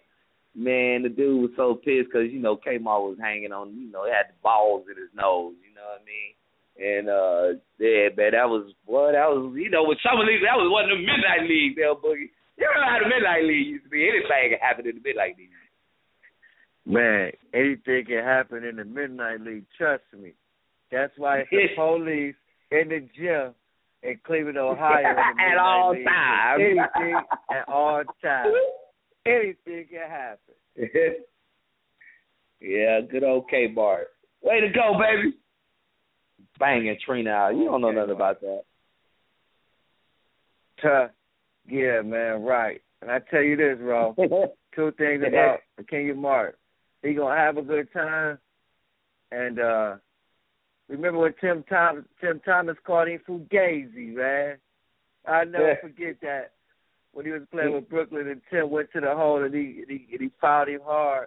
Man, 0.52 1.06
the 1.06 1.08
dude 1.08 1.46
was 1.46 1.54
so 1.54 1.78
pissed 1.78 2.10
because 2.10 2.26
you 2.32 2.42
know 2.42 2.58
Kmart 2.58 3.06
was 3.06 3.18
hanging 3.22 3.52
on, 3.52 3.70
you 3.78 3.86
know, 3.86 4.04
he 4.04 4.10
had 4.10 4.34
the 4.34 4.38
balls 4.42 4.82
in 4.90 4.98
his 4.98 5.14
nose. 5.14 5.54
You 5.62 5.70
know 5.78 5.86
what 5.86 6.02
I 6.02 6.10
mean? 6.10 6.32
And 6.74 7.06
uh 7.06 7.46
yeah, 7.78 8.10
man, 8.18 8.34
that 8.34 8.50
was 8.50 8.74
boy, 8.82 9.14
that 9.14 9.30
was 9.30 9.54
you 9.54 9.70
know 9.70 9.86
with 9.86 10.02
some 10.02 10.18
of 10.18 10.26
these 10.26 10.42
that 10.42 10.58
was 10.58 10.66
one 10.66 10.90
of 10.90 10.98
the 10.98 11.06
midnight 11.06 11.46
leagues, 11.46 11.78
El 11.78 12.02
Boogie. 12.02 12.34
You 12.60 12.68
remember 12.68 12.90
how 12.92 12.98
the 13.02 13.08
midnight 13.08 13.44
league 13.44 13.66
used 13.68 13.84
to 13.84 13.90
be? 13.90 14.06
Anything 14.06 14.50
can 14.50 14.58
happen 14.60 14.86
in 14.86 14.96
the 14.96 15.00
midnight 15.02 15.34
league. 15.38 15.48
Man, 16.86 17.32
anything 17.54 18.04
can 18.06 18.22
happen 18.24 18.64
in 18.64 18.76
the 18.76 18.84
midnight 18.84 19.40
league. 19.40 19.64
Trust 19.78 20.02
me. 20.12 20.32
That's 20.92 21.12
why 21.16 21.40
it's 21.40 21.50
the 21.50 21.66
police 21.76 22.34
in 22.70 22.88
the 22.88 23.08
gym 23.16 23.54
in 24.02 24.18
Cleveland, 24.26 24.58
Ohio. 24.58 25.06
at 25.38 25.58
all 25.58 25.92
league. 25.92 26.04
times. 26.04 26.60
Anything 26.62 27.20
at 27.50 27.68
all 27.68 28.02
times. 28.22 28.54
Anything 29.26 29.86
can 29.90 30.10
happen. 30.10 31.14
yeah, 32.60 33.00
good 33.10 33.24
old 33.24 33.48
K 33.48 33.68
Mart. 33.74 34.08
Way 34.42 34.60
to 34.60 34.68
go, 34.68 34.98
baby. 34.98 35.36
Banging 36.58 36.96
Trina 37.06 37.30
out. 37.30 37.56
You 37.56 37.64
don't 37.66 37.80
know 37.80 37.90
nothing 37.90 38.14
about 38.14 38.40
that. 38.40 38.62
Tuh. 40.82 41.08
Yeah, 41.68 42.02
man, 42.02 42.42
right. 42.42 42.82
And 43.02 43.10
I 43.10 43.20
tell 43.30 43.42
you 43.42 43.56
this, 43.56 43.78
bro. 43.78 44.14
Two 44.74 44.92
things 44.98 45.22
about 45.26 45.60
Kenya 45.88 46.14
Mark. 46.14 46.56
He 47.02 47.14
gonna 47.14 47.36
have 47.36 47.56
a 47.56 47.62
good 47.62 47.92
time 47.92 48.38
and 49.32 49.58
uh 49.58 49.94
remember 50.88 51.18
when 51.18 51.34
Tim 51.40 51.64
Thomas 51.68 52.04
Tim 52.20 52.40
Thomas 52.44 52.76
called 52.84 53.08
him 53.08 53.20
Fugazi, 53.28 54.14
man. 54.14 54.58
I 55.26 55.44
never 55.44 55.78
forget 55.82 56.16
that. 56.22 56.52
When 57.12 57.26
he 57.26 57.32
was 57.32 57.42
playing 57.50 57.74
with 57.74 57.88
Brooklyn 57.88 58.28
and 58.28 58.40
Tim 58.50 58.70
went 58.70 58.92
to 58.92 59.00
the 59.00 59.14
hole 59.14 59.42
and 59.42 59.52
he 59.52 59.82
and 59.82 59.90
he, 59.90 60.06
and 60.12 60.20
he 60.20 60.30
fouled 60.40 60.68
him 60.68 60.80
hard 60.84 61.26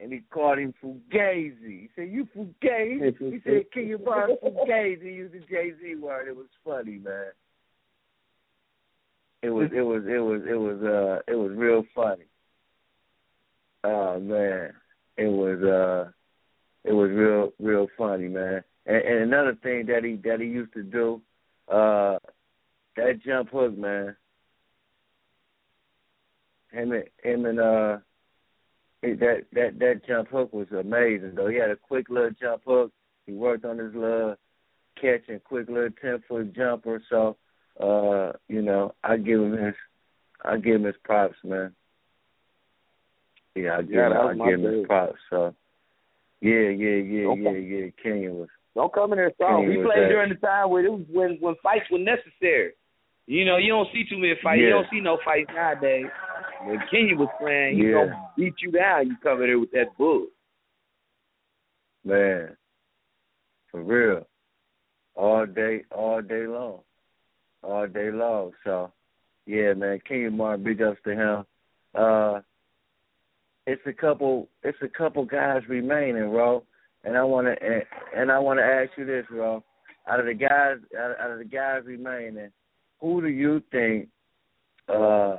and 0.00 0.12
he 0.12 0.22
called 0.30 0.58
him 0.58 0.74
Fugazi. 0.82 1.58
He 1.62 1.90
said, 1.94 2.10
You 2.10 2.28
Fugazi? 2.36 3.14
he 3.32 3.40
said, 3.44 3.70
Can 3.72 3.86
you 3.86 3.98
borrow 3.98 4.36
Fugazi? 4.36 5.02
He 5.02 5.08
used 5.08 5.34
the 5.34 5.40
Jay 5.40 5.72
Z 5.80 5.96
word. 5.96 6.28
It 6.28 6.36
was 6.36 6.46
funny, 6.64 6.98
man. 6.98 7.32
It 9.42 9.50
was 9.50 9.70
it 9.74 9.82
was 9.82 10.02
it 10.06 10.18
was 10.18 10.42
it 10.48 10.54
was 10.54 10.82
uh 10.82 11.20
it 11.30 11.36
was 11.36 11.52
real 11.56 11.84
funny. 11.94 12.24
Oh 13.84 14.18
man. 14.18 14.72
It 15.16 15.28
was 15.28 15.62
uh 15.62 16.10
it 16.84 16.92
was 16.92 17.10
real 17.10 17.52
real 17.58 17.86
funny, 17.96 18.28
man. 18.28 18.64
And, 18.86 18.96
and 18.96 19.18
another 19.22 19.56
thing 19.62 19.86
that 19.86 20.04
he 20.04 20.16
that 20.28 20.40
he 20.40 20.46
used 20.46 20.72
to 20.74 20.82
do, 20.82 21.20
uh 21.68 22.18
that 22.96 23.20
jump 23.24 23.50
hook, 23.50 23.76
man. 23.76 24.16
Him 26.72 26.92
and 26.92 27.04
him 27.22 27.46
and 27.46 27.60
uh 27.60 27.98
that 29.02 29.44
that 29.52 29.78
that 29.78 30.06
jump 30.06 30.28
hook 30.28 30.52
was 30.52 30.70
amazing 30.72 31.34
though. 31.34 31.48
He 31.48 31.56
had 31.56 31.70
a 31.70 31.76
quick 31.76 32.08
little 32.08 32.30
jump 32.40 32.62
hook. 32.66 32.92
He 33.26 33.32
worked 33.32 33.64
on 33.64 33.78
his 33.78 33.94
little 33.94 34.36
catch 35.00 35.22
and 35.28 35.42
quick 35.44 35.68
little 35.68 35.90
ten 36.00 36.22
foot 36.26 36.54
jumper. 36.54 37.02
So, 37.10 37.36
uh, 37.80 38.32
you 38.48 38.62
know, 38.62 38.94
I 39.04 39.16
give 39.16 39.40
him 39.40 39.52
his 39.52 39.74
I 40.44 40.56
give 40.58 40.76
him 40.76 40.84
his 40.84 40.94
props, 41.04 41.36
man. 41.44 41.74
Yeah, 43.54 43.78
I 43.78 43.82
give 43.82 43.94
Yeah, 43.94 44.06
him, 44.10 44.42
I 44.42 44.50
give 44.50 44.60
him 44.60 44.72
his 44.72 44.86
props. 44.86 45.18
So, 45.30 45.54
yeah, 46.40 46.68
yeah, 46.68 46.96
yeah, 46.96 47.26
Okay. 47.28 47.42
yeah, 47.42 47.50
yeah. 47.50 47.86
Kenyon 48.02 48.34
was 48.34 48.48
Don't 48.74 48.92
come 48.92 49.12
in 49.12 49.18
there 49.18 49.32
strong. 49.34 49.66
We 49.66 49.76
played 49.76 50.04
that. 50.04 50.08
during 50.08 50.28
the 50.28 50.36
time 50.36 50.70
when 50.70 50.84
it 50.84 50.92
was 50.92 51.02
when 51.10 51.38
when 51.40 51.54
fights 51.62 51.86
were 51.90 51.98
necessary. 51.98 52.72
You 53.26 53.44
know, 53.44 53.56
you 53.56 53.68
don't 53.68 53.88
see 53.92 54.04
too 54.08 54.18
many 54.18 54.34
fights. 54.42 54.60
You 54.60 54.68
don't 54.70 54.86
see 54.90 55.00
no 55.00 55.18
fights 55.24 55.50
nowadays. 55.52 56.06
When 56.64 56.78
Kenyon 56.90 57.18
was 57.18 57.28
playing, 57.40 57.76
he 57.76 57.84
Yeah. 57.86 57.92
gonna 57.92 58.30
beat 58.36 58.54
you 58.62 58.70
down. 58.70 59.08
You 59.08 59.16
come 59.22 59.40
in 59.42 59.48
there 59.48 59.58
with 59.58 59.72
that 59.72 59.96
bull. 59.98 60.28
man, 62.04 62.56
for 63.72 63.82
real, 63.82 64.28
all 65.16 65.44
day, 65.44 65.82
all 65.90 66.22
day 66.22 66.46
long, 66.46 66.82
all 67.62 67.86
day 67.86 68.10
long. 68.10 68.52
So, 68.64 68.92
yeah, 69.46 69.74
man, 69.74 70.00
Kenyon 70.06 70.36
Martin, 70.36 70.64
big 70.64 70.82
ups 70.82 71.00
to 71.04 71.12
him. 71.12 71.44
Uh, 71.94 72.40
it's 73.66 73.82
a 73.86 73.92
couple, 73.92 74.48
it's 74.62 74.78
a 74.82 74.88
couple 74.88 75.24
guys 75.24 75.62
remaining, 75.68 76.30
bro. 76.30 76.62
And 77.04 77.16
I 77.16 77.24
want 77.24 77.46
to, 77.46 77.64
and, 77.64 77.82
and 78.16 78.32
I 78.32 78.38
want 78.38 78.58
to 78.58 78.64
ask 78.64 78.90
you 78.96 79.06
this, 79.06 79.26
bro. 79.30 79.62
Out 80.08 80.20
of 80.20 80.26
the 80.26 80.34
guys, 80.34 80.76
out 80.98 81.10
of, 81.12 81.16
out 81.18 81.30
of 81.32 81.38
the 81.38 81.44
guys 81.44 81.82
remaining, 81.84 82.50
who 83.00 83.20
do 83.20 83.28
you 83.28 83.62
think 83.70 84.08
uh 84.88 85.38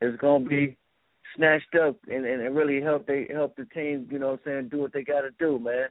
is 0.00 0.16
gonna 0.20 0.44
be 0.48 0.76
snatched 1.36 1.74
up 1.74 1.96
and, 2.08 2.24
and, 2.24 2.42
and 2.42 2.56
really 2.56 2.80
help 2.80 3.06
they 3.06 3.26
help 3.32 3.56
the 3.56 3.64
team, 3.66 4.06
you 4.10 4.18
know 4.18 4.32
what 4.32 4.40
I'm 4.46 4.52
saying, 4.52 4.68
do 4.68 4.78
what 4.78 4.92
they 4.92 5.02
gotta 5.02 5.30
do, 5.38 5.58
man. 5.58 5.88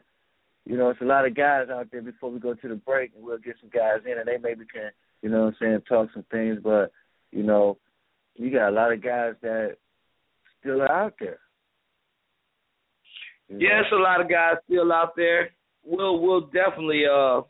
You 0.65 0.77
know, 0.77 0.89
it's 0.89 1.01
a 1.01 1.05
lot 1.05 1.25
of 1.25 1.35
guys 1.35 1.67
out 1.71 1.87
there 1.91 2.01
before 2.01 2.29
we 2.31 2.39
go 2.39 2.53
to 2.53 2.67
the 2.67 2.75
break 2.75 3.11
and 3.15 3.23
we'll 3.25 3.37
get 3.39 3.55
some 3.59 3.69
guys 3.73 3.99
in 4.05 4.17
and 4.17 4.27
they 4.27 4.37
maybe 4.37 4.63
can, 4.71 4.91
you 5.21 5.29
know 5.29 5.45
what 5.45 5.47
I'm 5.47 5.55
saying, 5.59 5.81
talk 5.89 6.09
some 6.13 6.25
things, 6.31 6.59
but, 6.63 6.91
you 7.31 7.43
know, 7.43 7.77
you 8.35 8.51
got 8.51 8.69
a 8.69 8.71
lot 8.71 8.91
of 8.93 9.01
guys 9.03 9.33
that 9.41 9.77
still 10.59 10.81
are 10.81 10.91
out 10.91 11.15
there. 11.19 11.39
You 13.49 13.57
know? 13.69 13.79
It's 13.81 13.91
a 13.91 13.95
lot 13.95 14.21
of 14.21 14.29
guys 14.29 14.55
still 14.65 14.91
out 14.93 15.15
there. 15.15 15.49
We'll 15.83 16.19
we'll 16.21 16.41
definitely 16.41 17.03
uh 17.11 17.41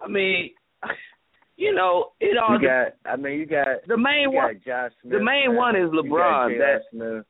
I 0.00 0.08
mean 0.08 0.50
you 1.56 1.74
know, 1.74 2.12
it 2.20 2.36
all 2.38 2.60
You 2.60 2.68
got 2.68 2.94
I 3.10 3.16
mean 3.16 3.38
you 3.38 3.46
got 3.46 3.66
the 3.88 3.96
main 3.96 4.32
one 4.32 4.60
Smith. 4.62 4.92
the 5.04 5.18
main 5.18 5.48
man. 5.48 5.56
one 5.56 5.76
is 5.76 5.90
LeBron. 5.90 6.58
That 6.58 6.82
Smith. 6.92 7.24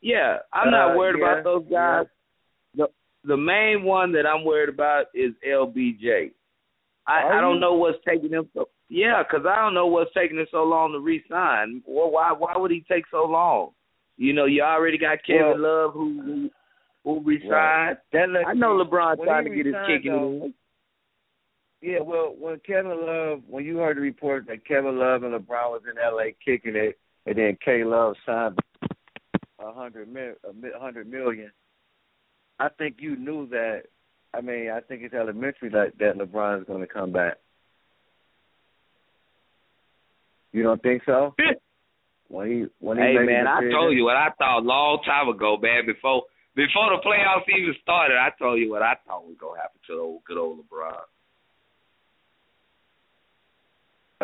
yeah, 0.00 0.36
I'm 0.52 0.70
not 0.70 0.92
Uh, 0.92 0.98
worried 0.98 1.18
yeah, 1.18 1.32
about 1.32 1.44
those 1.44 1.64
guys. 1.70 2.06
The 2.06 2.10
the 3.24 3.36
main 3.36 3.82
one 3.82 4.12
that 4.12 4.26
I'm 4.26 4.44
worried 4.44 4.68
about 4.68 5.06
is 5.14 5.32
LBJ. 5.46 6.30
I 7.06 7.38
I 7.38 7.40
don't 7.40 7.60
know 7.60 7.74
what's 7.74 7.98
taking 8.06 8.30
him 8.30 8.48
so 8.54 8.68
yeah, 8.88 9.22
'cause 9.24 9.46
I 9.46 9.56
don't 9.56 9.74
know 9.74 9.86
what's 9.86 10.12
taking 10.12 10.38
him 10.38 10.46
so 10.50 10.62
long 10.64 10.92
to 10.92 11.00
re-sign. 11.00 11.82
Well, 11.86 12.10
why 12.10 12.32
why 12.32 12.56
would 12.56 12.70
he 12.70 12.84
take 12.88 13.04
so 13.10 13.24
long? 13.24 13.70
You 14.16 14.32
know, 14.32 14.44
you 14.44 14.62
already 14.62 14.98
got 14.98 15.24
Kevin 15.26 15.60
Love 15.60 15.92
who 15.92 16.22
who, 16.22 16.50
who 17.02 17.20
re-signed. 17.20 17.50
Right. 17.50 17.96
That 18.12 18.44
I 18.46 18.54
know 18.54 18.82
LeBron 18.82 19.22
trying 19.24 19.44
to 19.44 19.50
get 19.50 19.66
his 19.66 19.74
resigned, 19.74 20.02
kick 20.02 20.10
though, 20.10 20.44
in. 20.44 20.54
Yeah, 21.80 22.00
well, 22.00 22.34
when 22.38 22.60
Kevin 22.60 23.04
Love, 23.04 23.42
when 23.46 23.64
you 23.64 23.76
heard 23.78 23.98
the 23.98 24.00
report 24.00 24.46
that 24.46 24.64
Kevin 24.64 24.98
Love 24.98 25.22
and 25.22 25.34
LeBron 25.34 25.70
was 25.70 25.82
in 25.90 25.98
L.A. 25.98 26.34
kicking 26.42 26.76
it, 26.76 26.98
and 27.26 27.36
then 27.36 27.58
K 27.62 27.84
Love 27.84 28.16
signed 28.24 28.58
a 29.58 29.72
hundred 29.72 30.08
mil, 30.08 30.34
a 30.44 30.78
hundred 30.78 31.10
million, 31.10 31.50
I 32.58 32.68
think 32.68 32.96
you 32.98 33.16
knew 33.16 33.48
that. 33.48 33.82
I 34.32 34.40
mean, 34.40 34.70
I 34.70 34.80
think 34.80 35.02
it's 35.02 35.14
elementary 35.14 35.70
that 35.70 35.92
that 35.98 36.16
LeBron 36.16 36.60
is 36.60 36.66
going 36.66 36.80
to 36.80 36.86
come 36.86 37.12
back. 37.12 37.34
You 40.52 40.62
don't 40.62 40.82
think 40.82 41.02
so? 41.04 41.34
When 42.28 42.48
he 42.48 42.64
when 42.80 42.96
he 42.96 43.04
Hey 43.04 43.18
man, 43.20 43.46
I 43.46 43.60
told 43.70 43.94
you 43.94 44.04
what 44.04 44.16
I 44.16 44.30
thought 44.38 44.60
a 44.60 44.64
long 44.64 44.98
time 45.04 45.28
ago, 45.28 45.58
man. 45.60 45.84
Before 45.84 46.22
before 46.56 46.88
the 46.90 47.02
playoffs 47.04 47.44
even 47.52 47.74
started, 47.82 48.16
I 48.16 48.30
told 48.38 48.58
you 48.58 48.70
what 48.70 48.82
I 48.82 48.94
thought 49.06 49.26
was 49.26 49.36
gonna 49.38 49.60
happen 49.60 49.78
to 49.86 49.92
the 49.92 50.00
old 50.00 50.24
good 50.24 50.38
old 50.38 50.58
LeBron. 50.64 51.04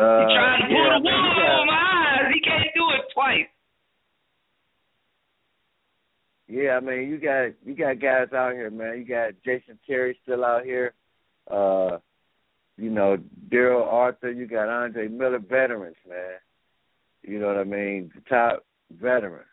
Uh, 0.01 0.25
He 0.25 0.33
trying 0.33 0.61
to 0.63 0.67
pull 0.71 0.81
yeah, 0.81 0.97
the 0.97 1.03
wool 1.03 1.29
over 1.45 1.65
my 1.69 1.77
eyes. 1.77 2.33
He 2.33 2.39
can't 2.41 2.71
do 2.73 2.85
it 2.95 3.05
twice. 3.13 3.50
Yeah, 6.51 6.71
I 6.71 6.79
mean, 6.81 7.07
you 7.07 7.17
got 7.17 7.53
you 7.65 7.73
got 7.73 8.01
guys 8.01 8.33
out 8.35 8.51
here, 8.51 8.69
man. 8.69 8.97
You 8.97 9.05
got 9.05 9.35
Jason 9.45 9.79
Terry 9.87 10.17
still 10.21 10.43
out 10.43 10.65
here. 10.65 10.93
Uh, 11.49 11.99
you 12.75 12.89
know, 12.89 13.15
Darrell 13.49 13.87
Arthur. 13.87 14.29
You 14.29 14.47
got 14.47 14.67
Andre 14.67 15.07
Miller, 15.07 15.39
veterans, 15.39 15.95
man. 16.09 16.39
You 17.21 17.39
know 17.39 17.47
what 17.47 17.57
I 17.57 17.63
mean? 17.63 18.11
The 18.13 18.21
top 18.29 18.65
veterans. 18.91 19.45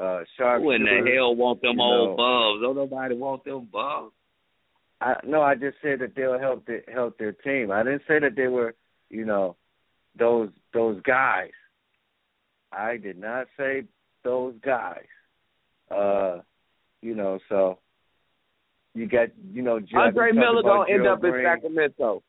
Uh, 0.00 0.20
sharp. 0.38 0.62
Who 0.62 0.70
in 0.70 0.84
the 0.84 1.10
hell 1.12 1.34
want 1.34 1.60
them 1.62 1.80
old 1.80 2.10
know. 2.10 2.16
bubs? 2.16 2.62
Don't 2.62 2.76
nobody 2.76 3.16
want 3.16 3.44
them 3.44 3.66
bubs. 3.72 4.12
I 5.00 5.14
no, 5.24 5.42
I 5.42 5.56
just 5.56 5.78
said 5.82 5.98
that 5.98 6.14
they'll 6.14 6.38
help 6.38 6.64
the, 6.66 6.82
help 6.92 7.18
their 7.18 7.32
team. 7.32 7.72
I 7.72 7.82
didn't 7.82 8.02
say 8.06 8.20
that 8.20 8.36
they 8.36 8.46
were, 8.46 8.76
you 9.10 9.24
know, 9.24 9.56
those 10.16 10.50
those 10.72 11.02
guys. 11.02 11.50
I 12.70 12.98
did 12.98 13.18
not 13.18 13.48
say 13.56 13.82
those 14.22 14.54
guys. 14.64 15.06
Uh, 15.90 16.38
you 17.02 17.14
know, 17.14 17.38
so 17.48 17.78
you 18.94 19.06
got 19.06 19.28
you 19.52 19.62
know 19.62 19.80
Jeff, 19.80 19.94
Andre 19.94 20.32
Miller 20.32 20.62
gonna 20.62 20.90
end 20.90 21.06
up 21.06 21.22
in 21.24 21.32
Sacramento. 21.42 22.22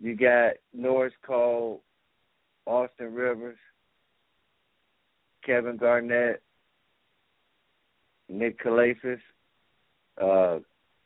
You 0.00 0.16
got 0.16 0.54
Norris 0.72 1.14
Cole, 1.26 1.82
Austin 2.66 3.14
Rivers, 3.14 3.58
Kevin 5.44 5.76
Garnett, 5.76 6.42
Nick 8.28 8.62
Calathes, 8.62 9.20
uh, 10.20 10.58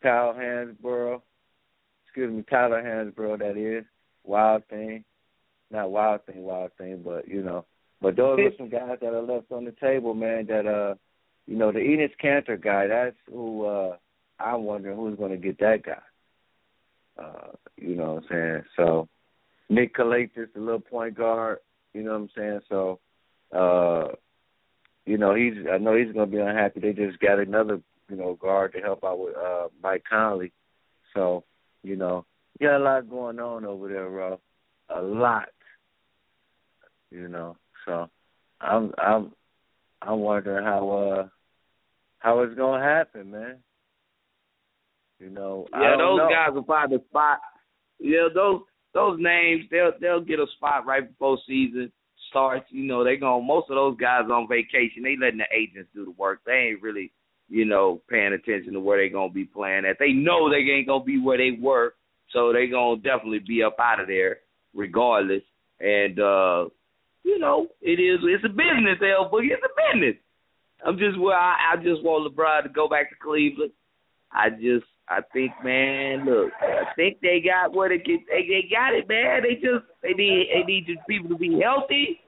Kyle 0.03 0.35
Hansbrough, 0.35 1.21
excuse 2.07 2.33
me, 2.33 2.45
Tyler 2.49 2.83
Hansbrough, 2.83 3.39
that 3.41 3.57
is, 3.57 3.85
Wild 4.25 4.63
Thing. 4.69 5.05
Not 5.71 5.91
Wild 5.91 6.25
Thing, 6.25 6.43
Wild 6.43 6.71
Thing, 6.79 7.03
but, 7.05 7.29
you 7.29 7.43
know. 7.43 7.65
But 8.01 8.17
those 8.17 8.39
are 8.39 8.57
some 8.57 8.69
guys 8.69 8.99
that 9.01 9.13
are 9.13 9.23
left 9.23 9.51
on 9.51 9.65
the 9.65 9.75
table, 9.81 10.15
man, 10.15 10.47
that, 10.47 10.67
uh, 10.67 10.95
you 11.49 11.57
know, 11.57 11.73
the 11.73 11.79
Enes 11.79 12.13
Kanter 12.23 12.63
guy, 12.63 12.87
that's 12.89 13.17
who 13.33 13.65
uh, 13.65 13.97
I'm 14.39 14.65
wondering 14.65 14.97
who's 14.99 15.19
to 15.19 15.37
get 15.39 15.59
that 15.61 15.83
guy. 15.83 16.03
Uh, 17.19 17.53
you 17.77 17.97
know 17.97 18.15
what 18.15 18.25
I'm 18.25 18.29
saying? 18.31 18.63
So, 18.77 19.09
Nick 19.71 19.97
Calathes, 19.97 20.53
the 20.55 20.61
little 20.61 20.79
point 20.79 21.17
guard, 21.17 21.59
you 21.95 22.03
know 22.03 22.13
what 22.13 22.17
I'm 22.21 22.31
saying? 22.37 22.61
So, 22.69 23.01
uh, 23.51 24.15
you 25.07 25.17
know, 25.17 25.35
he's 25.35 25.55
I 25.73 25.79
know 25.79 25.97
he's 25.97 26.13
gonna 26.13 26.27
be 26.27 26.37
unhappy. 26.37 26.81
They 26.81 26.93
just 26.93 27.19
got 27.19 27.39
another, 27.39 27.81
you 28.11 28.17
know, 28.17 28.35
guard 28.35 28.75
to 28.75 28.81
help 28.81 29.03
out 29.03 29.19
with 29.19 29.35
uh 29.35 29.69
Mike 29.83 30.05
Conley. 30.09 30.53
So, 31.15 31.45
you 31.83 31.97
know, 31.97 32.27
got 32.61 32.77
a 32.77 32.79
lot 32.79 33.09
going 33.09 33.41
on 33.41 33.65
over 33.65 33.89
there, 33.89 34.11
bro. 34.11 34.39
A 34.95 35.01
lot. 35.01 35.49
You 37.11 37.29
know. 37.29 37.57
So 37.87 38.11
I'm 38.61 38.93
I'm 38.99 39.33
I'm 40.03 40.21
wondering 40.21 40.65
how 40.65 40.91
uh 40.91 41.29
how 42.19 42.41
it's 42.41 42.55
gonna 42.55 42.83
happen, 42.83 43.31
man. 43.31 43.57
You 45.21 45.31
know, 45.31 45.67
yeah, 45.73 45.97
those 45.99 46.19
know. 46.19 46.29
guys 46.31 46.55
will 46.55 46.65
find 46.65 46.93
a 46.93 47.01
spot. 47.09 47.39
Yeah, 47.99 48.29
those 48.35 48.61
those 48.95 49.19
names 49.21 49.65
they'll 49.71 49.93
they'll 50.01 50.21
get 50.21 50.39
a 50.39 50.47
spot 50.57 50.87
right 50.87 51.09
before 51.09 51.39
season 51.47 51.93
starts. 52.31 52.67
You 52.71 52.85
know, 52.85 53.05
they 53.05 53.17
going 53.17 53.47
most 53.47 53.71
of 53.71 53.77
those 53.77 53.97
guys 53.99 54.25
on 54.31 54.49
vacation. 54.49 55.03
They 55.03 55.17
letting 55.17 55.39
the 55.39 55.47
agents 55.55 55.91
do 55.95 56.05
the 56.05 56.13
work. 56.13 56.41
They 56.47 56.71
ain't 56.71 56.83
really, 56.83 57.13
you 57.49 57.65
know, 57.65 58.01
paying 58.09 58.33
attention 58.33 58.73
to 58.75 58.81
where 58.81 58.99
they 58.99 59.13
gonna 59.13 59.33
be 59.33 59.45
playing 59.45 59.85
at. 59.87 59.97
They 59.99 60.13
know 60.13 60.49
they 60.49 60.71
ain't 60.71 60.87
gonna 60.87 61.05
be 61.05 61.21
where 61.21 61.39
they 61.39 61.59
were, 61.61 61.95
so 62.33 62.53
they 62.53 62.67
gonna 62.69 63.01
definitely 63.01 63.41
be 63.41 63.63
up 63.63 63.77
out 63.81 64.01
of 64.01 64.07
there 64.07 64.39
regardless. 64.75 65.43
And 65.81 66.19
uh, 66.19 66.69
you 67.25 67.39
know, 67.39 67.67
it 67.81 68.01
is 68.01 68.21
it's 68.23 68.45
a 68.45 68.49
business, 68.49 68.99
El 69.03 69.31
Boogie. 69.31 69.53
It's 69.53 69.63
a 69.65 69.97
business. 69.97 70.17
I'm 70.85 70.99
just 70.99 71.19
well, 71.19 71.35
I, 71.35 71.75
I 71.75 71.77
just 71.77 72.03
want 72.03 72.27
LeBron 72.27 72.63
to 72.63 72.69
go 72.69 72.89
back 72.89 73.11
to 73.11 73.17
Cleveland. 73.21 73.73
I 74.33 74.51
just 74.51 74.87
I 75.09 75.21
think, 75.33 75.53
man, 75.65 76.27
look, 76.27 76.53
I 76.61 76.93
think 76.95 77.19
they 77.21 77.41
got 77.41 77.73
what 77.73 77.91
it 77.91 78.05
get. 78.05 78.21
They, 78.29 78.45
they 78.45 78.69
got 78.69 78.93
it, 78.93 79.09
man. 79.09 79.43
They 79.43 79.57
just 79.57 79.89
they 80.03 80.13
need 80.13 80.53
they 80.53 80.63
need 80.69 80.87
the 80.87 80.97
people 81.09 81.31
to 81.31 81.37
be 81.37 81.61
healthy, 81.61 82.21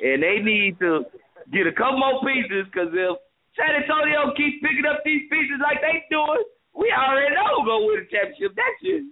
and 0.00 0.22
they 0.22 0.40
need 0.40 0.78
to 0.80 1.04
get 1.52 1.68
a 1.68 1.72
couple 1.72 2.00
more 2.00 2.24
pieces. 2.24 2.64
Because 2.72 2.88
if 2.96 3.16
San 3.54 3.76
Antonio 3.76 4.32
keeps 4.32 4.64
picking 4.64 4.88
up 4.88 5.04
these 5.04 5.28
pieces 5.28 5.60
like 5.60 5.84
they 5.84 6.00
doing, 6.08 6.44
we 6.72 6.88
already 6.88 7.34
know 7.36 7.60
we're 7.60 7.68
gonna 7.68 7.86
win 7.86 8.02
a 8.02 8.08
championship 8.08 8.56
next 8.56 8.80
year. 8.80 9.04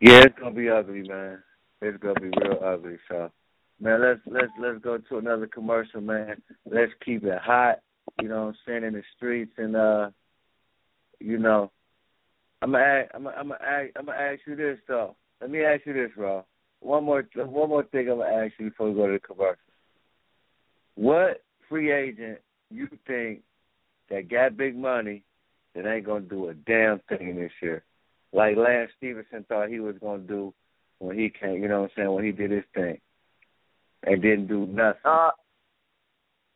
Yeah, 0.00 0.24
it's 0.24 0.38
gonna 0.38 0.54
be 0.54 0.68
ugly, 0.68 1.08
man. 1.08 1.42
It's 1.80 1.98
gonna 2.02 2.20
be 2.20 2.28
real 2.28 2.60
ugly. 2.64 2.98
So. 3.08 3.30
Man, 3.80 4.00
let's 4.00 4.20
let's 4.26 4.52
let's 4.58 4.78
go 4.82 4.96
to 4.96 5.18
another 5.18 5.46
commercial, 5.46 6.00
man. 6.00 6.40
Let's 6.64 6.92
keep 7.04 7.24
it 7.24 7.38
hot. 7.38 7.80
You 8.20 8.28
know 8.28 8.46
what 8.46 8.48
I'm 8.48 8.56
saying 8.66 8.84
in 8.84 8.94
the 8.94 9.02
streets, 9.16 9.52
and 9.58 9.76
uh, 9.76 10.10
you 11.20 11.38
know, 11.38 11.70
I'm 12.62 12.72
gonna 12.72 13.04
I'm 13.12 13.24
gonna, 13.24 13.36
I'm 13.36 13.48
gonna 13.48 13.60
ask, 13.62 13.90
I'm 13.96 14.06
gonna 14.06 14.18
ask 14.18 14.40
you 14.46 14.56
this 14.56 14.78
though. 14.88 15.16
Let 15.40 15.50
me 15.50 15.62
ask 15.62 15.84
you 15.84 15.92
this, 15.92 16.10
bro. 16.16 16.44
One 16.80 17.04
more 17.04 17.28
one 17.34 17.68
more 17.68 17.82
thing 17.84 18.08
I'm 18.08 18.18
gonna 18.18 18.44
ask 18.44 18.54
you 18.58 18.70
before 18.70 18.88
we 18.88 18.94
go 18.94 19.06
to 19.08 19.12
the 19.14 19.18
commercial. 19.18 19.56
What 20.94 21.42
free 21.68 21.92
agent 21.92 22.38
you 22.70 22.88
think 23.06 23.42
that 24.08 24.30
got 24.30 24.56
big 24.56 24.74
money 24.74 25.22
that 25.74 25.86
ain't 25.86 26.06
gonna 26.06 26.20
do 26.20 26.48
a 26.48 26.54
damn 26.54 27.00
thing 27.10 27.36
this 27.36 27.52
year? 27.60 27.84
Like 28.36 28.56
Lance 28.58 28.90
Stephenson 28.98 29.46
thought 29.48 29.70
he 29.70 29.80
was 29.80 29.96
gonna 29.98 30.22
do 30.22 30.52
when 30.98 31.18
he 31.18 31.30
came. 31.30 31.62
You 31.62 31.68
know 31.68 31.80
what 31.80 31.90
I'm 31.96 31.96
saying 31.96 32.12
when 32.12 32.24
he 32.24 32.32
did 32.32 32.50
his 32.50 32.64
thing 32.74 33.00
and 34.04 34.20
didn't 34.20 34.46
do 34.46 34.66
nothing. 34.66 35.00
Uh, 35.06 35.30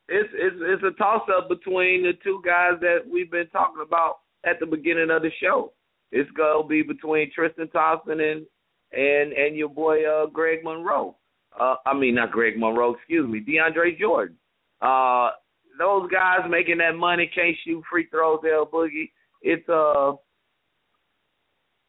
it's 0.07 0.28
it's 0.35 0.57
it's 0.61 0.82
a 0.82 0.90
toss 0.98 1.23
up 1.35 1.48
between 1.48 2.02
the 2.02 2.12
two 2.23 2.43
guys 2.44 2.74
that 2.82 2.98
we've 3.11 3.31
been 3.31 3.48
talking 3.48 3.82
about 3.82 4.19
at 4.44 4.61
the 4.61 4.66
beginning 4.66 5.11
of 5.11 5.23
the 5.23 5.31
show. 5.43 5.73
It's 6.12 6.31
gonna 6.32 6.69
be 6.69 6.82
between 6.82 7.31
Tristan 7.35 7.69
Thompson 7.69 8.20
and 8.20 8.47
and 8.93 9.32
and 9.32 9.57
your 9.57 9.70
boy 9.70 10.05
uh 10.05 10.27
Greg 10.27 10.62
Monroe. 10.62 11.16
Uh 11.59 11.77
I 11.86 11.94
mean 11.94 12.16
not 12.16 12.31
Greg 12.31 12.59
Monroe, 12.59 12.94
excuse 12.94 13.27
me, 13.27 13.40
DeAndre 13.40 13.98
Jordan. 13.98 14.36
Uh 14.82 15.31
those 15.78 16.11
guys 16.11 16.40
making 16.51 16.77
that 16.78 16.94
money 16.94 17.31
can't 17.35 17.57
shoot 17.65 17.82
free 17.90 18.07
throws, 18.11 18.40
El 18.44 18.66
Boogie. 18.66 19.12
It's 19.40 19.66
uh 19.66 20.12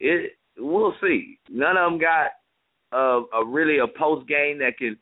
it 0.02 0.32
we'll 0.58 0.94
see. 1.00 1.38
None 1.50 1.76
of 1.76 1.92
them 1.92 2.00
got 2.00 2.32
a, 2.92 3.22
a 3.38 3.46
really 3.46 3.78
a 3.78 3.86
post 3.86 4.28
game 4.28 4.58
that 4.58 4.76
can 4.78 4.98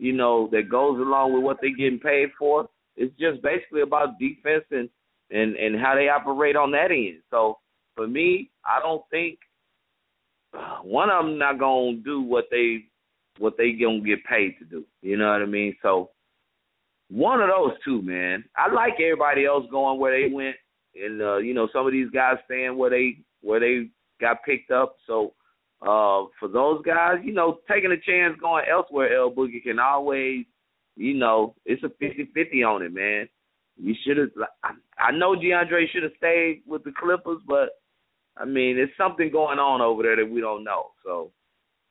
you 0.00 0.14
know, 0.14 0.48
that 0.50 0.70
goes 0.70 0.98
along 0.98 1.34
with 1.34 1.42
what 1.42 1.58
they're 1.60 1.76
getting 1.76 2.00
paid 2.00 2.30
for. 2.38 2.66
It's 2.96 3.14
just 3.20 3.42
basically 3.42 3.82
about 3.82 4.18
defense 4.18 4.64
and 4.70 4.88
and 5.30 5.54
and 5.56 5.78
how 5.78 5.94
they 5.94 6.08
operate 6.08 6.56
on 6.56 6.72
that 6.72 6.90
end. 6.90 7.20
So 7.30 7.58
for 7.94 8.08
me, 8.08 8.50
I 8.64 8.80
don't 8.80 9.02
think 9.10 9.38
one 10.82 11.10
of 11.10 11.26
them 11.26 11.38
not 11.38 11.58
gonna 11.58 11.98
do 12.02 12.22
what 12.22 12.46
they 12.50 12.86
what 13.38 13.56
they 13.58 13.72
gonna 13.72 14.00
get 14.00 14.24
paid 14.24 14.54
to 14.58 14.64
do. 14.64 14.84
You 15.02 15.18
know 15.18 15.30
what 15.30 15.42
I 15.42 15.46
mean? 15.46 15.76
So 15.82 16.10
one 17.10 17.42
of 17.42 17.48
those 17.48 17.72
two, 17.84 18.00
man. 18.00 18.42
I 18.56 18.72
like 18.72 18.94
everybody 18.94 19.44
else 19.44 19.66
going 19.70 20.00
where 20.00 20.18
they 20.18 20.32
went, 20.32 20.56
and 20.94 21.20
uh, 21.20 21.36
you 21.36 21.52
know 21.52 21.68
some 21.74 21.86
of 21.86 21.92
these 21.92 22.10
guys 22.10 22.36
staying 22.46 22.76
where 22.76 22.90
they 22.90 23.18
where 23.42 23.60
they 23.60 23.90
got 24.20 24.44
picked 24.44 24.70
up. 24.70 24.96
So 25.06 25.34
uh, 25.82 26.28
for 26.38 26.48
those 26.52 26.82
guys, 26.84 27.18
you 27.24 27.32
know, 27.32 27.58
taking 27.70 27.92
a 27.92 27.96
chance 27.96 28.38
going 28.40 28.64
elsewhere, 28.70 29.16
El 29.16 29.32
Boogie 29.32 29.62
can 29.62 29.78
always, 29.78 30.44
you 30.96 31.14
know, 31.14 31.54
it's 31.64 31.82
a 31.82 31.88
fifty-fifty 31.88 32.62
on 32.62 32.82
it, 32.82 32.92
man. 32.92 33.28
You 33.76 33.94
should 34.04 34.18
have. 34.18 34.28
I 34.98 35.10
know 35.12 35.34
DeAndre 35.34 35.90
should 35.90 36.02
have 36.02 36.12
stayed 36.18 36.62
with 36.66 36.84
the 36.84 36.92
Clippers, 36.92 37.40
but 37.46 37.70
I 38.36 38.44
mean, 38.44 38.76
there's 38.76 38.90
something 38.96 39.30
going 39.30 39.58
on 39.58 39.80
over 39.80 40.02
there 40.02 40.16
that 40.16 40.30
we 40.30 40.40
don't 40.40 40.64
know. 40.64 40.90
So, 41.04 41.32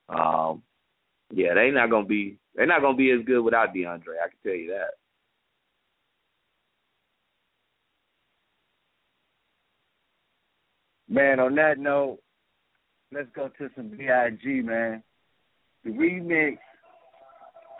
um, 0.09 0.61
yeah, 1.33 1.53
they're 1.55 1.71
not 1.71 1.89
gonna 1.89 2.05
be. 2.05 2.37
They're 2.53 2.67
not 2.67 2.81
gonna 2.81 2.97
be 2.97 3.11
as 3.11 3.25
good 3.25 3.41
without 3.41 3.73
DeAndre. 3.73 4.21
I 4.23 4.29
can 4.29 4.37
tell 4.43 4.53
you 4.53 4.69
that. 4.69 4.91
Man, 11.09 11.39
on 11.39 11.55
that 11.55 11.79
note, 11.79 12.19
let's 13.11 13.29
go 13.35 13.49
to 13.57 13.69
some 13.75 13.89
B.I.G., 13.89 14.61
man. 14.61 15.01
The 15.83 15.89
remix. 15.89 16.57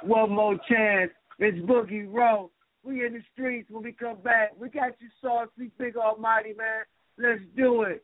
One 0.01 0.31
more 0.31 0.57
chance. 0.68 1.11
It's 1.38 1.57
Boogie 1.60 2.11
Row. 2.11 2.49
We 2.84 3.06
in 3.06 3.14
the 3.14 3.22
streets 3.34 3.69
when 3.69 3.84
we 3.84 3.91
come 3.91 4.18
back. 4.23 4.53
We 4.57 4.69
got 4.69 4.93
you 4.99 5.10
saucy, 5.22 5.69
big 5.77 5.95
almighty, 5.95 6.53
man. 6.57 6.84
Let's 7.18 7.41
do 7.56 7.84
it. 7.84 8.03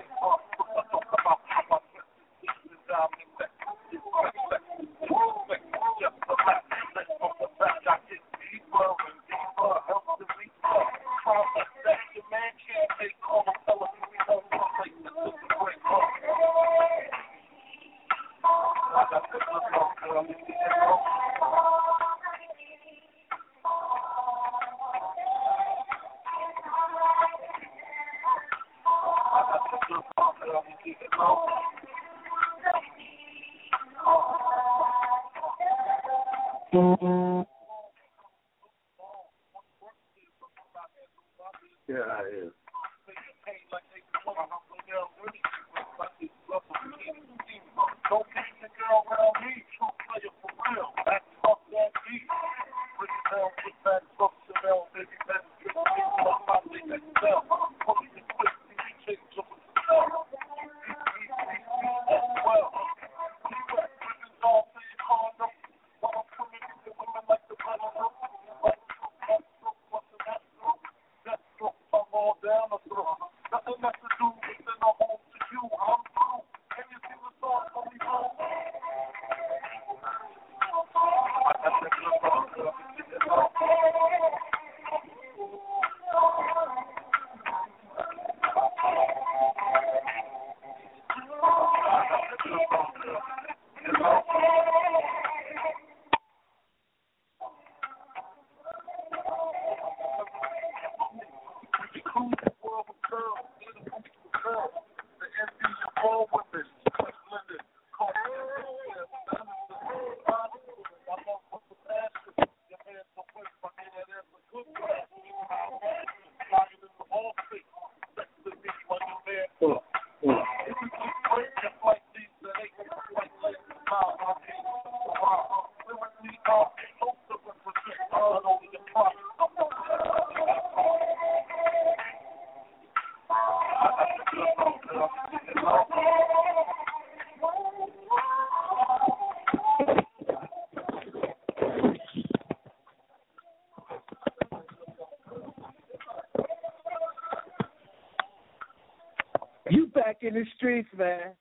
in 150.21 150.33
the 150.33 150.45
streets, 150.55 150.89
man. 150.97 151.33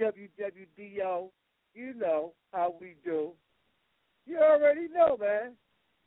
WWDO. 0.00 1.28
You 1.74 1.94
know 1.94 2.32
how 2.52 2.74
we 2.80 2.94
do. 3.04 3.30
You 4.26 4.38
already 4.38 4.88
know, 4.94 5.16
man. 5.18 5.52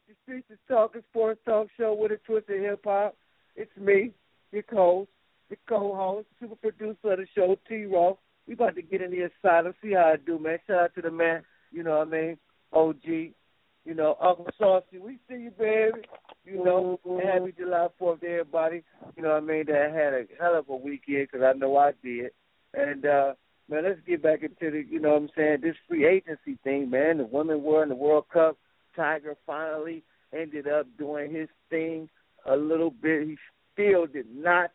The 0.08 0.14
Streets 0.24 0.48
is 0.50 0.60
Talking 0.68 1.02
Sports 1.10 1.40
Talk 1.46 1.68
Show 1.78 1.94
with 1.94 2.12
a 2.12 2.18
twist 2.18 2.50
of 2.50 2.60
hip 2.60 2.82
hop. 2.84 3.16
It's 3.56 3.76
me, 3.78 4.12
your 4.52 4.64
host, 4.72 5.10
the 5.50 5.58
co-host, 5.68 6.28
super 6.40 6.56
producer 6.56 7.14
of 7.14 7.20
the 7.20 7.28
show, 7.34 7.58
T. 7.68 7.86
Ross. 7.86 8.18
We 8.48 8.54
about 8.54 8.76
to 8.76 8.82
get 8.82 9.02
in 9.02 9.12
the 9.12 9.30
asylum, 9.30 9.74
see 9.82 9.94
how 9.94 10.14
I 10.14 10.18
do, 10.18 10.40
man. 10.40 10.58
Shout 10.68 10.84
out 10.84 10.96
to 10.96 11.02
the 11.02 11.12
man, 11.12 11.44
you 11.72 11.84
know 11.84 12.00
what 12.00 12.08
I 12.08 12.12
mean, 12.12 12.38
OG, 12.74 13.06
you 13.06 13.94
know, 13.94 14.18
Uncle 14.22 14.48
Saucy. 14.58 15.00
We 15.00 15.20
see 15.30 15.44
you, 15.44 15.52
baby. 15.52 16.02
You 16.44 16.64
know, 16.64 17.00
and 17.06 17.22
happy 17.22 17.54
July 17.58 17.88
4th 18.00 18.22
to 18.22 18.28
everybody. 18.28 18.84
You 19.16 19.24
know 19.24 19.30
what 19.30 19.44
I 19.44 19.46
mean, 19.46 19.66
that 19.68 19.92
had 19.94 20.14
a 20.14 20.24
hell 20.40 20.58
of 20.58 20.70
a 20.70 20.76
weekend 20.76 21.28
because 21.32 21.46
I 21.46 21.58
know 21.58 21.78
I 21.78 21.92
did. 22.04 22.32
And, 22.74 23.06
uh, 23.06 23.34
man, 23.70 23.84
let's 23.84 24.00
get 24.08 24.24
back 24.24 24.42
into 24.42 24.72
the, 24.72 24.84
you 24.90 25.00
know 25.00 25.10
what 25.10 25.22
I'm 25.22 25.30
saying, 25.36 25.58
this 25.62 25.76
free 25.88 26.06
agency 26.06 26.58
thing, 26.64 26.90
man. 26.90 27.20
The 27.20 27.26
women 27.26 27.64
were 27.64 27.84
in 27.84 27.90
the 27.90 27.96
World 27.96 28.26
Cup. 28.34 28.58
Tiger 28.96 29.36
finally 29.46 30.04
ended 30.34 30.68
up 30.68 30.88
doing 30.98 31.32
his 31.32 31.48
thing 31.70 32.10
a 32.46 32.56
little 32.56 32.92
bit. 32.92 33.28
He 33.28 33.38
still 33.74 34.08
did 34.08 34.28
not 34.34 34.72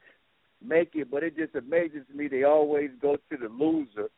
make 0.64 0.90
it, 0.94 1.10
but 1.10 1.22
it 1.22 1.36
just 1.36 1.55
amazes 1.55 2.05
me 2.14 2.28
they 2.28 2.44
always 2.44 2.90
go 3.01 3.16
to 3.16 3.36
the 3.36 3.48
loser, 3.48 4.09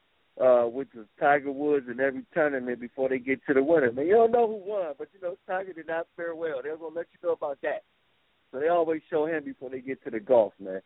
uh, 0.40 0.64
which 0.64 0.88
is 0.94 1.06
Tiger 1.18 1.50
Woods 1.50 1.86
in 1.90 2.00
every 2.00 2.24
tournament 2.32 2.80
before 2.80 3.08
they 3.08 3.18
get 3.18 3.40
to 3.46 3.54
the 3.54 3.62
winner. 3.62 3.90
Man, 3.90 4.06
you 4.06 4.14
don't 4.14 4.30
know 4.30 4.46
who 4.46 4.70
won, 4.70 4.94
but 4.98 5.08
you 5.12 5.20
know 5.20 5.36
Tiger 5.46 5.72
did 5.72 5.86
not 5.86 6.06
fare 6.16 6.34
well. 6.34 6.60
They're 6.62 6.76
gonna 6.76 6.94
let 6.94 7.06
you 7.12 7.28
know 7.28 7.34
about 7.34 7.58
that. 7.62 7.82
So 8.52 8.60
they 8.60 8.68
always 8.68 9.02
show 9.10 9.26
him 9.26 9.44
before 9.44 9.70
they 9.70 9.80
get 9.80 10.02
to 10.04 10.10
the 10.10 10.20
golf, 10.20 10.52
man. 10.58 10.80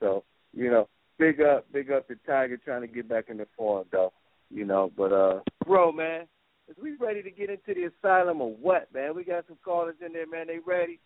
So, 0.00 0.24
you 0.52 0.70
know, 0.70 0.88
big 1.18 1.40
up, 1.40 1.66
big 1.72 1.90
up 1.90 2.06
to 2.08 2.16
Tiger 2.26 2.56
trying 2.56 2.82
to 2.82 2.86
get 2.86 3.08
back 3.08 3.24
in 3.28 3.38
the 3.38 3.46
form 3.56 3.86
though. 3.90 4.12
You 4.50 4.64
know, 4.64 4.90
but 4.96 5.12
uh 5.12 5.40
bro, 5.66 5.90
man, 5.92 6.26
is 6.68 6.76
we 6.82 6.94
ready 7.00 7.22
to 7.22 7.30
get 7.30 7.50
into 7.50 7.74
the 7.74 7.90
asylum 7.90 8.40
or 8.40 8.52
what, 8.52 8.92
man? 8.94 9.14
We 9.14 9.24
got 9.24 9.46
some 9.48 9.58
callers 9.64 9.96
in 10.04 10.12
there, 10.12 10.26
man. 10.26 10.46
They 10.46 10.58
ready? 10.64 11.00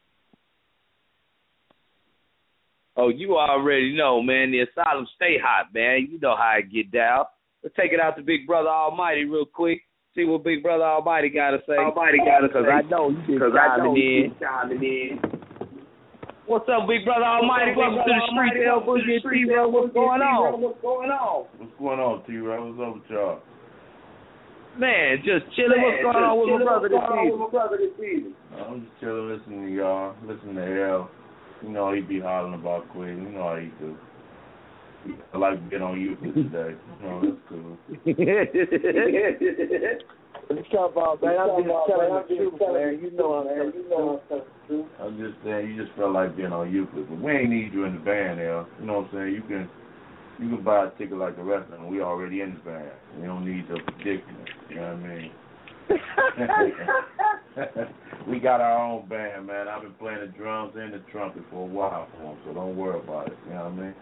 Oh, 2.97 3.09
you 3.09 3.37
already 3.39 3.97
know, 3.97 4.23
man. 4.23 4.51
The 4.51 4.61
asylum 4.61 5.07
stay 5.16 5.39
hot, 5.43 5.73
man. 5.73 6.09
You 6.11 6.20
know 6.20 6.37
how 6.37 6.53
I 6.57 6.61
get 6.61 6.91
down. 6.91 7.24
Let's 7.62 7.76
take 7.76 7.93
it 7.93 8.01
out 8.01 8.16
to 8.16 8.22
Big 8.22 8.47
Brother 8.47 8.68
Almighty 8.68 9.24
real 9.24 9.47
quick. 9.47 9.82
See 10.14 10.24
what 10.24 10.43
Big 10.43 10.62
Brother 10.62 10.82
Almighty 10.84 11.30
got 11.30 11.52
to 11.52 11.59
say. 11.66 11.78
Almighty 11.78 12.18
got 12.18 12.40
to 12.40 12.48
Because 12.48 12.66
I 12.66 12.82
know 12.90 13.10
you 13.10 13.16
been 13.22 13.39
Because 13.39 13.55
chiming 13.55 13.97
in. 13.97 14.34
chiming 14.43 14.82
in. 14.82 15.43
What's 16.47 16.68
up, 16.68 16.89
Big 16.90 17.06
Brother 17.06 17.24
Almighty? 17.24 17.70
Welcome 17.78 18.02
to 18.02 18.10
the 18.10 18.26
street, 18.34 18.66
El 18.66 18.82
Boogie 18.82 19.14
and 19.14 19.22
T-Rail. 19.22 19.70
What's 19.70 19.94
going 19.94 20.20
on? 20.20 20.60
What's 20.60 20.82
going 20.82 21.10
on? 21.10 21.47
What's 21.56 21.72
going 21.78 22.01
on, 22.02 22.26
T 22.26 22.36
Rob? 22.43 22.66
What's 22.66 22.82
up 22.82 22.94
with 22.98 23.10
y'all? 23.10 23.40
Man, 24.76 25.22
just 25.22 25.47
chilling. 25.55 25.78
What's 25.80 26.02
going 26.02 26.18
on 26.18 26.34
with 26.43 26.59
my 26.59 26.66
brother 26.66 26.89
this 26.90 26.98
evening? 26.98 27.39
my 27.39 27.48
brother 27.48 27.78
this 27.78 27.94
evening? 27.94 28.34
I'm 28.59 28.80
just 28.82 29.01
chilling, 29.01 29.28
listening 29.30 29.66
to 29.68 29.72
y'all, 29.72 30.16
listening 30.26 30.56
to 30.56 30.66
L. 30.82 31.10
You 31.62 31.68
know 31.70 31.94
he 31.94 32.01
be 32.02 32.18
hollering 32.18 32.59
about 32.59 32.90
quitting. 32.90 33.22
You 33.22 33.39
know 33.39 33.48
how 33.48 33.56
he 33.56 33.70
do. 33.78 33.94
I 35.33 35.39
like 35.39 35.70
get 35.70 35.83
on 35.83 36.01
you 36.01 36.16
for 36.16 36.33
today. 36.33 36.74
You 37.01 37.07
know 37.07 37.20
that's 37.20 37.37
cool. 37.49 37.79
About, 40.53 41.16
man? 41.23 41.39
I'm 41.39 41.65
just 41.65 41.89
telling 41.89 42.12
the 42.12 42.24
truth, 42.29 42.61
man. 42.61 43.01
You 43.03 43.11
know 43.16 43.43
You 43.74 43.83
know. 43.89 44.20
I'm 44.20 44.29
telling 44.29 44.29
the 44.29 44.37
truth. 44.66 44.87
I'm 45.01 45.16
just 45.19 45.35
saying 45.45 45.70
you 45.70 45.77
just 45.85 45.97
felt 45.97 46.12
like 46.12 46.37
being 46.37 46.53
on 46.53 46.70
Euclid, 46.70 47.09
but 47.09 47.20
we 47.20 47.33
ain't 47.33 47.51
need 47.51 47.73
you 47.73 47.85
in 47.85 47.95
the 47.95 48.01
band, 48.01 48.39
L. 48.41 48.69
You 48.81 48.87
know 48.87 49.01
what 49.01 49.07
I'm 49.07 49.12
saying? 49.15 49.35
You 49.35 49.43
can 49.43 49.69
you 50.39 50.49
can 50.57 50.65
buy 50.65 50.87
a 50.87 50.91
ticket 50.99 51.16
like 51.16 51.37
the 51.37 51.43
rest 51.43 51.73
of 51.73 51.79
them. 51.79 51.89
We 51.89 52.03
already 52.03 52.41
in 52.41 52.55
the 52.55 52.61
band. 52.61 52.91
We 53.19 53.27
don't 53.27 53.45
need 53.45 53.69
the 53.69 53.81
predicament. 53.93 54.49
You 54.69 54.77
know 54.77 54.83
what 54.83 54.93
I 54.93 55.09
mean? 55.09 55.31
we 58.29 58.41
got 58.41 58.61
our 58.61 58.79
own 58.79 59.09
band, 59.09 59.47
man. 59.47 59.69
I've 59.69 59.83
been 59.83 59.95
playing 59.95 60.20
the 60.20 60.39
drums 60.39 60.74
and 60.77 60.93
the 60.93 60.99
trumpet 61.11 61.43
for 61.51 61.62
a 61.62 61.66
while 61.66 62.09
for 62.16 62.23
them, 62.23 62.37
so 62.47 62.55
don't 62.55 62.77
worry 62.77 62.99
about 62.99 63.29
it. 63.29 63.39
You 63.47 63.55
know 63.55 63.65
what 63.65 63.73
I 63.73 63.77
mean? 63.77 63.95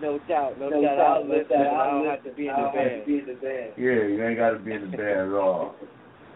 No 0.00 0.18
doubt, 0.28 0.58
no, 0.58 0.68
No 0.68 0.82
doubt. 0.82 0.96
doubt, 0.96 1.16
I'll 1.18 1.24
no 1.24 1.34
listen. 1.36 1.56
I 1.56 1.90
don't 1.90 2.06
have 2.06 2.24
to 2.24 2.30
be 2.32 2.48
in 2.48 2.54
the 2.54 2.60
don't 2.60 2.64
have 2.64 2.72
to 2.74 2.78
band. 2.90 3.06
be 3.06 3.18
in 3.18 3.26
the 3.26 3.34
band. 3.34 3.72
Yeah, 3.76 4.02
you 4.10 4.24
ain't 4.26 4.38
got 4.38 4.50
to 4.50 4.58
be 4.58 4.72
in 4.72 4.90
the 4.90 4.96
band 4.96 5.20
at 5.20 5.34
all. 5.34 5.74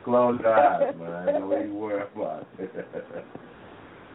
Close 0.05 0.39
your 0.40 0.55
eyes, 0.55 0.94
man. 0.98 1.26
Don't 1.40 1.52
even 1.52 1.74
worry 1.74 2.02
about 2.14 2.47
it. 2.59 2.70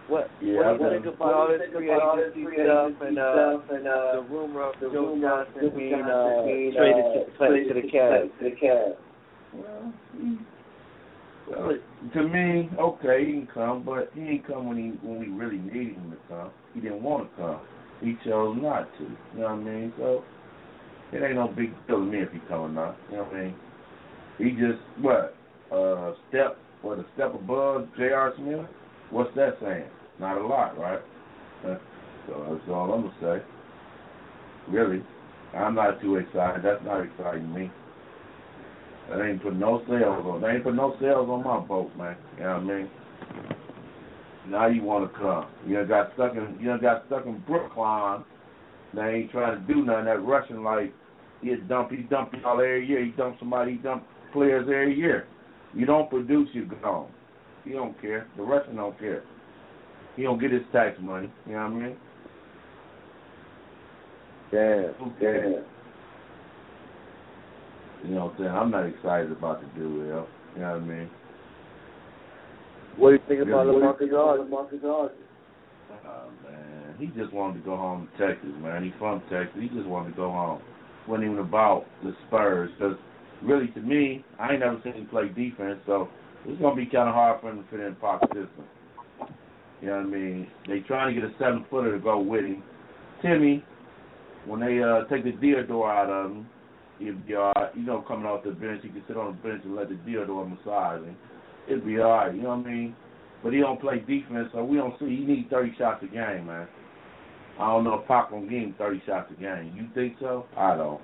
What? 0.10 0.30
Yeah, 0.41 0.56
what 0.68 0.80
do 0.80 0.84
you 0.84 0.90
I've 0.90 0.91
think 0.91 1.03
been- 1.06 1.14
about 1.14 1.34
all 1.34 1.48
this 1.48 1.61
Think 1.72 1.86
about 1.88 2.02
all 2.03 2.18
this 2.18 2.34
free 2.34 2.44
free 2.44 2.60
agency 2.60 2.60
agency 2.60 2.99
stuff 2.99 3.07
and 3.07 3.18
uh, 3.18 3.32
stuff 3.32 3.64
and 3.72 3.88
uh, 3.88 4.11
the 4.15 4.22
rumor 4.30 4.61
of 4.64 4.74
the 4.82 4.90
Joe 4.91 5.07
rumor 5.15 5.41
of 5.41 5.48
Johnson 5.48 5.72
being 5.80 5.91
Johnson 5.91 6.11
uh, 6.11 6.44
traded 6.76 6.76
uh, 6.76 7.14
to, 7.14 7.32
played 7.40 7.68
to 7.70 7.74
the 7.74 7.88
Cavs? 7.88 8.30
To 8.40 8.44
the 8.44 8.56
Cavs. 8.60 8.99
Well, 11.49 11.78
to 12.14 12.28
me, 12.28 12.70
okay, 12.80 13.26
he 13.26 13.32
can 13.32 13.48
come, 13.53 13.84
but 13.84 14.11
he 14.14 14.22
ain't 14.22 14.45
come 14.48 14.68
when 14.68 14.78
he 14.78 14.90
when 15.07 15.20
we 15.20 15.28
really 15.28 15.57
needed 15.57 15.95
him 15.95 16.11
to 16.11 16.18
come. 16.28 16.52
He 16.74 16.82
didn't 16.82 17.02
want 17.03 17.30
to 17.32 17.41
come. 17.41 17.60
He 18.04 18.18
chose 18.26 18.58
not 18.62 18.90
to. 18.98 19.04
You 19.04 19.40
know 19.40 19.44
what 19.44 19.52
I 19.52 19.56
mean? 19.56 19.94
So 19.98 20.24
it 21.14 21.24
ain't 21.24 21.36
no 21.36 21.48
big 21.48 21.72
deal 21.88 21.98
to 21.98 22.06
me 22.06 22.20
if 22.20 22.32
he 22.32 22.40
come 22.50 22.60
or 22.60 22.70
not. 22.70 22.98
You 23.10 23.18
know 23.18 23.24
what 23.24 23.36
I 23.36 23.44
mean? 23.44 23.56
He 24.38 24.52
just 24.52 24.82
what 25.00 25.36
uh 25.72 26.14
step 26.30 26.58
what 26.82 27.00
a 27.00 27.06
step 27.16 27.34
above 27.34 27.88
J.R. 27.98 28.34
Smith. 28.38 28.66
What's 29.10 29.34
that 29.36 29.58
saying? 29.62 29.86
Not 30.20 30.38
a 30.38 30.46
lot, 30.46 30.78
right? 30.78 31.00
So 32.26 32.48
that's 32.50 32.70
all 32.70 32.94
I'm 32.94 33.02
gonna 33.02 33.42
say. 33.42 34.72
Really, 34.72 35.04
I'm 35.54 35.76
not 35.76 36.00
too 36.00 36.16
excited. 36.16 36.64
That's 36.64 36.82
not 36.86 37.04
exciting 37.04 37.54
me. 37.54 37.70
That 39.10 39.22
ain't 39.22 39.44
put 39.44 39.58
no 39.58 39.84
sales 39.90 40.26
on. 40.26 40.42
They 40.42 40.52
ain't 40.52 40.64
put 40.64 40.76
no 40.76 40.96
sales 41.02 41.28
on 41.30 41.44
my 41.44 41.60
boat, 41.60 41.92
man. 41.98 42.16
You 42.38 42.44
know 42.44 42.50
what 42.54 42.60
I 42.60 42.64
mean? 42.64 42.90
Now 44.48 44.68
you 44.68 44.84
want 44.84 45.11
to 45.11 45.20
come. 45.20 45.45
You 45.65 45.78
done 45.78 45.88
got 45.88 46.14
stuck 46.15 46.34
in. 46.34 46.57
You 46.60 46.70
done 46.70 46.82
got 46.82 47.06
stuck 47.07 47.26
in 47.26 47.40
Brooklyn. 47.48 48.24
They 48.94 49.02
ain't 49.02 49.32
trying 49.32 49.60
to 49.60 49.74
do 49.74 49.84
nothing. 49.86 50.06
That 50.06 50.24
Russian 50.24 50.64
like 50.64 50.94
he 51.41 51.56
dump. 51.68 51.91
He 51.91 51.98
dump 52.03 52.34
y'all 52.41 52.60
every 52.60 52.88
year. 52.88 53.03
He 53.06 53.11
dump 53.11 53.38
somebody. 53.40 53.74
He 53.74 53.78
dump 53.78 54.03
players 54.32 54.64
every 54.64 54.98
year. 54.98 55.28
You 55.74 55.86
don't 55.86 56.10
produce, 56.10 56.49
you 56.53 56.70
gone. 56.82 57.10
He 57.64 57.72
don't 57.72 57.99
care. 58.02 58.28
The 58.38 58.44
Russian 58.44 58.76
don't 58.76 58.98
care. 58.99 59.24
He 60.15 60.24
don't 60.24 60.40
get 60.40 60.52
his 60.52 60.61
tax 60.72 60.98
money. 61.02 61.32
You 61.48 61.53
know 61.53 61.60
what 61.60 61.65
I 61.65 61.76
mean? 61.76 61.98
Damn, 64.52 64.94
damn. 65.20 65.64
You 68.03 68.15
know 68.15 68.26
what 68.26 68.34
I'm 68.34 68.38
saying? 68.38 68.52
I'm 68.52 68.72
not 68.72 68.86
excited 68.86 69.32
about 69.32 69.61
the 69.61 69.82
yo. 69.82 69.88
You 69.88 70.06
know 70.06 70.28
what 70.56 70.64
I 70.64 70.80
mean? 70.80 71.10
What 72.98 73.10
do 73.10 73.15
you 73.15 73.22
think 73.28 73.41
about 73.41 73.68
LaMarcus 73.68 74.14
Aldridge? 74.14 75.11
Oh 76.06 76.30
man, 76.44 76.95
he 76.99 77.07
just 77.07 77.34
wanted 77.34 77.60
to 77.60 77.65
go 77.65 77.76
home 77.76 78.07
to 78.18 78.28
Texas, 78.28 78.49
man. 78.61 78.84
He's 78.84 78.94
from 78.99 79.22
Texas. 79.32 79.60
He 79.60 79.68
just 79.70 79.88
wanted 79.88 80.11
to 80.11 80.15
go 80.15 80.32
home. 80.32 80.61
wasn't 81.07 81.26
even 81.26 81.40
about 81.40 81.86
the 82.03 82.14
Spurs, 82.28 82.70
because 82.78 82.95
really, 83.41 83.68
to 83.70 83.82
me, 83.82 84.24
I 84.40 84.52
ain't 84.52 84.60
never 84.60 84.80
seen 84.84 84.94
him 84.94 85.07
play 85.07 85.28
defense, 85.28 85.80
so 85.86 86.07
it's 86.45 86.61
gonna 86.61 86.76
be 86.76 86.86
kind 86.86 87.10
of 87.10 87.15
hard 87.15 87.41
for 87.41 87.52
him 87.52 87.64
to 87.64 87.70
fit 87.70 87.80
in 87.80 87.95
Pop's 87.95 88.28
system. 88.28 88.65
You 89.82 89.90
know 89.90 89.98
what 89.98 90.06
I 90.06 90.10
mean? 90.10 90.48
They 90.68 90.80
trying 90.80 91.14
to 91.14 91.22
get 91.22 91.30
a 91.30 91.34
seven 91.40 91.65
footer 91.70 91.91
to 91.91 91.99
go 91.99 92.20
with 92.20 92.45
him. 92.45 92.64
Timmy, 93.22 93.64
when 94.45 94.60
they 94.60 94.82
uh 94.82 95.06
take 95.10 95.24
the 95.24 95.32
Deodore 95.32 95.91
out 95.91 96.10
of 96.10 96.32
him, 96.32 96.48
be 96.99 97.36
all 97.36 97.52
right. 97.56 97.76
You 97.76 97.84
know, 97.84 98.03
coming 98.07 98.26
off 98.26 98.44
the 98.44 98.52
bench, 98.52 98.82
he 98.84 98.90
can 98.90 99.03
sit 99.07 99.18
on 99.18 99.36
the 99.36 99.48
bench 99.48 99.64
and 99.65 99.76
let 99.76 99.90
the 99.90 99.95
Deodore 99.95 100.49
massage 100.49 101.03
him. 101.03 101.18
It'll 101.68 101.85
be 101.85 101.99
all 101.99 102.11
right. 102.11 102.35
You 102.35 102.41
know 102.44 102.49
what 102.49 102.68
I 102.68 102.72
mean? 102.72 102.95
But 103.44 103.53
he 103.53 103.60
don't 103.60 103.80
play 103.80 103.99
defense, 103.99 104.49
so 104.53 104.64
we 104.64 104.77
don't 104.77 104.98
see. 104.99 105.06
He 105.06 105.23
need 105.26 105.49
30 105.49 105.76
shots 105.77 106.03
a 106.03 106.07
game, 106.07 106.48
man. 106.48 106.68
I 107.60 107.68
don't 107.68 107.84
know 107.84 107.99
if 107.99 108.07
Pop 108.07 108.31
gonna 108.31 108.44
give 108.44 108.60
him 108.61 108.76
30 108.77 109.03
shots 109.06 109.31
a 109.38 109.40
game. 109.40 109.73
You 109.76 109.88
think 109.94 110.18
so? 110.19 110.45
I 110.57 110.76
don't. 110.76 111.02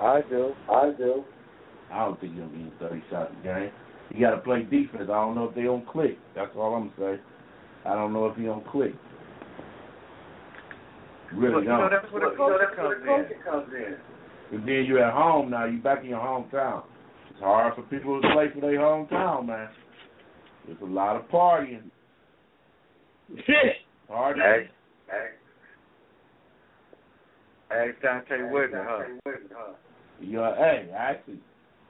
I 0.00 0.20
do. 0.28 0.52
I 0.70 0.92
do. 0.96 1.24
I 1.92 2.04
don't 2.04 2.20
think 2.20 2.34
he'll 2.34 2.46
give 2.48 2.58
him 2.58 2.72
30 2.80 3.02
shots 3.10 3.32
a 3.40 3.44
game. 3.44 3.70
He 4.12 4.20
got 4.20 4.30
to 4.30 4.38
play 4.38 4.62
defense. 4.62 5.04
I 5.04 5.06
don't 5.06 5.34
know 5.34 5.44
if 5.44 5.54
they 5.54 5.62
don't 5.62 5.86
click. 5.88 6.18
That's 6.34 6.50
all 6.56 6.74
I'm 6.74 6.92
gonna 6.96 7.16
say. 7.16 7.22
I 7.86 7.94
don't 7.94 8.12
know 8.12 8.26
if 8.26 8.36
he 8.36 8.44
don't 8.44 8.66
click. 8.66 8.92
Really 11.32 11.54
Look, 11.54 11.62
you 11.62 11.68
know, 11.68 11.88
don't. 11.88 11.90
that's 11.92 12.12
where 12.12 12.28
the 12.28 12.36
culture 12.36 12.72
comes 12.74 12.96
in. 13.30 13.42
comes 13.44 13.72
in. 13.72 14.56
And 14.58 14.66
then 14.66 14.84
you're 14.84 15.02
at 15.02 15.14
home 15.14 15.50
now. 15.50 15.64
You're 15.64 15.80
back 15.80 16.02
in 16.02 16.10
your 16.10 16.18
hometown. 16.18 16.82
It's 17.40 17.46
hard 17.46 17.74
for 17.74 17.80
people 17.84 18.20
to 18.20 18.28
play 18.34 18.48
for 18.52 18.60
their 18.60 18.78
hometown, 18.78 19.46
man. 19.46 19.70
There's 20.66 20.76
a 20.82 20.84
lot 20.84 21.16
of 21.16 21.22
partying. 21.30 21.84
Hard 24.10 24.36
to 24.36 24.42
Hey, 24.42 24.68
hey. 25.10 25.28
Hey, 27.70 27.92
Dante 28.02 28.42
Whitman, 28.42 28.84
huh? 28.86 29.04
Yeah, 30.20 30.54
hey, 30.54 30.90
actually, 30.94 31.38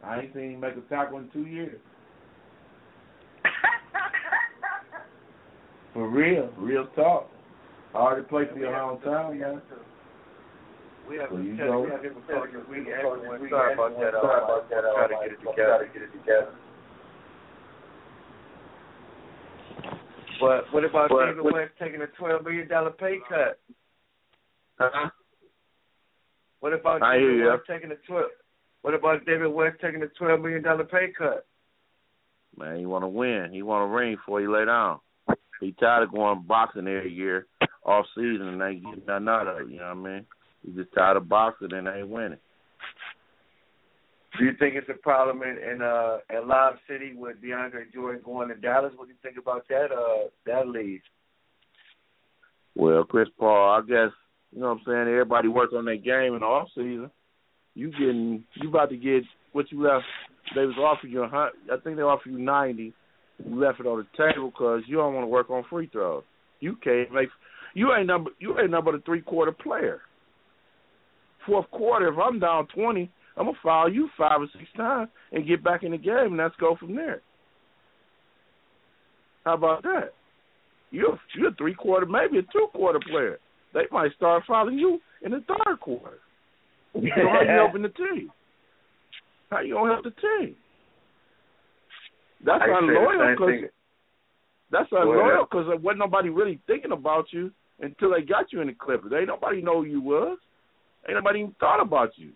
I 0.04 0.20
ain't 0.20 0.32
seen 0.34 0.52
him 0.52 0.60
make 0.60 0.76
a 0.76 0.82
tackle 0.88 1.18
in 1.18 1.28
two 1.32 1.46
years. 1.46 1.80
For 5.94 6.08
real, 6.08 6.48
real 6.58 6.86
talk. 6.94 7.28
Hard 7.92 8.22
to 8.22 8.28
play 8.28 8.44
for 8.52 8.58
your 8.60 8.70
hometown, 8.70 9.36
man. 9.40 9.60
We 11.10 11.16
have 11.18 11.28
So 11.30 11.36
to 11.38 11.42
you 11.42 11.56
tell 11.56 11.66
go- 11.66 11.78
you, 11.78 11.84
we 11.84 11.90
have 11.90 12.02
difficulties. 12.02 12.54
We 12.70 13.50
sorry 13.50 13.74
about 13.74 13.98
that. 13.98 14.14
uh, 14.14 14.20
Sorry 14.22 14.44
about 14.44 14.70
that. 14.70 14.80
Try 14.94 15.06
to 15.08 15.14
get 15.18 15.32
it 15.32 15.40
together. 15.42 15.90
get 15.92 16.02
it 16.02 16.12
together. 16.12 16.54
But 20.40 20.72
what 20.72 20.84
about 20.84 21.10
But- 21.10 21.26
David 21.26 21.42
what- 21.44 21.54
West 21.54 21.72
taking 21.80 22.00
a 22.02 22.06
twelve 22.06 22.44
million 22.44 22.68
dollar 22.68 22.90
pay 22.92 23.18
cut? 23.28 23.58
Huh? 24.78 25.10
What 26.60 26.72
about 26.74 27.02
I 27.02 27.18
David 27.18 27.38
ya. 27.40 27.50
West 27.54 27.66
taking 27.66 27.90
a 27.90 27.96
twelve? 28.06 28.30
What 28.82 28.94
about 28.94 29.24
David 29.26 29.48
West 29.48 29.80
taking 29.80 30.02
a 30.04 30.08
twelve 30.08 30.40
million 30.40 30.62
dollar 30.62 30.84
pay 30.84 31.08
cut? 31.10 31.44
Man, 32.56 32.76
he 32.78 32.86
want 32.86 33.02
to 33.02 33.08
win. 33.08 33.52
He 33.52 33.62
want 33.62 33.90
a 33.90 33.94
ring 33.94 34.14
before 34.14 34.40
he 34.40 34.46
lay 34.46 34.64
down. 34.64 35.00
He 35.60 35.72
tired 35.72 36.04
of 36.04 36.12
going 36.12 36.42
boxing 36.42 36.86
every 36.88 37.12
year, 37.12 37.46
off 37.84 38.06
season, 38.14 38.48
and 38.48 38.62
ain't 38.62 38.84
getting 38.84 39.04
nothing 39.06 39.28
out 39.28 39.46
of 39.48 39.60
it. 39.60 39.68
You 39.68 39.78
know 39.80 39.88
what 39.94 40.08
I 40.08 40.12
mean? 40.14 40.26
He 40.64 40.72
just 40.72 40.92
tired 40.94 41.16
of 41.16 41.28
boxing 41.28 41.72
and 41.72 41.88
ain't 41.88 42.08
winning. 42.08 42.38
Do 44.38 44.44
you 44.44 44.52
think 44.58 44.74
it's 44.76 44.88
a 44.88 44.94
problem 44.94 45.42
in 45.42 45.58
in 45.58 45.82
uh 45.82 46.18
in 46.30 46.46
Lob 46.46 46.74
City 46.88 47.14
with 47.14 47.42
DeAndre 47.42 47.92
Jordan 47.92 48.22
going 48.24 48.48
to 48.48 48.54
Dallas? 48.54 48.92
What 48.96 49.08
do 49.08 49.12
you 49.12 49.18
think 49.22 49.36
about 49.38 49.66
that 49.68 49.90
uh 49.92 50.28
that 50.46 50.68
lead? 50.68 51.00
Well, 52.76 53.04
Chris 53.04 53.28
Paul, 53.38 53.78
I 53.78 53.80
guess 53.80 54.12
you 54.52 54.60
know 54.60 54.68
what 54.68 54.78
I'm 54.78 54.82
saying. 54.86 55.08
Everybody 55.08 55.48
work 55.48 55.72
on 55.72 55.84
their 55.84 55.96
game 55.96 56.34
in 56.34 56.40
the 56.40 56.46
off 56.46 56.68
season. 56.74 57.10
You 57.74 57.90
getting 57.90 58.44
you 58.54 58.68
about 58.68 58.90
to 58.90 58.96
get 58.96 59.22
what 59.52 59.70
you 59.72 59.82
left. 59.82 60.04
They 60.54 60.64
was 60.64 60.76
offering 60.78 61.12
you 61.12 61.22
a 61.22 61.28
hun- 61.28 61.50
I 61.70 61.76
think 61.82 61.96
they 61.96 62.02
offered 62.02 62.30
you 62.30 62.38
ninety. 62.38 62.92
You 63.44 63.58
left 63.58 63.80
it 63.80 63.86
on 63.86 63.98
the 63.98 64.06
table 64.16 64.50
because 64.50 64.82
you 64.86 64.96
don't 64.96 65.14
want 65.14 65.24
to 65.24 65.28
work 65.28 65.50
on 65.50 65.64
free 65.68 65.88
throws. 65.90 66.22
You 66.60 66.76
can't 66.76 67.12
make. 67.12 67.28
You 67.74 67.92
ain't 67.94 68.06
number. 68.06 68.30
You 68.38 68.58
ain't 68.58 68.70
number 68.70 68.92
the 68.92 69.02
three 69.04 69.22
quarter 69.22 69.52
player. 69.52 70.02
Fourth 71.50 71.70
quarter, 71.72 72.12
if 72.12 72.16
I'm 72.16 72.38
down 72.38 72.68
twenty, 72.68 73.10
I'm 73.36 73.46
gonna 73.46 73.58
foul 73.60 73.92
you 73.92 74.08
five 74.16 74.40
or 74.40 74.46
six 74.52 74.66
times 74.76 75.08
and 75.32 75.48
get 75.48 75.64
back 75.64 75.82
in 75.82 75.90
the 75.90 75.98
game, 75.98 76.26
and 76.26 76.36
let's 76.36 76.54
go 76.60 76.76
from 76.78 76.94
there. 76.94 77.22
How 79.44 79.54
about 79.54 79.82
that? 79.82 80.10
You're 80.92 81.18
you're 81.36 81.48
a 81.48 81.54
three 81.54 81.74
quarter, 81.74 82.06
maybe 82.06 82.38
a 82.38 82.42
two 82.42 82.68
quarter 82.72 83.00
player. 83.10 83.40
They 83.74 83.80
might 83.90 84.12
start 84.14 84.44
fouling 84.46 84.78
you 84.78 85.00
in 85.22 85.32
the 85.32 85.42
third 85.48 85.80
quarter. 85.80 86.18
So 86.94 87.00
how 87.00 87.42
you 87.42 87.50
helping 87.50 87.82
the 87.82 87.88
team? 87.88 88.30
How 89.50 89.60
you 89.60 89.74
gonna 89.74 89.92
help 89.92 90.04
the 90.04 90.10
team? 90.10 90.54
That's 92.44 92.62
I 92.62 92.78
unloyal 92.78 93.34
because 93.34 93.70
that's 94.70 94.88
unloyal 94.92 95.46
because 95.50 95.66
there 95.66 95.76
wasn't 95.76 95.98
nobody 95.98 96.28
really 96.28 96.60
thinking 96.68 96.92
about 96.92 97.26
you 97.32 97.50
until 97.80 98.12
they 98.12 98.22
got 98.22 98.52
you 98.52 98.60
in 98.60 98.68
the 98.68 98.74
Clippers. 98.74 99.12
Ain't 99.16 99.26
nobody 99.26 99.60
know 99.60 99.82
who 99.82 99.88
you 99.88 100.00
was. 100.00 100.38
Ain't 101.08 101.16
nobody 101.16 101.40
even 101.40 101.54
thought 101.58 101.80
about 101.80 102.10
you. 102.16 102.32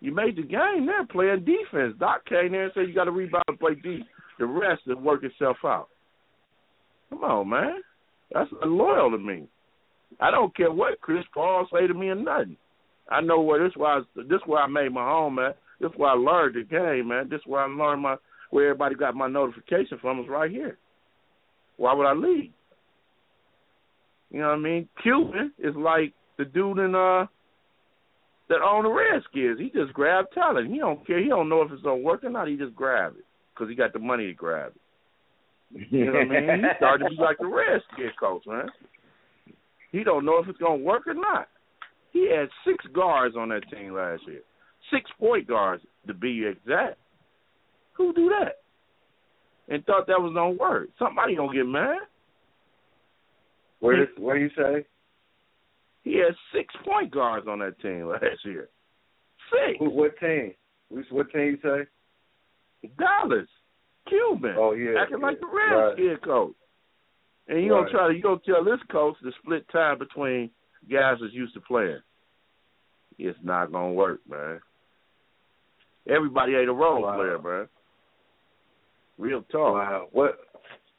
You 0.00 0.14
made 0.14 0.36
the 0.36 0.42
game 0.42 0.86
there 0.86 1.06
playing 1.06 1.44
defense. 1.44 1.94
Doc 1.98 2.26
came 2.26 2.52
there 2.52 2.64
and 2.64 2.72
said 2.74 2.88
you 2.88 2.94
got 2.94 3.04
to 3.04 3.10
rebound 3.10 3.44
and 3.48 3.58
play 3.58 3.74
deep. 3.74 4.06
The 4.38 4.46
rest 4.46 4.82
will 4.86 5.00
work 5.00 5.24
itself 5.24 5.56
out. 5.64 5.88
Come 7.10 7.24
on, 7.24 7.48
man. 7.48 7.76
That's 8.32 8.50
loyal 8.64 9.10
to 9.10 9.18
me. 9.18 9.46
I 10.20 10.30
don't 10.30 10.54
care 10.56 10.72
what 10.72 11.00
Chris 11.00 11.24
Paul 11.32 11.66
say 11.72 11.86
to 11.86 11.94
me 11.94 12.08
or 12.08 12.14
nothing. 12.14 12.56
I 13.08 13.20
know 13.20 13.40
where 13.40 13.62
this 13.62 13.76
I, 13.80 14.00
this 14.16 14.40
where 14.46 14.62
I 14.62 14.66
made 14.66 14.92
my 14.92 15.04
home, 15.04 15.36
man. 15.36 15.52
This 15.80 15.90
where 15.96 16.10
I 16.10 16.14
learned 16.14 16.56
the 16.56 16.64
game, 16.64 17.08
man. 17.08 17.28
This 17.28 17.40
where 17.46 17.62
I 17.62 17.66
learned 17.66 18.02
my 18.02 18.16
where 18.50 18.70
everybody 18.70 18.94
got 18.94 19.14
my 19.14 19.28
notification 19.28 19.98
from 20.00 20.20
is 20.20 20.28
right 20.28 20.50
here. 20.50 20.78
Why 21.76 21.92
would 21.92 22.06
I 22.06 22.12
leave? 22.12 22.52
You 24.30 24.40
know 24.40 24.48
what 24.48 24.54
I 24.54 24.58
mean? 24.58 24.88
Cuban 25.02 25.52
is 25.58 25.74
like 25.76 26.12
the 26.38 26.44
dude 26.44 26.78
in 26.78 26.94
uh 26.94 27.26
that 28.48 28.60
own 28.60 28.84
the 28.84 28.90
Redskins. 28.90 29.58
He 29.58 29.70
just 29.70 29.92
grab 29.92 30.26
talent. 30.34 30.70
He 30.70 30.78
don't 30.78 31.06
care. 31.06 31.22
He 31.22 31.28
don't 31.28 31.48
know 31.48 31.62
if 31.62 31.72
it's 31.72 31.82
gonna 31.82 31.96
work 31.96 32.24
or 32.24 32.30
not. 32.30 32.48
He 32.48 32.56
just 32.56 32.74
grab 32.74 33.14
it 33.18 33.24
because 33.54 33.68
he 33.68 33.74
got 33.74 33.92
the 33.92 33.98
money 33.98 34.26
to 34.26 34.34
grab 34.34 34.72
it. 34.74 35.86
You 35.90 36.06
know 36.06 36.12
what 36.12 36.36
I 36.36 36.40
mean? 36.40 36.60
He 36.60 36.66
started 36.76 37.04
to 37.04 37.10
be 37.10 37.16
like 37.16 37.38
the 37.38 37.46
Redskins 37.46 38.12
coach, 38.20 38.44
man. 38.46 38.68
He 39.92 40.04
don't 40.04 40.24
know 40.24 40.38
if 40.38 40.48
it's 40.48 40.58
gonna 40.58 40.76
work 40.76 41.06
or 41.06 41.14
not. 41.14 41.48
He 42.12 42.30
had 42.30 42.48
six 42.66 42.84
guards 42.94 43.34
on 43.36 43.48
that 43.48 43.68
team 43.70 43.94
last 43.94 44.22
year, 44.26 44.42
six 44.92 45.10
point 45.18 45.48
guards 45.48 45.82
to 46.06 46.14
be 46.14 46.46
exact. 46.46 46.98
Who 47.94 48.12
do 48.12 48.28
that? 48.28 48.58
And 49.72 49.84
thought 49.86 50.06
that 50.06 50.20
was 50.20 50.32
gonna 50.34 50.50
work. 50.50 50.90
Somebody 50.98 51.36
gonna 51.36 51.52
get 51.52 51.66
mad. 51.66 51.98
Where 53.80 53.96
did, 53.96 54.08
where 54.18 54.36
you 54.36 54.50
say? 54.56 54.84
He 56.04 56.18
had 56.18 56.34
six 56.52 56.72
point 56.84 57.10
guards 57.10 57.46
on 57.48 57.58
that 57.60 57.80
team 57.80 58.06
last 58.06 58.44
year. 58.44 58.68
Six. 59.50 59.78
Who, 59.78 59.90
what 59.90 60.18
team? 60.20 60.52
Which 60.90 61.06
what 61.10 61.30
team 61.32 61.40
you 61.40 61.58
say? 61.62 62.88
Dallas. 62.98 63.48
Cuban. 64.06 64.54
Oh 64.58 64.72
yeah. 64.72 65.00
acting 65.00 65.18
yeah. 65.20 65.26
like 65.26 65.40
the 65.40 65.46
Redskin 65.46 66.18
coach. 66.22 66.54
And 67.48 67.62
you 67.62 67.74
Right. 67.74 67.80
gonna 67.80 67.90
try 67.90 68.08
to 68.08 68.14
you 68.14 68.22
gonna 68.22 68.40
tell 68.44 68.62
this 68.64 68.80
coach 68.90 69.16
to 69.22 69.32
split 69.42 69.66
time 69.70 69.98
between 69.98 70.50
guys 70.90 71.16
that's 71.20 71.32
used 71.32 71.54
to 71.54 71.60
playing. 71.60 72.00
It's 73.18 73.38
not 73.42 73.72
gonna 73.72 73.92
work, 73.92 74.20
man. 74.28 74.60
Everybody 76.06 76.54
ain't 76.54 76.68
a 76.68 76.72
role 76.72 77.02
Wow. 77.02 77.16
player, 77.16 77.38
man. 77.38 77.68
Real 79.16 79.42
talk. 79.44 79.74
Wow. 79.74 80.08
What 80.12 80.38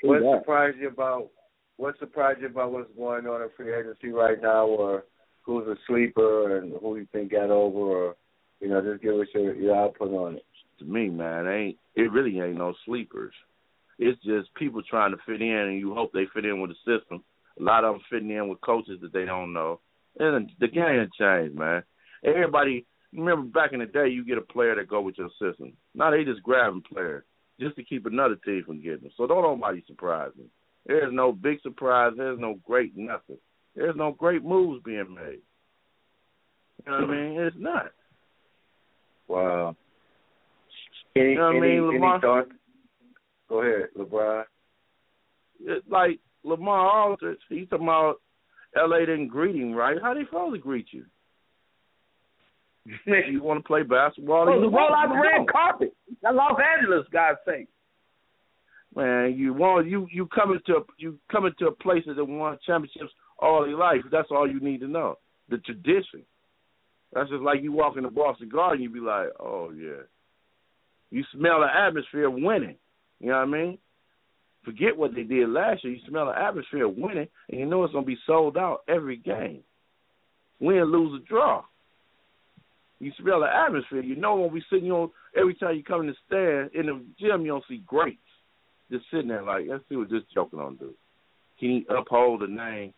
what 0.01 0.39
surprised 0.39 0.77
you 0.77 0.87
about 0.87 1.29
what 1.77 1.97
surprised 1.99 2.41
you 2.41 2.47
about 2.47 2.71
what's 2.71 2.89
going 2.97 3.27
on 3.27 3.41
in 3.41 3.49
free 3.57 3.73
agency 3.73 4.09
right 4.09 4.41
now 4.41 4.65
or 4.65 5.03
who's 5.41 5.67
a 5.67 5.75
sleeper 5.87 6.57
and 6.57 6.73
who 6.81 6.97
you 6.97 7.07
think 7.11 7.31
got 7.31 7.49
over 7.49 7.79
or 7.79 8.15
You 8.59 8.69
know, 8.69 8.81
just 8.81 9.03
give 9.03 9.15
us 9.15 9.27
your 9.33 9.53
your 9.55 9.75
output 9.75 10.11
on 10.11 10.35
it. 10.35 10.45
To 10.79 10.85
me, 10.85 11.09
man, 11.09 11.47
ain't 11.47 11.77
it 11.95 12.11
really 12.11 12.39
ain't 12.39 12.57
no 12.57 12.73
sleepers. 12.85 13.33
It's 13.97 14.21
just 14.23 14.53
people 14.55 14.81
trying 14.83 15.11
to 15.11 15.17
fit 15.25 15.41
in, 15.41 15.49
and 15.49 15.79
you 15.79 15.93
hope 15.93 16.11
they 16.11 16.25
fit 16.33 16.45
in 16.45 16.59
with 16.59 16.71
the 16.71 16.99
system. 16.99 17.23
A 17.59 17.63
lot 17.63 17.85
of 17.85 17.93
them 17.93 18.01
fitting 18.09 18.31
in 18.31 18.49
with 18.49 18.59
coaches 18.61 18.99
that 19.01 19.13
they 19.13 19.25
don't 19.25 19.53
know. 19.53 19.79
And 20.19 20.51
the 20.59 20.67
game 20.67 20.99
has 20.99 21.09
changed, 21.17 21.57
man. 21.57 21.83
Everybody, 22.23 22.85
remember 23.13 23.47
back 23.47 23.71
in 23.71 23.79
the 23.79 23.85
day, 23.85 24.09
you 24.09 24.25
get 24.25 24.37
a 24.37 24.41
player 24.41 24.75
that 24.75 24.89
go 24.89 25.01
with 25.01 25.17
your 25.17 25.29
system. 25.41 25.73
Now 25.93 26.11
they 26.11 26.25
just 26.25 26.43
grabbing 26.43 26.81
players 26.81 27.23
just 27.59 27.75
to 27.77 27.83
keep 27.83 28.05
another 28.05 28.35
team 28.35 28.63
from 28.65 28.81
getting 28.81 29.03
them. 29.03 29.11
So 29.15 29.27
don't 29.27 29.43
nobody 29.43 29.81
surprise 29.87 30.31
me. 30.37 30.45
There's 30.85 31.11
no 31.13 31.31
big 31.31 31.61
surprise. 31.61 32.13
There's 32.15 32.39
no 32.39 32.59
great 32.65 32.95
nothing. 32.95 33.37
There's 33.75 33.95
no 33.95 34.11
great 34.11 34.43
moves 34.43 34.81
being 34.83 35.13
made. 35.13 35.41
You 36.85 36.91
know 36.91 36.99
what 37.01 37.09
I 37.09 37.11
mean? 37.13 37.39
It's 37.39 37.55
not. 37.59 37.87
Wow. 39.27 39.75
Any, 41.15 41.31
You 41.31 41.35
know 41.35 41.45
what 41.47 41.55
I 41.55 41.57
any, 41.57 41.61
mean, 41.61 41.89
any 41.89 41.93
Lamar? 41.99 42.21
thoughts? 42.21 42.51
Go 43.49 43.61
ahead, 43.61 43.89
LeBron. 43.97 44.43
It's 45.61 45.85
like 45.89 46.19
Lamar 46.43 47.09
Aldridge. 47.09 47.39
He's 47.49 47.67
talking 47.69 47.85
about 47.85 48.15
L.A. 48.77 48.99
didn't 49.05 49.27
greet 49.29 49.55
him 49.55 49.73
right. 49.73 49.97
How 50.01 50.13
they 50.13 50.25
supposed 50.25 50.55
to 50.55 50.59
greet 50.61 50.87
you? 50.91 51.05
you 53.05 53.41
want 53.41 53.63
to 53.63 53.67
play 53.67 53.81
basketball? 53.83 54.47
Oh, 54.47 54.53
you 54.55 54.61
the 54.61 54.69
roll 54.69 54.93
out 54.93 55.09
the 55.09 55.15
red 55.15 55.47
carpet. 55.51 55.93
That 56.21 56.35
Los 56.35 56.59
Angeles, 56.77 57.07
God's 57.11 57.39
sake. 57.45 57.67
Man, 58.95 59.35
you 59.37 59.53
want 59.53 59.87
you 59.89 60.07
you 60.09 60.25
coming 60.27 60.59
to 60.67 60.73
a, 60.77 60.79
you 60.97 61.19
coming 61.29 61.51
to 61.59 61.67
a 61.67 61.71
place 61.71 62.03
that 62.07 62.23
won 62.23 62.57
championships 62.65 63.11
all 63.37 63.67
your 63.67 63.77
life. 63.77 64.01
That's 64.09 64.29
all 64.31 64.49
you 64.49 64.61
need 64.61 64.79
to 64.79 64.87
know. 64.87 65.17
The 65.49 65.57
tradition. 65.57 66.23
That's 67.11 67.29
just 67.29 67.43
like 67.43 67.61
you 67.61 67.73
walk 67.73 67.97
in 67.97 68.03
the 68.03 68.09
Boston 68.09 68.49
Garden, 68.49 68.81
you 68.81 68.89
be 68.89 68.99
like, 68.99 69.29
oh 69.39 69.71
yeah. 69.71 70.03
You 71.11 71.23
smell 71.33 71.59
the 71.59 71.67
atmosphere 71.67 72.27
of 72.27 72.33
winning. 72.33 72.77
You 73.19 73.29
know 73.29 73.35
what 73.35 73.41
I 73.41 73.45
mean? 73.45 73.77
Forget 74.63 74.97
what 74.97 75.13
they 75.13 75.23
did 75.23 75.49
last 75.49 75.83
year. 75.83 75.93
You 75.93 75.99
smell 76.07 76.27
the 76.27 76.39
atmosphere 76.39 76.85
of 76.85 76.95
winning, 76.95 77.27
and 77.49 77.59
you 77.59 77.65
know 77.65 77.83
it's 77.83 77.93
gonna 77.93 78.05
be 78.05 78.17
sold 78.25 78.57
out 78.57 78.79
every 78.87 79.17
game. 79.17 79.61
Win, 80.59 80.83
lose, 80.85 81.21
or 81.21 81.27
draw. 81.27 81.63
You 82.99 83.11
smell 83.19 83.41
the 83.41 83.47
atmosphere. 83.53 84.01
You 84.01 84.15
know 84.15 84.35
when 84.37 84.53
we 84.53 84.63
sitting 84.71 84.91
on 84.91 85.11
every 85.37 85.53
time 85.55 85.75
you 85.75 85.83
come 85.83 86.01
in 86.01 86.07
the 86.07 86.15
stand 86.25 86.71
in 86.73 86.85
the 86.85 87.05
gym, 87.19 87.41
you 87.41 87.49
don't 87.49 87.63
see 87.67 87.83
greats 87.85 88.19
just 88.91 89.05
sitting 89.11 89.27
there 89.27 89.43
like, 89.43 89.65
let's 89.69 89.83
see 89.89 89.95
what 89.95 90.09
this 90.09 90.23
joker 90.33 90.61
on 90.61 90.75
do. 90.75 90.93
Can 91.59 91.69
he 91.69 91.85
uphold 91.89 92.41
the 92.41 92.47
name? 92.47 92.93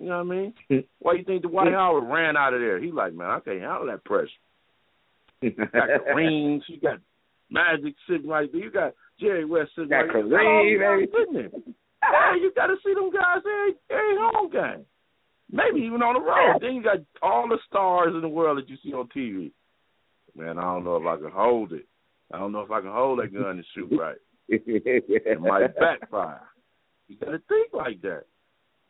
You 0.00 0.08
know 0.08 0.24
what 0.24 0.34
I 0.34 0.36
mean? 0.36 0.54
Why 0.98 1.14
you 1.14 1.24
think 1.24 1.42
Dwight 1.42 1.72
Howard 1.72 2.04
ran 2.08 2.36
out 2.36 2.54
of 2.54 2.60
there? 2.60 2.80
He 2.80 2.90
like, 2.90 3.12
man, 3.14 3.30
I 3.30 3.40
can't 3.40 3.60
handle 3.60 3.86
that 3.86 4.04
pressure. 4.04 4.28
You 5.42 5.50
got 5.52 5.70
Kareem, 5.72 6.60
you 6.68 6.80
got 6.80 6.98
Magic 7.50 7.94
sitting 8.08 8.28
right 8.28 8.50
there. 8.52 8.60
You 8.60 8.70
got 8.70 8.94
Jerry 9.18 9.44
West 9.44 9.70
sitting 9.74 9.90
Got 9.90 9.96
right 10.02 10.12
there. 10.12 10.22
Kareem, 10.24 10.60
oh, 10.60 10.64
You 10.64 10.78
got 10.78 10.86
all 10.86 10.98
these 10.98 11.08
baby. 11.08 11.12
guys 11.12 11.18
sitting 11.18 11.34
there. 11.34 11.74
Hey, 12.02 12.40
you 12.40 12.52
got 12.56 12.66
to 12.68 12.76
see 12.84 12.94
them 12.94 13.10
guys 13.12 13.42
every, 13.44 13.74
every 13.90 14.16
home 14.18 14.50
game. 14.50 14.86
Maybe 15.52 15.84
even 15.84 16.00
on 16.02 16.14
the 16.14 16.20
road. 16.20 16.58
Then 16.60 16.74
you 16.74 16.82
got 16.82 16.98
all 17.22 17.48
the 17.48 17.58
stars 17.68 18.14
in 18.14 18.20
the 18.22 18.28
world 18.28 18.58
that 18.58 18.68
you 18.68 18.76
see 18.82 18.92
on 18.92 19.08
TV. 19.08 19.50
Man, 20.36 20.58
I 20.58 20.62
don't 20.62 20.84
know 20.84 20.96
if 20.96 21.06
I 21.06 21.16
can 21.16 21.32
hold 21.32 21.72
it. 21.72 21.86
I 22.32 22.38
don't 22.38 22.52
know 22.52 22.60
if 22.60 22.70
I 22.70 22.80
can 22.80 22.90
hold 22.92 23.18
that 23.18 23.34
gun 23.34 23.58
and 23.58 23.64
shoot 23.74 23.90
right. 23.98 24.16
It 24.52 25.40
might 25.40 25.76
backfire. 25.76 26.42
You 27.08 27.16
got 27.16 27.30
to 27.30 27.42
think 27.48 27.72
like 27.72 28.00
that. 28.02 28.24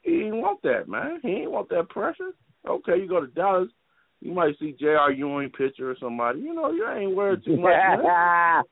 He 0.03 0.23
ain't 0.23 0.37
want 0.37 0.63
that, 0.63 0.89
man. 0.89 1.21
He 1.23 1.29
ain't 1.29 1.51
want 1.51 1.69
that 1.69 1.91
pressure. 1.91 2.31
Okay, 2.67 2.97
you 2.99 3.07
go 3.09 3.21
to 3.21 3.27
Dallas, 3.27 3.69
you 4.21 4.33
might 4.33 4.59
see 4.59 4.75
J.R. 4.79 5.13
Ewing 5.13 5.51
pitcher 5.51 5.91
or 5.91 5.97
somebody. 6.01 6.41
You 6.41 6.55
know, 6.55 6.71
you 6.71 6.87
ain't 6.89 7.17
worried 7.17 7.45
too 7.45 7.57
much. 7.57 7.73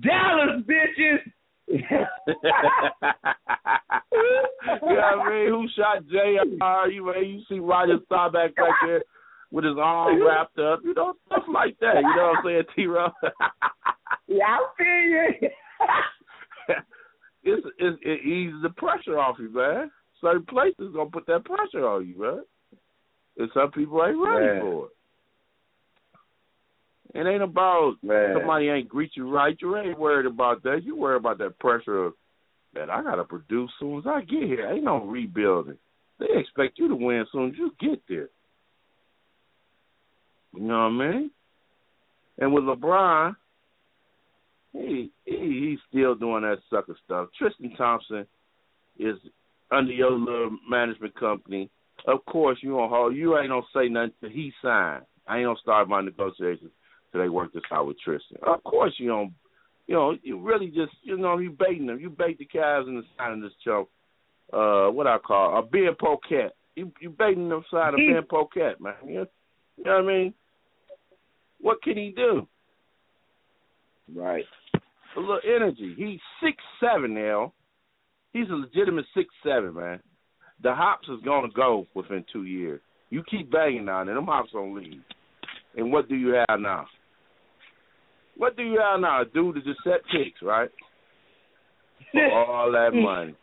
Dallas 0.00 0.62
bitches. 0.66 1.18
you 1.68 1.80
know 1.90 2.06
what 4.80 5.04
I 5.04 5.30
mean? 5.30 5.48
Who 5.48 5.66
shot 5.76 6.06
J.R.? 6.10 6.90
You 6.90 7.14
you 7.20 7.42
see 7.48 7.58
Roger 7.58 7.98
Staubach 8.06 8.54
back 8.56 8.72
there 8.84 9.02
with 9.50 9.64
his 9.64 9.76
arm 9.80 10.24
wrapped 10.24 10.58
up. 10.58 10.80
You 10.84 10.94
know, 10.94 11.14
stuff 11.26 11.44
like 11.52 11.78
that. 11.80 11.96
You 11.96 12.16
know 12.16 12.32
what 12.34 12.38
I'm 12.38 12.44
saying, 12.44 12.62
T-Row? 12.74 13.08
yeah, 14.28 14.44
I 14.44 14.58
feel 14.76 14.86
you. 14.86 15.48
It's, 17.44 17.66
it's, 17.78 17.98
it 18.02 18.26
eases 18.26 18.62
the 18.62 18.70
pressure 18.70 19.18
off 19.18 19.36
you, 19.38 19.52
man. 19.52 19.90
Certain 20.20 20.46
places 20.46 20.92
gonna 20.94 21.10
put 21.10 21.26
that 21.26 21.44
pressure 21.44 21.86
on 21.86 22.06
you, 22.06 22.18
man. 22.18 22.42
And 23.38 23.50
some 23.54 23.70
people 23.70 24.04
ain't 24.04 24.18
ready 24.18 24.46
Man. 24.46 24.60
for 24.60 24.86
it. 24.86 24.92
It 27.14 27.26
ain't 27.26 27.42
about 27.42 27.94
Man. 28.02 28.34
somebody 28.38 28.68
ain't 28.68 28.88
greet 28.88 29.10
you 29.16 29.30
right. 29.30 29.56
You 29.60 29.76
ain't 29.76 29.98
worried 29.98 30.26
about 30.26 30.62
that. 30.62 30.82
You 30.84 30.96
worry 30.96 31.16
about 31.16 31.38
that 31.38 31.58
pressure 31.58 32.04
of 32.06 32.14
man, 32.74 32.90
I 32.90 33.02
gotta 33.02 33.24
produce 33.24 33.70
soon 33.78 33.98
as 33.98 34.06
I 34.06 34.20
get 34.20 34.44
here. 34.44 34.70
Ain't 34.70 34.84
no 34.84 35.04
rebuilding. 35.04 35.78
They 36.18 36.26
expect 36.38 36.78
you 36.78 36.88
to 36.88 36.94
win 36.94 37.26
soon 37.32 37.50
as 37.50 37.58
you 37.58 37.72
get 37.80 38.02
there. 38.08 38.28
You 40.54 40.62
know 40.62 40.88
what 40.88 41.04
I 41.04 41.10
mean? 41.12 41.30
And 42.38 42.52
with 42.52 42.64
LeBron, 42.64 43.36
he, 44.72 45.10
he 45.24 45.70
he's 45.70 45.78
still 45.88 46.14
doing 46.14 46.42
that 46.42 46.58
sucker 46.70 46.96
stuff. 47.04 47.28
Tristan 47.38 47.74
Thompson 47.76 48.26
is 48.98 49.16
under 49.70 49.92
your 49.92 50.12
little 50.12 50.56
management 50.68 51.14
company. 51.18 51.70
Of 52.06 52.24
course, 52.26 52.58
you 52.62 52.70
don't 52.70 52.88
hold. 52.88 53.14
You 53.14 53.38
ain't 53.38 53.48
gonna 53.48 53.62
say 53.74 53.88
nothing 53.88 54.12
till 54.20 54.30
he 54.30 54.52
signed. 54.62 55.04
I 55.26 55.38
ain't 55.38 55.46
gonna 55.46 55.58
start 55.62 55.88
my 55.88 56.00
negotiations 56.00 56.70
till 57.10 57.20
they 57.20 57.28
work 57.28 57.52
this 57.52 57.62
out 57.70 57.86
with 57.86 58.00
Tristan. 58.00 58.38
Of 58.46 58.62
course, 58.64 58.94
you 58.98 59.08
don't. 59.08 59.32
You 59.86 59.94
know, 59.96 60.16
you 60.22 60.40
really 60.40 60.68
just 60.68 60.92
you 61.02 61.16
know 61.16 61.38
you 61.38 61.50
baiting 61.50 61.86
them. 61.86 62.00
You 62.00 62.10
bait 62.10 62.38
the 62.38 62.46
Cavs 62.46 62.88
into 62.88 63.02
signing 63.18 63.42
this 63.42 63.52
chump. 63.64 63.88
Uh, 64.52 64.88
what 64.88 65.06
I 65.06 65.18
call 65.18 65.58
a 65.58 65.62
Ben 65.62 65.94
Poquette. 66.00 66.50
You 66.76 66.90
you 67.00 67.10
baiting 67.10 67.48
them 67.48 67.64
side 67.70 67.94
of 67.94 67.98
Ben 67.98 68.22
Poquette, 68.30 68.80
man. 68.80 68.94
You, 69.06 69.26
you 69.76 69.84
know 69.84 70.02
what 70.02 70.04
I 70.04 70.06
mean? 70.06 70.34
What 71.60 71.82
can 71.82 71.96
he 71.96 72.12
do? 72.16 72.46
Right. 74.14 74.44
A 75.16 75.20
little 75.20 75.40
energy. 75.44 75.94
He's 75.96 76.20
six 76.42 76.56
seven 76.80 77.14
now. 77.14 77.52
He's 78.32 78.48
a 78.50 78.54
legitimate 78.54 79.04
six 79.14 79.28
seven, 79.44 79.74
man. 79.74 80.00
The 80.62 80.74
hops 80.74 81.08
is 81.08 81.20
gonna 81.24 81.48
go 81.54 81.86
within 81.94 82.24
two 82.32 82.44
years. 82.44 82.80
You 83.10 83.22
keep 83.30 83.50
banging 83.50 83.88
on 83.88 84.08
it, 84.08 84.14
them 84.14 84.26
hops 84.26 84.50
gonna 84.52 84.72
leave. 84.72 85.02
And 85.76 85.92
what 85.92 86.08
do 86.08 86.14
you 86.14 86.42
have 86.48 86.60
now? 86.60 86.86
What 88.36 88.56
do 88.56 88.62
you 88.62 88.80
have 88.80 89.00
now? 89.00 89.22
A 89.22 89.24
dude 89.24 89.56
that 89.56 89.64
just 89.64 89.80
set 89.84 90.00
picks, 90.10 90.40
right? 90.42 90.70
For 92.12 92.32
all 92.32 92.72
that 92.72 92.90
money. 92.94 93.34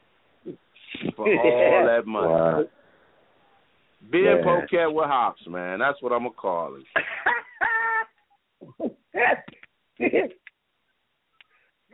For 1.15 1.27
all 1.27 1.85
that 1.85 2.07
money. 2.07 2.27
Wow. 2.27 2.63
Ben 4.11 4.23
Man. 4.23 4.43
Poquette 4.43 4.93
with 4.93 5.05
hops, 5.05 5.41
man. 5.47 5.79
That's 5.79 6.01
what 6.01 6.13
I'm 6.13 6.19
gonna 6.19 6.31
call 6.31 6.77
it. 6.77 6.85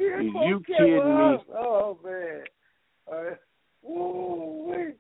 you 0.06 0.62
kidding 0.66 0.96
me? 0.96 1.38
Oh 1.54 1.98
man. 2.04 2.44
Uh, 3.12 3.36
wait. 3.84 4.96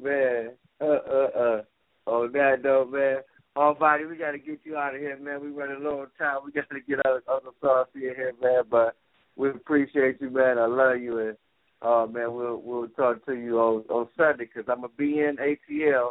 Man. 0.00 0.50
Uh 0.80 0.84
uh 0.84 1.28
uh. 1.38 1.62
On 2.06 2.32
that 2.32 2.62
note, 2.62 2.92
man. 2.92 3.18
Almighty, 3.56 4.04
we 4.04 4.16
gotta 4.16 4.38
get 4.38 4.60
you 4.64 4.76
out 4.76 4.94
of 4.94 5.00
here, 5.00 5.18
man. 5.18 5.40
We 5.40 5.48
running 5.48 5.82
low 5.82 6.00
on 6.00 6.08
time. 6.18 6.40
We 6.44 6.52
gotta 6.52 6.80
get 6.86 7.04
other 7.06 7.22
other 7.28 7.50
sauce 7.60 7.88
in 7.94 8.00
here, 8.00 8.32
man. 8.42 8.64
But 8.70 8.96
we 9.36 9.50
appreciate 9.50 10.20
you, 10.20 10.30
man. 10.30 10.58
I 10.58 10.66
love 10.66 10.98
you, 11.00 11.18
and 11.18 11.36
uh, 11.82 12.06
man, 12.06 12.34
we'll 12.34 12.60
we'll 12.62 12.88
talk 12.88 13.24
to 13.26 13.34
you 13.34 13.58
on 13.58 13.84
on 13.88 14.08
Sunday 14.16 14.44
because 14.44 14.64
I'm 14.68 14.82
gonna 14.82 14.92
be 14.96 15.20
in 15.20 15.36
ATL 15.36 16.10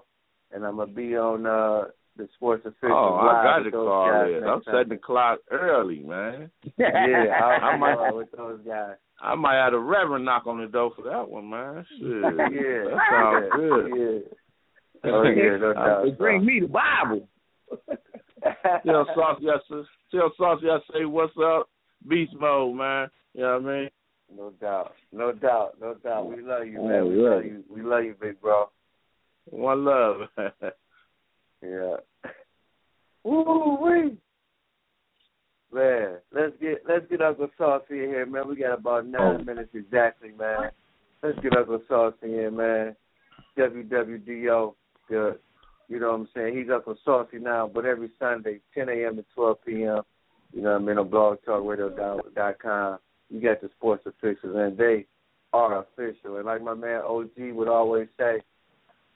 and 0.51 0.65
I'm 0.65 0.77
gonna 0.77 0.91
be 0.91 1.15
on 1.15 1.45
uh 1.45 1.85
the 2.17 2.27
Sports 2.35 2.65
Official 2.65 2.91
Oh, 2.91 3.15
I 3.15 3.43
got 3.43 3.63
to 3.63 3.71
call 3.71 4.25
it. 4.25 4.43
I'm 4.43 4.61
setting 4.65 4.89
the 4.89 4.97
clock 4.97 5.39
early, 5.51 5.99
man. 5.99 6.49
Yeah, 6.77 6.87
I, 6.87 7.73
I 7.73 7.77
might- 7.77 8.15
with 8.15 8.31
those 8.35 8.59
guys. 8.65 8.95
I 9.21 9.33
might 9.35 9.55
have 9.55 9.73
a 9.73 9.79
reverend 9.79 10.25
knock 10.25 10.45
on 10.45 10.59
the 10.59 10.67
door 10.67 10.91
for 10.95 11.03
that 11.03 11.29
one, 11.29 11.49
man. 11.49 11.85
Shit. 11.99 12.01
Yeah, 12.01 12.83
That 12.89 12.99
sounds 13.09 13.45
good. 13.55 13.87
Yeah. 13.95 15.11
Oh 15.11 15.23
yeah, 15.23 15.57
no 15.61 15.71
uh, 15.71 15.73
doubt. 15.73 16.17
Bring 16.17 16.45
me 16.45 16.59
the 16.61 16.67
Bible. 16.67 17.27
Tell 18.85 19.07
Saucy 19.15 19.45
I 19.49 19.57
say, 19.69 19.87
tell 20.11 20.31
say 20.93 21.05
what's 21.05 21.33
up, 21.43 21.69
beast 22.07 22.33
mode, 22.39 22.75
man. 22.75 23.07
You 23.33 23.41
know 23.41 23.59
what 23.59 23.71
I 23.71 23.79
mean? 23.79 23.89
No 24.35 24.51
doubt, 24.59 24.93
no 25.11 25.31
doubt, 25.31 25.75
no 25.79 25.93
doubt. 25.95 26.27
We 26.27 26.41
love 26.41 26.65
you, 26.65 26.81
man. 26.81 27.07
we 27.07 27.15
love 27.15 27.45
you. 27.45 27.63
We 27.69 27.81
love 27.81 28.03
you, 28.03 28.15
big 28.19 28.41
bro. 28.41 28.69
One 29.45 29.85
love. 29.85 30.21
Yeah. 31.65 32.29
Ooh 33.27 33.77
wee. 33.81 34.17
Man, 35.73 36.17
let's 36.31 36.53
get 36.61 36.83
let's 36.87 37.05
get 37.09 37.21
Uncle 37.21 37.49
Saucy 37.57 38.03
in 38.03 38.09
here, 38.09 38.25
man. 38.25 38.47
We 38.47 38.55
got 38.55 38.79
about 38.79 39.07
nine 39.07 39.37
oh. 39.41 39.43
minutes 39.43 39.71
exactly, 39.73 40.31
man. 40.37 40.69
Let's 41.21 41.37
get 41.39 41.57
Uncle 41.57 41.81
Saucy 41.89 42.39
in, 42.39 42.55
man. 42.55 42.95
WWDO, 43.57 44.73
the 45.09 45.37
You 45.89 45.99
know 45.99 46.11
what 46.11 46.15
I'm 46.15 46.29
saying? 46.33 46.57
He's 46.57 46.69
Uncle 46.73 46.97
Saucy 47.03 47.39
now, 47.39 47.69
but 47.73 47.85
every 47.85 48.11
Sunday, 48.19 48.59
10 48.73 48.89
a.m. 48.89 49.15
to 49.17 49.25
12 49.33 49.57
p.m. 49.65 50.01
You 50.53 50.61
know 50.61 50.73
what 50.73 50.81
I 50.81 50.85
mean? 50.85 50.97
On 50.97 51.09
blogtalkradio.com, 51.09 52.99
you 53.29 53.41
got 53.41 53.61
the 53.61 53.69
sports 53.77 54.05
officials, 54.05 54.55
and 54.55 54.77
they 54.77 55.05
are 55.51 55.79
official. 55.79 56.37
And 56.37 56.45
like 56.45 56.61
my 56.61 56.73
man 56.73 57.01
OG 57.05 57.31
would 57.37 57.67
always 57.67 58.07
say, 58.17 58.41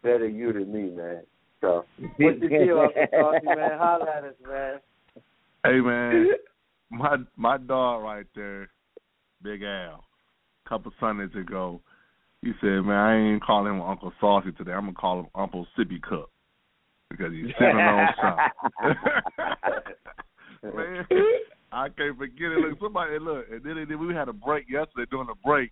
better 0.03 0.27
you 0.27 0.51
than 0.53 0.73
me, 0.73 0.89
man. 0.89 1.23
So, 1.61 1.85
what's 2.17 2.39
the 2.39 2.47
deal, 2.47 2.79
Uncle 2.79 3.55
man? 3.55 3.77
Holla 3.77 4.05
at 4.17 4.23
us, 4.23 4.35
man. 4.47 4.79
Hey 5.65 5.81
man, 5.81 6.27
my 6.89 7.17
my 7.35 7.57
dog 7.57 8.03
right 8.03 8.25
there, 8.33 8.69
Big 9.41 9.61
Al, 9.63 10.05
a 10.65 10.69
couple 10.69 10.93
Sundays 10.99 11.35
ago, 11.35 11.81
he 12.41 12.53
said, 12.61 12.85
"Man, 12.85 12.91
I 12.91 13.33
ain't 13.33 13.43
calling 13.43 13.73
him 13.73 13.81
Uncle 13.81 14.13
Saucy 14.21 14.53
today. 14.53 14.71
I'm 14.71 14.85
gonna 14.85 14.93
call 14.93 15.19
him 15.19 15.27
Uncle 15.35 15.67
Sippy 15.77 16.01
Cup 16.01 16.29
because 17.09 17.33
he's 17.33 17.51
sipping 17.59 17.75
on 17.75 18.07
something." 18.21 18.95
man, 20.75 21.05
I 21.73 21.89
can't 21.89 22.17
forget 22.17 22.51
it. 22.51 22.59
Look, 22.59 22.79
somebody 22.79 23.19
look, 23.19 23.45
and 23.51 23.61
then, 23.63 23.85
then 23.87 23.99
we 23.99 24.13
had 24.13 24.29
a 24.29 24.33
break 24.33 24.69
yesterday 24.69 25.09
during 25.11 25.27
the 25.27 25.35
break. 25.43 25.71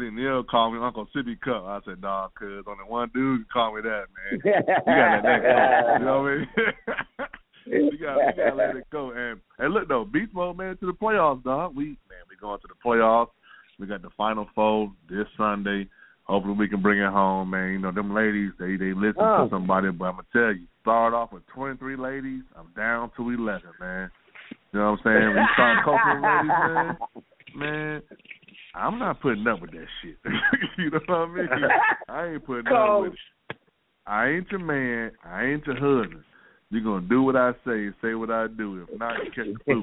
Then 0.00 0.14
Neil 0.16 0.42
called 0.42 0.74
me 0.74 0.80
Uncle 0.80 1.06
Sippy 1.14 1.38
Cup. 1.40 1.64
I 1.64 1.80
said, 1.84 2.00
"Dog, 2.00 2.32
cuz 2.38 2.64
only 2.66 2.84
one 2.86 3.10
dude 3.12 3.40
can 3.40 3.46
call 3.52 3.74
me 3.74 3.82
that, 3.82 4.04
man. 4.16 4.40
You 4.44 4.52
gotta 4.86 5.16
let 5.16 5.22
that 5.22 5.42
go. 5.42 5.92
You 5.98 6.04
know 6.04 6.22
what 6.22 6.30
I 6.30 6.36
mean?" 6.38 7.90
we 7.90 7.98
got 7.98 8.16
we 8.16 8.32
gotta 8.32 8.56
let 8.56 8.76
it 8.76 8.90
go. 8.90 9.10
And 9.10 9.40
and 9.58 9.74
look 9.74 9.88
though, 9.88 10.04
Beast 10.04 10.32
Mode 10.34 10.56
man 10.56 10.76
to 10.78 10.86
the 10.86 10.92
playoffs, 10.92 11.44
dog. 11.44 11.76
We 11.76 11.84
man, 12.08 12.24
we 12.28 12.36
going 12.40 12.58
to 12.60 12.68
the 12.68 12.74
playoffs. 12.84 13.30
We 13.78 13.86
got 13.86 14.02
the 14.02 14.10
final 14.16 14.48
four 14.54 14.92
this 15.08 15.26
Sunday. 15.36 15.88
Hopefully 16.24 16.54
we 16.54 16.68
can 16.68 16.80
bring 16.80 17.00
it 17.00 17.10
home, 17.10 17.50
man. 17.50 17.72
You 17.72 17.78
know, 17.80 17.92
them 17.92 18.14
ladies, 18.14 18.52
they 18.58 18.76
they 18.76 18.92
listen 18.94 19.22
Oh. 19.22 19.44
to 19.44 19.50
somebody, 19.50 19.90
but 19.90 20.06
I'm 20.06 20.12
gonna 20.12 20.26
tell 20.32 20.52
you, 20.54 20.66
start 20.80 21.14
off 21.14 21.32
with 21.32 21.46
twenty 21.48 21.76
three 21.78 21.96
ladies, 21.96 22.42
I'm 22.56 22.68
down 22.76 23.10
to 23.16 23.30
eleven, 23.30 23.70
man. 23.80 24.10
You 24.72 24.80
know 24.80 24.92
what 24.92 25.00
I'm 25.00 25.04
saying? 25.04 25.28
When 25.28 25.36
you 25.36 25.48
start 25.52 25.84
coaching 25.84 26.22
ladies, 26.22 26.48
man, 26.64 26.96
man, 27.56 28.02
I'm 28.74 28.98
not 28.98 29.20
putting 29.20 29.46
up 29.46 29.60
with 29.60 29.72
that 29.72 29.86
shit. 30.02 30.16
you 30.78 30.90
know 30.90 31.00
what 31.06 31.14
I 31.16 31.26
mean? 31.26 31.48
I 32.08 32.26
ain't 32.32 32.44
putting 32.46 32.66
up 32.72 33.02
with 33.02 33.12
it. 33.12 33.56
I 34.06 34.28
ain't 34.28 34.50
your 34.50 34.60
man. 34.60 35.12
I 35.24 35.44
ain't 35.44 35.66
your 35.66 35.76
husband. 35.76 36.24
You're 36.70 36.82
gonna 36.82 37.06
do 37.06 37.22
what 37.22 37.36
I 37.36 37.52
say, 37.66 37.92
and 37.92 37.94
say 38.00 38.14
what 38.14 38.30
I 38.30 38.46
do. 38.46 38.82
If 38.88 38.98
not, 38.98 39.12
you 39.22 39.30
catch 39.30 39.44
the 39.44 39.58
flu. 39.64 39.82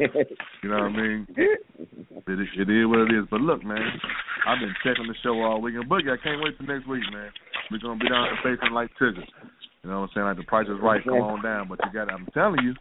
You 0.63 0.69
know 0.69 0.75
what 0.75 0.83
I 0.85 0.89
mean? 0.89 1.27
It, 1.37 1.61
is- 2.27 2.57
it 2.57 2.69
is 2.69 2.87
what 2.87 2.99
it 3.05 3.13
is. 3.13 3.25
But 3.29 3.41
look, 3.41 3.63
man, 3.63 3.77
I've 4.47 4.59
been 4.59 4.73
checking 4.83 5.05
the 5.07 5.13
show 5.21 5.39
all 5.39 5.61
week, 5.61 5.75
and 5.75 5.87
Boogie, 5.87 6.11
I 6.11 6.17
can't 6.21 6.41
wait 6.43 6.57
till 6.57 6.65
next 6.65 6.87
week, 6.87 7.03
man. 7.13 7.29
We're 7.69 7.77
gonna 7.77 7.99
be 7.99 8.09
down 8.09 8.29
to 8.29 8.35
facing 8.41 8.73
like 8.73 8.89
Tigger. 8.99 9.21
You 9.83 9.89
know 9.89 10.01
what 10.01 10.09
I'm 10.09 10.13
saying? 10.15 10.25
Like 10.27 10.37
the 10.37 10.43
price 10.43 10.67
is 10.67 10.81
right. 10.81 11.03
Come 11.03 11.21
on 11.21 11.43
down. 11.43 11.67
But 11.69 11.79
you 11.85 11.93
got. 11.93 12.11
I'm 12.11 12.25
telling 12.33 12.63
you, 12.63 12.73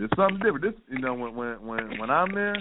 it's 0.00 0.16
something 0.16 0.38
different. 0.38 0.62
This, 0.62 0.74
you 0.88 0.98
know, 0.98 1.14
when 1.14 1.34
when 1.34 1.66
when 1.66 1.98
when 1.98 2.10
I'm 2.10 2.34
there, 2.34 2.56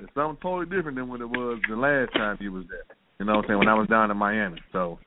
it's 0.00 0.14
something 0.14 0.38
totally 0.40 0.66
different 0.66 0.96
than 0.96 1.08
what 1.08 1.20
it 1.20 1.28
was 1.28 1.60
the 1.68 1.76
last 1.76 2.12
time 2.12 2.38
you 2.40 2.52
was 2.52 2.64
there. 2.68 2.84
You 3.18 3.26
know 3.26 3.36
what 3.36 3.44
I'm 3.44 3.48
saying? 3.48 3.58
When 3.58 3.68
I 3.68 3.74
was 3.74 3.88
down 3.88 4.10
in 4.10 4.16
Miami. 4.16 4.60
So 4.72 4.98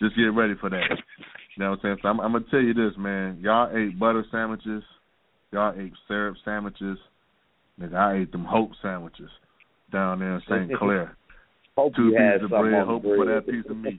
just 0.00 0.16
get 0.16 0.34
ready 0.34 0.54
for 0.60 0.70
that. 0.70 0.82
You 1.56 1.64
know 1.64 1.70
what 1.70 1.80
I'm 1.80 1.82
saying? 1.82 1.96
So 2.02 2.08
I'm, 2.08 2.20
I'm 2.20 2.32
gonna 2.32 2.44
tell 2.50 2.60
you 2.60 2.74
this, 2.74 2.92
man. 2.98 3.38
Y'all 3.40 3.70
ate 3.76 3.98
butter 3.98 4.24
sandwiches. 4.30 4.82
Y'all 5.52 5.74
ate 5.78 5.92
syrup 6.08 6.36
sandwiches. 6.44 6.98
Nigga, 7.80 7.94
I 7.94 8.22
ate 8.22 8.32
them 8.32 8.44
hope 8.44 8.70
sandwiches 8.82 9.30
down 9.92 10.18
there 10.18 10.36
in 10.36 10.42
St. 10.48 10.72
Clair. 10.78 11.16
Hope 11.76 11.94
Two 11.94 12.10
pieces 12.10 12.44
of 12.44 12.50
bread, 12.50 12.86
hope 12.86 13.02
for 13.02 13.24
that 13.24 13.46
piece 13.46 13.64
of 13.70 13.76
meat. 13.76 13.98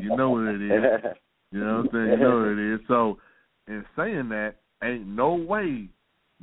You 0.00 0.16
know 0.16 0.30
what 0.30 0.48
it 0.48 0.62
is. 0.62 0.70
You 1.50 1.60
know 1.60 1.76
what 1.76 1.86
I'm 1.86 1.88
saying? 1.92 2.08
You 2.10 2.28
know 2.28 2.38
what 2.40 2.48
it 2.48 2.74
is. 2.74 2.80
So, 2.88 3.18
in 3.68 3.82
saying 3.96 4.28
that, 4.28 4.56
ain't 4.84 5.06
no 5.06 5.32
way 5.32 5.88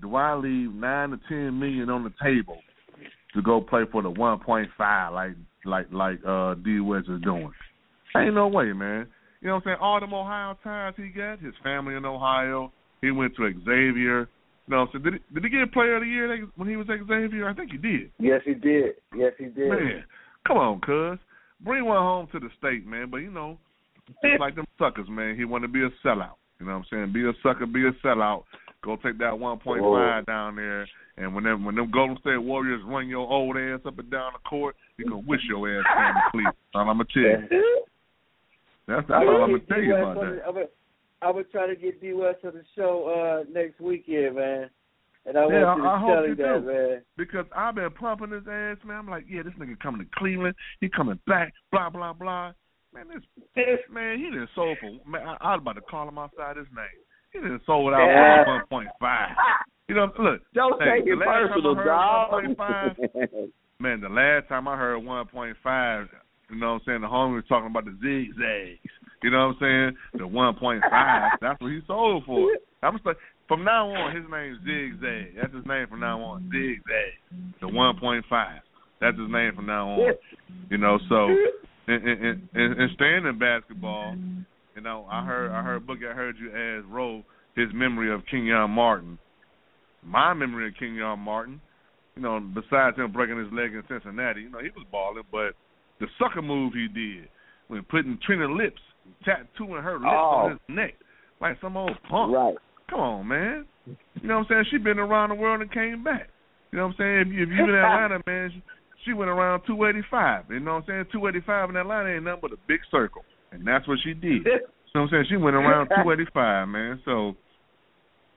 do 0.01 0.15
I 0.15 0.35
leave 0.35 0.73
nine 0.73 1.11
to 1.11 1.19
ten 1.30 1.57
million 1.59 1.89
on 1.89 2.03
the 2.03 2.13
table 2.22 2.57
to 3.34 3.41
go 3.41 3.61
play 3.61 3.84
for 3.91 4.01
the 4.01 4.09
one 4.09 4.39
point 4.39 4.69
five 4.77 5.13
like 5.13 5.31
like 5.65 5.88
like 5.91 6.19
uh 6.27 6.55
D 6.55 6.80
West 6.80 7.07
is 7.09 7.22
doing. 7.22 7.51
Ain't 8.17 8.34
no 8.34 8.47
way, 8.47 8.72
man. 8.73 9.07
You 9.41 9.49
know 9.49 9.55
what 9.55 9.63
I'm 9.63 9.67
saying? 9.67 9.77
All 9.81 9.99
them 9.99 10.13
Ohio 10.13 10.57
ties 10.63 10.93
he 10.97 11.09
got, 11.09 11.39
his 11.39 11.53
family 11.63 11.95
in 11.95 12.05
Ohio. 12.05 12.72
He 13.01 13.11
went 13.11 13.35
to 13.35 13.51
Xavier. 13.65 14.30
You 14.67 14.76
know, 14.76 14.88
so 14.91 14.97
did 14.97 15.13
he, 15.13 15.19
did 15.34 15.43
he 15.43 15.49
get 15.49 15.61
a 15.61 15.67
Player 15.67 15.97
of 15.97 16.01
the 16.01 16.07
Year 16.07 16.47
when 16.55 16.67
he 16.67 16.76
was 16.76 16.88
at 16.89 17.05
Xavier? 17.07 17.47
I 17.47 17.53
think 17.53 17.72
he 17.72 17.77
did. 17.77 18.09
Yes, 18.17 18.41
he 18.45 18.53
did. 18.53 18.95
Yes, 19.15 19.34
he 19.38 19.45
did. 19.45 19.69
Man, 19.69 20.03
come 20.47 20.57
on, 20.57 20.81
cuz. 20.81 21.19
Bring 21.61 21.85
one 21.85 21.97
home 21.97 22.27
to 22.31 22.39
the 22.39 22.49
state, 22.57 22.85
man. 22.85 23.09
But 23.11 23.17
you 23.17 23.31
know, 23.31 23.57
it's 24.23 24.39
like 24.39 24.55
them 24.55 24.65
suckers, 24.80 25.07
man. 25.09 25.35
He 25.35 25.45
want 25.45 25.63
to 25.63 25.67
be 25.67 25.84
a 25.84 25.89
sellout. 26.05 26.38
You 26.59 26.65
know 26.65 26.73
what 26.73 26.77
I'm 26.80 26.85
saying? 26.89 27.13
Be 27.13 27.27
a 27.27 27.34
sucker, 27.43 27.65
be 27.65 27.88
a 27.88 27.91
sellout. 28.05 28.43
Go 28.86 28.95
take 28.98 29.18
that 29.18 29.34
1.5 29.34 30.26
down 30.28 30.56
there, 30.56 30.88
and 31.18 31.34
when 31.34 31.44
them 31.44 31.66
when 31.66 31.74
them 31.74 31.90
Golden 31.91 32.18
State 32.20 32.38
Warriors 32.38 32.82
run 32.86 33.10
your 33.10 33.28
old 33.28 33.57
ass 33.57 33.80
up 33.86 33.98
and 33.98 34.12
down 34.12 34.34
the 34.34 34.48
court, 34.48 34.76
you 34.98 35.06
gonna 35.10 35.24
wish 35.28 35.41
your 35.49 35.68
ass 35.68 35.86
came 35.98 36.14
to 36.14 36.22
Cleveland. 36.32 36.56
That's 36.72 36.76
all 36.76 36.90
I'm 36.90 36.98
gonna 36.98 37.06
tell 37.12 37.24
you. 37.57 37.76
That's, 38.88 39.07
that's 39.10 39.26
all 39.28 39.44
I'm 39.44 39.49
gonna 39.52 39.60
tell 39.68 39.82
you 39.82 39.95
about 39.95 40.16
that. 40.22 40.41
I'm 40.48 40.53
gonna, 40.53 40.66
I'm 41.24 41.32
gonna 41.34 41.44
try 41.45 41.66
to 41.66 41.76
get 41.76 41.99
D 41.99 42.14
West 42.14 42.45
on 42.45 42.53
the 42.53 42.64
show 42.76 43.44
uh 43.44 43.52
next 43.52 43.80
weekend, 43.80 44.36
man. 44.36 44.70
And 45.26 45.36
I 45.36 45.48
Yeah, 45.48 45.64
want 45.66 45.78
you 45.78 45.84
to 45.84 45.90
I- 45.90 45.95
I 45.95 45.99
tell 45.99 46.18
hope 46.18 46.28
you 46.28 46.36
that, 46.36 46.62
do. 46.62 46.72
man. 46.72 47.02
Because 47.18 47.45
I've 47.56 47.74
been 47.74 47.90
pumping 47.90 48.30
his 48.30 48.44
ass, 48.48 48.78
man. 48.86 48.98
I'm 48.98 49.10
like, 49.10 49.26
yeah, 49.28 49.41
this 49.41 49.53
nigga 49.60 49.80
coming 49.80 50.02
to 50.06 50.07
Cleveland. 50.16 50.53
He 50.82 50.90
coming 50.90 51.20
back. 51.26 51.53
Blah 51.72 51.90
blah 51.90 52.14
blah. 52.14 52.52
Man, 52.94 53.07
this, 53.12 53.24
this 53.56 53.80
man, 53.91 54.20
he 54.20 54.26
didn't 54.26 54.49
sold 54.53 54.78
for. 54.80 54.91
Man, 55.10 55.28
I, 55.28 55.38
I 55.41 55.52
was 55.56 55.62
about 55.64 55.74
to 55.74 55.82
call 55.82 56.07
him 56.07 56.20
outside 56.20 56.56
his 56.57 56.68
name. 56.76 56.86
He 57.36 57.41
didn't 57.41 57.62
sold 57.66 57.94
out 57.94 58.07
Yeah. 58.07 58.44
for 58.44 58.56
one 58.57 58.68
point 58.68 58.90
five. 58.99 59.36
You 59.88 59.95
know, 59.95 60.12
look. 60.18 60.41
Don't 60.53 60.82
hey, 60.82 60.99
take 60.99 61.07
it 61.07 61.20
personal, 61.20 61.76
time 61.76 61.90
I 61.90 62.28
heard 62.32 62.56
dog. 62.57 63.07
1.5, 63.14 63.52
man, 63.80 64.02
the 64.02 64.10
last 64.10 64.48
time 64.48 64.68
I 64.68 64.78
heard 64.78 65.03
1.5, 65.03 66.07
you 66.49 66.56
know 66.56 66.74
what 66.74 66.74
I'm 66.74 66.82
saying? 66.86 67.02
The 67.02 67.07
homie 67.07 67.36
was 67.36 67.44
talking 67.49 67.70
about 67.70 67.86
the 67.86 67.98
zigzags. 68.02 68.80
You 69.22 69.32
know 69.32 69.53
what 69.53 69.68
I'm 69.68 69.94
saying? 70.14 70.22
The 70.22 70.28
1.5, 70.28 71.30
that's 71.41 71.60
what 71.62 71.72
he 71.72 71.82
sold 71.88 72.24
for. 72.26 72.49
I'm 72.84 72.94
just 72.94 73.06
like, 73.06 73.18
from 73.48 73.64
now 73.64 73.90
on, 73.90 74.16
his 74.16 74.26
name's 74.30 74.60
Zigzag. 74.66 75.36
That's 75.36 75.53
his 75.53 75.66
name 75.66 75.88
from 75.88 75.99
now 75.99 76.22
on. 76.22 76.49
Zigzag. 76.52 77.14
The 77.62 77.68
1.5. 77.68 78.22
That's 79.02 79.18
his 79.18 79.30
name 79.30 79.56
from 79.56 79.66
now 79.66 79.90
on. 79.90 80.14
You 80.70 80.78
know, 80.78 80.99
so 81.10 81.28
and, 81.88 82.07
and, 82.07 82.49
and, 82.53 82.91
staying 82.95 83.26
in 83.26 83.38
basketball, 83.38 84.16
know, 84.86 85.06
I 85.12 85.26
heard 85.26 85.52
I 85.52 85.62
heard 85.62 85.82
mm-hmm. 85.82 85.91
Boogie, 85.91 86.12
I 86.12 86.16
heard 86.16 86.36
you 86.40 86.49
ask 86.49 86.86
Roe 86.90 87.24
his 87.56 87.68
memory 87.74 88.14
of 88.14 88.22
Kenyon 88.30 88.72
Martin. 88.72 89.18
My 90.03 90.34
memory 90.34 90.68
of 90.68 90.74
Kenyon 90.78 91.20
Martin, 91.20 91.60
you 92.16 92.22
know, 92.22 92.40
besides 92.40 92.98
him 92.98 93.12
breaking 93.12 93.38
his 93.38 93.52
leg 93.52 93.74
in 93.74 93.84
Cincinnati, 93.88 94.41
you 94.41 94.49
know, 94.49 94.60
he 94.60 94.70
was 94.70 94.86
balling, 94.91 95.24
but 95.32 95.53
the 95.99 96.07
sucker 96.20 96.41
move 96.41 96.74
he 96.74 96.88
did 96.88 97.28
when 97.68 97.84
putting 97.84 98.20
Trina 98.26 98.48
lips, 98.48 98.80
tattooing 99.24 99.82
her 99.82 99.95
lips 99.95 100.12
Oh. 100.12 100.45
on 100.45 100.52
his 100.52 100.60
neck 100.70 100.94
like 101.41 101.57
some 101.62 101.78
old 101.78 101.98
punk. 102.10 102.34
Right. 102.34 102.56
Come 102.90 102.99
on, 102.99 103.28
man. 103.28 103.66
You 103.86 104.28
know 104.28 104.40
what 104.40 104.41
I'm 104.41 104.45
saying? 104.49 104.66
She 104.72 104.78
been 104.78 104.99
around 104.99 105.30
the 105.30 105.36
world 105.36 105.62
and 105.62 105.72
came 105.72 106.03
back. 106.03 106.30
You 106.72 106.80
know 106.80 106.88
what 106.88 106.95
I'm 106.95 106.98
saying? 106.98 107.20
If 107.22 107.28
you, 107.34 107.44
if 107.44 107.49
you 107.49 107.64
in 107.64 107.76
Atlanta, 107.76 108.22
man, 108.28 108.52
she, 108.53 108.62
she 109.06 109.14
went 109.14 109.30
around 109.30 109.62
285. 109.68 110.45
You 110.49 110.60
know 110.60 110.74
what 110.74 110.84
I'm 110.84 110.88
saying? 110.88 111.06
285 111.12 111.70
in 111.70 111.76
Atlanta 111.76 112.10
ain't 112.10 112.24
nothing 112.24 112.40
but 112.41 112.53
a 112.53 112.57
big 112.68 112.80
circle, 112.91 113.24
and 113.52 113.66
that's 113.66 113.88
what 113.88 113.99
she 114.03 114.14
did. 114.14 114.45
You 114.95 115.01
know 115.01 115.07
what 115.11 115.13
I'm 115.19 115.26
saying? 115.27 115.35
She 115.35 115.35
went 115.43 115.57
around 115.57 115.88
285, 115.99 116.67
man. 116.69 117.01
So 117.03 117.35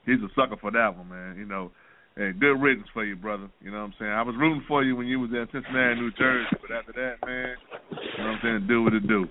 he's 0.05 0.19
a 0.19 0.29
sucker 0.35 0.57
for 0.61 0.73
that 0.73 0.91
one, 0.97 1.09
man. 1.09 1.37
You 1.39 1.47
know, 1.47 1.71
and 2.17 2.35
good 2.41 2.59
riddance 2.59 2.89
for 2.93 3.05
you, 3.05 3.15
brother. 3.15 3.47
You 3.63 3.71
know 3.71 3.79
what 3.79 3.85
I'm 3.85 3.95
saying? 4.01 4.11
I 4.11 4.23
was 4.23 4.35
rooting 4.37 4.65
for 4.67 4.83
you 4.83 4.97
when 4.97 5.07
you 5.07 5.21
was 5.21 5.31
in 5.31 5.47
Cincinnati, 5.53 6.01
New 6.01 6.11
Jersey, 6.19 6.51
but 6.61 6.75
after 6.75 6.91
that, 6.99 7.25
man, 7.25 7.55
you 7.95 8.25
know 8.25 8.31
what 8.31 8.35
I'm 8.35 8.39
saying? 8.43 8.67
Do 8.67 8.83
what 8.83 8.93
it 8.95 9.07
do. 9.07 9.27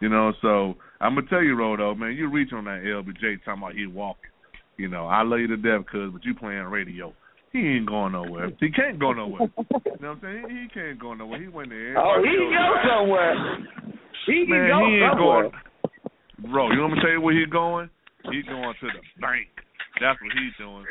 You 0.00 0.08
know, 0.08 0.32
so 0.40 0.72
I'm 0.98 1.14
gonna 1.14 1.26
tell 1.28 1.42
you, 1.42 1.56
Rodo, 1.56 1.94
man, 1.94 2.16
you 2.16 2.30
reach 2.30 2.54
on 2.54 2.64
that 2.64 2.80
LBJ 2.88 3.44
talking 3.44 3.62
about 3.62 3.74
he 3.74 3.86
walking. 3.86 4.32
You 4.78 4.88
know, 4.88 5.06
I 5.06 5.22
love 5.24 5.40
you 5.40 5.48
to 5.48 5.58
death, 5.58 5.84
cuz, 5.92 6.08
but 6.10 6.24
you 6.24 6.34
playing 6.34 6.64
radio. 6.72 7.12
He 7.52 7.58
ain't 7.58 7.86
going 7.86 8.12
nowhere. 8.12 8.48
He 8.60 8.70
can't 8.70 8.98
go 8.98 9.12
nowhere. 9.12 9.42
You 9.44 10.00
know 10.00 10.16
what 10.16 10.16
I'm 10.16 10.20
saying? 10.22 10.44
He, 10.48 10.56
he 10.62 10.68
can't 10.72 10.98
go 10.98 11.12
nowhere. 11.12 11.38
He 11.38 11.48
went 11.48 11.68
there. 11.68 11.98
Oh, 11.98 12.16
he 12.24 12.32
go 12.32 12.74
somewhere. 12.88 13.36
He 14.24 14.46
can 14.48 14.56
Man, 14.56 14.68
go 14.70 14.86
he 14.88 14.94
ain't 14.96 15.12
somewhere. 15.12 15.42
going. 15.50 15.52
Bro, 16.50 16.72
you 16.72 16.80
want 16.80 16.94
me 16.94 16.98
to 16.98 17.02
tell 17.02 17.12
you 17.12 17.20
where 17.20 17.38
he 17.38 17.46
going? 17.46 17.88
He 18.24 18.42
going 18.42 18.74
to 18.80 18.86
the 18.86 19.20
bank. 19.20 19.48
That's 20.00 20.18
what 20.20 20.32
he's 20.32 20.52
doing. 20.58 20.84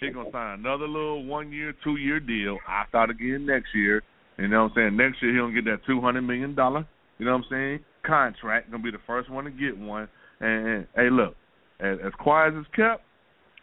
He 0.00 0.10
gonna 0.10 0.30
sign 0.32 0.58
another 0.60 0.86
little 0.86 1.24
one 1.24 1.52
year, 1.52 1.74
two 1.84 1.96
year 1.96 2.20
deal. 2.20 2.58
I 2.66 2.84
start 2.88 3.08
again 3.08 3.46
next 3.46 3.68
year. 3.74 4.02
You 4.36 4.48
know 4.48 4.64
what 4.64 4.72
I'm 4.72 4.74
saying? 4.74 4.96
Next 4.96 5.22
year 5.22 5.32
he 5.32 5.38
gonna 5.38 5.54
get 5.54 5.64
that 5.64 5.86
two 5.86 6.00
hundred 6.00 6.22
million 6.22 6.54
dollar. 6.54 6.86
You 7.18 7.26
know 7.26 7.32
what 7.32 7.44
I'm 7.44 7.50
saying? 7.50 7.80
Contract. 8.04 8.70
Gonna 8.70 8.82
be 8.82 8.90
the 8.90 8.98
first 9.06 9.30
one 9.30 9.44
to 9.44 9.50
get 9.50 9.78
one. 9.78 10.08
And, 10.40 10.68
and 10.68 10.86
hey, 10.94 11.08
look, 11.10 11.34
as, 11.80 11.98
as 12.04 12.12
quiet 12.18 12.54
as 12.54 12.60
it's 12.60 12.76
kept, 12.76 13.02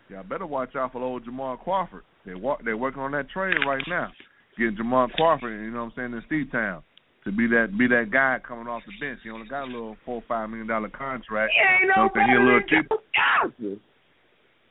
y'all 0.09 0.23
better 0.23 0.47
watch 0.47 0.75
out 0.75 0.93
for 0.93 1.03
old 1.03 1.25
Jamal 1.25 1.57
Crawford. 1.57 2.03
They 2.25 2.33
walk. 2.33 2.61
They're 2.63 2.77
working 2.77 3.01
on 3.01 3.11
that 3.11 3.29
trade 3.29 3.57
right 3.67 3.83
now, 3.87 4.11
getting 4.57 4.77
Jamal 4.77 5.09
Crawford. 5.09 5.51
You 5.63 5.71
know 5.71 5.83
what 5.83 5.91
I'm 5.91 5.93
saying 5.95 6.13
in 6.13 6.23
Steve 6.25 6.51
Town 6.51 6.81
to 7.25 7.31
be 7.31 7.47
that 7.47 7.75
be 7.77 7.87
that 7.87 8.11
guy 8.11 8.37
coming 8.47 8.67
off 8.67 8.83
the 8.85 8.93
bench. 9.03 9.19
He 9.23 9.29
only 9.29 9.47
got 9.47 9.63
a 9.63 9.71
little 9.71 9.97
four 10.05 10.15
or 10.21 10.23
five 10.27 10.49
million 10.49 10.67
dollar 10.67 10.89
contract. 10.89 11.51
He 11.53 11.85
ain't 11.85 11.91
no? 11.95 12.09
He 12.13 12.33
a 12.33 12.39
little 12.39 12.59
better 12.61 12.81
cheap. 12.81 12.89
than 12.89 12.99
Johnson. 13.17 13.81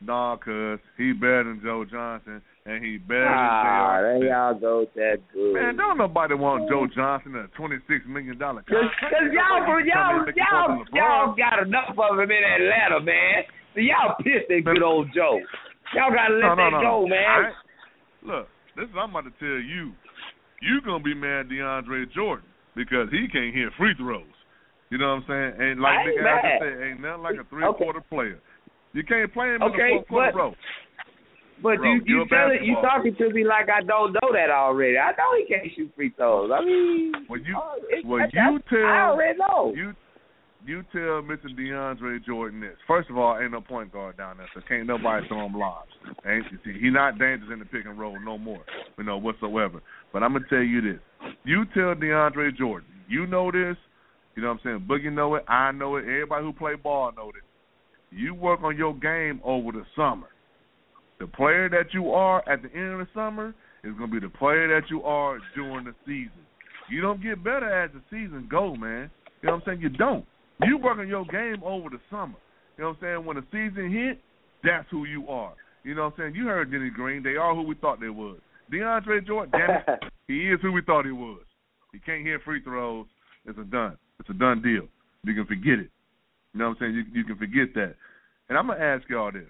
Nah, 0.00 0.36
cuz 0.36 0.78
he 0.98 1.12
better 1.12 1.44
than 1.44 1.60
Joe 1.64 1.84
Johnson, 1.88 2.42
and 2.66 2.84
he 2.84 2.98
better 2.98 3.26
Ah, 3.26 4.02
than 4.02 4.20
there 4.20 4.28
J.R. 4.28 4.52
y'all 4.52 4.60
go 4.60 4.86
that 4.94 5.16
good. 5.32 5.54
Man, 5.54 5.76
don't 5.76 5.98
nobody 5.98 6.34
want 6.34 6.68
Joe 6.68 6.86
Johnson 6.94 7.34
a 7.36 7.48
twenty-six 7.56 8.04
million 8.06 8.38
dollar 8.38 8.62
Cause, 8.68 8.84
contract. 9.00 9.14
cause 9.14 9.28
y'all, 9.32 9.80
y'all, 9.82 10.22
in 10.22 10.28
and 10.28 10.36
y'all, 10.36 10.84
y'all 10.92 11.34
got 11.34 11.58
enough 11.66 11.90
of 11.96 12.18
him 12.20 12.30
in 12.30 12.42
Atlanta, 12.44 13.00
man. 13.00 13.44
So 13.74 13.80
y'all 13.80 14.14
pissed 14.22 14.50
at 14.50 14.64
good 14.64 14.82
old 14.82 15.08
Joe. 15.14 15.40
Y'all 15.94 16.12
gotta 16.12 16.34
let 16.34 16.42
no, 16.42 16.54
no, 16.54 16.62
that 16.70 16.70
no. 16.70 16.80
go, 16.82 17.06
man. 17.08 17.52
Look, 18.22 18.48
this 18.76 18.88
is 18.88 18.94
what 18.94 19.02
I'm 19.02 19.10
about 19.10 19.24
to 19.26 19.34
tell 19.40 19.58
you. 19.62 19.92
You 20.64 20.80
gonna 20.84 21.02
be 21.04 21.14
mad 21.14 21.46
at 21.46 21.48
DeAndre 21.48 22.10
Jordan 22.12 22.46
because 22.74 23.08
he 23.10 23.28
can't 23.28 23.54
hit 23.54 23.68
free 23.76 23.94
throws. 23.96 24.24
You 24.90 24.98
know 24.98 25.14
what 25.20 25.24
I'm 25.24 25.24
saying? 25.28 25.52
And 25.70 25.80
like 25.80 25.98
I 25.98 26.00
ain't 26.02 26.08
Nick 26.16 26.24
Adams 26.26 26.42
mad. 26.44 26.58
said, 26.60 26.86
ain't 26.88 27.00
nothing 27.00 27.22
like 27.22 27.36
a 27.40 27.44
three 27.50 27.64
quarter 27.76 28.00
player. 28.00 28.38
You 28.92 29.02
can't 29.04 29.32
play 29.32 29.48
him 29.54 29.62
Okay, 29.62 29.98
in 29.98 30.02
the 30.02 30.04
fourth 30.06 30.08
quarter, 30.08 30.32
but- 30.32 30.36
bro. 30.36 30.54
But 31.62 31.78
Bro, 31.78 31.86
you, 31.86 32.00
you 32.04 32.16
you're 32.18 32.26
telling, 32.26 32.64
you 32.64 32.74
talking 32.82 33.14
to 33.14 33.30
me 33.30 33.44
like 33.44 33.68
I 33.70 33.80
don't 33.86 34.12
know 34.12 34.32
that 34.34 34.50
already. 34.50 34.98
I 34.98 35.12
know 35.12 35.38
he 35.38 35.46
can't 35.46 35.68
shoot 35.76 35.90
free 35.94 36.10
throws. 36.16 36.50
I 36.52 36.64
mean, 36.64 37.12
Well, 37.30 37.38
you, 37.40 37.54
oh, 37.56 37.78
well, 38.04 38.20
you 38.26 38.58
tell 38.68 38.84
I 38.84 39.08
already 39.14 39.38
know. 39.38 39.72
you, 39.74 39.94
you 40.66 40.82
tell 40.92 41.22
Mr. 41.22 41.46
DeAndre 41.58 42.24
Jordan 42.24 42.60
this. 42.60 42.76
First 42.86 43.10
of 43.10 43.18
all, 43.18 43.38
ain't 43.38 43.52
no 43.52 43.60
point 43.60 43.92
guard 43.92 44.16
down 44.16 44.38
there, 44.38 44.48
so 44.54 44.60
can't 44.66 44.86
nobody 44.86 45.26
throw 45.28 45.46
him 45.46 45.58
lobs. 45.58 45.90
Ain't? 46.26 46.46
He 46.64 46.90
not 46.90 47.18
dangerous 47.18 47.50
in 47.52 47.58
the 47.58 47.64
pick 47.64 47.84
and 47.84 47.98
roll 47.98 48.18
no 48.20 48.38
more, 48.38 48.64
you 48.96 49.04
know 49.04 49.18
whatsoever. 49.18 49.82
But 50.12 50.22
I'm 50.22 50.32
gonna 50.32 50.46
tell 50.48 50.62
you 50.62 50.80
this: 50.80 51.00
you 51.44 51.64
tell 51.74 51.94
DeAndre 51.94 52.56
Jordan, 52.56 52.88
you 53.08 53.26
know 53.26 53.50
this. 53.50 53.76
You 54.36 54.42
know 54.42 54.48
what 54.48 54.60
I'm 54.64 54.86
saying? 54.88 54.88
Boogie 54.88 55.12
know 55.12 55.36
it. 55.36 55.44
I 55.48 55.70
know 55.70 55.96
it. 55.96 56.02
Everybody 56.02 56.44
who 56.44 56.52
play 56.52 56.74
ball 56.74 57.12
know 57.16 57.30
this. 57.32 57.42
You 58.10 58.34
work 58.34 58.60
on 58.62 58.76
your 58.76 58.94
game 58.94 59.40
over 59.44 59.70
the 59.70 59.84
summer. 59.94 60.28
The 61.20 61.26
player 61.28 61.68
that 61.68 61.92
you 61.94 62.10
are 62.10 62.42
at 62.48 62.62
the 62.62 62.72
end 62.72 62.92
of 62.92 62.98
the 62.98 63.08
summer 63.14 63.54
is 63.84 63.92
to 64.00 64.06
be 64.08 64.18
the 64.18 64.28
player 64.28 64.68
that 64.68 64.90
you 64.90 65.02
are 65.04 65.38
during 65.54 65.84
the 65.84 65.94
season. 66.04 66.44
You 66.90 67.00
don't 67.00 67.22
get 67.22 67.44
better 67.44 67.84
as 67.84 67.90
the 67.92 68.00
season 68.10 68.48
go, 68.50 68.74
man. 68.74 69.10
You 69.40 69.48
know 69.48 69.54
what 69.54 69.62
I'm 69.62 69.62
saying? 69.66 69.80
You 69.80 69.88
don't. 69.90 70.24
You 70.62 70.78
work 70.78 70.98
on 70.98 71.08
your 71.08 71.24
game 71.26 71.62
over 71.64 71.90
the 71.90 71.98
summer. 72.10 72.36
You 72.76 72.84
know 72.84 72.90
what 72.90 72.98
I'm 73.02 73.02
saying? 73.02 73.26
When 73.26 73.36
the 73.36 73.44
season 73.50 73.92
hit, 73.92 74.20
that's 74.62 74.86
who 74.90 75.04
you 75.04 75.28
are. 75.28 75.54
You 75.84 75.94
know 75.94 76.04
what 76.04 76.14
I'm 76.14 76.32
saying? 76.32 76.34
You 76.34 76.46
heard 76.46 76.70
Denny 76.70 76.90
Green. 76.90 77.22
They 77.22 77.36
are 77.36 77.54
who 77.54 77.62
we 77.62 77.74
thought 77.74 78.00
they 78.00 78.08
was. 78.08 78.38
DeAndre 78.72 79.26
Jordan, 79.26 79.52
damn 79.52 79.70
it, 79.70 80.02
he 80.28 80.48
is 80.48 80.58
who 80.62 80.72
we 80.72 80.82
thought 80.82 81.04
he 81.04 81.12
was. 81.12 81.42
He 81.92 81.98
can't 81.98 82.26
hit 82.26 82.40
free 82.44 82.62
throws. 82.62 83.06
It's 83.46 83.58
a 83.58 83.64
done. 83.64 83.96
It's 84.18 84.30
a 84.30 84.34
done 84.34 84.62
deal. 84.62 84.88
You 85.24 85.34
can 85.34 85.46
forget 85.46 85.78
it. 85.78 85.90
You 86.52 86.60
know 86.60 86.68
what 86.68 86.76
I'm 86.76 86.76
saying? 86.80 86.94
You 86.94 87.04
you 87.12 87.24
can 87.24 87.36
forget 87.36 87.74
that. 87.74 87.94
And 88.48 88.56
I'm 88.56 88.68
gonna 88.68 88.80
ask 88.80 89.08
y'all 89.08 89.32
this. 89.32 89.48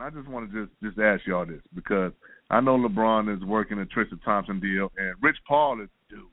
I 0.00 0.10
just 0.10 0.28
want 0.28 0.52
to 0.52 0.66
just 0.66 0.72
just 0.82 0.98
ask 0.98 1.26
y'all 1.26 1.46
this 1.46 1.62
because 1.74 2.12
I 2.50 2.60
know 2.60 2.76
LeBron 2.76 3.34
is 3.34 3.42
working 3.44 3.78
a 3.78 3.86
Tristan 3.86 4.20
Thompson 4.24 4.60
deal, 4.60 4.92
and 4.96 5.14
Rich 5.20 5.36
Paul 5.48 5.80
is 5.80 5.88
due. 6.08 6.28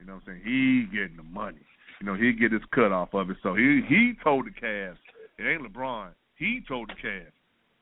You 0.00 0.06
know 0.06 0.14
what 0.14 0.22
I'm 0.28 0.40
saying? 0.40 0.42
He 0.44 0.96
getting 0.96 1.16
the 1.16 1.22
money. 1.22 1.64
You 2.04 2.10
know 2.10 2.18
he 2.18 2.34
get 2.34 2.52
his 2.52 2.60
cut 2.74 2.92
off 2.92 3.14
of 3.14 3.30
it. 3.30 3.38
So 3.42 3.54
he 3.54 3.80
he 3.88 4.12
told 4.22 4.44
the 4.44 4.50
Cavs, 4.50 4.98
it 5.38 5.42
ain't 5.42 5.62
LeBron. 5.62 6.10
He 6.36 6.60
told 6.68 6.90
the 6.90 7.08
Cavs, 7.08 7.32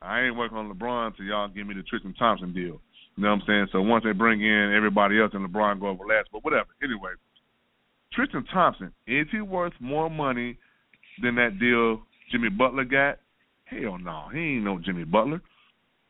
I 0.00 0.20
ain't 0.20 0.36
working 0.36 0.56
on 0.56 0.72
LeBron 0.72 1.16
till 1.16 1.26
y'all 1.26 1.48
give 1.48 1.66
me 1.66 1.74
the 1.74 1.82
Tristan 1.82 2.14
Thompson 2.16 2.52
deal. 2.52 2.80
You 3.16 3.24
know 3.24 3.30
what 3.30 3.40
I'm 3.40 3.42
saying? 3.48 3.66
So 3.72 3.82
once 3.82 4.04
they 4.04 4.12
bring 4.12 4.40
in 4.40 4.72
everybody 4.76 5.20
else 5.20 5.32
and 5.34 5.44
LeBron 5.44 5.80
go 5.80 5.88
over 5.88 6.06
last, 6.06 6.28
but 6.30 6.44
whatever. 6.44 6.68
Anyway, 6.84 7.10
Tristan 8.12 8.44
Thompson 8.44 8.92
is 9.08 9.26
he 9.32 9.40
worth 9.40 9.72
more 9.80 10.08
money 10.08 10.56
than 11.20 11.34
that 11.34 11.58
deal 11.58 12.02
Jimmy 12.30 12.48
Butler 12.48 12.84
got? 12.84 13.18
Hell 13.64 13.98
no, 13.98 14.26
he 14.32 14.38
ain't 14.38 14.64
no 14.64 14.78
Jimmy 14.78 15.02
Butler. 15.02 15.42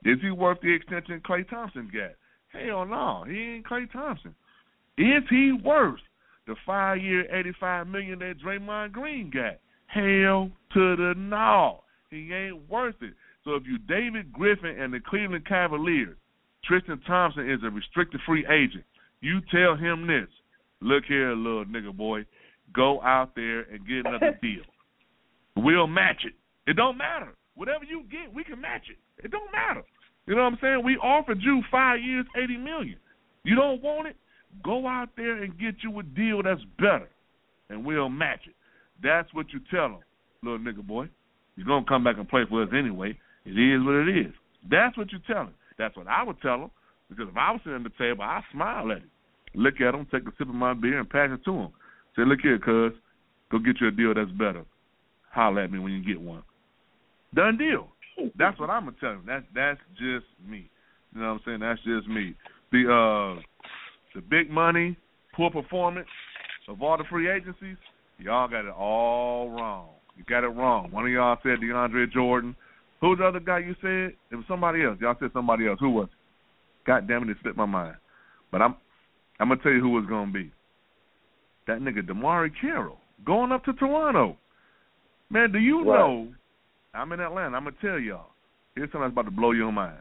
Is 0.04 0.18
he 0.20 0.30
worth 0.30 0.58
the 0.60 0.70
extension 0.70 1.22
Klay 1.26 1.48
Thompson 1.48 1.90
got? 1.90 2.12
Hell 2.52 2.84
no, 2.84 3.24
he 3.26 3.54
ain't 3.54 3.66
Klay 3.66 3.90
Thompson. 3.90 4.34
Is 4.98 5.22
he 5.30 5.52
worth 5.64 6.00
the 6.46 6.56
five 6.66 6.98
year 6.98 7.26
eighty 7.34 7.52
five 7.58 7.86
million 7.86 8.18
that 8.20 8.34
Draymond 8.44 8.92
Green 8.92 9.30
got? 9.30 9.58
Hell 9.86 10.50
to 10.74 10.96
the 10.96 11.14
no. 11.16 11.82
He 12.10 12.32
ain't 12.32 12.68
worth 12.68 12.96
it. 13.00 13.14
So 13.44 13.54
if 13.54 13.64
you 13.66 13.78
David 13.78 14.32
Griffin 14.32 14.80
and 14.80 14.92
the 14.92 15.00
Cleveland 15.00 15.46
Cavaliers, 15.46 16.16
Tristan 16.64 17.00
Thompson 17.06 17.50
is 17.50 17.60
a 17.64 17.70
restricted 17.70 18.20
free 18.26 18.46
agent. 18.46 18.84
You 19.20 19.40
tell 19.50 19.76
him 19.76 20.06
this. 20.06 20.28
Look 20.80 21.04
here, 21.06 21.34
little 21.34 21.64
nigga 21.64 21.96
boy. 21.96 22.24
Go 22.74 23.00
out 23.02 23.34
there 23.34 23.60
and 23.60 23.86
get 23.86 24.06
another 24.06 24.38
deal. 24.42 24.62
We'll 25.56 25.86
match 25.86 26.24
it. 26.24 26.34
It 26.66 26.74
don't 26.76 26.96
matter. 26.96 27.34
Whatever 27.54 27.84
you 27.84 28.04
get, 28.10 28.32
we 28.32 28.44
can 28.44 28.60
match 28.60 28.84
it. 28.90 29.24
It 29.24 29.30
don't 29.30 29.52
matter. 29.52 29.82
You 30.26 30.34
know 30.34 30.44
what 30.44 30.52
I'm 30.52 30.58
saying? 30.60 30.82
We 30.84 30.96
offered 30.96 31.38
you 31.42 31.62
five 31.70 32.00
years, 32.00 32.26
eighty 32.42 32.56
million. 32.56 32.96
You 33.44 33.56
don't 33.56 33.82
want 33.82 34.08
it? 34.08 34.16
Go 34.64 34.86
out 34.86 35.08
there 35.16 35.42
and 35.42 35.58
get 35.58 35.76
you 35.82 35.98
a 35.98 36.02
deal 36.02 36.42
that's 36.42 36.60
better, 36.78 37.08
and 37.70 37.84
we'll 37.84 38.08
match 38.08 38.40
it. 38.46 38.54
That's 39.02 39.32
what 39.34 39.46
you 39.52 39.60
tell 39.70 39.88
them, 39.88 40.00
little 40.42 40.58
nigga 40.58 40.86
boy. 40.86 41.08
You're 41.56 41.66
gonna 41.66 41.84
come 41.86 42.04
back 42.04 42.16
and 42.18 42.28
play 42.28 42.42
for 42.48 42.62
us 42.62 42.68
anyway. 42.76 43.18
It 43.44 43.58
is 43.58 43.84
what 43.84 43.94
it 43.94 44.26
is. 44.26 44.32
That's 44.70 44.96
what 44.96 45.10
you 45.12 45.18
tell 45.26 45.44
him. 45.44 45.54
That's 45.78 45.96
what 45.96 46.06
I 46.06 46.22
would 46.22 46.40
tell 46.40 46.56
him. 46.56 46.70
Because 47.08 47.28
if 47.28 47.36
I 47.36 47.50
was 47.50 47.60
sitting 47.64 47.84
at 47.84 47.84
the 47.84 47.98
table, 47.98 48.22
I'd 48.22 48.42
smile 48.52 48.92
at 48.92 48.98
him, 48.98 49.10
look 49.54 49.80
at 49.80 49.94
him, 49.94 50.06
take 50.10 50.22
a 50.22 50.32
sip 50.38 50.48
of 50.48 50.54
my 50.54 50.74
beer, 50.74 50.98
and 51.00 51.08
pass 51.08 51.30
it 51.32 51.44
to 51.44 51.52
him. 51.52 51.68
Say, 52.16 52.22
look 52.24 52.40
here, 52.42 52.58
cuz, 52.58 52.92
go 53.50 53.58
get 53.58 53.80
you 53.80 53.88
a 53.88 53.90
deal 53.90 54.14
that's 54.14 54.30
better. 54.32 54.64
Holler 55.30 55.62
at 55.62 55.72
me 55.72 55.78
when 55.78 55.92
you 55.92 56.04
get 56.04 56.20
one. 56.20 56.42
Done 57.34 57.56
deal. 57.56 57.88
That's 58.36 58.58
what 58.60 58.70
I'm 58.70 58.84
gonna 58.84 58.96
tell 59.00 59.12
him. 59.12 59.24
That's 59.26 59.44
that's 59.54 59.80
just 59.96 60.26
me. 60.46 60.68
You 61.14 61.20
know 61.20 61.28
what 61.28 61.32
I'm 61.34 61.40
saying? 61.46 61.60
That's 61.60 61.80
just 61.82 62.06
me. 62.08 62.34
The 62.70 62.84
uh 62.88 63.40
the 64.14 64.20
big 64.20 64.50
money, 64.50 64.96
poor 65.34 65.50
performance 65.50 66.08
of 66.68 66.82
all 66.82 66.96
the 66.96 67.04
free 67.04 67.30
agencies, 67.30 67.76
y'all 68.18 68.48
got 68.48 68.64
it 68.64 68.72
all 68.72 69.50
wrong. 69.50 69.88
You 70.16 70.24
got 70.28 70.44
it 70.44 70.48
wrong. 70.48 70.90
One 70.90 71.06
of 71.06 71.10
y'all 71.12 71.38
said 71.42 71.58
DeAndre 71.60 72.10
Jordan. 72.12 72.54
Who's 73.00 73.18
the 73.18 73.26
other 73.26 73.40
guy 73.40 73.58
you 73.58 73.74
said? 73.80 74.16
It 74.30 74.36
was 74.36 74.44
somebody 74.46 74.84
else. 74.84 74.98
Y'all 75.00 75.16
said 75.18 75.30
somebody 75.32 75.66
else. 75.66 75.78
Who 75.80 75.90
was 75.90 76.08
it? 76.08 76.86
God 76.86 77.08
damn 77.08 77.22
it, 77.22 77.30
it 77.30 77.36
slipped 77.42 77.56
my 77.56 77.66
mind. 77.66 77.96
But 78.50 78.62
I'm 78.62 78.76
I'm 79.40 79.48
gonna 79.48 79.62
tell 79.62 79.72
you 79.72 79.80
who 79.80 79.98
it's 79.98 80.08
gonna 80.08 80.30
be. 80.30 80.52
That 81.66 81.78
nigga 81.80 82.02
DeMarre 82.02 82.50
Carroll 82.60 82.98
going 83.24 83.52
up 83.52 83.64
to 83.64 83.72
Toronto. 83.72 84.36
Man, 85.30 85.52
do 85.52 85.58
you 85.58 85.78
What? 85.78 85.98
know? 85.98 86.28
I'm 86.94 87.10
in 87.12 87.20
Atlanta. 87.20 87.56
I'm 87.56 87.64
gonna 87.64 87.76
tell 87.80 87.98
y'all. 87.98 88.26
Here's 88.74 88.88
something 88.88 89.02
that's 89.02 89.12
about 89.12 89.24
to 89.24 89.30
blow 89.30 89.52
your 89.52 89.72
mind. 89.72 90.00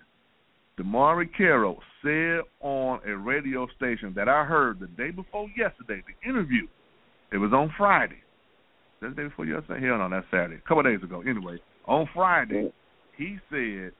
DeMarre 0.81 1.29
Carroll 1.35 1.79
said 2.01 2.41
on 2.61 2.99
a 3.05 3.15
radio 3.15 3.67
station 3.75 4.13
that 4.15 4.27
I 4.27 4.43
heard 4.43 4.79
the 4.79 4.87
day 4.87 5.11
before 5.11 5.47
yesterday, 5.55 6.01
the 6.07 6.29
interview. 6.29 6.67
It 7.31 7.37
was 7.37 7.51
on 7.53 7.71
Friday. 7.77 8.23
That 9.01 9.15
the 9.15 9.21
day 9.21 9.27
before 9.27 9.45
yesterday? 9.45 9.85
Hell 9.85 9.97
no, 9.97 10.09
that's 10.09 10.25
Saturday. 10.31 10.55
A 10.55 10.67
couple 10.67 10.79
of 10.79 10.85
days 10.85 11.03
ago. 11.03 11.21
Anyway, 11.21 11.59
on 11.87 12.07
Friday, 12.13 12.71
he 13.17 13.37
said 13.49 13.91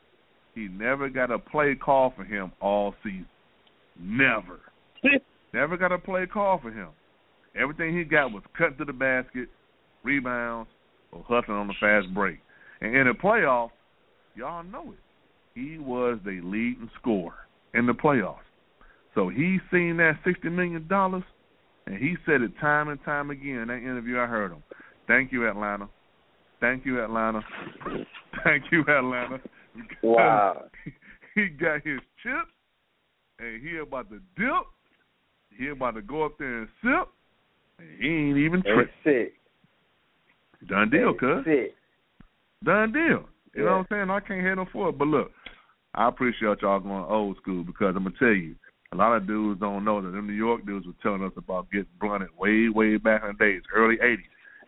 he 0.56 0.68
never 0.68 1.10
got 1.10 1.32
a 1.32 1.40
play 1.40 1.76
call 1.76 2.14
for 2.16 2.24
him 2.24 2.52
all 2.62 2.96
season. 3.04 3.28
Never. 4.00 4.60
never 5.54 5.78
got 5.78 5.92
a 5.92 5.98
play 5.98 6.26
call 6.26 6.60
for 6.60 6.72
him. 6.72 6.90
Everything 7.56 7.98
he 7.98 8.04
got 8.04 8.32
was 8.32 8.44
cut 8.58 8.78
to 8.78 8.86
the 8.86 8.94
basket, 8.94 9.50
rebounds, 10.04 10.70
or 11.12 11.24
hustling 11.28 11.58
on 11.58 11.68
the 11.68 11.74
fast 11.80 12.14
break. 12.14 12.40
And 12.80 12.96
in 12.96 13.08
the 13.08 13.14
playoffs, 13.14 13.72
y'all 14.36 14.64
know 14.64 14.92
it. 14.92 15.00
He 15.56 15.78
was 15.78 16.20
the 16.24 16.40
leading 16.44 16.90
scorer 17.00 17.34
in 17.74 17.86
the 17.86 17.94
playoffs. 17.94 18.38
So 19.16 19.30
he 19.30 19.60
seen 19.72 19.98
that 19.98 20.20
sixty 20.24 20.50
million 20.50 20.88
dollars, 20.88 21.24
and 21.86 21.98
he 21.98 22.16
said 22.26 22.42
it 22.42 22.52
time 22.60 22.90
and 22.90 23.04
time 23.04 23.30
again 23.30 23.58
in 23.58 23.68
that 23.68 23.78
interview. 23.78 24.20
I 24.20 24.26
heard 24.26 24.52
him. 24.52 24.64
Thank 25.08 25.32
you, 25.32 25.48
Atlanta. 25.48 25.90
Thank 26.62 26.86
you, 26.86 27.04
Atlanta. 27.04 27.42
Thank 28.44 28.66
you, 28.72 28.82
Atlanta. 28.82 29.42
Because 29.76 29.98
Wow. 30.02 30.64
He 31.34 31.48
got 31.48 31.76
his 31.86 32.00
chips, 32.22 32.52
and 33.40 33.62
he 33.62 33.78
about 33.78 34.10
to 34.10 34.20
dip. 34.36 34.66
He 35.58 35.70
about 35.70 35.96
to 35.96 36.02
go 36.02 36.26
up 36.26 36.38
there 36.38 36.60
and 36.60 36.68
sip, 36.82 37.08
and 37.80 37.88
he 38.02 38.08
ain't 38.10 38.38
even 38.38 38.62
sick. 39.06 39.34
Done 40.68 40.90
deal, 40.90 41.14
cuz. 41.14 41.46
Done 42.66 42.92
deal. 42.92 43.24
You 43.56 43.64
know 43.66 43.72
what 43.72 43.72
I'm 43.72 43.86
saying? 43.90 44.10
I 44.10 44.20
can't 44.20 44.46
hit 44.46 44.58
him 44.58 44.68
for 44.74 44.90
it. 44.90 44.98
But 44.98 45.08
look, 45.08 45.32
I 45.94 46.08
appreciate 46.08 46.62
y'all 46.62 46.80
going 46.80 47.06
old 47.06 47.38
school 47.38 47.64
because 47.64 47.96
I'm 47.96 48.04
gonna 48.04 48.16
tell 48.18 48.30
you, 48.30 48.56
a 48.94 48.96
lot 48.96 49.16
of 49.16 49.28
dudes 49.28 49.60
don't 49.60 49.84
know 49.84 50.02
that 50.02 50.12
them 50.12 50.28
New 50.28 50.34
York 50.34 50.66
dudes 50.66 50.86
were 50.86 50.94
telling 51.02 51.24
us 51.24 51.34
about 51.38 51.72
getting 51.72 51.88
blunted 52.00 52.30
way, 52.38 52.70
way 52.70 52.98
back 52.98 53.24
in 53.24 53.36
the 53.38 53.44
days, 53.44 53.62
early 53.74 53.98
'80s. 53.98 54.18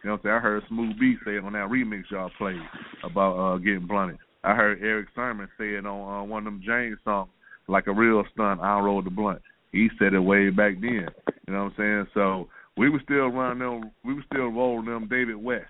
You 0.03 0.09
know 0.09 0.11
what 0.11 0.17
I'm 0.17 0.23
saying? 0.23 0.35
I 0.35 0.39
heard 0.39 0.63
Smooth 0.67 0.99
B 0.99 1.15
say 1.25 1.35
it 1.35 1.43
on 1.45 1.53
that 1.53 1.69
remix 1.69 2.03
y'all 2.11 2.31
played 2.37 2.61
about 3.03 3.37
uh 3.37 3.57
getting 3.57 3.87
blunted. 3.87 4.17
I 4.43 4.55
heard 4.55 4.81
Erick 4.81 5.07
Sermon 5.15 5.47
say 5.57 5.75
it 5.75 5.85
on 5.85 6.21
uh, 6.21 6.23
one 6.25 6.45
of 6.45 6.53
them 6.53 6.61
James 6.65 6.97
songs, 7.05 7.29
like 7.67 7.87
a 7.87 7.93
real 7.93 8.23
stunt. 8.33 8.59
I 8.59 8.79
roll 8.79 9.01
the 9.01 9.09
blunt. 9.09 9.41
He 9.71 9.89
said 9.97 10.13
it 10.13 10.19
way 10.19 10.49
back 10.49 10.73
then. 10.81 11.07
You 11.47 11.53
know 11.53 11.63
what 11.63 11.73
I'm 11.73 11.73
saying? 11.77 12.07
So 12.13 12.49
we 12.75 12.89
were 12.89 13.01
still 13.03 13.29
running 13.29 13.59
them. 13.59 13.91
We 14.03 14.13
were 14.13 14.25
still 14.31 14.49
rolling 14.49 14.85
them 14.85 15.07
David 15.07 15.37
West, 15.37 15.65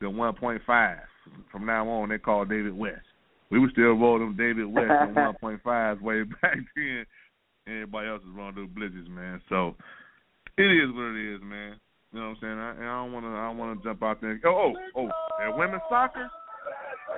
the 0.00 0.06
1.5. 0.06 0.96
From 1.52 1.66
now 1.66 1.88
on, 1.88 2.08
they 2.08 2.18
call 2.18 2.44
David 2.44 2.76
West. 2.76 3.06
We 3.50 3.58
were 3.58 3.70
still 3.70 3.92
rolling 3.94 4.36
David 4.36 4.66
West 4.66 4.90
on 4.90 5.14
one 5.14 5.34
point 5.40 5.62
fives 5.62 6.00
way 6.00 6.22
back 6.22 6.58
then. 6.74 7.06
Everybody 7.66 8.08
else 8.08 8.22
is 8.22 8.34
rolling 8.34 8.54
those 8.54 8.68
blizzards, 8.74 9.08
man. 9.08 9.40
So 9.48 9.74
it 10.58 10.62
is 10.62 10.90
what 10.94 11.14
it 11.14 11.34
is, 11.34 11.40
man. 11.42 11.78
You 12.12 12.20
know 12.20 12.28
what 12.28 12.36
I'm 12.36 12.38
saying? 12.40 12.58
I, 12.58 12.70
I 12.78 13.02
don't 13.02 13.12
want 13.12 13.26
to. 13.26 13.30
I 13.30 13.46
don't 13.48 13.58
want 13.58 13.82
to 13.82 13.88
jump 13.88 14.02
out 14.02 14.20
there. 14.20 14.40
Oh, 14.46 14.72
oh, 14.96 15.00
oh! 15.02 15.08
That 15.38 15.56
women's 15.56 15.82
soccer. 15.88 16.30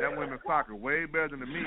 That 0.00 0.16
women's 0.16 0.40
soccer 0.46 0.74
way 0.74 1.04
better 1.06 1.28
than 1.28 1.40
the 1.40 1.46
men 1.46 1.64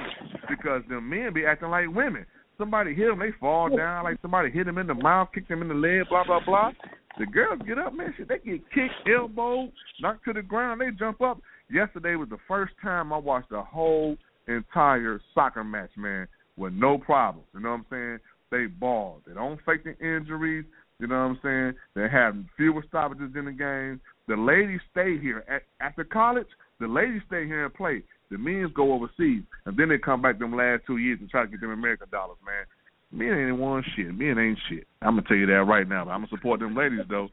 because 0.49 0.81
the 0.89 0.99
men 0.99 1.33
be 1.33 1.45
acting 1.45 1.69
like 1.69 1.87
women. 1.87 2.25
Somebody 2.57 2.93
hit 2.93 3.07
them, 3.07 3.19
they 3.19 3.31
fall 3.39 3.75
down 3.75 4.03
like 4.03 4.17
somebody 4.21 4.51
hit 4.51 4.65
them 4.65 4.77
in 4.77 4.87
the 4.87 4.93
mouth, 4.93 5.29
kick 5.33 5.47
them 5.47 5.61
in 5.61 5.67
the 5.67 5.73
leg, 5.73 6.03
blah 6.09 6.23
blah 6.23 6.39
blah. 6.45 6.71
The 7.19 7.25
girls 7.25 7.61
get 7.67 7.77
up, 7.77 7.93
man. 7.93 8.13
Shit, 8.17 8.27
they 8.27 8.37
get 8.37 8.69
kicked, 8.71 9.07
elbowed, 9.07 9.71
knocked 9.99 10.25
to 10.25 10.33
the 10.33 10.41
ground. 10.41 10.81
They 10.81 10.91
jump 10.91 11.21
up. 11.21 11.41
Yesterday 11.71 12.15
was 12.15 12.29
the 12.29 12.37
first 12.47 12.73
time 12.81 13.13
I 13.13 13.17
watched 13.17 13.51
a 13.51 13.61
whole 13.61 14.17
entire 14.47 15.21
soccer 15.33 15.63
match, 15.63 15.91
man, 15.97 16.27
with 16.57 16.73
no 16.73 16.97
problems. 16.97 17.47
You 17.53 17.61
know 17.61 17.71
what 17.71 17.75
I'm 17.75 17.85
saying? 17.89 18.19
They 18.51 18.65
ball. 18.67 19.21
They 19.25 19.33
don't 19.33 19.59
fake 19.65 19.83
the 19.83 19.97
injuries. 19.99 20.65
You 20.99 21.07
know 21.07 21.15
what 21.15 21.21
I'm 21.31 21.39
saying? 21.41 21.73
They 21.95 22.07
have 22.09 22.35
fewer 22.57 22.83
stoppages 22.87 23.31
in 23.35 23.45
the 23.45 23.51
game. 23.51 23.99
The 24.27 24.35
ladies 24.35 24.81
stay 24.91 25.17
here 25.17 25.43
at, 25.49 25.63
after 25.79 26.03
college. 26.03 26.47
The 26.79 26.87
ladies 26.87 27.21
stay 27.27 27.45
here 27.45 27.65
and 27.65 27.73
play. 27.73 28.03
The 28.29 28.37
men 28.37 28.71
go 28.75 28.93
overseas, 28.93 29.43
and 29.65 29.75
then 29.77 29.89
they 29.89 29.97
come 29.97 30.21
back 30.21 30.39
them 30.39 30.55
last 30.55 30.83
two 30.87 30.97
years 30.97 31.19
and 31.19 31.29
try 31.29 31.43
to 31.43 31.47
get 31.49 31.59
them 31.59 31.71
American 31.71 32.07
dollars, 32.11 32.37
man. 32.45 32.65
Men 33.11 33.37
ain't 33.37 33.57
one 33.57 33.83
shit. 33.95 34.07
Men 34.17 34.37
ain't 34.39 34.57
shit. 34.69 34.87
I'm 35.01 35.15
gonna 35.15 35.27
tell 35.27 35.37
you 35.37 35.47
that 35.47 35.63
right 35.63 35.87
now. 35.87 36.05
But 36.05 36.11
I'm 36.11 36.21
gonna 36.21 36.29
support 36.29 36.59
them 36.59 36.75
ladies 36.75 37.01
though. 37.09 37.29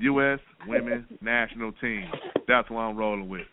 U.S. 0.00 0.40
women 0.66 1.06
national 1.20 1.72
team. 1.80 2.10
That's 2.48 2.68
what 2.70 2.80
I'm 2.80 2.96
rolling 2.96 3.28
with. 3.28 3.46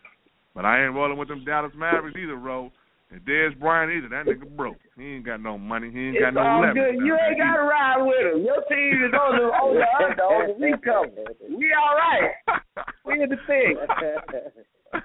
But 0.55 0.65
I 0.65 0.83
ain't 0.83 0.95
rolling 0.95 1.17
with 1.17 1.27
them 1.27 1.45
Dallas 1.45 1.71
Mavericks 1.75 2.17
either, 2.17 2.35
Ro. 2.35 2.71
And 3.11 3.25
Dez 3.25 3.57
Bryant 3.57 3.91
either. 3.91 4.09
That 4.09 4.29
nigga 4.29 4.45
broke. 4.55 4.77
He 4.95 5.17
ain't 5.17 5.25
got 5.25 5.41
no 5.41 5.57
money. 5.57 5.89
He 5.89 6.13
ain't 6.13 6.15
it's 6.15 6.21
got 6.21 6.33
no 6.35 6.41
all 6.45 6.61
good. 6.61 6.93
You 6.93 7.17
ain't 7.17 7.41
got 7.41 7.57
to 7.57 7.65
ride 7.65 8.05
with 8.05 8.21
him. 8.21 8.45
Your 8.45 8.61
team 8.69 9.01
is 9.01 9.13
on 9.17 9.33
the 9.33 9.49
on 9.49 9.73
the 9.73 9.87
under 9.97 10.23
on 10.29 10.45
the 10.53 10.65
recover. 10.65 11.33
We 11.49 11.73
all 11.73 11.97
right. 11.97 12.37
We 13.05 13.23
in 13.23 13.29
the 13.29 13.41
thing. 13.49 13.77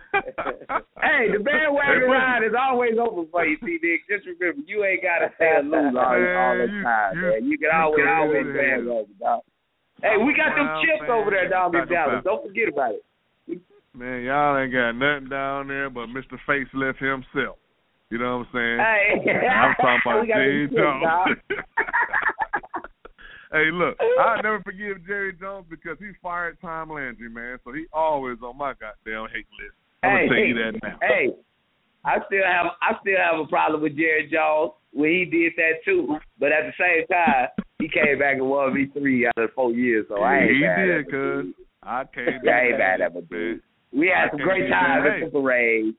hey, 1.01 1.33
the 1.33 1.41
bandwagon 1.41 2.09
ride 2.09 2.45
is 2.45 2.53
always 2.53 2.93
open 3.01 3.29
for 3.31 3.47
you, 3.47 3.57
T. 3.65 3.79
Dick. 3.81 4.05
Just 4.09 4.29
remember, 4.29 4.61
you 4.69 4.85
ain't 4.85 5.01
got 5.01 5.25
to 5.25 5.33
stay 5.37 5.57
aloof 5.61 5.97
all, 5.97 6.13
all 6.13 6.57
the 6.61 6.69
time, 6.85 7.21
man. 7.21 7.49
You 7.49 7.57
can 7.57 7.73
always 7.73 8.05
always 8.05 8.45
bandwagon, 8.45 9.17
dog. 9.17 9.41
Hey, 10.03 10.21
we 10.21 10.37
got 10.37 10.53
them 10.53 10.69
chips 10.85 11.09
over 11.09 11.31
there 11.31 11.49
down 11.49 11.75
in 11.75 11.89
Dallas. 11.89 12.21
Don't 12.25 12.45
forget 12.45 12.69
about 12.69 13.01
it. 13.01 13.05
Man, 13.97 14.25
y'all 14.25 14.59
ain't 14.59 14.73
got 14.73 14.93
nothing 14.93 15.29
down 15.31 15.69
there 15.69 15.89
but 15.89 16.13
Mr. 16.13 16.37
Facelift 16.45 17.01
himself. 17.01 17.57
You 18.15 18.21
know 18.21 18.47
what 18.47 18.47
I'm 18.47 18.55
saying? 18.55 18.79
Hey, 18.79 19.43
I'm 19.51 19.75
talking 19.75 20.01
about 20.07 20.27
Jerry 20.29 20.69
Jones. 20.71 21.03
hey, 23.51 23.71
look, 23.73 23.99
I'll 24.21 24.41
never 24.41 24.63
forgive 24.63 25.05
Jerry 25.05 25.33
Jones 25.33 25.67
because 25.69 25.99
he 25.99 26.13
fired 26.23 26.57
Tom 26.63 26.93
Landry, 26.93 27.29
man. 27.29 27.59
So 27.65 27.73
he 27.73 27.87
always 27.93 28.39
on 28.41 28.57
my 28.57 28.75
goddamn 28.75 29.27
hate 29.35 29.51
list. 29.59 29.75
I'm 30.05 30.11
hey, 30.11 30.29
gonna 30.29 30.29
tell 30.29 30.47
you 30.47 30.55
that 30.55 30.73
now. 30.81 30.99
Hey, 31.03 31.35
I 32.05 32.19
still 32.27 32.47
have 32.47 32.67
I 32.81 32.95
still 33.01 33.19
have 33.19 33.41
a 33.41 33.49
problem 33.49 33.83
with 33.83 33.97
Jerry 33.97 34.31
Jones 34.31 34.75
when 34.93 35.11
he 35.11 35.25
did 35.25 35.55
that 35.57 35.83
too. 35.85 36.17
But 36.39 36.53
at 36.53 36.71
the 36.71 36.75
same 36.79 37.09
time, 37.09 37.49
he 37.81 37.89
came 37.89 38.21
back 38.21 38.37
and 38.37 38.49
won 38.49 38.75
me 38.75 38.87
three 38.97 39.27
out 39.27 39.43
of 39.43 39.51
four 39.57 39.73
years. 39.73 40.07
So 40.09 40.23
I 40.23 40.39
ain't 40.39 40.53
he 40.53 40.61
did, 40.61 41.11
cuz. 41.11 41.47
I 41.83 42.05
Yeah, 42.15 42.53
I 42.53 42.61
ain't 42.61 42.79
mad 42.79 43.01
at 43.01 43.11
him, 43.11 43.27
dude. 43.29 43.61
We 43.93 44.07
had 44.07 44.29
I 44.29 44.31
some 44.31 44.39
great 44.39 44.71
times 44.71 45.05
at 45.05 45.25
the 45.27 45.31
parade. 45.33 45.97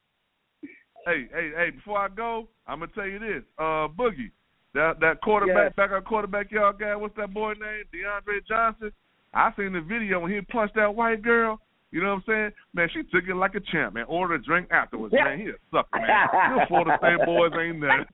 Hey, 1.05 1.27
hey, 1.31 1.51
hey! 1.55 1.69
Before 1.69 1.99
I 1.99 2.07
go, 2.09 2.47
I'm 2.65 2.79
gonna 2.79 2.91
tell 2.95 3.05
you 3.05 3.19
this. 3.19 3.43
Uh, 3.59 3.87
Boogie, 3.87 4.31
that 4.73 4.99
that 5.01 5.21
quarterback, 5.21 5.75
back 5.75 5.91
up 5.91 6.03
quarterback 6.05 6.51
y'all 6.51 6.73
got. 6.73 6.99
What's 6.99 7.15
that 7.17 7.31
boy 7.31 7.53
name? 7.53 7.83
DeAndre 7.93 8.45
Johnson. 8.47 8.91
I 9.31 9.51
seen 9.55 9.73
the 9.73 9.81
video 9.81 10.19
when 10.19 10.31
he 10.31 10.41
punched 10.41 10.75
that 10.75 10.95
white 10.95 11.21
girl. 11.21 11.59
You 11.91 12.01
know 12.01 12.15
what 12.15 12.15
I'm 12.15 12.23
saying? 12.27 12.51
Man, 12.73 12.89
she 12.91 13.03
took 13.03 13.29
it 13.29 13.35
like 13.35 13.53
a 13.53 13.59
champ, 13.71 13.93
man. 13.93 14.05
Ordered 14.07 14.41
a 14.41 14.43
drink 14.43 14.67
afterwards, 14.71 15.13
man. 15.13 15.39
He 15.39 15.45
a 15.45 15.53
sucker, 15.71 15.87
man. 15.93 16.27
Them 16.57 16.67
Florida 16.67 16.97
State 16.97 17.25
boys 17.25 17.51
ain't 17.61 17.79
nothing. 17.79 18.05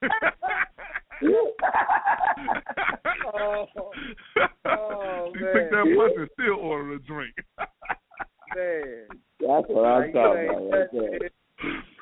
oh, 3.34 3.68
oh, 4.66 5.32
she 5.34 5.44
man. 5.44 5.54
took 5.54 5.72
that 5.72 5.96
punch 5.98 6.14
and 6.18 6.30
still 6.34 6.56
ordered 6.60 6.96
a 6.96 7.00
drink. 7.06 7.34
Man. 8.54 9.08
That's 9.40 9.66
what 9.70 9.86
I'm 9.86 10.12
talking 10.12 10.50
about 10.50 10.70
right 10.70 10.88
there. 10.92 11.12
nothing. 11.12 11.30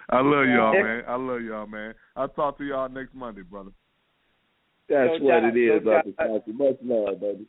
I 0.10 0.22
love 0.22 0.48
y'all, 0.48 0.74
man. 0.74 1.04
I 1.08 1.16
love 1.16 1.42
y'all, 1.42 1.68
man. 1.68 1.94
I'll 2.16 2.30
talk 2.30 2.58
to 2.58 2.64
y'all 2.64 2.90
next 2.90 3.14
Monday, 3.14 3.44
brother. 3.44 3.72
That's 4.90 5.20
No 5.20 5.26
what 5.26 5.42
doubt, 5.42 5.56
it 5.56 5.60
is, 5.60 5.86
no 5.86 5.96
Uncle 5.98 6.14
doubt. 6.18 6.48
Much 6.48 6.78
love, 6.84 7.20
baby. 7.20 7.46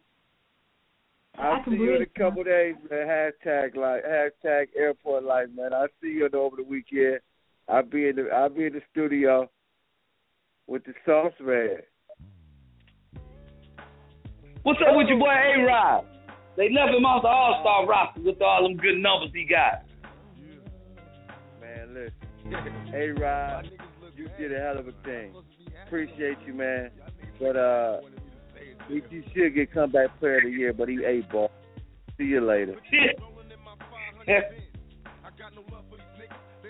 I'll 1.39 1.65
see 1.65 1.77
you 1.77 1.97
in 1.97 2.03
a 2.03 2.19
couple 2.19 2.45
days, 2.45 2.75
man. 2.91 3.07
Hashtag 3.07 3.77
like 3.77 4.05
hashtag 4.05 4.67
airport 4.77 5.25
life, 5.25 5.49
man. 5.57 5.73
I'll 5.73 5.89
see 6.03 6.09
you 6.09 6.29
over 6.35 6.57
the 6.57 6.65
weekend. 6.65 7.21
I'll 7.67 7.83
be 7.83 8.09
in 8.09 8.17
the 8.17 8.29
I'll 8.31 8.51
be 8.51 8.67
in 8.67 8.75
the 8.75 8.83
studio 8.91 9.49
with 10.67 10.85
the 10.85 10.93
sauce 11.07 11.33
man. 11.41 11.79
What's 14.63 14.81
up 14.87 14.95
with 14.97 15.09
your 15.09 15.19
boy 15.19 15.33
A 15.33 15.65
Rod? 15.65 16.05
They 16.57 16.69
left 16.69 16.93
him 16.93 17.07
off 17.07 17.23
the 17.23 17.29
All 17.29 17.61
Star 17.63 17.87
roster 17.87 18.21
with 18.21 18.43
all 18.43 18.65
them 18.65 18.77
good 18.77 18.99
numbers 18.99 19.31
he 19.33 19.47
got. 19.47 19.85
Man, 21.61 21.95
listen. 21.95 22.30
A 22.95 23.11
Rod, 23.13 23.71
you 24.17 24.29
did 24.39 24.53
a 24.53 24.59
hell 24.59 24.79
of 24.79 24.89
a 24.89 24.93
thing. 25.05 25.35
Appreciate 25.87 26.39
you, 26.47 26.55
man. 26.55 26.91
But 27.39 27.57
uh 27.57 28.01
he, 28.89 29.01
he 29.09 29.23
should 29.33 29.55
get 29.55 29.73
comeback 29.73 30.19
player 30.19 30.39
of 30.39 30.45
the 30.45 30.51
year, 30.51 30.73
but 30.73 30.89
he 30.89 31.05
eight 31.05 31.31
ball. 31.31 31.51
See 32.19 32.25
you 32.25 32.41
later. 32.47 32.77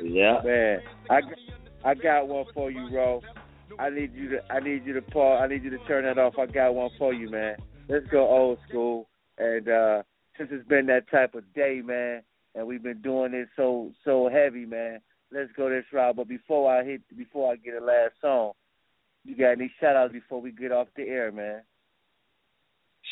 yeah. 0.03 0.41
Man, 0.45 0.81
I 1.09 1.21
got, 1.21 1.39
I 1.85 1.95
got 1.95 2.29
one 2.29 2.45
for 2.55 2.71
you, 2.71 2.89
Ro. 2.95 3.23
I 3.79 3.91
need 3.91 4.15
you 4.15 4.29
to 4.31 4.53
I 4.53 4.61
need 4.61 4.85
you 4.85 4.93
to 4.95 5.03
pause. 5.03 5.41
I 5.43 5.47
need 5.47 5.65
you 5.65 5.71
to 5.71 5.79
turn 5.87 6.05
that 6.05 6.19
off. 6.19 6.35
I 6.39 6.47
got 6.47 6.75
one 6.75 6.91
for 6.99 7.15
you, 7.15 7.31
man. 7.31 7.57
Let's 7.89 8.07
go 8.09 8.29
old 8.29 8.59
school. 8.69 9.09
And 9.39 9.69
uh 9.69 10.03
since 10.37 10.51
it's 10.53 10.69
been 10.69 10.87
that 10.87 11.11
type 11.11 11.35
of 11.35 11.53
day, 11.55 11.81
man, 11.85 12.23
and 12.55 12.67
we've 12.67 12.83
been 12.83 13.01
doing 13.03 13.35
it 13.35 13.49
so 13.57 13.93
so 14.05 14.29
heavy, 14.29 14.67
man. 14.67 15.01
Let's 15.33 15.51
go 15.57 15.71
this 15.71 15.85
route. 15.93 16.17
But 16.17 16.29
before 16.29 16.73
I 16.73 16.85
hit 16.85 17.03
before 17.17 17.53
I 17.53 17.57
get 17.57 17.81
a 17.81 17.85
last 17.85 18.15
song, 18.21 18.53
you 19.25 19.37
got 19.37 19.53
any 19.53 19.71
shout 19.81 19.97
outs 19.97 20.13
before 20.13 20.41
we 20.41 20.51
get 20.51 20.73
off 20.73 20.89
the 20.97 21.03
air, 21.03 21.31
man? 21.31 21.63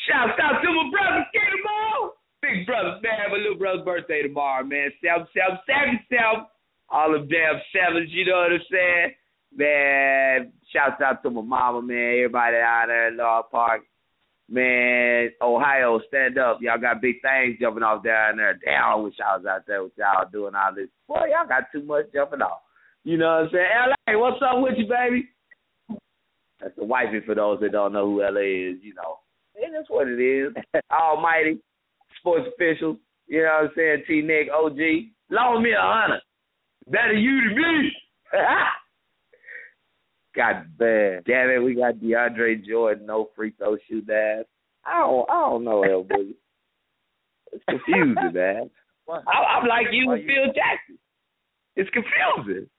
Shout 0.07 0.29
out 0.39 0.61
to 0.61 0.67
my 0.67 0.89
brother, 0.91 1.25
Skater 1.29 1.63
all. 1.69 2.13
Big 2.41 2.65
brother, 2.65 2.99
man. 3.03 3.31
My 3.31 3.37
little 3.37 3.57
brother's 3.57 3.85
birthday 3.85 4.21
tomorrow, 4.23 4.63
man. 4.63 4.89
Seven, 5.03 5.27
seven, 5.33 5.59
seven, 5.67 5.99
seven. 6.09 6.45
All 6.89 7.13
of 7.13 7.21
them 7.21 7.29
damn 7.29 7.61
sevens, 7.71 8.09
you 8.11 8.25
know 8.25 8.47
what 8.47 8.53
I'm 8.53 8.61
saying? 8.71 9.13
Man, 9.55 10.51
shouts 10.73 11.01
out 11.01 11.21
to 11.23 11.29
my 11.29 11.41
mama, 11.41 11.81
man. 11.81 12.17
Everybody 12.17 12.57
out 12.57 12.85
there 12.87 13.09
in 13.09 13.17
Law 13.17 13.43
Park. 13.43 13.81
Man, 14.51 15.29
Ohio, 15.41 15.99
stand 16.07 16.39
up. 16.39 16.57
Y'all 16.59 16.79
got 16.79 17.01
big 17.01 17.21
things 17.21 17.57
jumping 17.61 17.83
off 17.83 18.03
down 18.03 18.37
there. 18.37 18.57
Damn, 18.65 18.83
I 18.83 18.95
wish 18.95 19.13
I 19.23 19.37
was 19.37 19.45
out 19.45 19.67
there 19.67 19.83
with 19.83 19.91
y'all 19.95 20.27
doing 20.31 20.55
all 20.55 20.73
this. 20.75 20.89
Boy, 21.07 21.29
y'all 21.31 21.47
got 21.47 21.71
too 21.71 21.83
much 21.83 22.05
jumping 22.13 22.41
off. 22.41 22.61
You 23.03 23.17
know 23.17 23.27
what 23.27 23.43
I'm 23.43 23.49
saying? 23.51 24.15
LA, 24.15 24.19
what's 24.19 24.41
up 24.41 24.61
with 24.61 24.73
you, 24.77 24.87
baby? 24.87 25.29
That's 26.59 26.75
the 26.75 26.83
wifey 26.83 27.21
for 27.25 27.35
those 27.35 27.59
that 27.61 27.71
don't 27.71 27.93
know 27.93 28.05
who 28.05 28.21
LA 28.21 28.71
is, 28.71 28.77
you 28.81 28.93
know. 28.95 29.19
And 29.55 29.73
that's 29.73 29.89
what 29.89 30.07
it 30.07 30.19
is. 30.19 30.53
Almighty, 30.91 31.59
sports 32.19 32.47
officials, 32.53 32.97
you 33.27 33.43
know 33.43 33.59
what 33.61 33.69
I'm 33.69 33.71
saying? 33.75 34.03
T 34.07 34.21
Nick, 34.21 34.47
OG. 34.51 34.79
Loan 35.29 35.63
me 35.63 35.71
a 35.71 35.79
hundred. 35.79 36.21
Better 36.87 37.13
you 37.13 37.39
than 37.41 37.55
me. 37.55 37.91
God 40.39 40.65
Man. 40.79 41.21
damn 41.25 41.49
it, 41.49 41.63
we 41.63 41.75
got 41.75 41.95
DeAndre 41.95 42.65
Jordan, 42.65 43.05
no 43.05 43.29
free 43.35 43.51
throw 43.57 43.77
shoot 43.89 44.09
ass. 44.09 44.45
I 44.85 44.99
don't 44.99 45.29
I 45.29 45.49
don't 45.49 45.63
know, 45.65 45.83
El 45.83 46.03
Boogie. 46.05 46.35
It's 47.51 47.63
confusing, 47.67 48.31
man. 48.33 48.69
I, 49.09 49.57
I'm 49.57 49.67
like 49.67 49.87
you 49.91 50.07
with 50.07 50.21
Phil 50.21 50.53
Jackson. 50.53 50.97
It's 51.75 51.89
confusing. 51.89 52.69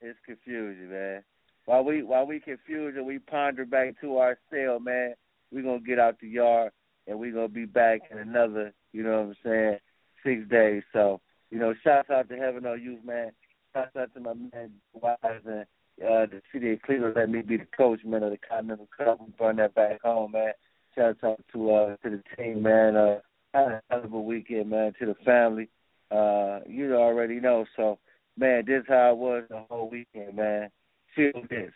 It's 0.00 0.18
confusion, 0.24 0.90
man. 0.90 1.22
While 1.66 1.84
we 1.84 2.02
while 2.02 2.26
we 2.26 2.40
confuse 2.40 2.94
and 2.96 3.06
we 3.06 3.18
ponder 3.18 3.66
back 3.66 4.00
to 4.00 4.18
ourselves, 4.18 4.84
man, 4.84 5.14
we're 5.52 5.62
gonna 5.62 5.80
get 5.80 5.98
out 5.98 6.18
the 6.20 6.28
yard 6.28 6.72
and 7.06 7.18
we're 7.18 7.32
gonna 7.32 7.48
be 7.48 7.66
back 7.66 8.00
in 8.10 8.18
another, 8.18 8.72
you 8.92 9.02
know 9.02 9.20
what 9.20 9.28
I'm 9.28 9.36
saying, 9.44 9.78
six 10.24 10.48
days. 10.50 10.82
So, 10.92 11.20
you 11.50 11.58
know, 11.58 11.74
shouts 11.82 12.10
out 12.10 12.28
to 12.28 12.36
Heaven 12.36 12.64
on 12.64 12.82
Youth, 12.82 13.04
man. 13.04 13.32
Shouts 13.74 13.96
out 13.96 14.14
to 14.14 14.20
my 14.20 14.34
man 14.34 14.72
Wise 14.94 15.18
and 15.46 15.66
uh, 16.02 16.26
the 16.26 16.42
city 16.52 16.72
of 16.72 16.82
Cleveland 16.82 17.14
let 17.16 17.30
me 17.30 17.42
be 17.42 17.56
the 17.56 17.66
coach, 17.76 18.00
man, 18.04 18.22
of 18.22 18.30
the 18.30 18.38
Continental 18.38 18.88
Cup. 18.96 19.20
We 19.20 19.32
bring 19.38 19.56
that 19.56 19.74
back 19.74 20.02
home, 20.02 20.32
man. 20.32 20.52
Shout 20.94 21.16
out 21.22 21.40
to 21.52 21.70
uh, 21.70 21.96
to 21.96 22.10
the 22.10 22.22
team, 22.36 22.62
man. 22.62 22.96
Uh, 22.96 23.18
had 23.52 23.68
a 23.68 23.82
hell 23.90 24.04
of 24.04 24.12
a 24.12 24.20
weekend, 24.20 24.70
man. 24.70 24.92
To 24.98 25.06
the 25.06 25.14
family, 25.24 25.68
uh, 26.10 26.60
you 26.68 26.94
already 26.94 27.40
know. 27.40 27.64
So, 27.76 27.98
man, 28.36 28.64
this 28.66 28.82
how 28.88 29.12
it 29.12 29.16
was 29.16 29.44
the 29.48 29.64
whole 29.70 29.88
weekend, 29.88 30.36
man. 30.36 30.70
Feel 31.14 31.32
this. 31.48 31.72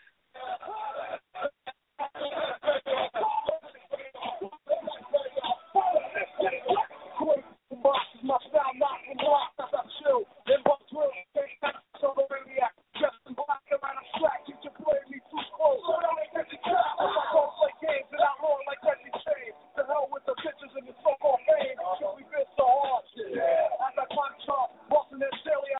My 8.21 8.37
style, 8.49 8.61
block, 9.17 9.49
that's 9.57 9.73
a 9.73 9.81
chill. 10.03 10.23
Then? 10.45 10.57
Bitches 20.39 20.75
in 20.81 20.85
the 20.87 20.95
so-called 21.03 21.39
fame, 21.45 21.77
should 21.99 22.15
we 22.17 22.23
feel 22.31 22.47
so 22.57 22.65
hard? 22.65 23.05
Yeah. 23.15 23.85
As 23.85 23.95
I 24.01 24.05
climb 24.11 24.33
top, 24.47 24.71
busting 24.89 25.19
that 25.19 25.35
daily, 25.45 25.71